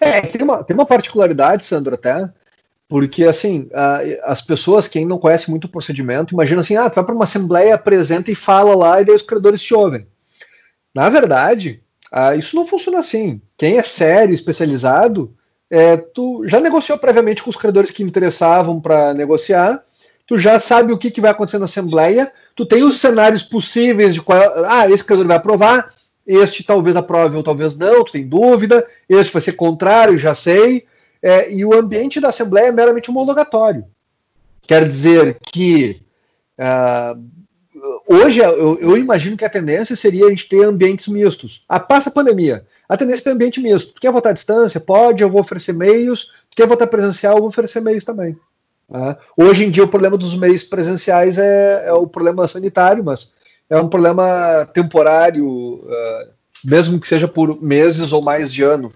É, 0.00 0.22
tem 0.22 0.42
uma, 0.42 0.64
tem 0.64 0.74
uma 0.74 0.84
particularidade, 0.84 1.64
Sandro, 1.64 1.94
até, 1.94 2.28
porque, 2.88 3.22
assim, 3.22 3.68
as 4.24 4.42
pessoas, 4.42 4.88
quem 4.88 5.06
não 5.06 5.20
conhece 5.20 5.48
muito 5.50 5.66
o 5.66 5.70
procedimento, 5.70 6.34
imagina 6.34 6.62
assim, 6.62 6.74
ah, 6.74 6.90
tu 6.90 6.96
vai 6.96 7.04
para 7.04 7.14
uma 7.14 7.22
assembleia, 7.22 7.76
apresenta 7.76 8.32
e 8.32 8.34
fala 8.34 8.74
lá, 8.74 9.00
e 9.00 9.04
daí 9.04 9.14
os 9.14 9.22
credores 9.22 9.62
te 9.62 9.72
ouvem. 9.72 10.04
Na 10.92 11.08
verdade, 11.08 11.80
isso 12.36 12.56
não 12.56 12.66
funciona 12.66 12.98
assim. 12.98 13.40
Quem 13.56 13.78
é 13.78 13.82
sério, 13.84 14.34
especializado, 14.34 15.32
é, 15.70 15.96
tu 15.96 16.46
já 16.46 16.60
negociou 16.60 16.98
previamente 16.98 17.42
com 17.42 17.50
os 17.50 17.56
credores 17.56 17.90
que 17.90 18.02
interessavam 18.02 18.80
para 18.80 19.12
negociar, 19.14 19.82
tu 20.26 20.38
já 20.38 20.58
sabe 20.60 20.92
o 20.92 20.98
que, 20.98 21.10
que 21.10 21.20
vai 21.20 21.30
acontecer 21.30 21.58
na 21.58 21.64
Assembleia, 21.64 22.30
tu 22.54 22.64
tem 22.64 22.82
os 22.82 23.00
cenários 23.00 23.42
possíveis 23.42 24.14
de 24.14 24.22
qual. 24.22 24.40
Ah, 24.66 24.88
esse 24.88 25.04
credor 25.04 25.26
vai 25.26 25.36
aprovar, 25.36 25.92
este 26.26 26.64
talvez 26.64 26.96
aprove 26.96 27.36
ou 27.36 27.42
talvez 27.42 27.76
não, 27.76 28.04
tu 28.04 28.12
tem 28.12 28.26
dúvida, 28.26 28.86
este 29.08 29.32
vai 29.32 29.42
ser 29.42 29.52
contrário, 29.52 30.18
já 30.18 30.34
sei. 30.34 30.84
É, 31.22 31.52
e 31.52 31.64
o 31.64 31.74
ambiente 31.74 32.20
da 32.20 32.28
Assembleia 32.28 32.68
é 32.68 32.72
meramente 32.72 33.10
homologatório. 33.10 33.84
Quer 34.62 34.86
dizer 34.86 35.38
que 35.40 36.00
uh, 36.58 37.20
hoje 38.06 38.40
eu, 38.40 38.78
eu, 38.78 38.96
imagino 38.96 39.36
que 39.36 39.44
a 39.44 39.50
tendência 39.50 39.96
seria 39.96 40.26
a 40.26 40.30
gente 40.30 40.48
ter 40.48 40.64
ambientes 40.64 41.08
mistos. 41.08 41.64
A 41.68 41.78
passa 41.78 42.08
a 42.08 42.12
pandemia. 42.12 42.66
A 42.88 42.96
tendência 42.96 43.22
é 43.22 43.24
ter 43.24 43.30
ambiente 43.30 43.60
misto. 43.60 43.94
Tu 43.94 44.00
quer 44.00 44.12
votar 44.12 44.30
à 44.30 44.34
distância? 44.34 44.80
Pode, 44.80 45.22
eu 45.22 45.30
vou 45.30 45.40
oferecer 45.40 45.72
meios. 45.72 46.32
Tu 46.50 46.56
quer 46.56 46.66
votar 46.66 46.88
presencial? 46.88 47.34
Eu 47.34 47.40
vou 47.40 47.48
oferecer 47.48 47.80
meios 47.80 48.04
também. 48.04 48.36
Tá? 48.90 49.18
Hoje 49.36 49.64
em 49.64 49.70
dia, 49.70 49.84
o 49.84 49.88
problema 49.88 50.16
dos 50.16 50.36
meios 50.36 50.62
presenciais 50.62 51.38
é, 51.38 51.86
é, 51.86 51.92
o 51.92 52.06
problema 52.06 52.46
sanitário, 52.46 53.04
mas 53.04 53.34
é 53.68 53.78
um 53.78 53.88
problema 53.88 54.68
temporário, 54.72 55.46
uh, 55.46 56.28
mesmo 56.64 57.00
que 57.00 57.08
seja 57.08 57.26
por 57.26 57.60
meses 57.60 58.12
ou 58.12 58.22
mais 58.22 58.52
de 58.52 58.62
ano. 58.62 58.88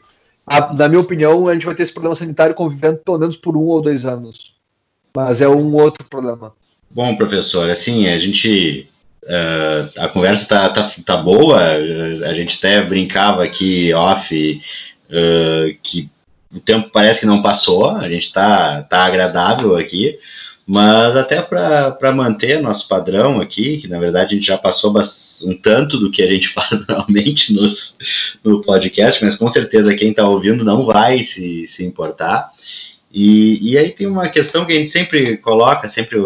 A, 0.47 0.73
na 0.73 0.89
minha 0.89 1.01
opinião, 1.01 1.47
a 1.49 1.55
gente 1.55 1.67
vai 1.67 1.75
ter 1.75 1.83
esse 1.83 1.93
problema 1.93 2.15
sanitário 2.15 2.55
convivendo 2.55 2.99
pelo 2.99 3.19
menos 3.19 3.37
por 3.37 3.57
um 3.57 3.65
ou 3.65 3.83
dois 3.83 4.05
anos. 4.05 4.55
Mas 5.15 5.41
é 5.41 5.49
um 5.49 5.75
outro 5.75 6.05
problema. 6.05 6.53
Bom, 6.91 7.17
professor, 7.17 7.71
assim, 7.71 8.09
a 8.09 8.19
gente 8.19 8.87
Uh, 9.23 9.93
a 9.99 10.09
conversa 10.09 10.47
tá, 10.47 10.69
tá, 10.71 10.91
tá 11.05 11.17
boa, 11.19 11.61
a 11.61 12.33
gente 12.33 12.57
até 12.57 12.83
brincava 12.83 13.45
aqui 13.45 13.93
off 13.93 14.63
uh, 15.11 15.79
que 15.83 16.11
o 16.53 16.59
tempo 16.59 16.91
parece 16.91 17.21
que 17.21 17.27
não 17.27 17.43
passou, 17.43 17.91
a 17.91 18.09
gente 18.09 18.33
tá, 18.33 18.83
tá 18.83 19.05
agradável 19.05 19.77
aqui, 19.77 20.19
mas 20.67 21.17
até 21.17 21.43
para 21.43 22.13
manter 22.13 22.61
nosso 22.61 22.89
padrão 22.89 23.41
aqui, 23.41 23.79
que 23.79 23.89
na 23.89 23.99
verdade 23.99 24.35
a 24.35 24.35
gente 24.37 24.47
já 24.47 24.59
passou 24.59 24.93
um 25.45 25.57
tanto 25.57 25.99
do 25.99 26.11
que 26.11 26.23
a 26.23 26.31
gente 26.31 26.49
faz 26.55 26.87
normalmente 26.87 27.53
nos, 27.53 27.99
no 28.43 28.63
podcast, 28.63 29.25
mas 29.25 29.37
com 29.37 29.49
certeza 29.49 29.95
quem 29.95 30.11
está 30.11 30.27
ouvindo 30.27 30.65
não 30.65 30.87
vai 30.87 31.23
se, 31.23 31.67
se 31.67 31.85
importar. 31.85 32.51
E, 33.13 33.73
e 33.73 33.77
aí 33.79 33.91
tem 33.91 34.07
uma 34.07 34.29
questão 34.29 34.65
que 34.65 34.73
a 34.73 34.77
gente 34.77 34.91
sempre 34.91 35.37
coloca, 35.37 35.89
sempre 35.89 36.19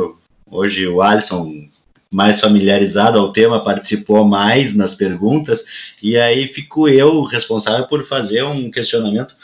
hoje 0.51 0.87
o 0.87 1.03
Alisson 1.03 1.69
mais 2.11 2.41
familiarizado 2.41 3.19
ao 3.19 3.33
tema 3.33 3.65
participou 3.65 4.25
mais 4.25 4.73
nas 4.73 4.95
perguntas, 4.95 5.65
e 6.01 6.17
aí 6.17 6.47
fico 6.47 6.89
eu 6.89 7.23
responsável 7.25 7.87
por 7.89 8.07
fazer 8.07 8.45
um 8.45 8.71
questionamento 8.71 9.35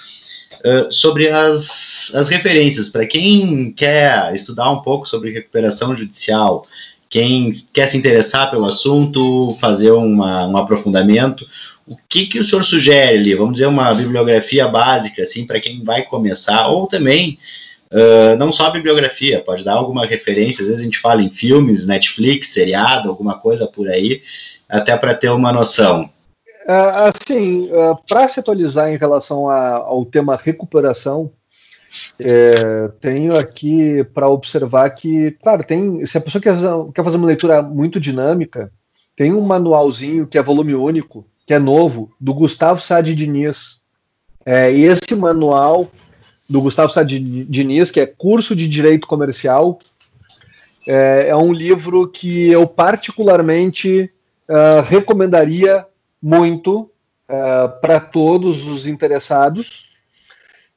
uh, 0.65 0.93
sobre 0.93 1.29
as, 1.29 2.13
as 2.15 2.29
referências. 2.29 2.89
Para 2.89 3.07
quem 3.07 3.73
quer 3.73 4.33
estudar 4.35 4.71
um 4.71 4.83
pouco 4.83 5.09
sobre 5.09 5.33
recuperação 5.33 5.97
judicial, 5.97 6.65
quem 7.09 7.51
quer 7.73 7.89
se 7.89 7.97
interessar 7.97 8.53
pelo 8.53 8.67
assunto, 8.67 9.57
fazer 9.61 9.91
uma, 9.91 10.47
um 10.47 10.57
aprofundamento, 10.57 11.45
o 11.85 11.97
que, 12.09 12.27
que 12.27 12.39
o 12.39 12.45
senhor 12.45 12.65
sugere 12.65 13.19
ali? 13.19 13.35
Vamos 13.35 13.55
dizer, 13.55 13.67
uma 13.67 13.93
bibliografia 13.93 14.69
básica, 14.69 15.23
assim, 15.23 15.45
para 15.45 15.59
quem 15.59 15.83
vai 15.83 16.03
começar, 16.03 16.69
ou 16.69 16.87
também 16.87 17.37
Uh, 17.93 18.37
não 18.39 18.53
só 18.53 18.67
a 18.67 18.71
bibliografia, 18.71 19.43
pode 19.43 19.65
dar 19.65 19.75
alguma 19.75 20.07
referência, 20.07 20.63
às 20.63 20.69
vezes 20.69 20.81
a 20.81 20.85
gente 20.85 21.01
fala 21.01 21.23
em 21.23 21.31
filmes, 21.31 21.85
Netflix, 21.85 22.53
seriado, 22.53 23.09
alguma 23.09 23.39
coisa 23.39 23.67
por 23.67 23.89
aí, 23.89 24.23
até 24.69 24.97
para 24.97 25.15
ter 25.15 25.29
uma 25.31 25.51
noção. 25.51 26.09
Uh, 26.69 27.11
assim, 27.27 27.69
uh, 27.73 27.97
para 28.07 28.29
se 28.29 28.39
atualizar 28.39 28.91
em 28.91 28.97
relação 28.97 29.51
ao 29.51 30.05
tema 30.05 30.37
recuperação, 30.37 31.33
é, 32.19 32.89
tenho 33.01 33.37
aqui 33.37 34.05
para 34.15 34.29
observar 34.29 34.91
que, 34.91 35.33
claro, 35.43 35.65
tem. 35.65 36.05
Se 36.07 36.19
a 36.19 36.21
pessoa 36.21 36.41
quer, 36.41 36.55
quer 36.95 37.05
fazer 37.05 37.17
uma 37.17 37.27
leitura 37.27 37.63
muito 37.63 37.99
dinâmica, 37.99 38.71
tem 39.17 39.33
um 39.33 39.41
manualzinho 39.41 40.27
que 40.27 40.39
é 40.39 40.43
volume 40.43 40.75
único, 40.75 41.27
que 41.47 41.55
é 41.55 41.59
novo, 41.59 42.13
do 42.21 42.35
Gustavo 42.35 42.81
Sade 42.81 43.15
Diniz. 43.15 43.81
É, 44.45 44.73
e 44.73 44.85
esse 44.85 45.15
manual 45.17 45.89
do 46.51 46.61
Gustavo 46.61 46.93
Sá 46.93 47.05
Diniz, 47.05 47.93
que 47.93 48.01
é 48.01 48.07
curso 48.07 48.57
de 48.57 48.67
Direito 48.67 49.07
Comercial. 49.07 49.79
é, 50.87 51.29
é 51.29 51.37
um 51.37 51.53
livro 51.53 52.09
que 52.09 52.51
eu 52.51 52.67
particularmente 52.67 54.11
uh, 54.49 54.83
recomendaria 54.85 55.87
muito 56.21 56.81
uh, 56.81 57.81
para 57.81 58.01
todos 58.01 58.67
os 58.67 58.87
interessados, 58.87 60.01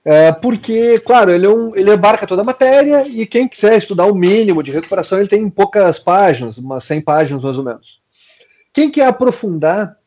uh, 0.06 0.40
porque, 0.40 1.00
claro, 1.00 1.32
ele, 1.32 1.48
é 1.48 1.50
um, 1.50 1.76
ele 1.76 1.92
abarca 1.92 2.28
toda 2.28 2.44
a 2.44 2.46
matéria 2.46 3.08
e 3.08 3.26
quem 3.26 3.48
quiser 3.48 3.76
estudar 3.76 4.06
o 4.06 4.16
mínimo 4.16 4.62
de 4.62 4.72
recuperação, 4.72 5.18
ele 5.18 5.28
tem 5.28 5.50
poucas 5.50 5.98
páginas, 5.98 6.60
umas 6.60 6.84
100 6.84 7.02
páginas 7.02 7.42
mais 7.42 7.58
ou 7.58 7.64
menos. 7.64 8.00
Quem 8.72 8.92
quer 8.92 9.08
aprofundar, 9.08 9.98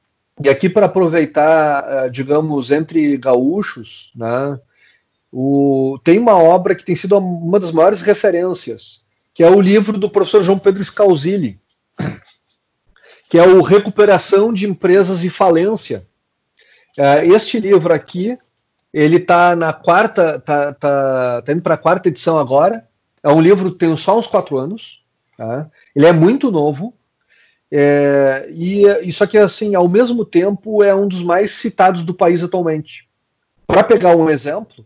e 0.43 0.49
aqui 0.49 0.69
para 0.69 0.87
aproveitar, 0.87 2.11
digamos, 2.11 2.71
entre 2.71 3.17
gaúchos, 3.17 4.13
né, 4.15 4.59
o, 5.39 5.99
tem 6.03 6.19
uma 6.19 6.35
obra 6.35 6.75
que 6.75 6.83
tem 6.83 6.97
sido 6.97 7.19
uma 7.19 7.61
das 7.61 7.71
maiores 7.71 8.01
referências, 8.01 9.03
que 9.35 9.45
é 9.45 9.51
o 9.51 9.61
livro 9.61 9.99
do 9.99 10.09
professor 10.09 10.43
João 10.43 10.59
Pedro 10.59 10.83
Scalzilli, 10.83 11.61
que 13.29 13.37
é 13.37 13.47
o 13.47 13.61
Recuperação 13.61 14.51
de 14.51 14.67
Empresas 14.67 15.25
e 15.25 15.29
Falência. 15.29 16.07
É, 16.97 17.27
este 17.27 17.61
livro 17.61 17.93
aqui, 17.93 18.39
ele 18.95 19.17
está 19.17 19.55
na 19.55 19.75
quarta, 19.75 20.41
tá, 20.41 20.73
tá, 20.73 21.43
tá 21.43 21.53
indo 21.53 21.61
para 21.61 21.75
a 21.75 21.79
quarta 21.79 22.09
edição 22.09 22.39
agora. 22.39 22.89
É 23.23 23.29
um 23.31 23.43
livro 23.43 23.73
que 23.73 23.79
tem 23.79 23.95
só 23.95 24.19
uns 24.19 24.29
quatro 24.29 24.57
anos. 24.57 25.05
Tá? 25.37 25.69
Ele 25.95 26.07
é 26.07 26.13
muito 26.13 26.51
novo. 26.51 26.95
É, 27.71 28.49
e 28.51 28.85
isso 29.07 29.23
aqui, 29.23 29.37
assim, 29.37 29.75
ao 29.75 29.87
mesmo 29.87 30.25
tempo, 30.25 30.83
é 30.83 30.95
um 30.95 31.07
dos 31.07 31.23
mais 31.23 31.51
citados 31.51 32.05
do 32.05 32.15
país 32.15 32.43
atualmente. 32.43 33.07
Para 33.67 33.85
pegar 33.85 34.17
um 34.17 34.31
exemplo, 34.31 34.83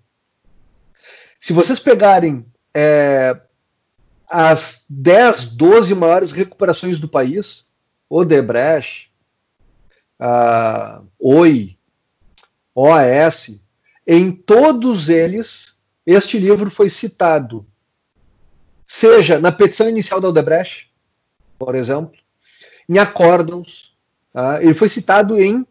se 1.41 1.55
vocês 1.55 1.81
pegarem 1.81 2.45
é, 2.75 3.41
as 4.31 4.85
10, 4.91 5.57
12 5.57 5.95
maiores 5.95 6.33
recuperações 6.33 7.01
do 7.01 7.09
país, 7.09 7.69
Odebrecht, 8.09 9.11
uh, 10.21 11.07
Oi, 11.19 11.77
OAS, 12.75 13.63
em 14.07 14.31
todos 14.31 15.09
eles, 15.09 15.77
este 16.05 16.39
livro 16.39 16.71
foi 16.71 16.91
citado, 16.91 17.67
seja 18.87 19.39
na 19.39 19.51
petição 19.51 19.89
inicial 19.89 20.21
da 20.21 20.29
Odebrecht, 20.29 20.93
por 21.59 21.75
exemplo, 21.75 22.19
em 22.89 22.99
acórdãos, 22.99 23.97
uh, 24.35 24.61
ele 24.61 24.75
foi 24.75 24.89
citado 24.89 25.41
em 25.41 25.61
uh, 25.61 25.67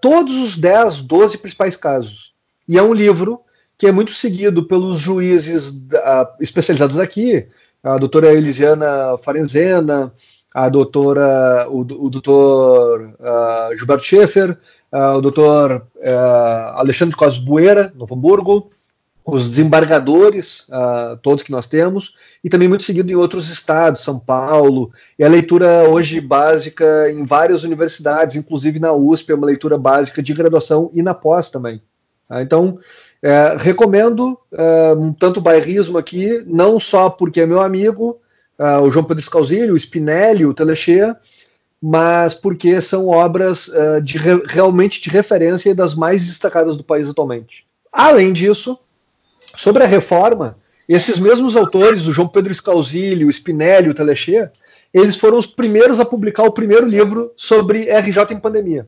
todos 0.00 0.36
os 0.36 0.56
10, 0.56 1.02
12 1.02 1.38
principais 1.38 1.76
casos. 1.76 2.34
E 2.68 2.78
é 2.78 2.82
um 2.82 2.92
livro 2.92 3.45
que 3.78 3.86
é 3.86 3.92
muito 3.92 4.12
seguido 4.12 4.64
pelos 4.64 4.98
juízes 4.98 5.70
uh, 5.70 6.26
especializados 6.40 6.98
aqui, 6.98 7.46
a 7.82 7.98
doutora 7.98 8.32
Elisiana 8.32 9.16
Farenzena, 9.18 10.12
a 10.52 10.68
doutora, 10.68 11.66
o, 11.68 11.80
o 11.80 12.10
doutor 12.10 13.14
uh, 13.20 13.76
Gilberto 13.76 14.04
Schaefer, 14.04 14.58
uh, 14.92 15.18
o 15.18 15.20
doutor 15.20 15.86
uh, 15.96 16.78
Alexandre 16.78 17.14
Cosme 17.14 17.44
Bueira, 17.44 17.92
Novo 17.94 18.14
Hamburgo, 18.14 18.70
os 19.26 19.50
desembargadores, 19.50 20.68
uh, 20.68 21.16
todos 21.20 21.42
que 21.42 21.50
nós 21.50 21.66
temos, 21.66 22.14
e 22.44 22.48
também 22.48 22.68
muito 22.68 22.84
seguido 22.84 23.10
em 23.10 23.16
outros 23.16 23.50
estados, 23.50 24.02
São 24.02 24.20
Paulo, 24.20 24.92
e 25.18 25.24
a 25.24 25.28
leitura 25.28 25.88
hoje 25.90 26.20
básica 26.20 27.10
em 27.10 27.24
várias 27.26 27.64
universidades, 27.64 28.36
inclusive 28.36 28.78
na 28.78 28.92
USP, 28.92 29.32
é 29.32 29.34
uma 29.34 29.46
leitura 29.46 29.76
básica 29.76 30.22
de 30.22 30.32
graduação 30.32 30.90
e 30.94 31.02
na 31.02 31.12
pós 31.12 31.50
também. 31.50 31.82
Tá? 32.28 32.40
Então, 32.40 32.78
é, 33.22 33.56
recomendo 33.58 34.38
é, 34.52 34.92
um 34.92 35.12
tanto 35.12 35.40
bairrismo 35.40 35.98
aqui, 35.98 36.42
não 36.46 36.78
só 36.78 37.10
porque 37.10 37.40
é 37.40 37.46
meu 37.46 37.60
amigo, 37.60 38.20
é, 38.58 38.78
o 38.78 38.90
João 38.90 39.04
Pedro 39.04 39.22
Scalzilli, 39.22 39.70
o 39.70 39.76
Spinelli, 39.76 40.46
o 40.46 40.54
Telechea, 40.54 41.16
mas 41.80 42.34
porque 42.34 42.80
são 42.80 43.08
obras 43.08 43.68
é, 43.72 44.00
de, 44.00 44.18
realmente 44.46 45.00
de 45.00 45.10
referência 45.10 45.70
e 45.70 45.74
das 45.74 45.94
mais 45.94 46.26
destacadas 46.26 46.76
do 46.76 46.84
país 46.84 47.08
atualmente. 47.08 47.66
Além 47.92 48.32
disso, 48.32 48.78
sobre 49.56 49.82
a 49.82 49.86
reforma, 49.86 50.56
esses 50.88 51.18
mesmos 51.18 51.56
autores, 51.56 52.06
o 52.06 52.12
João 52.12 52.28
Pedro 52.28 52.54
Scalzilli, 52.54 53.24
o 53.24 53.32
Spinelli, 53.32 53.90
o 53.90 53.94
Telechea, 53.94 54.52
eles 54.92 55.16
foram 55.16 55.38
os 55.38 55.46
primeiros 55.46 55.98
a 56.00 56.04
publicar 56.04 56.44
o 56.44 56.52
primeiro 56.52 56.86
livro 56.86 57.32
sobre 57.36 57.90
RJ 57.90 58.32
em 58.32 58.40
pandemia, 58.40 58.86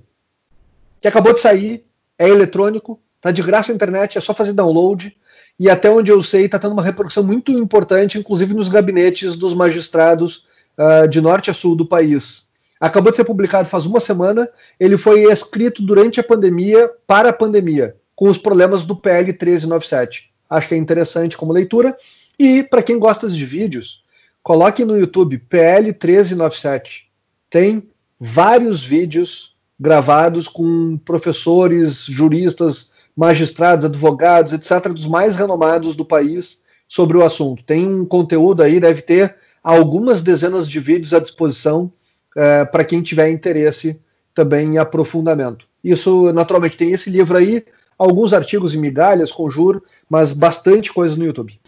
que 1.00 1.08
acabou 1.08 1.34
de 1.34 1.40
sair, 1.40 1.84
é 2.18 2.28
eletrônico, 2.28 3.00
Tá 3.20 3.30
de 3.30 3.42
graça 3.42 3.72
na 3.72 3.76
internet, 3.76 4.16
é 4.16 4.20
só 4.20 4.32
fazer 4.32 4.52
download. 4.52 5.16
E 5.58 5.68
até 5.68 5.90
onde 5.90 6.12
eu 6.12 6.22
sei, 6.22 6.44
está 6.44 6.58
tendo 6.58 6.72
uma 6.72 6.82
repercussão 6.82 7.24
muito 7.24 7.50
importante, 7.50 8.18
inclusive 8.18 8.54
nos 8.54 8.68
gabinetes 8.68 9.36
dos 9.36 9.54
magistrados 9.54 10.46
uh, 10.78 11.08
de 11.08 11.20
norte 11.20 11.50
a 11.50 11.54
sul 11.54 11.74
do 11.74 11.86
país. 11.86 12.48
Acabou 12.80 13.10
de 13.10 13.16
ser 13.16 13.24
publicado 13.24 13.68
faz 13.68 13.84
uma 13.84 13.98
semana. 13.98 14.48
Ele 14.78 14.96
foi 14.96 15.24
escrito 15.24 15.82
durante 15.82 16.20
a 16.20 16.22
pandemia, 16.22 16.88
para 17.06 17.30
a 17.30 17.32
pandemia, 17.32 17.96
com 18.14 18.28
os 18.28 18.38
problemas 18.38 18.84
do 18.84 18.94
PL 18.94 19.26
1397. 19.26 20.30
Acho 20.48 20.68
que 20.68 20.74
é 20.74 20.78
interessante 20.78 21.36
como 21.36 21.52
leitura. 21.52 21.96
E 22.38 22.62
para 22.62 22.82
quem 22.82 22.98
gosta 22.98 23.28
de 23.28 23.44
vídeos, 23.44 24.04
coloque 24.42 24.84
no 24.84 24.96
YouTube 24.96 25.38
PL 25.38 25.86
1397. 25.86 27.10
Tem 27.50 27.88
vários 28.18 28.82
vídeos 28.82 29.56
gravados 29.78 30.46
com 30.46 30.96
professores, 30.98 32.04
juristas, 32.04 32.92
magistrados, 33.18 33.84
advogados, 33.84 34.52
etc., 34.52 34.92
dos 34.92 35.04
mais 35.04 35.34
renomados 35.34 35.96
do 35.96 36.04
país 36.04 36.62
sobre 36.86 37.16
o 37.16 37.24
assunto. 37.24 37.64
Tem 37.64 37.84
um 37.84 38.04
conteúdo 38.04 38.62
aí, 38.62 38.78
deve 38.78 39.02
ter 39.02 39.34
algumas 39.60 40.22
dezenas 40.22 40.68
de 40.68 40.78
vídeos 40.78 41.12
à 41.12 41.18
disposição 41.18 41.92
é, 42.36 42.64
para 42.64 42.84
quem 42.84 43.02
tiver 43.02 43.28
interesse 43.28 44.00
também 44.32 44.74
em 44.74 44.78
aprofundamento. 44.78 45.66
Isso, 45.82 46.32
naturalmente, 46.32 46.76
tem 46.76 46.92
esse 46.92 47.10
livro 47.10 47.36
aí, 47.36 47.64
alguns 47.98 48.32
artigos 48.32 48.72
em 48.72 48.78
migalhas, 48.78 49.32
conjuro, 49.32 49.82
mas 50.08 50.32
bastante 50.32 50.92
coisa 50.92 51.16
no 51.16 51.24
YouTube. 51.24 51.58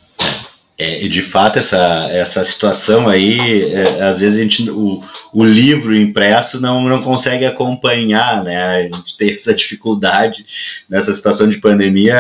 É, 0.83 1.07
de 1.09 1.21
fato, 1.21 1.59
essa, 1.59 2.09
essa 2.11 2.43
situação 2.43 3.07
aí, 3.07 3.71
é, 3.71 4.01
às 4.03 4.19
vezes 4.19 4.39
a 4.39 4.43
gente, 4.43 4.71
o, 4.71 5.05
o 5.31 5.45
livro 5.45 5.95
impresso 5.95 6.59
não, 6.59 6.83
não 6.85 7.03
consegue 7.03 7.45
acompanhar, 7.45 8.43
né? 8.43 8.57
A 8.57 8.83
gente 8.85 9.15
tem 9.19 9.35
essa 9.35 9.53
dificuldade 9.53 10.47
nessa 10.89 11.13
situação 11.13 11.51
de 11.51 11.59
pandemia. 11.59 12.19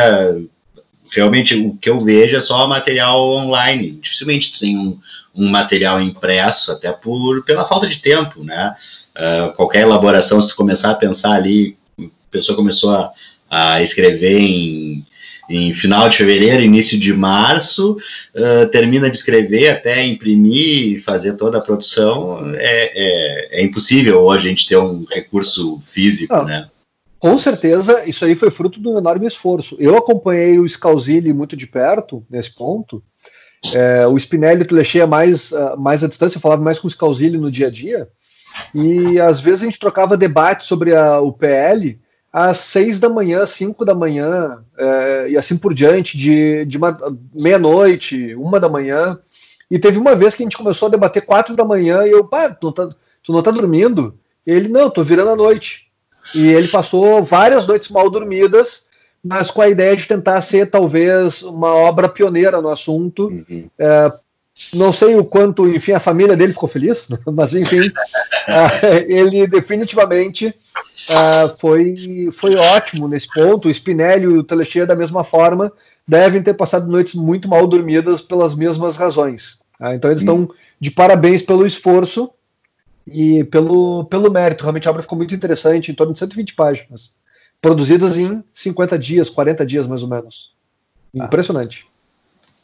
Realmente, 1.10 1.54
o 1.54 1.74
que 1.74 1.88
eu 1.88 2.04
vejo 2.04 2.36
é 2.36 2.40
só 2.40 2.68
material 2.68 3.30
online. 3.30 3.92
Dificilmente 3.92 4.60
tem 4.60 4.76
um, 4.76 4.98
um 5.34 5.48
material 5.48 5.98
impresso, 5.98 6.70
até 6.70 6.92
por, 6.92 7.42
pela 7.44 7.66
falta 7.66 7.86
de 7.86 7.96
tempo, 7.96 8.44
né? 8.44 8.76
Uh, 9.16 9.54
qualquer 9.54 9.84
elaboração, 9.84 10.40
se 10.42 10.48
tu 10.48 10.56
começar 10.56 10.90
a 10.90 10.96
pensar 10.96 11.32
ali, 11.32 11.78
a 11.98 12.04
pessoa 12.30 12.54
começou 12.54 12.90
a, 12.90 13.10
a 13.48 13.82
escrever 13.82 14.38
em 14.38 15.06
em 15.50 15.74
final 15.74 16.08
de 16.08 16.16
fevereiro, 16.16 16.62
início 16.62 16.98
de 16.98 17.12
março, 17.12 17.96
uh, 18.34 18.68
termina 18.70 19.10
de 19.10 19.16
escrever 19.16 19.68
até 19.68 20.06
imprimir 20.06 20.92
e 20.92 21.00
fazer 21.00 21.34
toda 21.34 21.58
a 21.58 21.60
produção, 21.60 22.54
é, 22.54 23.58
é, 23.58 23.60
é, 23.60 23.62
impossível 23.64 24.20
hoje 24.20 24.46
a 24.46 24.50
gente 24.50 24.68
ter 24.68 24.76
um 24.76 25.04
recurso 25.10 25.82
físico, 25.84 26.32
ah, 26.32 26.44
né? 26.44 26.68
Com 27.18 27.36
certeza, 27.36 28.08
isso 28.08 28.24
aí 28.24 28.34
foi 28.34 28.50
fruto 28.50 28.80
de 28.80 28.88
um 28.88 28.96
enorme 28.96 29.26
esforço. 29.26 29.76
Eu 29.78 29.96
acompanhei 29.96 30.58
o 30.58 30.68
Scalzilli 30.68 31.32
muito 31.32 31.56
de 31.56 31.66
perto, 31.66 32.24
nesse 32.30 32.54
ponto, 32.54 33.02
é, 33.74 34.06
o 34.06 34.16
Spinelli 34.16 34.64
Telechea 34.64 35.06
mais, 35.06 35.50
uh, 35.50 35.78
mais 35.78 36.02
à 36.02 36.08
distância, 36.08 36.36
eu 36.36 36.40
falava 36.40 36.62
mais 36.62 36.78
com 36.78 36.86
o 36.86 36.90
Scalzilli 36.90 37.36
no 37.36 37.50
dia 37.50 37.66
a 37.66 37.70
dia, 37.70 38.08
e 38.74 39.18
às 39.20 39.40
vezes 39.40 39.62
a 39.62 39.66
gente 39.66 39.78
trocava 39.78 40.16
debate 40.16 40.64
sobre 40.64 40.94
a, 40.94 41.20
o 41.20 41.32
PL, 41.32 41.99
às 42.32 42.58
seis 42.58 43.00
da 43.00 43.08
manhã, 43.08 43.44
cinco 43.46 43.84
da 43.84 43.94
manhã, 43.94 44.62
é, 44.78 45.30
e 45.30 45.36
assim 45.36 45.58
por 45.58 45.74
diante, 45.74 46.16
de, 46.16 46.64
de 46.64 46.78
meia-noite, 47.34 48.34
uma 48.34 48.60
da 48.60 48.68
manhã. 48.68 49.18
E 49.70 49.78
teve 49.78 49.98
uma 49.98 50.14
vez 50.14 50.34
que 50.34 50.42
a 50.42 50.46
gente 50.46 50.56
começou 50.56 50.88
a 50.88 50.90
debater 50.90 51.24
quatro 51.24 51.54
da 51.54 51.64
manhã 51.64 52.04
e 52.06 52.10
eu, 52.10 52.24
pá, 52.24 52.50
tu 52.50 52.66
não 52.66 52.72
tá, 52.72 52.90
tu 53.22 53.32
não 53.32 53.42
tá 53.42 53.50
dormindo? 53.50 54.14
E 54.46 54.52
ele, 54.52 54.68
não, 54.68 54.90
tô 54.90 55.02
virando 55.02 55.30
a 55.30 55.36
noite. 55.36 55.90
E 56.34 56.48
ele 56.48 56.68
passou 56.68 57.22
várias 57.22 57.66
noites 57.66 57.88
mal 57.88 58.08
dormidas, 58.10 58.88
mas 59.22 59.50
com 59.50 59.62
a 59.62 59.68
ideia 59.68 59.96
de 59.96 60.06
tentar 60.06 60.40
ser 60.40 60.70
talvez 60.70 61.42
uma 61.42 61.74
obra 61.74 62.08
pioneira 62.08 62.60
no 62.60 62.68
assunto. 62.68 63.26
Uhum. 63.26 63.68
É, 63.78 64.12
não 64.72 64.92
sei 64.92 65.16
o 65.16 65.24
quanto, 65.24 65.68
enfim, 65.68 65.92
a 65.92 66.00
família 66.00 66.36
dele 66.36 66.52
ficou 66.52 66.68
feliz, 66.68 67.08
mas 67.32 67.54
enfim, 67.54 67.90
é, 68.46 69.06
ele 69.12 69.46
definitivamente 69.46 70.48
uh, 70.48 71.56
foi, 71.58 72.28
foi 72.32 72.56
ótimo 72.56 73.08
nesse 73.08 73.28
ponto. 73.32 73.68
O 73.68 73.70
Spinelli 73.70 74.24
e 74.24 74.38
o 74.38 74.44
Telechea, 74.44 74.86
da 74.86 74.96
mesma 74.96 75.24
forma, 75.24 75.72
devem 76.06 76.42
ter 76.42 76.54
passado 76.54 76.90
noites 76.90 77.14
muito 77.14 77.48
mal 77.48 77.66
dormidas 77.66 78.22
pelas 78.22 78.54
mesmas 78.54 78.96
razões. 78.96 79.62
Uh, 79.80 79.92
então 79.94 80.10
eles 80.10 80.22
estão 80.22 80.50
de 80.78 80.90
parabéns 80.90 81.42
pelo 81.42 81.66
esforço 81.66 82.30
e 83.06 83.44
pelo, 83.44 84.04
pelo 84.04 84.30
mérito. 84.30 84.62
Realmente 84.62 84.86
a 84.86 84.90
obra 84.90 85.02
ficou 85.02 85.18
muito 85.18 85.34
interessante, 85.34 85.90
em 85.90 85.94
torno 85.94 86.12
de 86.12 86.18
120 86.18 86.54
páginas, 86.54 87.16
produzidas 87.60 88.18
em 88.18 88.42
50 88.52 88.98
dias, 88.98 89.30
40 89.30 89.64
dias 89.66 89.86
mais 89.86 90.02
ou 90.02 90.08
menos. 90.08 90.52
Ah. 91.18 91.24
Impressionante. 91.24 91.86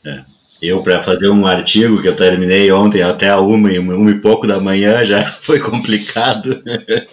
É. 0.05 0.25
Eu, 0.61 0.83
para 0.83 1.03
fazer 1.03 1.29
um 1.29 1.47
artigo 1.47 2.01
que 2.01 2.09
eu 2.09 2.17
terminei 2.17 2.71
ontem 2.73 3.03
até 3.03 3.29
a 3.29 3.41
uma 3.41 3.73
e, 3.73 3.79
uma 3.79 4.11
e 4.11 4.19
pouco 4.19 4.47
da 4.47 4.59
manhã, 4.59 5.05
já 5.05 5.33
foi 5.43 5.61
complicado. 5.61 6.63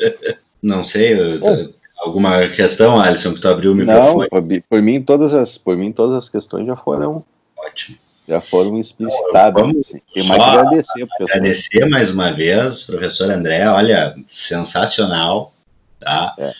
Não 0.62 0.84
sei, 0.84 1.14
eu, 1.14 1.74
alguma 1.98 2.48
questão, 2.48 3.00
Alisson, 3.00 3.34
que 3.34 3.42
tu 3.42 3.48
abriu 3.50 3.72
o 3.72 3.76
microfone? 3.76 4.28
Não, 4.32 4.42
por, 4.42 4.62
por, 4.70 4.82
mim, 4.82 5.02
todas 5.02 5.34
as, 5.34 5.58
por 5.58 5.76
mim, 5.76 5.92
todas 5.92 6.16
as 6.18 6.30
questões 6.30 6.66
já 6.66 6.76
foram. 6.76 7.24
Ótimo. 7.58 7.98
Já 8.28 8.40
foram 8.40 8.80
explicitadas. 8.80 9.62
Vamos 9.62 9.88
assim. 9.88 10.02
Tem 10.14 10.24
mais 10.26 10.42
agradecer, 10.42 11.06
professor. 11.06 11.38
Agradecer 11.38 11.86
mais 11.90 12.10
uma 12.10 12.32
vez, 12.32 12.84
professor 12.84 13.30
André, 13.30 13.68
olha, 13.68 14.16
sensacional. 14.30 15.54
Tá? 16.00 16.34
É. 16.38 16.54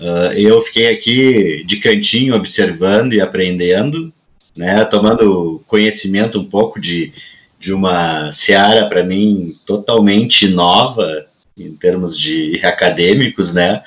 Uh, 0.00 0.32
eu 0.34 0.62
fiquei 0.62 0.88
aqui 0.88 1.64
de 1.64 1.76
cantinho 1.76 2.34
observando 2.34 3.12
e 3.12 3.20
aprendendo, 3.20 4.12
né, 4.56 4.84
tomando 4.84 5.62
conhecimento 5.66 6.38
um 6.40 6.44
pouco 6.44 6.80
de, 6.80 7.12
de 7.58 7.72
uma 7.72 8.30
seara 8.32 8.86
para 8.88 9.02
mim 9.02 9.56
totalmente 9.66 10.46
nova 10.48 11.26
em 11.56 11.74
termos 11.74 12.18
de 12.18 12.60
acadêmicos, 12.64 13.52
né? 13.52 13.82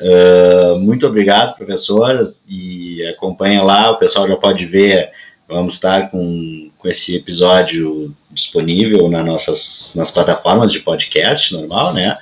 Uh, 0.00 0.78
muito 0.78 1.06
obrigado, 1.06 1.56
professor, 1.56 2.34
e 2.48 3.04
acompanha 3.06 3.62
lá, 3.62 3.90
o 3.90 3.98
pessoal 3.98 4.26
já 4.26 4.36
pode 4.36 4.64
ver, 4.64 5.10
vamos 5.46 5.74
estar 5.74 6.10
com, 6.10 6.70
com 6.78 6.88
esse 6.88 7.14
episódio 7.14 8.14
disponível 8.30 9.10
nas 9.10 9.26
nossas 9.26 9.92
nas 9.94 10.10
plataformas 10.10 10.72
de 10.72 10.80
podcast 10.80 11.52
normal, 11.52 11.92
né? 11.92 12.16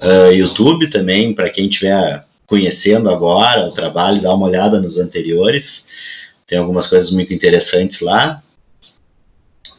Uh, 0.00 0.32
YouTube 0.32 0.88
também, 0.90 1.34
para 1.34 1.50
quem 1.50 1.68
estiver 1.68 2.24
conhecendo 2.46 3.10
agora 3.10 3.66
o 3.66 3.72
trabalho, 3.72 4.22
dá 4.22 4.32
uma 4.32 4.46
olhada 4.46 4.80
nos 4.80 4.96
anteriores. 4.96 5.86
Tem 6.46 6.58
algumas 6.58 6.86
coisas 6.86 7.10
muito 7.10 7.32
interessantes 7.32 8.00
lá. 8.00 8.42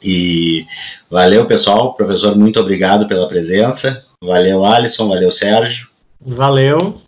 E 0.02 0.66
valeu, 1.10 1.46
pessoal. 1.46 1.94
Professor, 1.94 2.36
muito 2.36 2.60
obrigado 2.60 3.08
pela 3.08 3.28
presença. 3.28 4.06
Valeu, 4.24 4.64
Alisson. 4.64 5.08
Valeu, 5.08 5.32
Sérgio. 5.32 5.88
Valeu. 6.20 7.02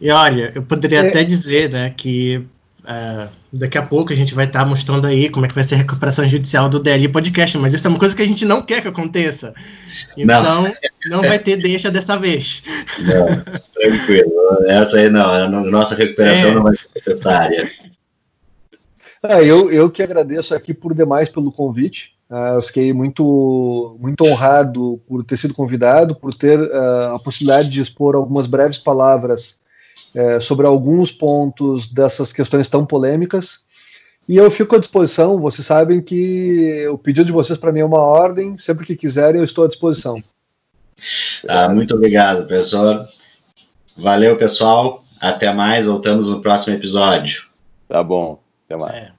E 0.00 0.10
olha, 0.10 0.52
eu 0.54 0.62
poderia 0.62 1.00
é... 1.00 1.08
até 1.08 1.24
dizer 1.24 1.70
né, 1.70 1.92
que 1.96 2.46
Uh, 2.84 3.30
daqui 3.50 3.78
a 3.78 3.82
pouco 3.82 4.12
a 4.12 4.16
gente 4.16 4.34
vai 4.34 4.44
estar 4.44 4.58
tá 4.58 4.66
mostrando 4.66 5.06
aí 5.06 5.30
como 5.30 5.46
é 5.46 5.48
que 5.48 5.54
vai 5.54 5.64
ser 5.64 5.76
a 5.76 5.78
recuperação 5.78 6.28
judicial 6.28 6.68
do 6.68 6.78
DLI 6.78 7.08
Podcast, 7.08 7.56
mas 7.56 7.72
isso 7.72 7.86
é 7.86 7.88
uma 7.88 7.98
coisa 7.98 8.14
que 8.14 8.20
a 8.20 8.26
gente 8.26 8.44
não 8.44 8.60
quer 8.60 8.82
que 8.82 8.88
aconteça. 8.88 9.54
Então, 10.18 10.42
não, 10.42 10.74
não 11.06 11.22
vai 11.22 11.38
ter 11.38 11.56
deixa 11.56 11.90
dessa 11.90 12.18
vez. 12.18 12.62
Não, 12.98 13.26
tranquilo. 13.72 14.30
Essa 14.66 14.98
aí 14.98 15.08
não, 15.08 15.26
a 15.26 15.48
nossa 15.48 15.94
recuperação 15.94 16.50
é. 16.50 16.54
não 16.54 16.62
vai 16.62 16.74
ser 16.74 16.88
necessária. 16.94 17.70
É, 19.24 19.44
eu, 19.44 19.72
eu 19.72 19.90
que 19.90 20.02
agradeço 20.02 20.54
aqui 20.54 20.74
por 20.74 20.94
demais 20.94 21.28
pelo 21.28 21.50
convite. 21.50 22.14
Uh, 22.30 22.56
eu 22.56 22.62
fiquei 22.62 22.92
muito, 22.92 23.96
muito 23.98 24.24
honrado 24.24 25.00
por 25.06 25.24
ter 25.24 25.36
sido 25.36 25.54
convidado, 25.54 26.14
por 26.14 26.34
ter 26.34 26.58
uh, 26.58 27.14
a 27.14 27.18
possibilidade 27.18 27.68
de 27.68 27.80
expor 27.80 28.14
algumas 28.14 28.46
breves 28.46 28.78
palavras 28.78 29.60
é, 30.14 30.38
sobre 30.38 30.64
alguns 30.64 31.10
pontos 31.10 31.92
dessas 31.92 32.32
questões 32.32 32.68
tão 32.68 32.86
polêmicas. 32.86 33.64
E 34.28 34.36
eu 34.36 34.50
fico 34.50 34.76
à 34.76 34.78
disposição. 34.78 35.40
Vocês 35.40 35.66
sabem 35.66 36.00
que 36.00 36.86
o 36.88 36.96
pedido 36.96 37.26
de 37.26 37.32
vocês 37.32 37.58
para 37.58 37.72
mim 37.72 37.80
é 37.80 37.84
uma 37.84 38.00
ordem. 38.00 38.56
Sempre 38.56 38.86
que 38.86 38.96
quiserem, 38.96 39.40
eu 39.40 39.44
estou 39.44 39.64
à 39.64 39.68
disposição. 39.68 40.22
Ah, 41.48 41.68
muito 41.68 41.94
obrigado, 41.94 42.46
professor. 42.46 43.06
Valeu, 43.96 44.36
pessoal. 44.38 45.04
Até 45.20 45.52
mais. 45.52 45.86
Voltamos 45.86 46.28
no 46.28 46.40
próximo 46.40 46.74
episódio. 46.74 47.44
Tá 47.88 48.02
bom. 48.02 48.40
Até 48.66 48.76
mais. 48.76 48.94
É. 48.94 49.13